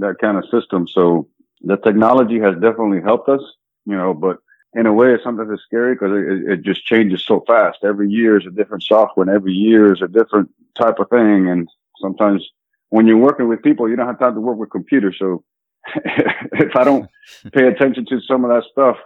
that 0.00 0.16
kind 0.20 0.38
of 0.38 0.44
system. 0.50 0.88
So 0.88 1.28
the 1.60 1.76
technology 1.76 2.40
has 2.40 2.54
definitely 2.54 3.00
helped 3.02 3.28
us, 3.28 3.40
you 3.86 3.96
know, 3.96 4.12
but 4.12 4.38
in 4.74 4.86
a 4.86 4.92
way, 4.92 5.14
it's 5.14 5.22
something 5.22 5.46
that's 5.46 5.62
scary 5.62 5.94
because 5.94 6.10
it, 6.12 6.52
it 6.52 6.62
just 6.62 6.84
changes 6.84 7.24
so 7.24 7.44
fast. 7.46 7.78
Every 7.84 8.10
year 8.10 8.38
is 8.38 8.46
a 8.46 8.50
different 8.50 8.82
software 8.82 9.26
and 9.26 9.34
every 9.34 9.52
year 9.52 9.92
is 9.92 10.02
a 10.02 10.08
different 10.08 10.50
type 10.74 10.98
of 10.98 11.08
thing. 11.10 11.48
And 11.48 11.68
sometimes 12.00 12.44
when 12.90 13.06
you're 13.06 13.18
working 13.18 13.48
with 13.48 13.62
people, 13.62 13.88
you 13.88 13.96
don't 13.96 14.06
have 14.06 14.18
time 14.18 14.34
to 14.34 14.40
work 14.40 14.58
with 14.58 14.70
computers. 14.70 15.16
So 15.18 15.44
if 15.96 16.74
I 16.76 16.84
don't 16.84 17.08
pay 17.52 17.68
attention 17.68 18.06
to 18.06 18.20
some 18.20 18.44
of 18.44 18.50
that 18.50 18.64
stuff, 18.70 18.96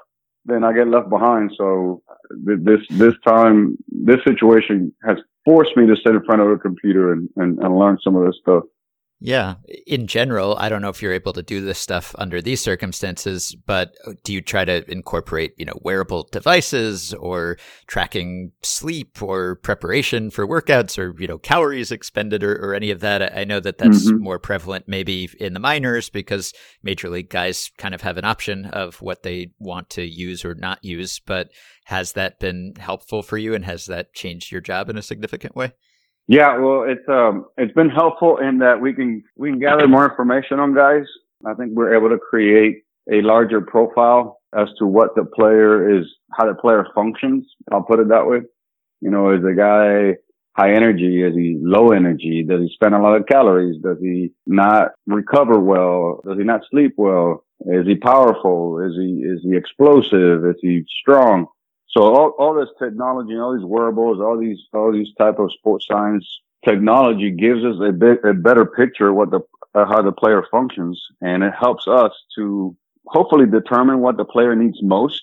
then 0.45 0.65
I 0.65 0.73
get 0.73 0.89
left 0.89 1.11
behind. 1.11 1.53
So 1.57 2.03
this 2.31 2.81
this 2.91 3.15
time, 3.27 3.77
this 3.89 4.25
situation 4.25 4.95
has 5.05 5.19
forced 5.45 5.77
me 5.77 5.87
to 5.87 5.97
sit 5.97 6.15
in 6.15 6.25
front 6.25 6.41
of 6.41 6.49
a 6.49 6.57
computer 6.57 7.13
and, 7.13 7.29
and, 7.37 7.59
and 7.59 7.79
learn 7.79 7.99
some 8.03 8.17
of 8.17 8.25
this 8.25 8.39
stuff. 8.41 8.65
Yeah. 9.21 9.57
In 9.87 10.07
general, 10.07 10.57
I 10.59 10.69
don't 10.69 10.81
know 10.81 10.91
if 10.91 11.03
you're 11.03 11.13
able 11.13 11.33
to 11.33 11.43
do 11.43 11.61
this 11.61 11.81
stuff 11.81 12.15
under 12.19 12.41
these 12.41 12.61
circumstances, 12.61 13.57
but 13.67 13.93
do 14.23 14.33
you 14.33 14.41
try 14.41 14.65
to 14.65 14.89
incorporate, 14.89 15.55
you 15.57 15.65
know, 15.65 15.77
wearable 15.83 16.29
devices 16.31 17.13
or 17.15 17.59
tracking 17.89 18.53
sleep 18.63 19.21
or 19.21 19.57
preparation 19.57 20.31
for 20.31 20.47
workouts 20.47 20.99
or, 20.99 21.21
you 21.21 21.27
know, 21.27 21.39
calories 21.39 21.91
expended 21.91 22.45
or, 22.45 22.55
or 22.65 22.75
any 22.75 22.93
of 22.93 23.01
that? 23.01 23.37
I 23.37 23.43
know 23.43 23.59
that 23.59 23.79
that's 23.79 24.07
mm-hmm. 24.07 24.23
more 24.23 24.39
prevalent 24.39 24.87
maybe 24.87 25.29
in 25.41 25.53
the 25.53 25.61
minors 25.61 26.09
because 26.09 26.53
major 26.85 27.11
league 27.11 27.31
guys 27.31 27.73
kind 27.77 27.97
of 27.97 28.03
have 28.03 28.19
an 28.19 28.25
option 28.25 28.67
of 28.67 29.03
what 29.03 29.25
they 29.25 29.51
want 29.59 29.91
to 29.91 30.05
use 30.05 30.45
or 30.45 30.55
not 30.55 30.85
use. 30.85 31.19
But 31.19 31.49
has 31.87 32.13
that 32.13 32.39
been 32.39 32.75
helpful 32.79 33.25
for 33.25 33.37
you 33.37 33.53
and 33.53 33.65
has 33.65 33.87
that 33.87 34.15
changed 34.15 34.53
your 34.53 34.61
job 34.61 34.89
in 34.89 34.97
a 34.97 35.03
significant 35.03 35.57
way? 35.57 35.73
Yeah, 36.29 36.59
well, 36.59 36.83
it's 36.83 37.09
um, 37.09 37.47
it's 37.57 37.73
been 37.73 37.89
helpful 37.89 38.37
in 38.37 38.59
that 38.59 38.81
we 38.81 38.93
can 38.93 39.25
we 39.37 39.51
can 39.51 39.59
gather 39.59 39.89
more 39.89 40.09
information 40.09 40.61
on 40.61 40.75
guys. 40.75 41.07
I 41.47 41.55
think 41.55 41.73
we're 41.75 41.97
able 41.97 42.11
to 42.11 42.19
create 42.19 42.83
a 43.11 43.23
larger 43.23 43.63
profile 43.63 44.39
as 44.55 44.69
to 44.79 44.87
what 44.87 45.15
the 45.17 45.25
player 45.25 45.99
is, 45.99 46.05
how 46.33 46.47
the 46.47 46.55
player 46.55 46.87
functions. 46.95 47.47
I'll 47.73 47.83
put 47.83 47.99
it 47.99 48.09
that 48.09 48.27
way. 48.27 48.41
You 49.01 49.11
know, 49.11 49.33
is 49.33 49.43
the 49.43 49.55
guy 49.55 50.19
high 50.55 50.75
energy? 50.75 51.23
Is 51.23 51.35
he 51.35 51.57
low 51.59 51.93
energy? 51.93 52.45
Does 52.47 52.61
he 52.61 52.71
spend 52.75 52.95
a 52.95 53.01
lot 53.01 53.17
of 53.17 53.27
calories? 53.27 53.81
Does 53.83 53.97
he 53.99 54.33
not 54.47 54.91
recover 55.07 55.59
well? 55.59 56.21
Does 56.27 56.37
he 56.37 56.45
not 56.45 56.61
sleep 56.71 56.93
well? 56.99 57.45
Is 57.61 57.87
he 57.87 57.95
powerful? 57.95 58.81
Is 58.81 58.95
he 58.97 59.23
is 59.25 59.41
he 59.43 59.57
explosive? 59.57 60.45
Is 60.45 60.57
he 60.61 60.85
strong? 61.01 61.47
So 61.91 62.03
all, 62.03 62.35
all 62.39 62.55
this 62.55 62.69
technology, 62.79 63.33
and 63.33 63.41
all 63.41 63.57
these 63.57 63.65
wearables, 63.65 64.21
all 64.21 64.39
these, 64.39 64.59
all 64.75 64.93
these 64.93 65.09
type 65.19 65.39
of 65.39 65.53
sports 65.53 65.87
science 65.91 66.27
technology 66.65 67.31
gives 67.31 67.65
us 67.65 67.77
a 67.83 67.93
bit, 67.93 68.25
a 68.25 68.35
better 68.35 68.67
picture 68.67 69.09
of 69.09 69.17
what 69.17 69.31
the, 69.31 69.41
uh, 69.75 69.87
how 69.87 70.03
the 70.03 70.13
player 70.13 70.45
functions. 70.51 71.01
And 71.21 71.43
it 71.43 71.55
helps 71.59 71.89
us 71.89 72.13
to 72.37 72.77
hopefully 73.07 73.47
determine 73.47 74.01
what 74.01 74.17
the 74.19 74.25
player 74.25 74.55
needs 74.55 74.83
most. 74.83 75.23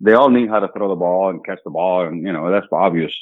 They 0.00 0.14
all 0.14 0.30
need 0.30 0.48
how 0.48 0.58
to 0.58 0.68
throw 0.76 0.88
the 0.88 0.96
ball 0.96 1.30
and 1.30 1.44
catch 1.44 1.60
the 1.64 1.70
ball. 1.70 2.04
And, 2.04 2.26
you 2.26 2.32
know, 2.32 2.50
that's 2.50 2.66
obvious 2.72 3.14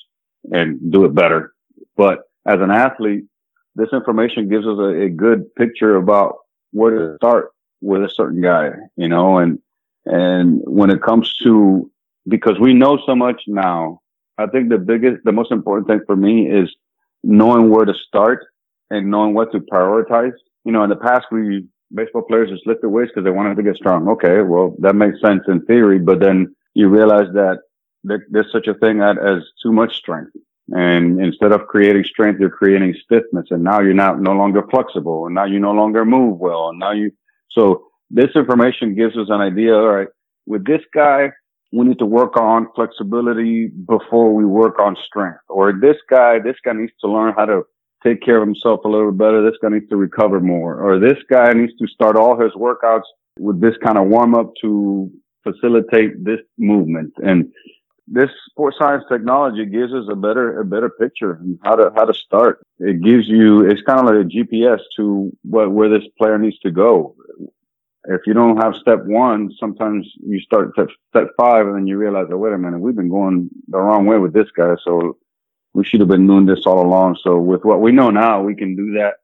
and 0.51 0.91
do 0.91 1.05
it 1.05 1.15
better. 1.15 1.53
But 1.97 2.21
as 2.47 2.61
an 2.61 2.71
athlete, 2.71 3.25
this 3.75 3.93
information 3.93 4.49
gives 4.49 4.67
us 4.67 4.79
a, 4.79 5.03
a 5.03 5.09
good 5.11 5.55
picture 5.55 5.97
about 5.97 6.37
where 6.73 6.91
to 6.91 7.17
start 7.17 7.51
with 7.83 8.03
a 8.03 8.09
certain 8.09 8.41
guy, 8.41 8.71
you 8.97 9.09
know, 9.09 9.39
and, 9.39 9.59
and 10.07 10.63
when 10.65 10.91
it 10.91 11.03
comes 11.03 11.37
to, 11.43 11.91
because 12.31 12.59
we 12.61 12.73
know 12.73 12.99
so 13.05 13.15
much 13.15 13.43
now, 13.47 14.01
I 14.39 14.47
think 14.47 14.71
the 14.71 14.79
biggest, 14.79 15.23
the 15.25 15.33
most 15.33 15.53
important 15.53 15.89
thing 15.89 16.01
for 16.07 16.17
me 16.17 16.49
is 16.49 16.71
knowing 17.23 17.69
where 17.69 17.85
to 17.85 17.95
start 18.09 18.47
and 18.89 19.11
knowing 19.11 19.35
what 19.35 19.53
to 19.53 19.59
prioritize. 19.59 20.33
You 20.65 20.73
know, 20.73 20.83
in 20.85 20.91
the 20.91 20.97
past, 20.97 21.27
we, 21.31 21.67
baseball 21.93 22.23
players 22.23 22.51
just 22.51 22.67
lifted 22.67 22.89
weights 22.89 23.11
because 23.11 23.25
they 23.25 23.31
wanted 23.31 23.57
to 23.57 23.63
get 23.63 23.77
strong. 23.77 24.09
Okay. 24.09 24.41
Well, 24.43 24.77
that 24.79 24.95
makes 24.95 25.21
sense 25.21 25.43
in 25.49 25.65
theory, 25.67 25.99
but 25.99 26.21
then 26.21 26.55
you 26.75 26.89
realize 26.89 27.33
that 27.35 27.59
there, 28.05 28.27
there's 28.31 28.51
such 28.53 28.69
a 28.69 28.75
thing 28.75 29.01
as 29.03 29.43
too 29.63 29.73
much 29.73 29.97
strength. 29.97 30.33
And 30.73 31.21
instead 31.21 31.53
of 31.53 31.67
creating 31.67 32.05
strength, 32.05 32.39
you're 32.39 32.49
creating 32.49 32.95
stiffness. 33.05 33.47
And 33.51 33.65
now 33.65 33.81
you're 33.81 33.93
not 33.93 34.21
no 34.21 34.33
longer 34.33 34.63
flexible. 34.71 35.27
And 35.27 35.35
now 35.35 35.45
you 35.45 35.59
no 35.59 35.73
longer 35.73 36.05
move 36.05 36.39
well. 36.39 36.69
And 36.71 36.79
now 36.79 36.93
you, 36.93 37.11
so 37.51 37.87
this 38.09 38.31
information 38.37 38.95
gives 38.95 39.17
us 39.17 39.27
an 39.31 39.41
idea. 39.41 39.75
All 39.75 39.89
right. 39.89 40.09
With 40.47 40.65
this 40.65 40.83
guy, 40.95 41.33
we 41.73 41.87
need 41.87 41.99
to 41.99 42.07
work 42.07 42.37
on 42.37 42.69
flexibility 42.75 43.69
before 43.69 44.35
we 44.35 44.45
work 44.45 44.79
on 44.79 44.97
strength. 45.07 45.41
Or 45.49 45.73
this 45.73 45.97
guy, 46.09 46.39
this 46.39 46.57
guy 46.65 46.73
needs 46.73 46.93
to 47.01 47.09
learn 47.09 47.35
how 47.37 47.47
to 47.47 47.63
take 48.03 48.23
care 48.23 48.41
of 48.41 48.47
himself 48.47 48.81
a 48.85 48.89
little 48.89 49.13
better. 49.13 49.43
This 49.43 49.59
guy 49.63 49.69
needs 49.69 49.89
to 49.91 49.97
recover 49.97 50.41
more. 50.41 50.81
Or 50.81 50.99
this 50.99 51.19
guy 51.31 51.53
needs 51.53 51.77
to 51.77 51.87
start 51.87 52.17
all 52.17 52.41
his 52.41 52.53
workouts 52.53 53.05
with 53.39 53.61
this 53.61 53.77
kind 53.85 53.99
of 53.99 54.09
warm 54.09 54.35
up 54.35 54.53
to 54.63 55.11
facilitate 55.45 56.25
this 56.25 56.41
movement. 56.59 57.13
And 57.23 57.53
this 58.07 58.31
sports 58.49 58.77
science 58.79 59.05
technology 59.09 59.65
gives 59.65 59.93
us 59.93 60.07
a 60.11 60.17
better 60.17 60.61
a 60.61 60.65
better 60.65 60.91
picture 60.91 61.35
and 61.35 61.59
how 61.63 61.77
to 61.77 61.93
how 61.95 62.05
to 62.05 62.15
start. 62.15 62.61
It 62.81 63.03
gives 63.03 63.29
you 63.29 63.65
it's 63.65 63.83
kind 63.83 64.01
of 64.01 64.07
like 64.07 64.27
a 64.27 64.29
GPS 64.29 64.81
to 64.97 65.31
what 65.43 65.71
where 65.71 65.89
this 65.89 66.09
player 66.19 66.39
needs 66.39 66.59
to 66.61 66.73
go. 66.73 67.15
If 68.05 68.23
you 68.27 68.33
don't 68.33 68.57
have 68.57 68.75
step 68.77 69.05
one, 69.05 69.51
sometimes 69.59 70.11
you 70.27 70.41
start 70.41 70.73
step, 70.73 70.89
step 71.11 71.29
five 71.39 71.67
and 71.67 71.77
then 71.77 71.87
you 71.87 71.99
realize, 71.99 72.27
oh 72.31 72.39
wait 72.39 72.55
a 72.55 72.59
minute, 72.59 72.81
we've 72.81 72.97
been 72.97 73.11
going 73.11 73.51
the 73.69 73.79
wrong 73.79 74.07
way 74.07 74.19
with 74.19 74.33
this 74.33 74.51
guy. 74.57 74.75
So 74.85 75.19
we 75.75 75.85
should 75.85 76.01
have 76.01 76.09
been 76.09 76.27
doing 76.27 76.47
this 76.47 76.67
all 76.67 76.85
along. 76.85 77.19
So 77.23 77.39
with 77.39 77.65
what 77.65 77.81
we 77.81 77.93
know 77.93 78.11
now, 78.11 78.43
we 78.43 78.55
can 78.55 78.75
do 78.75 78.93
that 78.95 79.15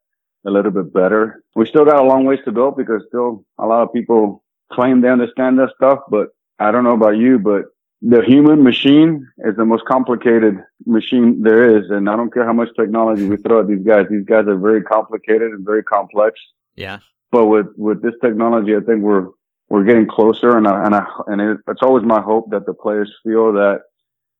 a 0.47 0.51
little 0.51 0.71
bit 0.71 0.93
better. 0.93 1.43
We 1.55 1.67
still 1.67 1.85
got 1.85 2.01
a 2.01 2.07
long 2.07 2.25
ways 2.25 2.41
to 2.45 2.53
go 2.53 2.71
because 2.71 3.03
still 3.09 3.45
a 3.59 3.67
lot 3.67 3.83
of 3.83 3.93
people 3.93 4.45
claim 4.73 5.01
they 5.01 5.09
understand 5.09 5.59
that 5.59 5.71
stuff, 5.77 6.01
but 6.11 6.29
I 6.59 6.71
don't 6.71 6.85
know 6.85 6.95
about 6.95 7.17
you, 7.17 7.39
but 7.39 7.65
the 8.03 8.23
human 8.23 8.63
machine 8.63 9.27
is 9.39 9.57
the 9.57 9.65
most 9.65 9.85
complicated 9.87 10.59
machine 10.85 11.43
there 11.43 11.79
is. 11.79 11.91
And 11.91 12.09
I 12.09 12.17
don't 12.17 12.33
care 12.33 12.45
how 12.45 12.53
much 12.53 12.69
technology 12.77 13.27
we 13.27 13.37
throw 13.39 13.61
at 13.61 13.69
these 13.69 13.85
guys. 13.85 14.07
These 14.11 14.25
guys 14.27 14.47
are 14.47 14.59
very 14.59 14.83
complicated 14.83 15.53
and 15.53 15.65
very 15.65 15.83
complex. 15.83 16.39
Yeah. 16.75 16.99
But 17.33 17.47
with, 17.47 17.67
with 17.77 18.03
this 18.03 18.15
technology, 18.23 18.75
I 18.77 18.81
think 18.81 19.03
we're, 19.03 19.29
we're 19.69 19.85
getting 19.85 20.07
closer 20.07 20.57
and 20.57 20.67
I, 20.67 20.85
and 20.85 20.95
I, 20.95 21.07
and 21.27 21.41
it, 21.41 21.59
it's 21.69 21.83
always 21.83 22.05
my 22.05 22.21
hope 22.21 22.51
that 22.51 22.67
the 22.67 22.75
players 22.75 23.13
feel 23.25 23.53
that 23.55 23.81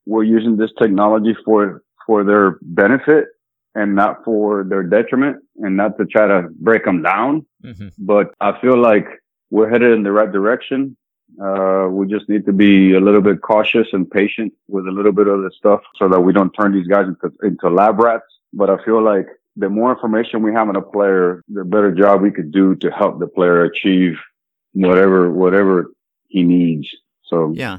we're 0.07 0.23
using 0.23 0.57
this 0.57 0.71
technology 0.79 1.37
for, 1.45 1.83
for 2.07 2.23
their 2.23 2.59
benefit 2.63 3.27
and 3.75 3.95
not 3.95 4.25
for 4.25 4.65
their 4.65 4.83
detriment 4.83 5.37
and 5.57 5.77
not 5.77 5.99
to 5.99 6.07
try 6.07 6.27
to 6.27 6.49
break 6.61 6.85
them 6.85 7.03
down. 7.03 7.45
Mm-hmm. 7.65 7.89
But 7.99 8.33
I 8.41 8.59
feel 8.61 8.79
like 8.79 9.07
we're 9.51 9.69
headed 9.69 9.93
in 9.93 10.03
the 10.03 10.13
right 10.13 10.31
direction. 10.31 10.97
Uh, 11.43 11.89
we 11.91 12.07
just 12.07 12.29
need 12.29 12.47
to 12.47 12.53
be 12.53 12.95
a 12.95 13.01
little 13.01 13.21
bit 13.21 13.43
cautious 13.43 13.89
and 13.93 14.11
patient 14.11 14.53
with 14.69 14.87
a 14.87 14.91
little 14.91 15.13
bit 15.13 15.27
of 15.27 15.43
this 15.43 15.55
stuff 15.59 15.81
so 15.99 16.09
that 16.09 16.21
we 16.21 16.33
don't 16.33 16.53
turn 16.53 16.73
these 16.73 16.87
guys 16.87 17.07
into, 17.07 17.31
into 17.43 17.69
lab 17.69 17.99
rats. 17.99 18.25
But 18.53 18.71
I 18.71 18.83
feel 18.85 19.03
like 19.03 19.27
the 19.57 19.69
more 19.69 19.93
information 19.93 20.43
we 20.43 20.53
have 20.53 20.69
on 20.69 20.77
a 20.77 20.83
player, 20.83 21.43
the 21.49 21.65
better 21.65 21.93
job 21.93 22.21
we 22.21 22.31
could 22.31 22.53
do 22.53 22.75
to 22.77 22.91
help 22.91 23.19
the 23.19 23.27
player 23.27 23.65
achieve 23.65 24.19
whatever, 24.73 25.31
whatever 25.33 25.91
he 26.29 26.43
needs. 26.43 26.89
So 27.25 27.53
yeah. 27.55 27.79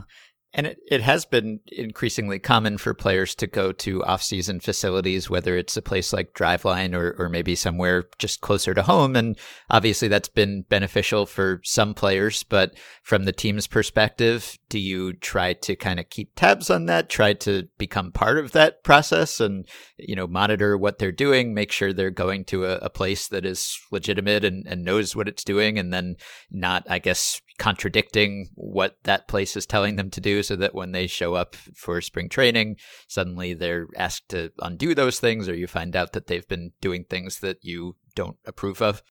And 0.58 0.66
it, 0.66 0.80
it 0.90 1.02
has 1.02 1.24
been 1.24 1.60
increasingly 1.68 2.40
common 2.40 2.80
for 2.80 2.96
players 2.96 3.36
to 3.36 3.46
go 3.46 3.72
to 3.74 4.04
off-season 4.04 4.60
facilities, 4.60 5.30
whether 5.30 5.56
it's 5.56 5.78
a 5.78 5.84
place 5.84 6.12
like 6.12 6.34
Driveline 6.34 6.96
or, 6.96 7.16
or 7.20 7.30
maybe 7.30 7.54
somewhere 7.54 8.06
just 8.18 8.42
closer 8.42 8.74
to 8.74 8.82
home. 8.82 9.16
And 9.16 9.38
obviously 9.70 10.08
that's 10.08 10.30
been 10.30 10.64
beneficial 10.64 11.28
for 11.28 11.62
some 11.64 11.94
players. 11.94 12.42
But 12.42 12.74
from 13.04 13.26
the 13.26 13.32
team's 13.32 13.68
perspective, 13.68 14.58
do 14.68 14.80
you 14.80 15.14
try 15.14 15.54
to 15.54 15.76
kind 15.76 16.00
of 16.00 16.10
keep 16.10 16.34
tabs 16.36 16.72
on 16.72 16.88
that, 16.88 17.08
try 17.08 17.34
to 17.34 17.68
become 17.78 18.12
part 18.12 18.40
of 18.40 18.54
that 18.54 18.84
process 18.84 19.40
and, 19.40 19.68
you 19.98 20.16
know, 20.16 20.26
monitor 20.26 20.76
what 20.76 20.98
they're 20.98 21.12
doing, 21.12 21.54
make 21.54 21.72
sure 21.72 21.94
they're 21.94 22.10
going 22.10 22.44
to 22.46 22.66
a, 22.66 22.78
a 22.78 22.90
place 22.90 23.28
that 23.28 23.46
is 23.46 23.80
legitimate 23.92 24.44
and, 24.44 24.66
and 24.66 24.84
knows 24.84 25.16
what 25.16 25.28
it's 25.28 25.44
doing 25.44 25.78
and 25.78 25.94
then 25.94 26.16
not, 26.50 26.84
I 26.90 26.98
guess, 26.98 27.42
contradicting 27.58 28.50
what 28.56 28.98
that 29.04 29.28
place 29.28 29.56
is 29.56 29.66
telling 29.66 29.96
them 29.96 30.10
to 30.12 30.22
do 30.22 30.44
so 30.44 30.56
that 30.56 30.76
when 30.76 30.92
they 30.92 31.08
show 31.08 31.34
up 31.34 31.56
for 31.56 32.02
spring 32.02 32.30
training, 32.30 32.78
suddenly 33.08 33.54
they're 33.54 33.88
asked 33.96 34.30
to 34.30 34.52
undo 34.60 34.94
those 34.94 35.20
things 35.20 35.50
or 35.50 35.56
you 35.56 35.68
find 35.68 35.96
out 35.96 36.14
that 36.14 36.28
they've 36.28 36.48
been 36.48 36.72
doing 36.82 37.04
things 37.04 37.40
that 37.40 37.58
you 37.64 37.96
don't 38.16 38.38
approve 38.46 38.82
of? 38.82 39.02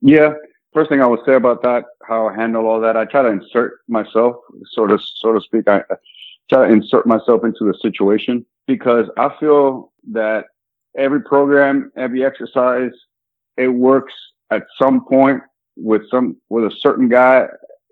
Yeah. 0.00 0.34
First 0.72 0.90
thing 0.90 1.00
I 1.00 1.06
would 1.06 1.20
say 1.24 1.34
about 1.34 1.62
that, 1.62 1.84
how 2.06 2.28
I 2.28 2.34
handle 2.34 2.66
all 2.66 2.80
that, 2.80 2.96
I 2.96 3.04
try 3.04 3.22
to 3.22 3.28
insert 3.28 3.78
myself, 3.88 4.36
sort 4.72 4.90
of, 4.90 5.00
so 5.16 5.32
to 5.32 5.40
speak. 5.40 5.68
I 5.68 5.82
try 6.50 6.66
to 6.66 6.72
insert 6.72 7.06
myself 7.06 7.44
into 7.44 7.64
the 7.64 7.74
situation 7.80 8.44
because 8.66 9.06
I 9.16 9.30
feel 9.38 9.92
that 10.12 10.46
every 10.98 11.22
program, 11.22 11.92
every 11.96 12.24
exercise, 12.24 12.90
it 13.56 13.68
works 13.68 14.12
at 14.50 14.64
some 14.80 15.04
point 15.04 15.40
with 15.76 16.02
some 16.10 16.36
with 16.48 16.64
a 16.64 16.74
certain 16.80 17.08
guy 17.08 17.46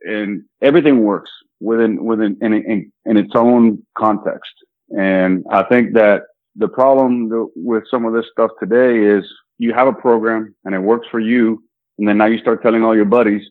and 0.04 0.42
everything 0.60 1.02
works 1.02 1.30
within 1.60 2.04
within 2.04 2.36
in, 2.40 2.52
in, 2.52 2.92
in 3.06 3.16
its 3.16 3.32
own 3.34 3.84
context. 3.96 4.52
And 4.96 5.44
I 5.50 5.62
think 5.64 5.94
that 5.94 6.22
the 6.56 6.68
problem 6.68 7.30
with 7.56 7.84
some 7.90 8.04
of 8.04 8.12
this 8.12 8.26
stuff 8.30 8.50
today 8.60 8.98
is 8.98 9.24
you 9.58 9.72
have 9.72 9.88
a 9.88 9.92
program 9.92 10.54
and 10.64 10.74
it 10.74 10.80
works 10.80 11.08
for 11.10 11.20
you, 11.20 11.62
and 11.98 12.06
then 12.06 12.18
now 12.18 12.26
you 12.26 12.38
start 12.38 12.62
telling 12.62 12.84
all 12.84 12.96
your 12.96 13.04
buddies, 13.04 13.48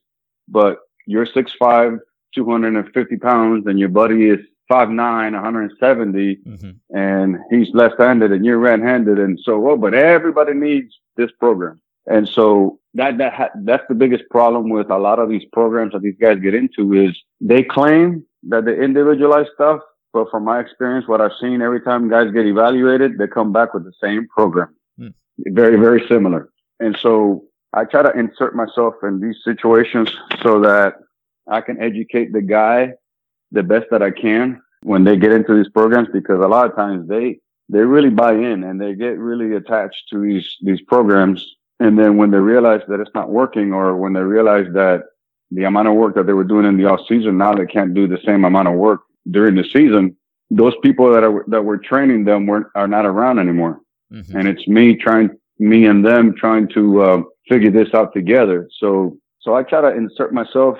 but 0.48 0.78
you're 1.08 1.26
six 1.26 1.54
five, 1.58 1.94
two 2.34 2.50
hundred 2.50 2.76
and 2.76 2.94
fifty 2.94 3.18
pounds, 3.18 3.66
and 3.68 3.80
your 3.80 3.90
buddy 3.90 4.30
is 4.30 4.40
5'9", 4.72 5.34
170, 5.34 6.36
mm-hmm. 6.48 6.98
and 6.98 7.38
he's 7.50 7.68
left-handed 7.74 8.32
and 8.32 8.46
you're 8.46 8.58
right-handed, 8.58 9.20
and 9.20 9.38
so 9.44 9.70
oh, 9.70 9.76
but 9.76 9.94
everybody 9.94 10.54
needs 10.54 10.98
this 11.18 11.32
program. 11.40 11.82
And 12.08 12.28
so 12.28 12.80
that 12.96 13.18
that 13.18 13.34
ha- 13.34 13.50
that's 13.64 13.84
the 13.88 13.96
biggest 13.96 14.24
problem 14.30 14.70
with 14.70 14.90
a 14.90 14.98
lot 14.98 15.20
of 15.20 15.30
these 15.30 15.44
programs 15.52 15.94
that 15.94 16.02
these 16.02 16.18
guys 16.20 16.40
get 16.40 16.54
into 16.54 16.94
is 16.94 17.18
they 17.40 17.64
claim 17.64 18.26
that 18.44 18.66
the 18.66 18.74
individualized 18.74 19.50
stuff, 19.54 19.80
but 20.14 20.30
from 20.30 20.44
my 20.44 20.60
experience, 20.60 21.08
what 21.08 21.22
I've 21.22 21.32
seen 21.40 21.62
every 21.62 21.82
time 21.82 22.10
guys 22.10 22.32
get 22.32 22.46
evaluated, 22.46 23.18
they 23.18 23.28
come 23.28 23.54
back 23.54 23.74
with 23.74 23.84
the 23.84 23.94
same 24.02 24.28
program, 24.28 24.76
mm. 25.00 25.14
very 25.40 25.78
very 25.78 26.06
similar. 26.08 26.50
And 26.80 26.98
so 27.00 27.46
I 27.74 27.86
try 27.86 28.02
to 28.04 28.12
insert 28.12 28.56
myself 28.56 28.96
in 29.04 29.22
these 29.22 29.38
situations 29.44 30.10
so 30.42 30.60
that 30.62 30.96
I 31.48 31.62
can 31.62 31.82
educate 31.82 32.34
the 32.34 32.42
guy 32.42 32.94
the 33.52 33.64
best 33.64 33.88
that 33.92 34.02
I 34.02 34.12
can 34.12 34.62
when 34.84 35.04
they 35.04 35.18
get 35.18 35.32
into 35.32 35.56
these 35.56 35.70
programs 35.70 36.08
because 36.12 36.40
a 36.40 36.48
lot 36.48 36.70
of 36.70 36.76
times 36.76 37.08
they 37.08 37.40
they 37.70 37.80
really 37.80 38.10
buy 38.10 38.34
in 38.34 38.64
and 38.64 38.82
they 38.82 38.94
get 38.96 39.18
really 39.18 39.56
attached 39.56 40.10
to 40.10 40.22
these 40.22 40.58
these 40.62 40.82
programs 40.82 41.56
and 41.82 41.98
then 41.98 42.16
when 42.16 42.30
they 42.30 42.38
realize 42.38 42.82
that 42.88 43.00
it's 43.00 43.16
not 43.16 43.30
working 43.30 43.74
or 43.74 43.98
when 43.98 44.14
they 44.14 44.22
realize 44.22 44.68
that 44.74 45.06
the 45.50 45.64
amount 45.64 45.88
of 45.88 45.96
work 45.96 46.14
that 46.14 46.28
they 46.28 46.34
were 46.34 46.44
doing 46.44 46.66
in 46.66 46.78
the 46.78 46.86
off 46.86 47.00
season, 47.08 47.40
now 47.40 47.56
they 47.56 47.66
can't 47.66 47.96
do 47.96 48.08
the 48.08 48.20
same 48.24 48.46
amount 48.46 48.68
of 48.68 48.76
work 48.76 49.02
during 49.32 49.56
the 49.56 49.64
season. 49.64 50.16
Those 50.52 50.76
people 50.84 51.12
that 51.12 51.24
are, 51.24 51.44
that 51.48 51.64
were 51.64 51.80
training 51.80 52.26
them 52.26 52.46
weren't, 52.46 52.68
are 52.76 52.88
not 52.88 53.08
around 53.08 53.40
anymore. 53.40 53.82
Mm-hmm. 54.14 54.38
And 54.38 54.48
it's 54.48 54.68
me 54.68 54.96
trying, 54.96 55.32
me 55.58 55.86
and 55.88 56.06
them 56.06 56.36
trying 56.36 56.68
to, 56.70 57.02
uh, 57.02 57.22
figure 57.50 57.72
this 57.72 57.94
out 57.96 58.14
together. 58.14 58.70
So, 58.78 59.18
so 59.40 59.56
I 59.56 59.64
try 59.64 59.82
to 59.82 59.90
insert 59.90 60.34
myself 60.34 60.78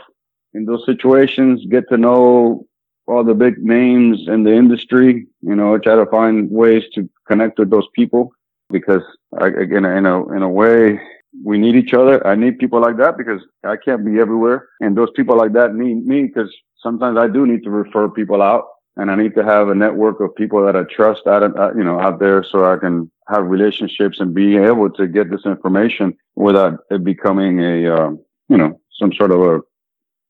in 0.54 0.66
those 0.66 0.86
situations, 0.86 1.66
get 1.70 1.90
to 1.90 1.98
know 1.98 2.68
all 3.08 3.24
the 3.24 3.34
big 3.34 3.58
names 3.58 4.28
in 4.28 4.44
the 4.44 4.54
industry, 4.54 5.26
you 5.42 5.56
know, 5.56 5.78
try 5.80 5.96
to 5.96 6.06
find 6.06 6.50
ways 6.52 6.84
to 6.94 7.10
connect 7.28 7.58
with 7.58 7.72
those 7.72 7.88
people 7.96 8.32
because 8.70 9.02
I, 9.40 9.48
again, 9.48 9.86
in 9.86 10.06
a, 10.06 10.28
in 10.34 10.42
a 10.42 10.50
way, 10.50 11.00
we 11.44 11.58
need 11.58 11.76
each 11.76 11.94
other. 11.94 12.26
I 12.26 12.36
need 12.36 12.60
people 12.60 12.82
like 12.82 12.98
that 12.98 13.18
because 13.18 13.42
I 13.64 13.78
can't 13.78 14.06
be 14.06 14.20
everywhere. 14.20 14.68
And 14.82 14.98
those 14.98 15.12
people 15.16 15.38
like 15.38 15.54
that 15.54 15.74
need 15.74 16.06
me 16.06 16.24
because 16.24 16.54
sometimes 16.78 17.18
I 17.18 17.28
do 17.28 17.46
need 17.46 17.64
to 17.64 17.70
refer 17.70 18.10
people 18.10 18.42
out 18.42 18.66
and 18.98 19.10
I 19.10 19.16
need 19.16 19.36
to 19.36 19.44
have 19.44 19.70
a 19.70 19.76
network 19.76 20.20
of 20.20 20.36
people 20.36 20.66
that 20.66 20.76
I 20.76 20.84
trust 20.84 21.26
out, 21.28 21.44
uh, 21.58 21.74
you 21.76 21.84
know, 21.84 22.00
out 22.00 22.20
there 22.20 22.44
so 22.44 22.72
I 22.72 22.78
can 22.78 23.10
have 23.30 23.46
relationships 23.46 24.20
and 24.20 24.34
be 24.34 24.58
able 24.58 24.90
to 24.92 25.08
get 25.08 25.32
this 25.32 25.46
information 25.46 26.18
without 26.36 26.80
it 26.90 27.04
becoming 27.04 27.60
a, 27.62 27.88
uh, 27.88 28.10
you 28.50 28.58
know, 28.58 28.80
some 29.00 29.14
sort 29.14 29.32
of 29.32 29.42
a 29.42 29.62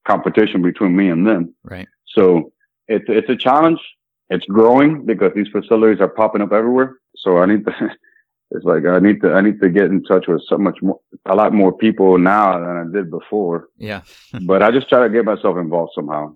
competition 0.07 0.61
between 0.61 0.95
me 0.95 1.09
and 1.09 1.25
them. 1.25 1.55
Right. 1.63 1.87
So 2.07 2.51
it's, 2.87 3.05
it's 3.07 3.29
a 3.29 3.35
challenge. 3.35 3.79
It's 4.29 4.45
growing 4.45 5.05
because 5.05 5.31
these 5.35 5.47
facilities 5.47 5.99
are 5.99 6.07
popping 6.07 6.41
up 6.41 6.53
everywhere. 6.53 6.97
So 7.17 7.39
I 7.39 7.47
need 7.47 7.65
to, 7.65 7.73
it's 8.51 8.65
like 8.65 8.85
I 8.85 8.99
need 8.99 9.21
to 9.21 9.33
I 9.33 9.41
need 9.41 9.61
to 9.61 9.69
get 9.69 9.85
in 9.85 10.03
touch 10.03 10.27
with 10.27 10.41
so 10.47 10.57
much 10.57 10.81
more 10.81 10.99
a 11.25 11.35
lot 11.35 11.53
more 11.53 11.71
people 11.71 12.17
now 12.17 12.59
than 12.59 12.77
I 12.77 12.83
did 12.91 13.09
before. 13.09 13.69
Yeah. 13.77 14.01
but 14.41 14.61
I 14.61 14.71
just 14.71 14.89
try 14.89 15.01
to 15.07 15.09
get 15.09 15.25
myself 15.25 15.57
involved 15.57 15.93
somehow. 15.95 16.35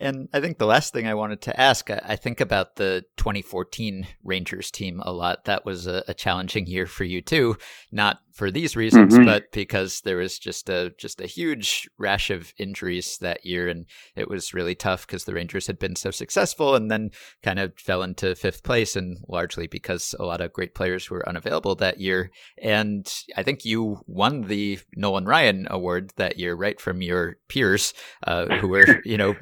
And 0.00 0.28
I 0.32 0.40
think 0.40 0.58
the 0.58 0.66
last 0.66 0.92
thing 0.92 1.06
I 1.06 1.14
wanted 1.14 1.40
to 1.42 1.60
ask, 1.60 1.90
I, 1.90 2.16
think 2.16 2.40
about 2.40 2.76
the 2.76 3.04
2014 3.16 4.06
Rangers 4.22 4.70
team 4.70 5.02
a 5.04 5.12
lot. 5.12 5.44
That 5.44 5.64
was 5.64 5.86
a, 5.86 6.04
a 6.06 6.14
challenging 6.14 6.66
year 6.66 6.86
for 6.86 7.04
you 7.04 7.20
too, 7.20 7.56
not 7.90 8.18
for 8.38 8.52
these 8.52 8.76
reasons, 8.76 9.14
mm-hmm. 9.14 9.24
but 9.24 9.50
because 9.50 10.02
there 10.02 10.18
was 10.18 10.38
just 10.38 10.68
a 10.68 10.94
just 10.96 11.20
a 11.20 11.26
huge 11.26 11.88
rash 11.98 12.30
of 12.30 12.54
injuries 12.56 13.18
that 13.18 13.44
year, 13.44 13.66
and 13.66 13.86
it 14.14 14.30
was 14.30 14.54
really 14.54 14.76
tough 14.76 15.08
because 15.08 15.24
the 15.24 15.34
Rangers 15.34 15.66
had 15.66 15.76
been 15.76 15.96
so 15.96 16.12
successful, 16.12 16.76
and 16.76 16.88
then 16.88 17.10
kind 17.42 17.58
of 17.58 17.76
fell 17.76 18.04
into 18.04 18.36
fifth 18.36 18.62
place, 18.62 18.94
and 18.94 19.18
largely 19.26 19.66
because 19.66 20.14
a 20.20 20.24
lot 20.24 20.40
of 20.40 20.52
great 20.52 20.72
players 20.72 21.10
were 21.10 21.28
unavailable 21.28 21.74
that 21.74 21.98
year. 21.98 22.30
And 22.62 23.12
I 23.36 23.42
think 23.42 23.64
you 23.64 24.02
won 24.06 24.42
the 24.42 24.78
Nolan 24.94 25.24
Ryan 25.24 25.66
Award 25.68 26.12
that 26.14 26.38
year, 26.38 26.54
right 26.54 26.80
from 26.80 27.02
your 27.02 27.38
peers, 27.48 27.92
uh, 28.24 28.46
who 28.60 28.68
were 28.68 29.00
you 29.04 29.16
know 29.16 29.34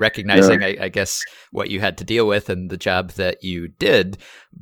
recognizing. 0.49 0.81
I, 0.81 0.85
I 0.85 0.89
guess, 0.89 1.23
what 1.51 1.71
you 1.71 1.81
had 1.81 1.99
to 1.99 2.05
deal 2.05 2.27
with 2.27 2.49
and 2.51 2.71
the 2.71 2.77
job 2.77 3.11
that 3.13 3.43
you 3.45 3.69
did. 3.69 4.19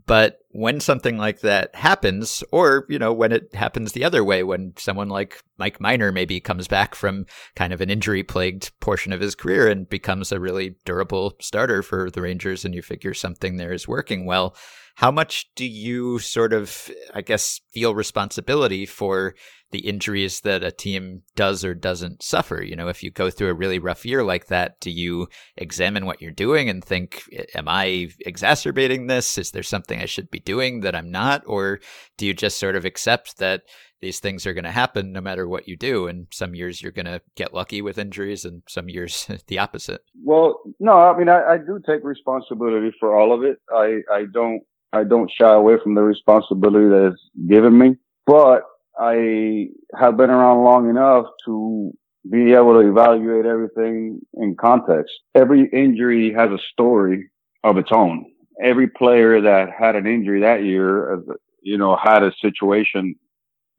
But 0.07 0.39
when 0.51 0.81
something 0.81 1.19
like 1.19 1.41
that 1.41 1.75
happens, 1.75 2.45
or, 2.53 2.87
you 2.89 2.99
know, 2.99 3.13
when 3.13 3.33
it 3.33 3.55
happens 3.55 3.93
the 3.93 4.05
other 4.05 4.25
way, 4.25 4.43
when 4.43 4.73
someone 4.77 5.09
like 5.09 5.43
Mike 5.59 5.81
Minor 5.81 6.13
maybe 6.13 6.41
comes 6.41 6.69
back 6.69 6.95
from 6.95 7.27
kind 7.57 7.73
of 7.73 7.81
an 7.81 7.91
injury 7.91 8.23
plagued 8.23 8.79
portion 8.81 9.13
of 9.13 9.21
his 9.21 9.35
career 9.35 9.69
and 9.69 9.89
becomes 9.89 10.33
a 10.33 10.41
really 10.41 10.77
durable 10.85 11.35
starter 11.41 11.83
for 11.83 12.11
the 12.11 12.23
Rangers, 12.23 12.65
and 12.65 12.75
you 12.75 12.83
figure 12.83 13.15
something 13.15 13.57
there 13.57 13.73
is 13.73 13.89
working 13.89 14.27
well, 14.27 14.57
how 14.97 15.11
much 15.11 15.51
do 15.57 15.67
you 15.67 16.21
sort 16.21 16.53
of, 16.53 16.91
I 17.13 17.21
guess, 17.21 17.61
feel 17.73 17.95
responsibility 17.95 18.87
for 18.87 19.35
the 19.75 19.89
injuries 19.89 20.41
that 20.43 20.63
a 20.63 20.71
team 20.71 21.23
does 21.35 21.65
or 21.65 21.75
doesn't 21.75 22.23
suffer? 22.23 22.63
You 22.63 22.77
know, 22.77 22.87
if 22.87 23.03
you 23.03 23.11
go 23.11 23.29
through 23.29 23.49
a 23.49 23.55
really 23.55 23.81
rough 23.81 24.07
year 24.07 24.23
like 24.23 24.47
that, 24.47 24.79
do 24.79 24.89
you 24.89 25.27
examine 25.57 26.07
what 26.07 26.23
you're 26.23 26.31
doing 26.31 26.69
and 26.69 26.85
think, 26.85 27.25
am 27.57 27.67
I 27.67 28.11
exacerbating 28.21 29.09
this? 29.09 29.37
Is 29.37 29.51
there 29.51 29.65
something 29.65 30.01
I 30.01 30.07
should 30.07 30.31
be 30.31 30.39
doing 30.39 30.83
that 30.83 30.95
I'm 30.95 31.11
not? 31.11 31.43
Or 31.47 31.81
do 32.17 32.25
you 32.25 32.35
just 32.35 32.61
sort 32.61 32.77
of 32.77 32.85
accept 32.85 33.39
that 33.39 33.63
these 34.01 34.21
things 34.21 34.47
are 34.47 34.55
going 34.55 34.65
to 34.65 34.71
happen 34.71 35.13
no 35.13 35.21
matter 35.21 35.49
what 35.49 35.67
you 35.67 35.77
do. 35.77 36.09
And 36.09 36.27
some 36.31 36.55
years 36.55 36.83
you're 36.83 36.93
going 36.93 37.07
to 37.07 37.23
get 37.37 37.55
lucky 37.55 37.81
with 37.81 37.97
injuries, 37.97 38.45
and 38.45 38.63
some 38.69 38.89
years 38.89 39.27
the 39.47 39.59
opposite. 39.59 40.03
Well, 40.23 40.61
no, 40.79 40.93
I 40.93 41.17
mean, 41.19 41.31
I, 41.31 41.55
I, 41.55 41.57
do 41.57 41.81
take 41.87 42.05
responsibility 42.05 42.95
for 43.01 43.19
all 43.19 43.33
of 43.33 43.45
it. 43.45 43.57
I, 43.75 44.01
I 44.13 44.25
don't 44.31 44.63
I 44.93 45.05
don't 45.05 45.31
shy 45.31 45.53
away 45.53 45.77
from 45.83 45.95
the 45.95 46.03
responsibility 46.03 46.87
that 46.87 47.13
is 47.15 47.21
given 47.49 47.77
me, 47.77 47.97
but 48.27 48.63
I 48.99 49.69
have 49.99 50.17
been 50.17 50.31
around 50.31 50.65
long 50.65 50.89
enough 50.89 51.27
to 51.47 51.93
be 52.31 52.53
able 52.53 52.75
to 52.75 52.89
evaluate 52.89 53.45
everything 53.47 54.21
in 54.35 54.57
context. 54.57 55.13
Every 55.35 55.69
injury 55.73 56.33
has 56.33 56.51
a 56.51 56.59
story 56.73 57.31
of 57.65 57.77
its 57.77 57.91
own. 57.93 58.27
Every 58.63 58.89
player 58.89 59.41
that 59.41 59.71
had 59.71 59.97
an 59.97 60.07
injury 60.07 60.41
that 60.41 60.63
year, 60.63 61.15
uh, 61.15 61.35
you 61.63 61.77
know, 61.77 61.97
had 61.97 62.23
a 62.23 62.33
situation 62.41 63.17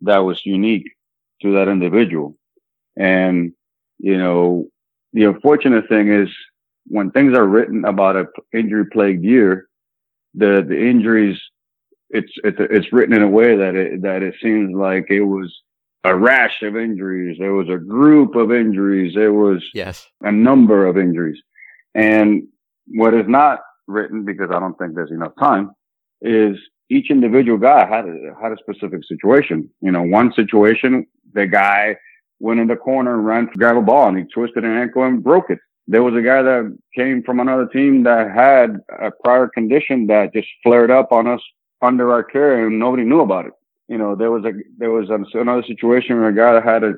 that 0.02 0.20
was 0.20 0.46
unique 0.46 0.92
to 1.42 1.54
that 1.54 1.68
individual. 1.68 2.38
And, 2.98 3.54
you 4.00 4.18
know, 4.18 4.68
the 5.14 5.24
unfortunate 5.24 5.88
thing 5.88 6.12
is 6.12 6.30
when 6.88 7.12
things 7.12 7.36
are 7.38 7.48
written 7.48 7.86
about 7.86 8.16
an 8.16 8.28
injury 8.54 8.86
plagued 8.86 9.24
year, 9.24 9.68
the 10.34 10.64
the 10.68 10.78
injuries 10.78 11.40
it's 12.16 12.32
it's 12.44 12.58
it's 12.60 12.94
written 12.94 13.16
in 13.16 13.22
a 13.22 13.28
way 13.28 13.56
that 13.56 13.76
it 13.76 14.02
that 14.02 14.24
it 14.24 14.36
seems 14.42 14.76
like 14.76 15.06
it 15.10 15.22
was 15.22 15.54
a 16.04 16.16
rash 16.16 16.62
of 16.62 16.78
injuries. 16.78 17.38
There 17.40 17.54
was 17.54 17.70
a 17.70 17.78
group 17.78 18.36
of 18.36 18.52
injuries. 18.52 19.14
There 19.16 19.34
was 19.34 19.64
yes 19.74 20.08
a 20.22 20.32
number 20.32 20.86
of 20.88 20.98
injuries, 20.98 21.42
and 21.94 22.48
what 22.88 23.14
is 23.14 23.28
not 23.28 23.60
written 23.88 24.26
because 24.26 24.50
I 24.52 24.60
don't 24.60 24.78
think 24.78 24.96
there's 24.96 25.12
enough 25.12 25.34
time 25.40 25.72
is 26.22 26.58
each 26.90 27.10
individual 27.10 27.58
guy 27.58 27.86
had 27.88 28.06
a 28.06 28.36
had 28.42 28.52
a 28.52 28.58
specific 28.58 29.04
situation. 29.06 29.70
You 29.82 29.92
know, 29.92 30.04
one 30.04 30.34
situation 30.34 31.06
the 31.34 31.48
guy 31.48 31.98
went 32.40 32.60
in 32.60 32.68
the 32.68 32.76
corner 32.76 33.16
and 33.16 33.26
ran 33.26 33.48
to 33.48 33.58
grab 33.58 33.78
a 33.78 33.82
ball 33.82 34.10
and 34.10 34.18
he 34.18 34.24
twisted 34.26 34.64
an 34.64 34.78
ankle 34.78 35.04
and 35.04 35.24
broke 35.24 35.50
it 35.50 35.60
there 35.88 36.04
was 36.04 36.16
a 36.16 36.22
guy 36.22 36.42
that 36.42 36.78
came 36.96 37.22
from 37.24 37.40
another 37.40 37.68
team 37.68 38.04
that 38.04 38.32
had 38.32 38.78
a 39.00 39.12
prior 39.24 39.48
condition 39.48 40.08
that 40.08 40.34
just 40.34 40.48
flared 40.64 40.92
up 40.92 41.12
on 41.12 41.28
us 41.28 41.42
under 41.82 42.12
our 42.12 42.24
care 42.24 42.66
and 42.66 42.80
nobody 42.80 43.04
knew 43.04 43.22
about 43.22 43.46
it. 43.46 43.54
You 43.88 43.98
know, 43.98 44.16
there 44.16 44.32
was 44.32 44.44
a, 44.46 44.52
there 44.78 44.92
was 44.92 45.10
another 45.10 45.64
situation 45.64 46.20
where 46.20 46.30
a 46.30 46.36
guy 46.36 46.60
had 46.60 46.84
a, 46.84 46.94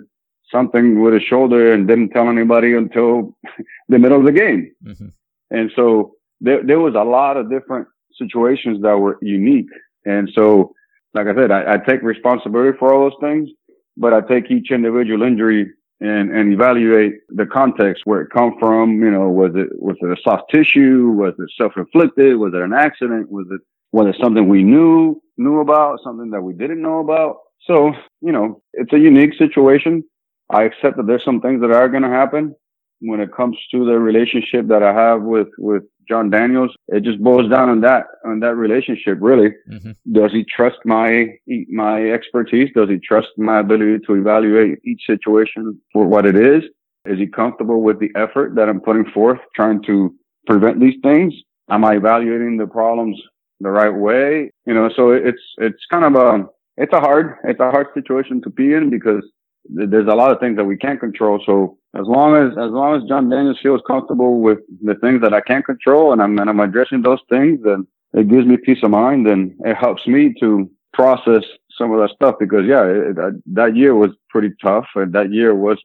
something 0.52 1.02
with 1.02 1.14
his 1.14 1.24
shoulder 1.24 1.74
and 1.74 1.88
didn't 1.88 2.10
tell 2.10 2.30
anybody 2.30 2.74
until 2.74 3.36
the 3.90 4.00
middle 4.00 4.20
of 4.20 4.26
the 4.26 4.32
game. 4.32 4.72
Mm-hmm. 4.84 5.08
And 5.52 5.72
so 5.76 6.16
there, 6.42 6.64
there 6.64 6.80
was 6.80 6.96
a 6.96 7.04
lot 7.04 7.38
of 7.38 7.50
different 7.50 7.88
situations 8.18 8.82
that 8.82 8.98
were 8.98 9.18
unique. 9.22 9.70
And 10.06 10.30
so, 10.34 10.74
like 11.14 11.28
I 11.28 11.36
said, 11.36 11.52
I, 11.52 11.74
I 11.74 11.78
take 11.78 12.02
responsibility 12.02 12.78
for 12.78 12.94
all 12.94 13.10
those 13.10 13.20
things, 13.22 13.50
but 13.96 14.14
I 14.14 14.22
take 14.22 14.50
each 14.52 14.72
individual 14.72 15.24
injury 15.24 15.72
and, 16.00 16.32
and 16.32 16.54
evaluate 16.54 17.16
the 17.30 17.46
context 17.46 18.04
where 18.06 18.22
it 18.22 18.30
come 18.30 18.56
from. 18.60 19.02
You 19.02 19.12
know, 19.12 19.30
was 19.30 19.52
it, 19.56 19.70
was 19.82 19.98
it 20.02 20.18
a 20.18 20.22
soft 20.22 20.52
tissue? 20.54 21.10
Was 21.10 21.34
it 21.40 21.50
self-inflicted? 21.58 22.38
Was 22.38 22.54
it 22.54 22.62
an 22.62 22.74
accident? 22.74 23.32
Was 23.32 23.48
it, 23.52 23.62
it 23.94 24.16
something 24.22 24.48
we 24.48 24.64
knew, 24.64 25.22
knew 25.38 25.60
about, 25.60 26.00
something 26.04 26.30
that 26.32 26.42
we 26.42 26.54
didn't 26.54 26.82
know 26.82 27.00
about? 27.00 27.38
So, 27.66 27.92
you 28.22 28.32
know, 28.32 28.62
it's 28.74 28.94
a 28.94 29.00
unique 29.00 29.34
situation. 29.38 30.04
I 30.50 30.64
accept 30.64 30.98
that 30.98 31.08
there's 31.08 31.26
some 31.26 31.42
things 31.42 31.62
that 31.62 31.72
are 31.72 31.90
going 31.90 32.04
to 32.04 32.10
happen 32.10 32.56
when 33.00 33.20
it 33.20 33.34
comes 33.36 33.58
to 33.72 33.86
the 33.86 34.00
relationship 34.00 34.68
that 34.68 34.84
I 34.84 34.94
have 34.94 35.22
with, 35.22 35.50
with 35.58 35.84
Jon 36.08 36.30
Daniels. 36.30 36.74
It 36.88 37.04
just 37.04 37.22
boils 37.22 37.50
down 37.50 37.70
on 37.70 37.82
that, 37.82 38.06
on 38.26 38.40
that 38.40 38.56
relationship, 38.56 39.18
really. 39.20 39.52
Mm-hmm. 39.70 39.92
Does 40.14 40.32
he 40.32 40.46
trust 40.46 40.78
my, 40.86 41.28
my 41.70 42.10
expertise? 42.12 42.70
Does 42.74 42.90
he 42.90 42.98
trust 42.98 43.28
my 43.38 43.60
ability 43.60 44.00
to 44.08 44.14
evaluate 44.14 44.80
each 44.86 45.02
situation 45.06 45.80
for 45.92 46.08
what 46.08 46.26
it 46.26 46.36
is? 46.36 46.64
Is 47.06 47.20
he 47.20 47.28
comfortable 47.28 47.82
with 47.82 48.00
the 48.00 48.12
effort 48.16 48.56
that 48.56 48.70
I'm 48.70 48.82
putting 48.82 49.06
forth 49.12 49.40
trying 49.56 49.84
to 49.84 50.14
prevent 50.46 50.80
these 50.80 50.96
things? 51.04 51.34
Am 51.70 51.84
I 51.84 51.96
evaluating 51.96 52.58
the 52.58 52.68
problems 52.68 53.22
the 53.60 53.70
right 53.70 53.94
way? 53.94 54.52
You 54.66 54.74
know, 54.74 54.90
so 54.96 55.12
it's, 55.12 55.42
it's 55.58 55.86
kind 55.92 56.06
of 56.06 56.16
a, 56.16 56.46
it's 56.78 56.94
a 56.94 57.00
hard, 57.00 57.38
it's 57.44 57.60
a 57.60 57.72
hard 57.72 57.88
situation 57.94 58.42
to 58.44 58.50
be 58.50 58.74
in 58.74 58.90
because 58.90 59.24
there's 59.70 60.08
a 60.08 60.16
lot 60.16 60.32
of 60.32 60.40
things 60.40 60.58
that 60.58 60.66
we 60.66 60.78
can't 60.78 61.00
control. 61.00 61.42
So 61.46 61.78
as 61.94 62.06
long 62.08 62.36
as 62.36 62.52
as 62.58 62.72
long 62.72 62.96
as 62.96 63.08
Jon 63.08 63.30
Daniels 63.30 63.60
feels 63.62 63.82
comfortable 63.88 64.40
with 64.40 64.60
the 64.82 64.96
things 64.96 65.22
that 65.22 65.34
I 65.34 65.42
can't 65.42 65.66
control 65.66 66.14
and 66.14 66.22
I'm 66.22 66.38
and 66.40 66.50
I'm 66.50 66.60
addressing 66.60 67.02
those 67.02 67.20
things, 67.30 67.60
then 67.64 67.88
it 68.14 68.30
gives 68.30 68.46
me 68.46 68.58
peace 68.58 68.84
of 68.84 68.92
mind 68.92 69.28
and 69.28 69.54
it 69.66 69.76
helps 69.76 70.08
me 70.08 70.34
to 70.40 70.70
process 70.94 71.44
some 71.78 71.92
of 71.92 72.00
that 72.00 72.16
stuff 72.16 72.36
because 72.40 72.66
yeah, 72.66 72.84
it, 72.84 73.16
that, 73.16 73.42
that 73.48 73.76
year 73.76 73.94
was 73.96 74.12
pretty 74.30 74.52
tough 74.62 74.88
and 74.96 75.14
that 75.14 75.32
year 75.32 75.54
was 75.54 75.78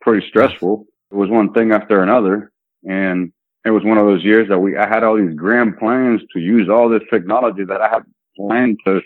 pretty 0.00 0.26
stressful. 0.28 0.86
It 1.10 1.14
was 1.14 1.30
one 1.30 1.52
thing 1.52 1.72
after 1.72 2.02
another 2.02 2.52
and 2.86 3.32
it 3.68 3.72
was 3.72 3.84
one 3.84 3.98
of 3.98 4.06
those 4.06 4.24
years 4.24 4.48
that 4.48 4.58
we 4.58 4.76
I 4.76 4.88
had 4.88 5.04
all 5.04 5.16
these 5.16 5.34
grand 5.34 5.78
plans 5.78 6.22
to 6.32 6.40
use 6.40 6.68
all 6.68 6.88
this 6.88 7.02
technology 7.10 7.64
that 7.64 7.80
I 7.80 7.88
had 7.88 8.04
planned 8.36 8.78
to 8.86 9.00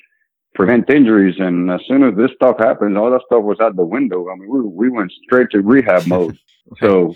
prevent 0.55 0.89
injuries. 0.90 1.36
And 1.39 1.70
as 1.70 1.80
soon 1.89 2.02
as 2.05 2.14
this 2.16 2.30
stuff 2.36 2.56
happened, 2.59 2.97
all 2.97 3.10
that 3.10 3.22
stuff 3.26 3.43
was 3.43 3.59
out 3.60 3.76
the 3.76 3.84
window. 3.84 4.28
I 4.30 4.36
mean, 4.36 4.48
we, 4.48 4.60
we 4.60 4.89
went 4.89 5.12
straight 5.24 5.48
to 5.51 5.60
rehab 5.60 6.06
mode. 6.06 6.39
so 6.80 7.14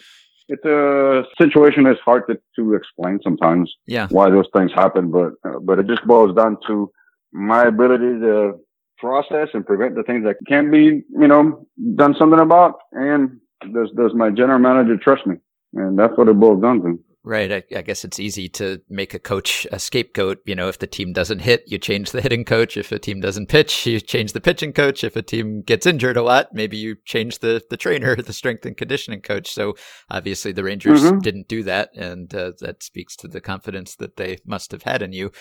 it's 0.49 0.65
a 0.65 1.25
situation 1.39 1.85
that's 1.85 2.01
hard 2.01 2.25
to, 2.29 2.39
to 2.57 2.75
explain 2.75 3.21
sometimes. 3.23 3.73
Yeah. 3.87 4.09
Why 4.11 4.31
those 4.31 4.49
things 4.55 4.73
happen, 4.73 5.11
but 5.11 5.33
uh, 5.45 5.59
but 5.61 5.79
it 5.79 5.87
just 5.87 6.07
boils 6.07 6.35
down 6.37 6.59
to 6.67 6.91
my 7.33 7.65
ability 7.65 8.21
to 8.21 8.55
process 8.99 9.49
and 9.53 9.67
prevent 9.67 9.95
the 9.95 10.03
things 10.03 10.25
that 10.25 10.37
can 10.49 10.71
be, 10.71 11.03
you 11.21 11.29
know, 11.29 11.67
done 11.97 12.15
something 12.19 12.41
about. 12.41 12.75
And 12.93 13.41
does 13.73 13.91
does 13.97 14.15
my 14.15 14.31
general 14.31 14.59
manager 14.59 14.97
trust 14.97 15.27
me? 15.27 15.37
And 15.75 15.99
that's 15.99 16.17
what 16.17 16.29
it 16.29 16.41
boils 16.41 16.63
down 16.63 16.81
to. 16.83 16.99
Right. 17.27 17.51
I, 17.51 17.65
I, 17.77 17.83
guess 17.83 18.05
it's 18.05 18.21
easy 18.21 18.49
to 18.51 18.81
make 18.89 19.13
a 19.13 19.19
coach 19.19 19.67
a 19.73 19.81
scapegoat. 19.81 20.39
You 20.47 20.55
know, 20.55 20.69
if 20.69 20.79
the 20.79 20.87
team 20.87 21.13
doesn't 21.13 21.41
hit, 21.41 21.65
you 21.67 21.77
change 21.77 22.13
the 22.13 22.21
hitting 22.21 22.45
coach. 22.45 22.77
If 22.77 22.93
a 22.93 23.01
team 23.01 23.19
doesn't 23.19 23.49
pitch, 23.49 23.85
you 23.85 23.99
change 24.01 24.33
the 24.33 24.41
pitching 24.41 24.73
coach. 24.73 25.03
If 25.03 25.17
a 25.17 25.23
team 25.23 25.63
gets 25.63 25.87
injured 25.87 26.17
a 26.17 26.23
lot, 26.23 26.55
maybe 26.55 26.77
you 26.77 26.95
change 27.05 27.41
the, 27.41 27.61
the 27.69 27.77
trainer, 27.77 28.15
the 28.23 28.33
strength 28.33 28.65
and 28.65 28.77
conditioning 28.77 29.23
coach. 29.23 29.53
So 29.53 29.75
obviously 30.09 30.53
the 30.53 30.63
Rangers 30.63 31.03
mm-hmm. 31.03 31.19
didn't 31.19 31.49
do 31.49 31.65
that. 31.65 31.91
And 31.97 32.33
uh, 32.33 32.53
that 32.61 32.85
speaks 32.85 33.17
to 33.17 33.27
the 33.27 33.41
confidence 33.41 33.97
that 33.97 34.17
they 34.17 34.39
must 34.47 34.71
have 34.71 34.85
had 34.85 35.03
in 35.03 35.13
you. 35.13 35.33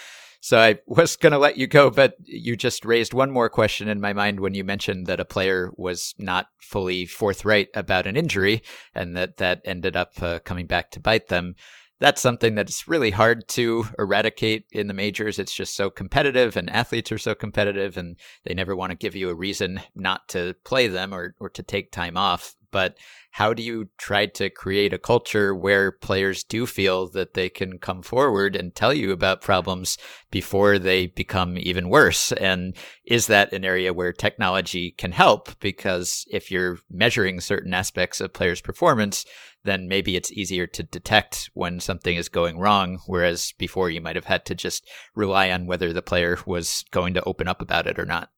So 0.45 0.59
I 0.59 0.77
was 0.85 1.15
going 1.15 1.31
to 1.31 1.39
let 1.39 1.57
you 1.57 1.65
go, 1.65 1.89
but 1.89 2.17
you 2.23 2.55
just 2.55 2.85
raised 2.85 3.15
one 3.15 3.31
more 3.31 3.49
question 3.49 3.87
in 3.87 3.99
my 3.99 4.13
mind 4.13 4.39
when 4.39 4.53
you 4.53 4.63
mentioned 4.63 5.07
that 5.07 5.19
a 5.19 5.25
player 5.25 5.71
was 5.75 6.13
not 6.19 6.49
fully 6.59 7.07
forthright 7.07 7.69
about 7.73 8.05
an 8.05 8.15
injury 8.15 8.61
and 8.93 9.17
that 9.17 9.37
that 9.37 9.61
ended 9.65 9.95
up 9.95 10.21
uh, 10.21 10.37
coming 10.45 10.67
back 10.67 10.91
to 10.91 10.99
bite 10.99 11.29
them. 11.29 11.55
that's 11.99 12.21
something 12.21 12.53
that's 12.53 12.87
really 12.87 13.09
hard 13.09 13.47
to 13.47 13.87
eradicate 13.97 14.65
in 14.71 14.85
the 14.85 14.93
majors. 14.93 15.39
It's 15.39 15.55
just 15.55 15.75
so 15.75 15.89
competitive, 15.89 16.57
and 16.57 16.69
athletes 16.69 17.11
are 17.11 17.17
so 17.17 17.33
competitive, 17.33 17.97
and 17.97 18.17
they 18.43 18.53
never 18.53 18.75
want 18.75 18.91
to 18.91 18.97
give 18.97 19.15
you 19.15 19.29
a 19.29 19.35
reason 19.35 19.81
not 19.95 20.27
to 20.27 20.55
play 20.63 20.87
them 20.87 21.13
or, 21.13 21.33
or 21.39 21.49
to 21.51 21.63
take 21.63 21.91
time 21.91 22.17
off. 22.17 22.53
But 22.75 22.97
how 23.31 23.53
do 23.53 23.63
you 23.63 23.87
try 23.97 24.25
to 24.25 24.49
create 24.49 24.91
a 24.91 24.97
culture 24.97 25.55
where 25.55 25.93
players 25.93 26.43
do 26.43 26.65
feel 26.65 27.07
that 27.11 27.33
they 27.33 27.47
can 27.47 27.79
come 27.79 28.01
forward 28.01 28.53
and 28.53 28.75
tell 28.75 28.93
you 28.93 29.13
about 29.13 29.39
problems 29.39 29.97
before 30.29 30.77
they 30.77 31.07
become 31.07 31.57
even 31.57 31.87
worse? 31.87 32.33
And 32.33 32.75
is 33.05 33.27
that 33.27 33.53
an 33.53 33.63
area 33.63 33.93
where 33.93 34.11
technology 34.11 34.91
can 34.91 35.13
help? 35.13 35.57
Because 35.61 36.25
if 36.29 36.51
you're 36.51 36.79
measuring 36.91 37.39
certain 37.39 37.73
aspects 37.73 38.19
of 38.19 38.33
players' 38.33 38.59
performance, 38.59 39.23
then 39.63 39.87
maybe 39.87 40.17
it's 40.17 40.33
easier 40.33 40.67
to 40.67 40.83
detect 40.83 41.49
when 41.53 41.79
something 41.79 42.17
is 42.17 42.27
going 42.27 42.59
wrong. 42.59 42.99
Whereas 43.07 43.53
before 43.57 43.89
you 43.89 44.01
might 44.01 44.17
have 44.17 44.25
had 44.25 44.43
to 44.47 44.53
just 44.53 44.85
rely 45.15 45.49
on 45.49 45.65
whether 45.65 45.93
the 45.93 46.01
player 46.01 46.39
was 46.45 46.83
going 46.91 47.13
to 47.13 47.23
open 47.23 47.47
up 47.47 47.61
about 47.61 47.87
it 47.87 47.97
or 47.97 48.05
not. 48.05 48.31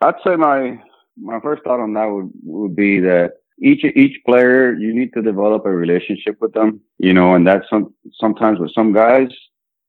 I'd 0.00 0.16
say 0.26 0.34
my 0.34 0.82
my 1.20 1.38
first 1.40 1.62
thought 1.62 1.80
on 1.80 1.94
that 1.94 2.06
would, 2.06 2.30
would 2.42 2.76
be 2.76 3.00
that 3.00 3.34
each 3.60 3.84
each 3.84 4.18
player 4.24 4.72
you 4.74 4.94
need 4.94 5.12
to 5.14 5.22
develop 5.22 5.66
a 5.66 5.70
relationship 5.70 6.36
with 6.40 6.52
them, 6.52 6.80
you 6.98 7.12
know, 7.12 7.34
and 7.34 7.46
that's 7.46 7.68
some 7.68 7.94
sometimes 8.20 8.58
with 8.58 8.72
some 8.72 8.92
guys 8.92 9.28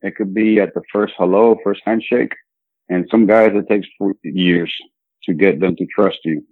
it 0.02 0.16
could 0.16 0.34
be 0.34 0.60
at 0.60 0.74
the 0.74 0.82
first 0.92 1.14
hello, 1.18 1.58
first 1.64 1.82
handshake, 1.86 2.34
and 2.88 3.08
some 3.12 3.26
guys 3.26 3.52
it 3.54 3.68
takes 3.68 3.88
years 4.24 4.74
to 5.24 5.34
get 5.34 5.60
them 5.60 5.76
to 5.76 5.86
trust 5.88 6.20
you. 6.24 6.46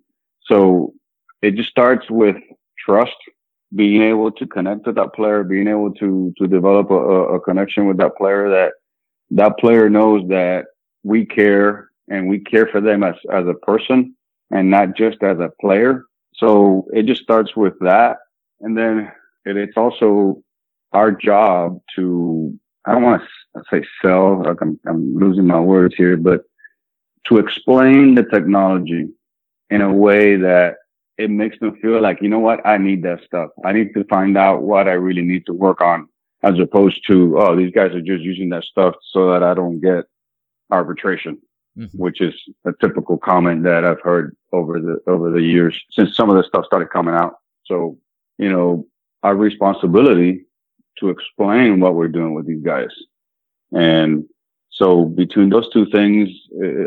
So 0.43 0.93
it 1.41 1.55
just 1.55 1.69
starts 1.69 2.09
with 2.09 2.35
trust 2.77 3.15
being 3.75 4.01
able 4.01 4.31
to 4.31 4.45
connect 4.47 4.85
with 4.85 4.95
that 4.95 5.13
player, 5.13 5.43
being 5.43 5.67
able 5.67 5.93
to 5.95 6.33
to 6.37 6.47
develop 6.47 6.89
a, 6.91 6.95
a 6.95 7.39
connection 7.39 7.87
with 7.87 7.97
that 7.97 8.15
player 8.17 8.49
that 8.49 8.73
that 9.31 9.57
player 9.59 9.89
knows 9.89 10.27
that 10.29 10.65
we 11.03 11.25
care 11.25 11.89
and 12.09 12.29
we 12.29 12.39
care 12.39 12.67
for 12.67 12.81
them 12.81 13.03
as 13.03 13.15
as 13.31 13.45
a 13.47 13.53
person 13.53 14.15
and 14.51 14.69
not 14.69 14.95
just 14.95 15.21
as 15.23 15.39
a 15.39 15.51
player. 15.59 16.03
So 16.37 16.87
it 16.93 17.05
just 17.05 17.23
starts 17.23 17.55
with 17.55 17.73
that, 17.81 18.17
and 18.61 18.77
then 18.77 19.11
it, 19.45 19.57
it's 19.57 19.77
also 19.77 20.43
our 20.93 21.11
job 21.11 21.79
to 21.95 22.57
I 22.85 22.93
don't 22.93 23.03
want 23.03 23.21
to 23.55 23.63
say 23.69 23.83
sell. 24.01 24.43
Like 24.43 24.61
I'm, 24.61 24.79
I'm 24.87 25.15
losing 25.15 25.45
my 25.45 25.59
words 25.59 25.95
here, 25.95 26.15
but 26.15 26.43
to 27.27 27.37
explain 27.37 28.15
the 28.15 28.23
technology 28.23 29.07
in 29.69 29.81
a 29.81 29.93
way 29.93 30.37
that 30.37 30.75
it 31.17 31.29
makes 31.29 31.59
them 31.59 31.75
feel 31.81 31.99
like, 31.99 32.21
you 32.21 32.29
know 32.29 32.39
what? 32.39 32.65
I 32.65 32.77
need 32.77 33.03
that 33.03 33.23
stuff. 33.25 33.49
I 33.65 33.73
need 33.73 33.93
to 33.95 34.05
find 34.05 34.37
out 34.37 34.61
what 34.61 34.87
I 34.87 34.93
really 34.93 35.23
need 35.23 35.45
to 35.47 35.53
work 35.53 35.81
on 35.81 36.07
as 36.43 36.59
opposed 36.59 37.05
to, 37.07 37.37
oh, 37.39 37.55
these 37.55 37.73
guys 37.73 37.93
are 37.93 38.01
just 38.01 38.23
using 38.23 38.49
that 38.49 38.63
stuff 38.63 38.95
so 39.11 39.31
that 39.31 39.43
I 39.43 39.53
don't 39.53 39.81
get 39.81 40.05
arbitration, 40.71 41.39
mm-hmm. 41.77 41.97
which 41.97 42.21
is 42.21 42.33
a 42.65 42.71
typical 42.81 43.17
comment 43.17 43.63
that 43.63 43.85
I've 43.85 44.01
heard 44.01 44.35
over 44.51 44.79
the, 44.79 44.99
over 45.07 45.31
the 45.31 45.41
years 45.41 45.79
since 45.91 46.15
some 46.15 46.29
of 46.29 46.35
the 46.37 46.43
stuff 46.43 46.65
started 46.65 46.89
coming 46.89 47.15
out. 47.15 47.35
So, 47.65 47.97
you 48.37 48.49
know, 48.49 48.85
our 49.23 49.35
responsibility 49.35 50.45
to 50.99 51.09
explain 51.09 51.79
what 51.79 51.95
we're 51.95 52.07
doing 52.07 52.33
with 52.33 52.47
these 52.47 52.63
guys. 52.63 52.89
And 53.73 54.25
so 54.69 55.05
between 55.05 55.49
those 55.49 55.69
two 55.69 55.85
things, 55.87 56.29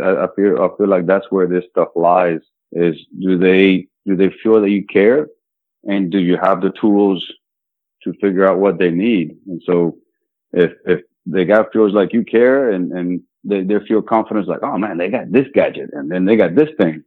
I, 0.03 0.25
I 0.25 0.29
feel, 0.35 0.62
I 0.62 0.69
feel 0.77 0.89
like 0.89 1.07
that's 1.07 1.31
where 1.31 1.47
this 1.47 1.65
stuff 1.71 1.89
lies 1.95 2.41
is 2.73 2.97
do 3.21 3.37
they 3.37 3.89
do 4.07 4.17
they 4.17 4.31
feel 4.43 4.61
that 4.61 4.71
you 4.71 4.85
care? 4.85 5.29
And 5.85 6.11
do 6.11 6.19
you 6.19 6.37
have 6.37 6.61
the 6.61 6.71
tools 6.71 7.27
to 8.03 8.12
figure 8.15 8.47
out 8.47 8.59
what 8.59 8.79
they 8.79 8.91
need? 8.91 9.37
And 9.47 9.62
so 9.65 9.99
if, 10.53 10.73
if 10.87 11.03
the 11.27 11.45
guy 11.45 11.65
feels 11.73 11.93
like 11.93 12.12
you 12.12 12.25
care 12.25 12.71
and, 12.71 12.93
and 12.93 13.23
they, 13.45 13.62
they 13.62 13.77
feel 13.87 14.03
confidence 14.03 14.47
like, 14.47 14.62
oh 14.62 14.79
man, 14.79 14.99
they 14.99 15.09
got 15.09 15.31
this 15.31 15.47
gadget 15.55 15.91
and 15.93 16.11
then 16.11 16.25
they 16.25 16.37
got 16.37 16.55
this 16.55 16.69
thing. 16.79 17.03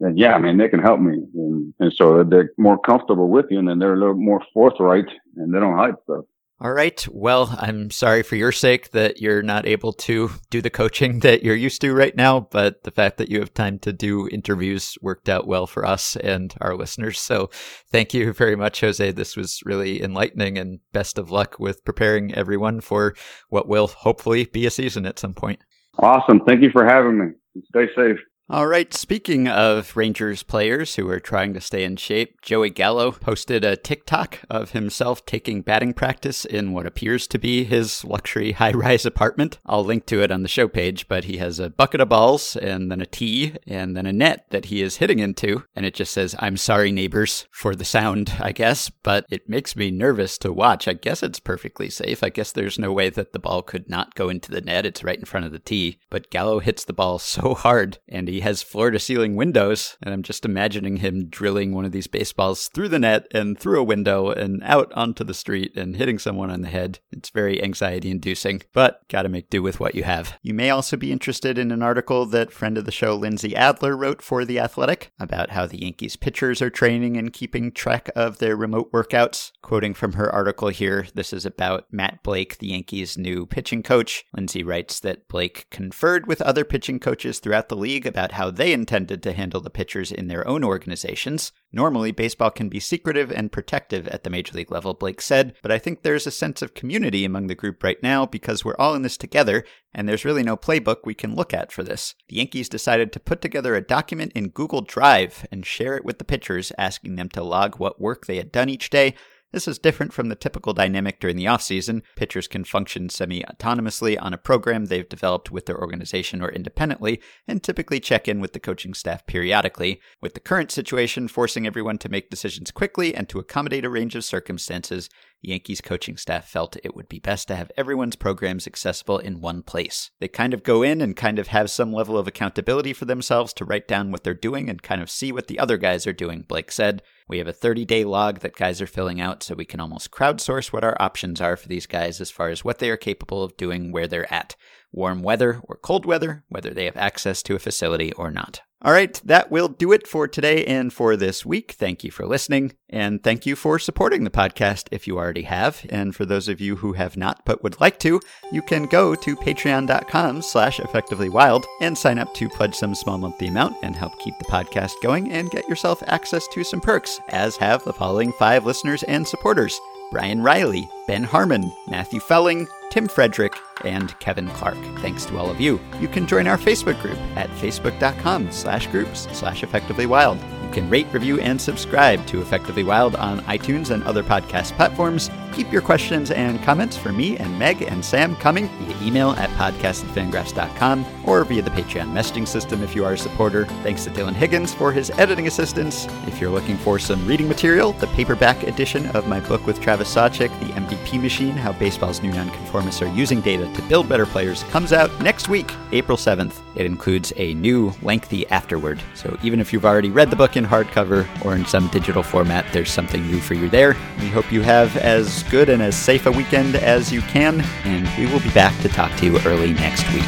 And 0.00 0.18
yeah, 0.18 0.34
I 0.34 0.38
mean, 0.38 0.58
they 0.58 0.68
can 0.68 0.80
help 0.80 1.00
me. 1.00 1.18
And, 1.34 1.74
and 1.80 1.92
so 1.92 2.22
they're 2.22 2.52
more 2.56 2.78
comfortable 2.78 3.28
with 3.28 3.46
you 3.50 3.58
and 3.58 3.68
then 3.68 3.78
they're 3.78 3.94
a 3.94 3.98
little 3.98 4.14
more 4.14 4.42
forthright 4.54 5.08
and 5.36 5.52
they 5.52 5.58
don't 5.58 5.76
hide 5.76 5.94
stuff. 6.04 6.24
All 6.60 6.72
right. 6.72 7.06
Well, 7.12 7.56
I'm 7.56 7.88
sorry 7.88 8.24
for 8.24 8.34
your 8.34 8.50
sake 8.50 8.90
that 8.90 9.20
you're 9.20 9.44
not 9.44 9.64
able 9.64 9.92
to 9.92 10.30
do 10.50 10.60
the 10.60 10.70
coaching 10.70 11.20
that 11.20 11.44
you're 11.44 11.54
used 11.54 11.80
to 11.82 11.94
right 11.94 12.16
now, 12.16 12.40
but 12.50 12.82
the 12.82 12.90
fact 12.90 13.18
that 13.18 13.28
you 13.28 13.38
have 13.38 13.54
time 13.54 13.78
to 13.80 13.92
do 13.92 14.28
interviews 14.28 14.98
worked 15.00 15.28
out 15.28 15.46
well 15.46 15.68
for 15.68 15.86
us 15.86 16.16
and 16.16 16.52
our 16.60 16.74
listeners. 16.74 17.20
So 17.20 17.48
thank 17.92 18.12
you 18.12 18.32
very 18.32 18.56
much, 18.56 18.80
Jose. 18.80 19.12
This 19.12 19.36
was 19.36 19.60
really 19.64 20.02
enlightening 20.02 20.58
and 20.58 20.80
best 20.92 21.16
of 21.16 21.30
luck 21.30 21.60
with 21.60 21.84
preparing 21.84 22.34
everyone 22.34 22.80
for 22.80 23.14
what 23.50 23.68
will 23.68 23.86
hopefully 23.86 24.44
be 24.44 24.66
a 24.66 24.70
season 24.70 25.06
at 25.06 25.20
some 25.20 25.34
point. 25.34 25.60
Awesome. 25.98 26.40
Thank 26.46 26.62
you 26.62 26.70
for 26.70 26.84
having 26.84 27.18
me. 27.18 27.26
Stay 27.68 27.88
safe. 27.96 28.18
All 28.50 28.66
right, 28.66 28.94
speaking 28.94 29.46
of 29.46 29.94
Rangers 29.94 30.42
players 30.42 30.96
who 30.96 31.06
are 31.10 31.20
trying 31.20 31.52
to 31.52 31.60
stay 31.60 31.84
in 31.84 31.96
shape, 31.96 32.40
Joey 32.40 32.70
Gallo 32.70 33.12
posted 33.12 33.62
a 33.62 33.76
TikTok 33.76 34.38
of 34.48 34.70
himself 34.70 35.26
taking 35.26 35.60
batting 35.60 35.92
practice 35.92 36.46
in 36.46 36.72
what 36.72 36.86
appears 36.86 37.26
to 37.26 37.38
be 37.38 37.64
his 37.64 38.06
luxury 38.06 38.52
high 38.52 38.72
rise 38.72 39.04
apartment. 39.04 39.58
I'll 39.66 39.84
link 39.84 40.06
to 40.06 40.22
it 40.22 40.30
on 40.30 40.44
the 40.44 40.48
show 40.48 40.66
page, 40.66 41.08
but 41.08 41.24
he 41.24 41.36
has 41.36 41.60
a 41.60 41.68
bucket 41.68 42.00
of 42.00 42.08
balls 42.08 42.56
and 42.56 42.90
then 42.90 43.02
a 43.02 43.06
tee 43.06 43.52
and 43.66 43.94
then 43.94 44.06
a 44.06 44.14
net 44.14 44.46
that 44.48 44.64
he 44.64 44.80
is 44.80 44.96
hitting 44.96 45.18
into. 45.18 45.64
And 45.76 45.84
it 45.84 45.92
just 45.92 46.14
says, 46.14 46.34
I'm 46.38 46.56
sorry, 46.56 46.90
neighbors, 46.90 47.46
for 47.50 47.74
the 47.74 47.84
sound, 47.84 48.32
I 48.40 48.52
guess, 48.52 48.88
but 48.88 49.26
it 49.28 49.50
makes 49.50 49.76
me 49.76 49.90
nervous 49.90 50.38
to 50.38 50.54
watch. 50.54 50.88
I 50.88 50.94
guess 50.94 51.22
it's 51.22 51.38
perfectly 51.38 51.90
safe. 51.90 52.24
I 52.24 52.30
guess 52.30 52.52
there's 52.52 52.78
no 52.78 52.94
way 52.94 53.10
that 53.10 53.34
the 53.34 53.38
ball 53.38 53.60
could 53.60 53.90
not 53.90 54.14
go 54.14 54.30
into 54.30 54.50
the 54.50 54.62
net. 54.62 54.86
It's 54.86 55.04
right 55.04 55.18
in 55.18 55.26
front 55.26 55.44
of 55.44 55.52
the 55.52 55.58
tee. 55.58 55.98
But 56.08 56.30
Gallo 56.30 56.60
hits 56.60 56.86
the 56.86 56.94
ball 56.94 57.18
so 57.18 57.52
hard 57.52 57.98
and 58.08 58.26
he 58.26 58.37
has 58.40 58.62
floor 58.62 58.90
to 58.90 58.98
ceiling 58.98 59.36
windows, 59.36 59.96
and 60.02 60.12
I'm 60.12 60.22
just 60.22 60.44
imagining 60.44 60.98
him 60.98 61.28
drilling 61.28 61.72
one 61.72 61.84
of 61.84 61.92
these 61.92 62.06
baseballs 62.06 62.68
through 62.68 62.88
the 62.88 62.98
net 62.98 63.26
and 63.32 63.58
through 63.58 63.80
a 63.80 63.84
window 63.84 64.30
and 64.30 64.62
out 64.64 64.92
onto 64.94 65.24
the 65.24 65.34
street 65.34 65.76
and 65.76 65.96
hitting 65.96 66.18
someone 66.18 66.50
on 66.50 66.62
the 66.62 66.68
head. 66.68 67.00
It's 67.10 67.30
very 67.30 67.62
anxiety 67.62 68.10
inducing, 68.10 68.62
but 68.72 69.06
gotta 69.08 69.28
make 69.28 69.50
do 69.50 69.62
with 69.62 69.80
what 69.80 69.94
you 69.94 70.04
have. 70.04 70.38
You 70.42 70.54
may 70.54 70.70
also 70.70 70.96
be 70.96 71.12
interested 71.12 71.58
in 71.58 71.70
an 71.70 71.82
article 71.82 72.26
that 72.26 72.52
friend 72.52 72.78
of 72.78 72.84
the 72.84 72.92
show 72.92 73.14
Lindsey 73.14 73.54
Adler 73.56 73.96
wrote 73.96 74.22
for 74.22 74.44
The 74.44 74.58
Athletic 74.58 75.10
about 75.18 75.50
how 75.50 75.66
the 75.66 75.82
Yankees 75.82 76.16
pitchers 76.16 76.62
are 76.62 76.70
training 76.70 77.16
and 77.16 77.32
keeping 77.32 77.72
track 77.72 78.10
of 78.14 78.38
their 78.38 78.56
remote 78.56 78.92
workouts. 78.92 79.52
Quoting 79.62 79.94
from 79.94 80.14
her 80.14 80.30
article 80.30 80.68
here, 80.68 81.06
this 81.14 81.32
is 81.32 81.44
about 81.44 81.86
Matt 81.90 82.22
Blake, 82.22 82.58
the 82.58 82.68
Yankees' 82.68 83.18
new 83.18 83.46
pitching 83.46 83.82
coach. 83.82 84.24
Lindsey 84.34 84.62
writes 84.62 85.00
that 85.00 85.28
Blake 85.28 85.66
conferred 85.70 86.26
with 86.26 86.42
other 86.42 86.64
pitching 86.64 86.98
coaches 86.98 87.38
throughout 87.38 87.68
the 87.68 87.76
league 87.76 88.06
about 88.06 88.27
how 88.32 88.50
they 88.50 88.72
intended 88.72 89.22
to 89.22 89.32
handle 89.32 89.60
the 89.60 89.70
pitchers 89.70 90.10
in 90.12 90.28
their 90.28 90.46
own 90.46 90.64
organizations. 90.64 91.52
Normally, 91.72 92.12
baseball 92.12 92.50
can 92.50 92.68
be 92.68 92.80
secretive 92.80 93.30
and 93.30 93.52
protective 93.52 94.08
at 94.08 94.24
the 94.24 94.30
major 94.30 94.56
league 94.56 94.70
level, 94.70 94.94
Blake 94.94 95.20
said, 95.20 95.54
but 95.62 95.70
I 95.70 95.78
think 95.78 96.02
there's 96.02 96.26
a 96.26 96.30
sense 96.30 96.62
of 96.62 96.74
community 96.74 97.24
among 97.24 97.46
the 97.46 97.54
group 97.54 97.82
right 97.82 98.02
now 98.02 98.26
because 98.26 98.64
we're 98.64 98.76
all 98.78 98.94
in 98.94 99.02
this 99.02 99.16
together, 99.16 99.64
and 99.92 100.08
there's 100.08 100.24
really 100.24 100.42
no 100.42 100.56
playbook 100.56 100.98
we 101.04 101.14
can 101.14 101.34
look 101.34 101.52
at 101.52 101.72
for 101.72 101.82
this. 101.82 102.14
The 102.28 102.36
Yankees 102.36 102.68
decided 102.68 103.12
to 103.12 103.20
put 103.20 103.40
together 103.40 103.74
a 103.74 103.80
document 103.80 104.32
in 104.34 104.48
Google 104.48 104.82
Drive 104.82 105.46
and 105.50 105.64
share 105.64 105.96
it 105.96 106.04
with 106.04 106.18
the 106.18 106.24
pitchers, 106.24 106.72
asking 106.78 107.16
them 107.16 107.28
to 107.30 107.42
log 107.42 107.78
what 107.78 108.00
work 108.00 108.26
they 108.26 108.36
had 108.36 108.52
done 108.52 108.68
each 108.68 108.90
day 108.90 109.14
this 109.52 109.66
is 109.66 109.78
different 109.78 110.12
from 110.12 110.28
the 110.28 110.34
typical 110.34 110.72
dynamic 110.72 111.20
during 111.20 111.36
the 111.36 111.46
offseason. 111.46 112.02
Pitchers 112.16 112.46
can 112.46 112.64
function 112.64 113.08
semi 113.08 113.42
autonomously 113.42 114.16
on 114.20 114.34
a 114.34 114.38
program 114.38 114.86
they've 114.86 115.08
developed 115.08 115.50
with 115.50 115.66
their 115.66 115.80
organization 115.80 116.42
or 116.42 116.50
independently, 116.50 117.20
and 117.46 117.62
typically 117.62 118.00
check 118.00 118.28
in 118.28 118.40
with 118.40 118.52
the 118.52 118.60
coaching 118.60 118.92
staff 118.92 119.26
periodically. 119.26 120.00
With 120.20 120.34
the 120.34 120.40
current 120.40 120.70
situation 120.70 121.28
forcing 121.28 121.66
everyone 121.66 121.98
to 121.98 122.08
make 122.08 122.30
decisions 122.30 122.70
quickly 122.70 123.14
and 123.14 123.28
to 123.30 123.38
accommodate 123.38 123.84
a 123.84 123.90
range 123.90 124.14
of 124.14 124.24
circumstances, 124.24 125.08
Yankees 125.40 125.80
coaching 125.80 126.16
staff 126.16 126.48
felt 126.48 126.76
it 126.82 126.96
would 126.96 127.08
be 127.08 127.20
best 127.20 127.48
to 127.48 127.56
have 127.56 127.70
everyone's 127.76 128.16
programs 128.16 128.66
accessible 128.66 129.18
in 129.18 129.40
one 129.40 129.62
place. 129.62 130.10
They 130.20 130.28
kind 130.28 130.52
of 130.52 130.62
go 130.62 130.82
in 130.82 131.00
and 131.00 131.16
kind 131.16 131.38
of 131.38 131.48
have 131.48 131.70
some 131.70 131.92
level 131.92 132.18
of 132.18 132.26
accountability 132.26 132.92
for 132.92 133.04
themselves 133.04 133.52
to 133.54 133.64
write 133.64 133.86
down 133.86 134.10
what 134.10 134.24
they're 134.24 134.34
doing 134.34 134.68
and 134.68 134.82
kind 134.82 135.00
of 135.00 135.10
see 135.10 135.30
what 135.30 135.46
the 135.46 135.58
other 135.58 135.76
guys 135.76 136.06
are 136.06 136.12
doing, 136.12 136.44
Blake 136.46 136.72
said. 136.72 137.02
We 137.28 137.38
have 137.38 137.46
a 137.46 137.52
30 137.52 137.84
day 137.84 138.04
log 138.04 138.40
that 138.40 138.56
guys 138.56 138.80
are 138.80 138.86
filling 138.86 139.20
out 139.20 139.42
so 139.42 139.54
we 139.54 139.66
can 139.66 139.80
almost 139.80 140.10
crowdsource 140.10 140.72
what 140.72 140.84
our 140.84 140.96
options 141.00 141.40
are 141.40 141.56
for 141.56 141.68
these 141.68 141.86
guys 141.86 142.20
as 142.20 142.30
far 142.30 142.48
as 142.48 142.64
what 142.64 142.78
they 142.78 142.90
are 142.90 142.96
capable 142.96 143.44
of 143.44 143.56
doing 143.56 143.92
where 143.92 144.08
they're 144.08 144.32
at 144.32 144.56
warm 144.92 145.22
weather 145.22 145.60
or 145.64 145.76
cold 145.76 146.06
weather, 146.06 146.44
whether 146.48 146.70
they 146.70 146.84
have 146.84 146.96
access 146.96 147.42
to 147.44 147.54
a 147.54 147.58
facility 147.58 148.12
or 148.14 148.30
not. 148.30 148.60
All 148.80 148.92
right, 148.92 149.20
that 149.24 149.50
will 149.50 149.66
do 149.66 149.90
it 149.90 150.06
for 150.06 150.28
today 150.28 150.64
and 150.64 150.92
for 150.92 151.16
this 151.16 151.44
week. 151.44 151.72
Thank 151.72 152.04
you 152.04 152.12
for 152.12 152.24
listening, 152.26 152.74
and 152.88 153.24
thank 153.24 153.44
you 153.44 153.56
for 153.56 153.80
supporting 153.80 154.22
the 154.22 154.30
podcast 154.30 154.86
if 154.92 155.08
you 155.08 155.18
already 155.18 155.42
have. 155.42 155.84
And 155.90 156.14
for 156.14 156.24
those 156.24 156.46
of 156.46 156.60
you 156.60 156.76
who 156.76 156.92
have 156.92 157.16
not 157.16 157.44
but 157.44 157.60
would 157.64 157.80
like 157.80 157.98
to, 158.00 158.20
you 158.52 158.62
can 158.62 158.86
go 158.86 159.16
to 159.16 159.34
patreon.com 159.34 160.42
slash 160.42 160.78
effectivelywild 160.78 161.64
and 161.80 161.98
sign 161.98 162.20
up 162.20 162.32
to 162.34 162.48
pledge 162.48 162.76
some 162.76 162.94
small 162.94 163.18
monthly 163.18 163.48
amount 163.48 163.74
and 163.82 163.96
help 163.96 164.16
keep 164.20 164.38
the 164.38 164.44
podcast 164.44 164.92
going 165.02 165.32
and 165.32 165.50
get 165.50 165.68
yourself 165.68 166.00
access 166.06 166.46
to 166.46 166.62
some 166.62 166.80
perks, 166.80 167.18
as 167.30 167.56
have 167.56 167.82
the 167.82 167.92
following 167.92 168.32
five 168.34 168.64
listeners 168.64 169.02
and 169.02 169.26
supporters. 169.26 169.80
Brian 170.10 170.42
Riley, 170.42 170.88
Ben 171.06 171.24
Harmon, 171.24 171.72
Matthew 171.88 172.20
Felling, 172.20 172.66
Tim 172.90 173.06
Frederick, 173.08 173.54
and 173.84 174.18
Kevin 174.18 174.48
Clark. 174.48 174.78
Thanks 174.98 175.24
to 175.26 175.36
all 175.36 175.50
of 175.50 175.60
you. 175.60 175.78
You 176.00 176.08
can 176.08 176.26
join 176.26 176.46
our 176.46 176.56
Facebook 176.56 177.00
group 177.02 177.18
at 177.36 177.50
facebook.com 177.50 178.50
slash 178.50 178.86
groups 178.88 179.28
slash 179.32 179.62
effectively 179.62 180.06
wild. 180.06 180.38
You 180.64 180.70
can 180.72 180.90
rate, 180.90 181.06
review, 181.12 181.38
and 181.40 181.60
subscribe 181.60 182.26
to 182.26 182.40
Effectively 182.40 182.84
Wild 182.84 183.16
on 183.16 183.40
iTunes 183.40 183.90
and 183.90 184.02
other 184.04 184.22
podcast 184.22 184.72
platforms. 184.72 185.30
Keep 185.54 185.72
your 185.72 185.82
questions 185.82 186.30
and 186.30 186.62
comments 186.62 186.96
for 186.96 187.12
me 187.12 187.36
and 187.36 187.58
Meg 187.58 187.82
and 187.82 188.04
Sam 188.04 188.36
coming 188.36 188.68
via 188.68 188.96
email 189.06 189.30
at 189.32 189.50
podcast@fangraphs.com 189.50 191.04
or 191.24 191.44
via 191.44 191.62
the 191.62 191.70
Patreon 191.70 192.12
messaging 192.12 192.46
system 192.46 192.82
if 192.82 192.94
you 192.94 193.04
are 193.04 193.14
a 193.14 193.18
supporter. 193.18 193.66
Thanks 193.82 194.04
to 194.04 194.10
Dylan 194.10 194.34
Higgins 194.34 194.72
for 194.72 194.92
his 194.92 195.10
editing 195.18 195.46
assistance. 195.48 196.06
If 196.26 196.40
you're 196.40 196.50
looking 196.50 196.76
for 196.76 196.98
some 196.98 197.26
reading 197.26 197.48
material, 197.48 197.92
the 197.92 198.06
paperback 198.08 198.62
edition 198.62 199.06
of 199.08 199.26
my 199.26 199.40
book 199.40 199.66
with 199.66 199.80
Travis 199.80 200.14
Sawchik, 200.14 200.50
The 200.60 200.72
MVP 200.74 201.18
Machine, 201.20 201.56
How 201.56 201.72
Baseball's 201.72 202.22
New 202.22 202.32
Nonconformists 202.32 203.02
Are 203.02 203.08
Using 203.08 203.40
Data 203.40 203.66
to 203.74 203.82
Build 203.82 204.08
Better 204.08 204.26
Players, 204.26 204.62
comes 204.64 204.92
out 204.92 205.10
next 205.20 205.48
week, 205.48 205.72
April 205.92 206.16
7th. 206.16 206.60
It 206.76 206.86
includes 206.86 207.32
a 207.36 207.54
new, 207.54 207.92
lengthy 208.02 208.46
afterword. 208.48 209.02
So 209.14 209.36
even 209.42 209.58
if 209.58 209.72
you've 209.72 209.84
already 209.84 210.10
read 210.10 210.30
the 210.30 210.36
book 210.36 210.56
in 210.56 210.64
hardcover 210.64 211.26
or 211.44 211.56
in 211.56 211.66
some 211.66 211.88
digital 211.88 212.22
format, 212.22 212.64
there's 212.72 212.92
something 212.92 213.26
new 213.26 213.40
for 213.40 213.54
you 213.54 213.68
there. 213.68 213.96
We 214.20 214.28
hope 214.28 214.52
you 214.52 214.62
have 214.62 214.96
as 215.38 215.50
good 215.50 215.68
and 215.68 215.80
as 215.80 215.96
safe 215.96 216.26
a 216.26 216.32
weekend 216.32 216.74
as 216.74 217.12
you 217.12 217.20
can, 217.22 217.60
and 217.84 218.08
we 218.18 218.26
will 218.32 218.40
be 218.40 218.50
back 218.50 218.76
to 218.80 218.88
talk 218.88 219.14
to 219.16 219.24
you 219.24 219.38
early 219.42 219.72
next 219.74 220.02
week. 220.12 220.24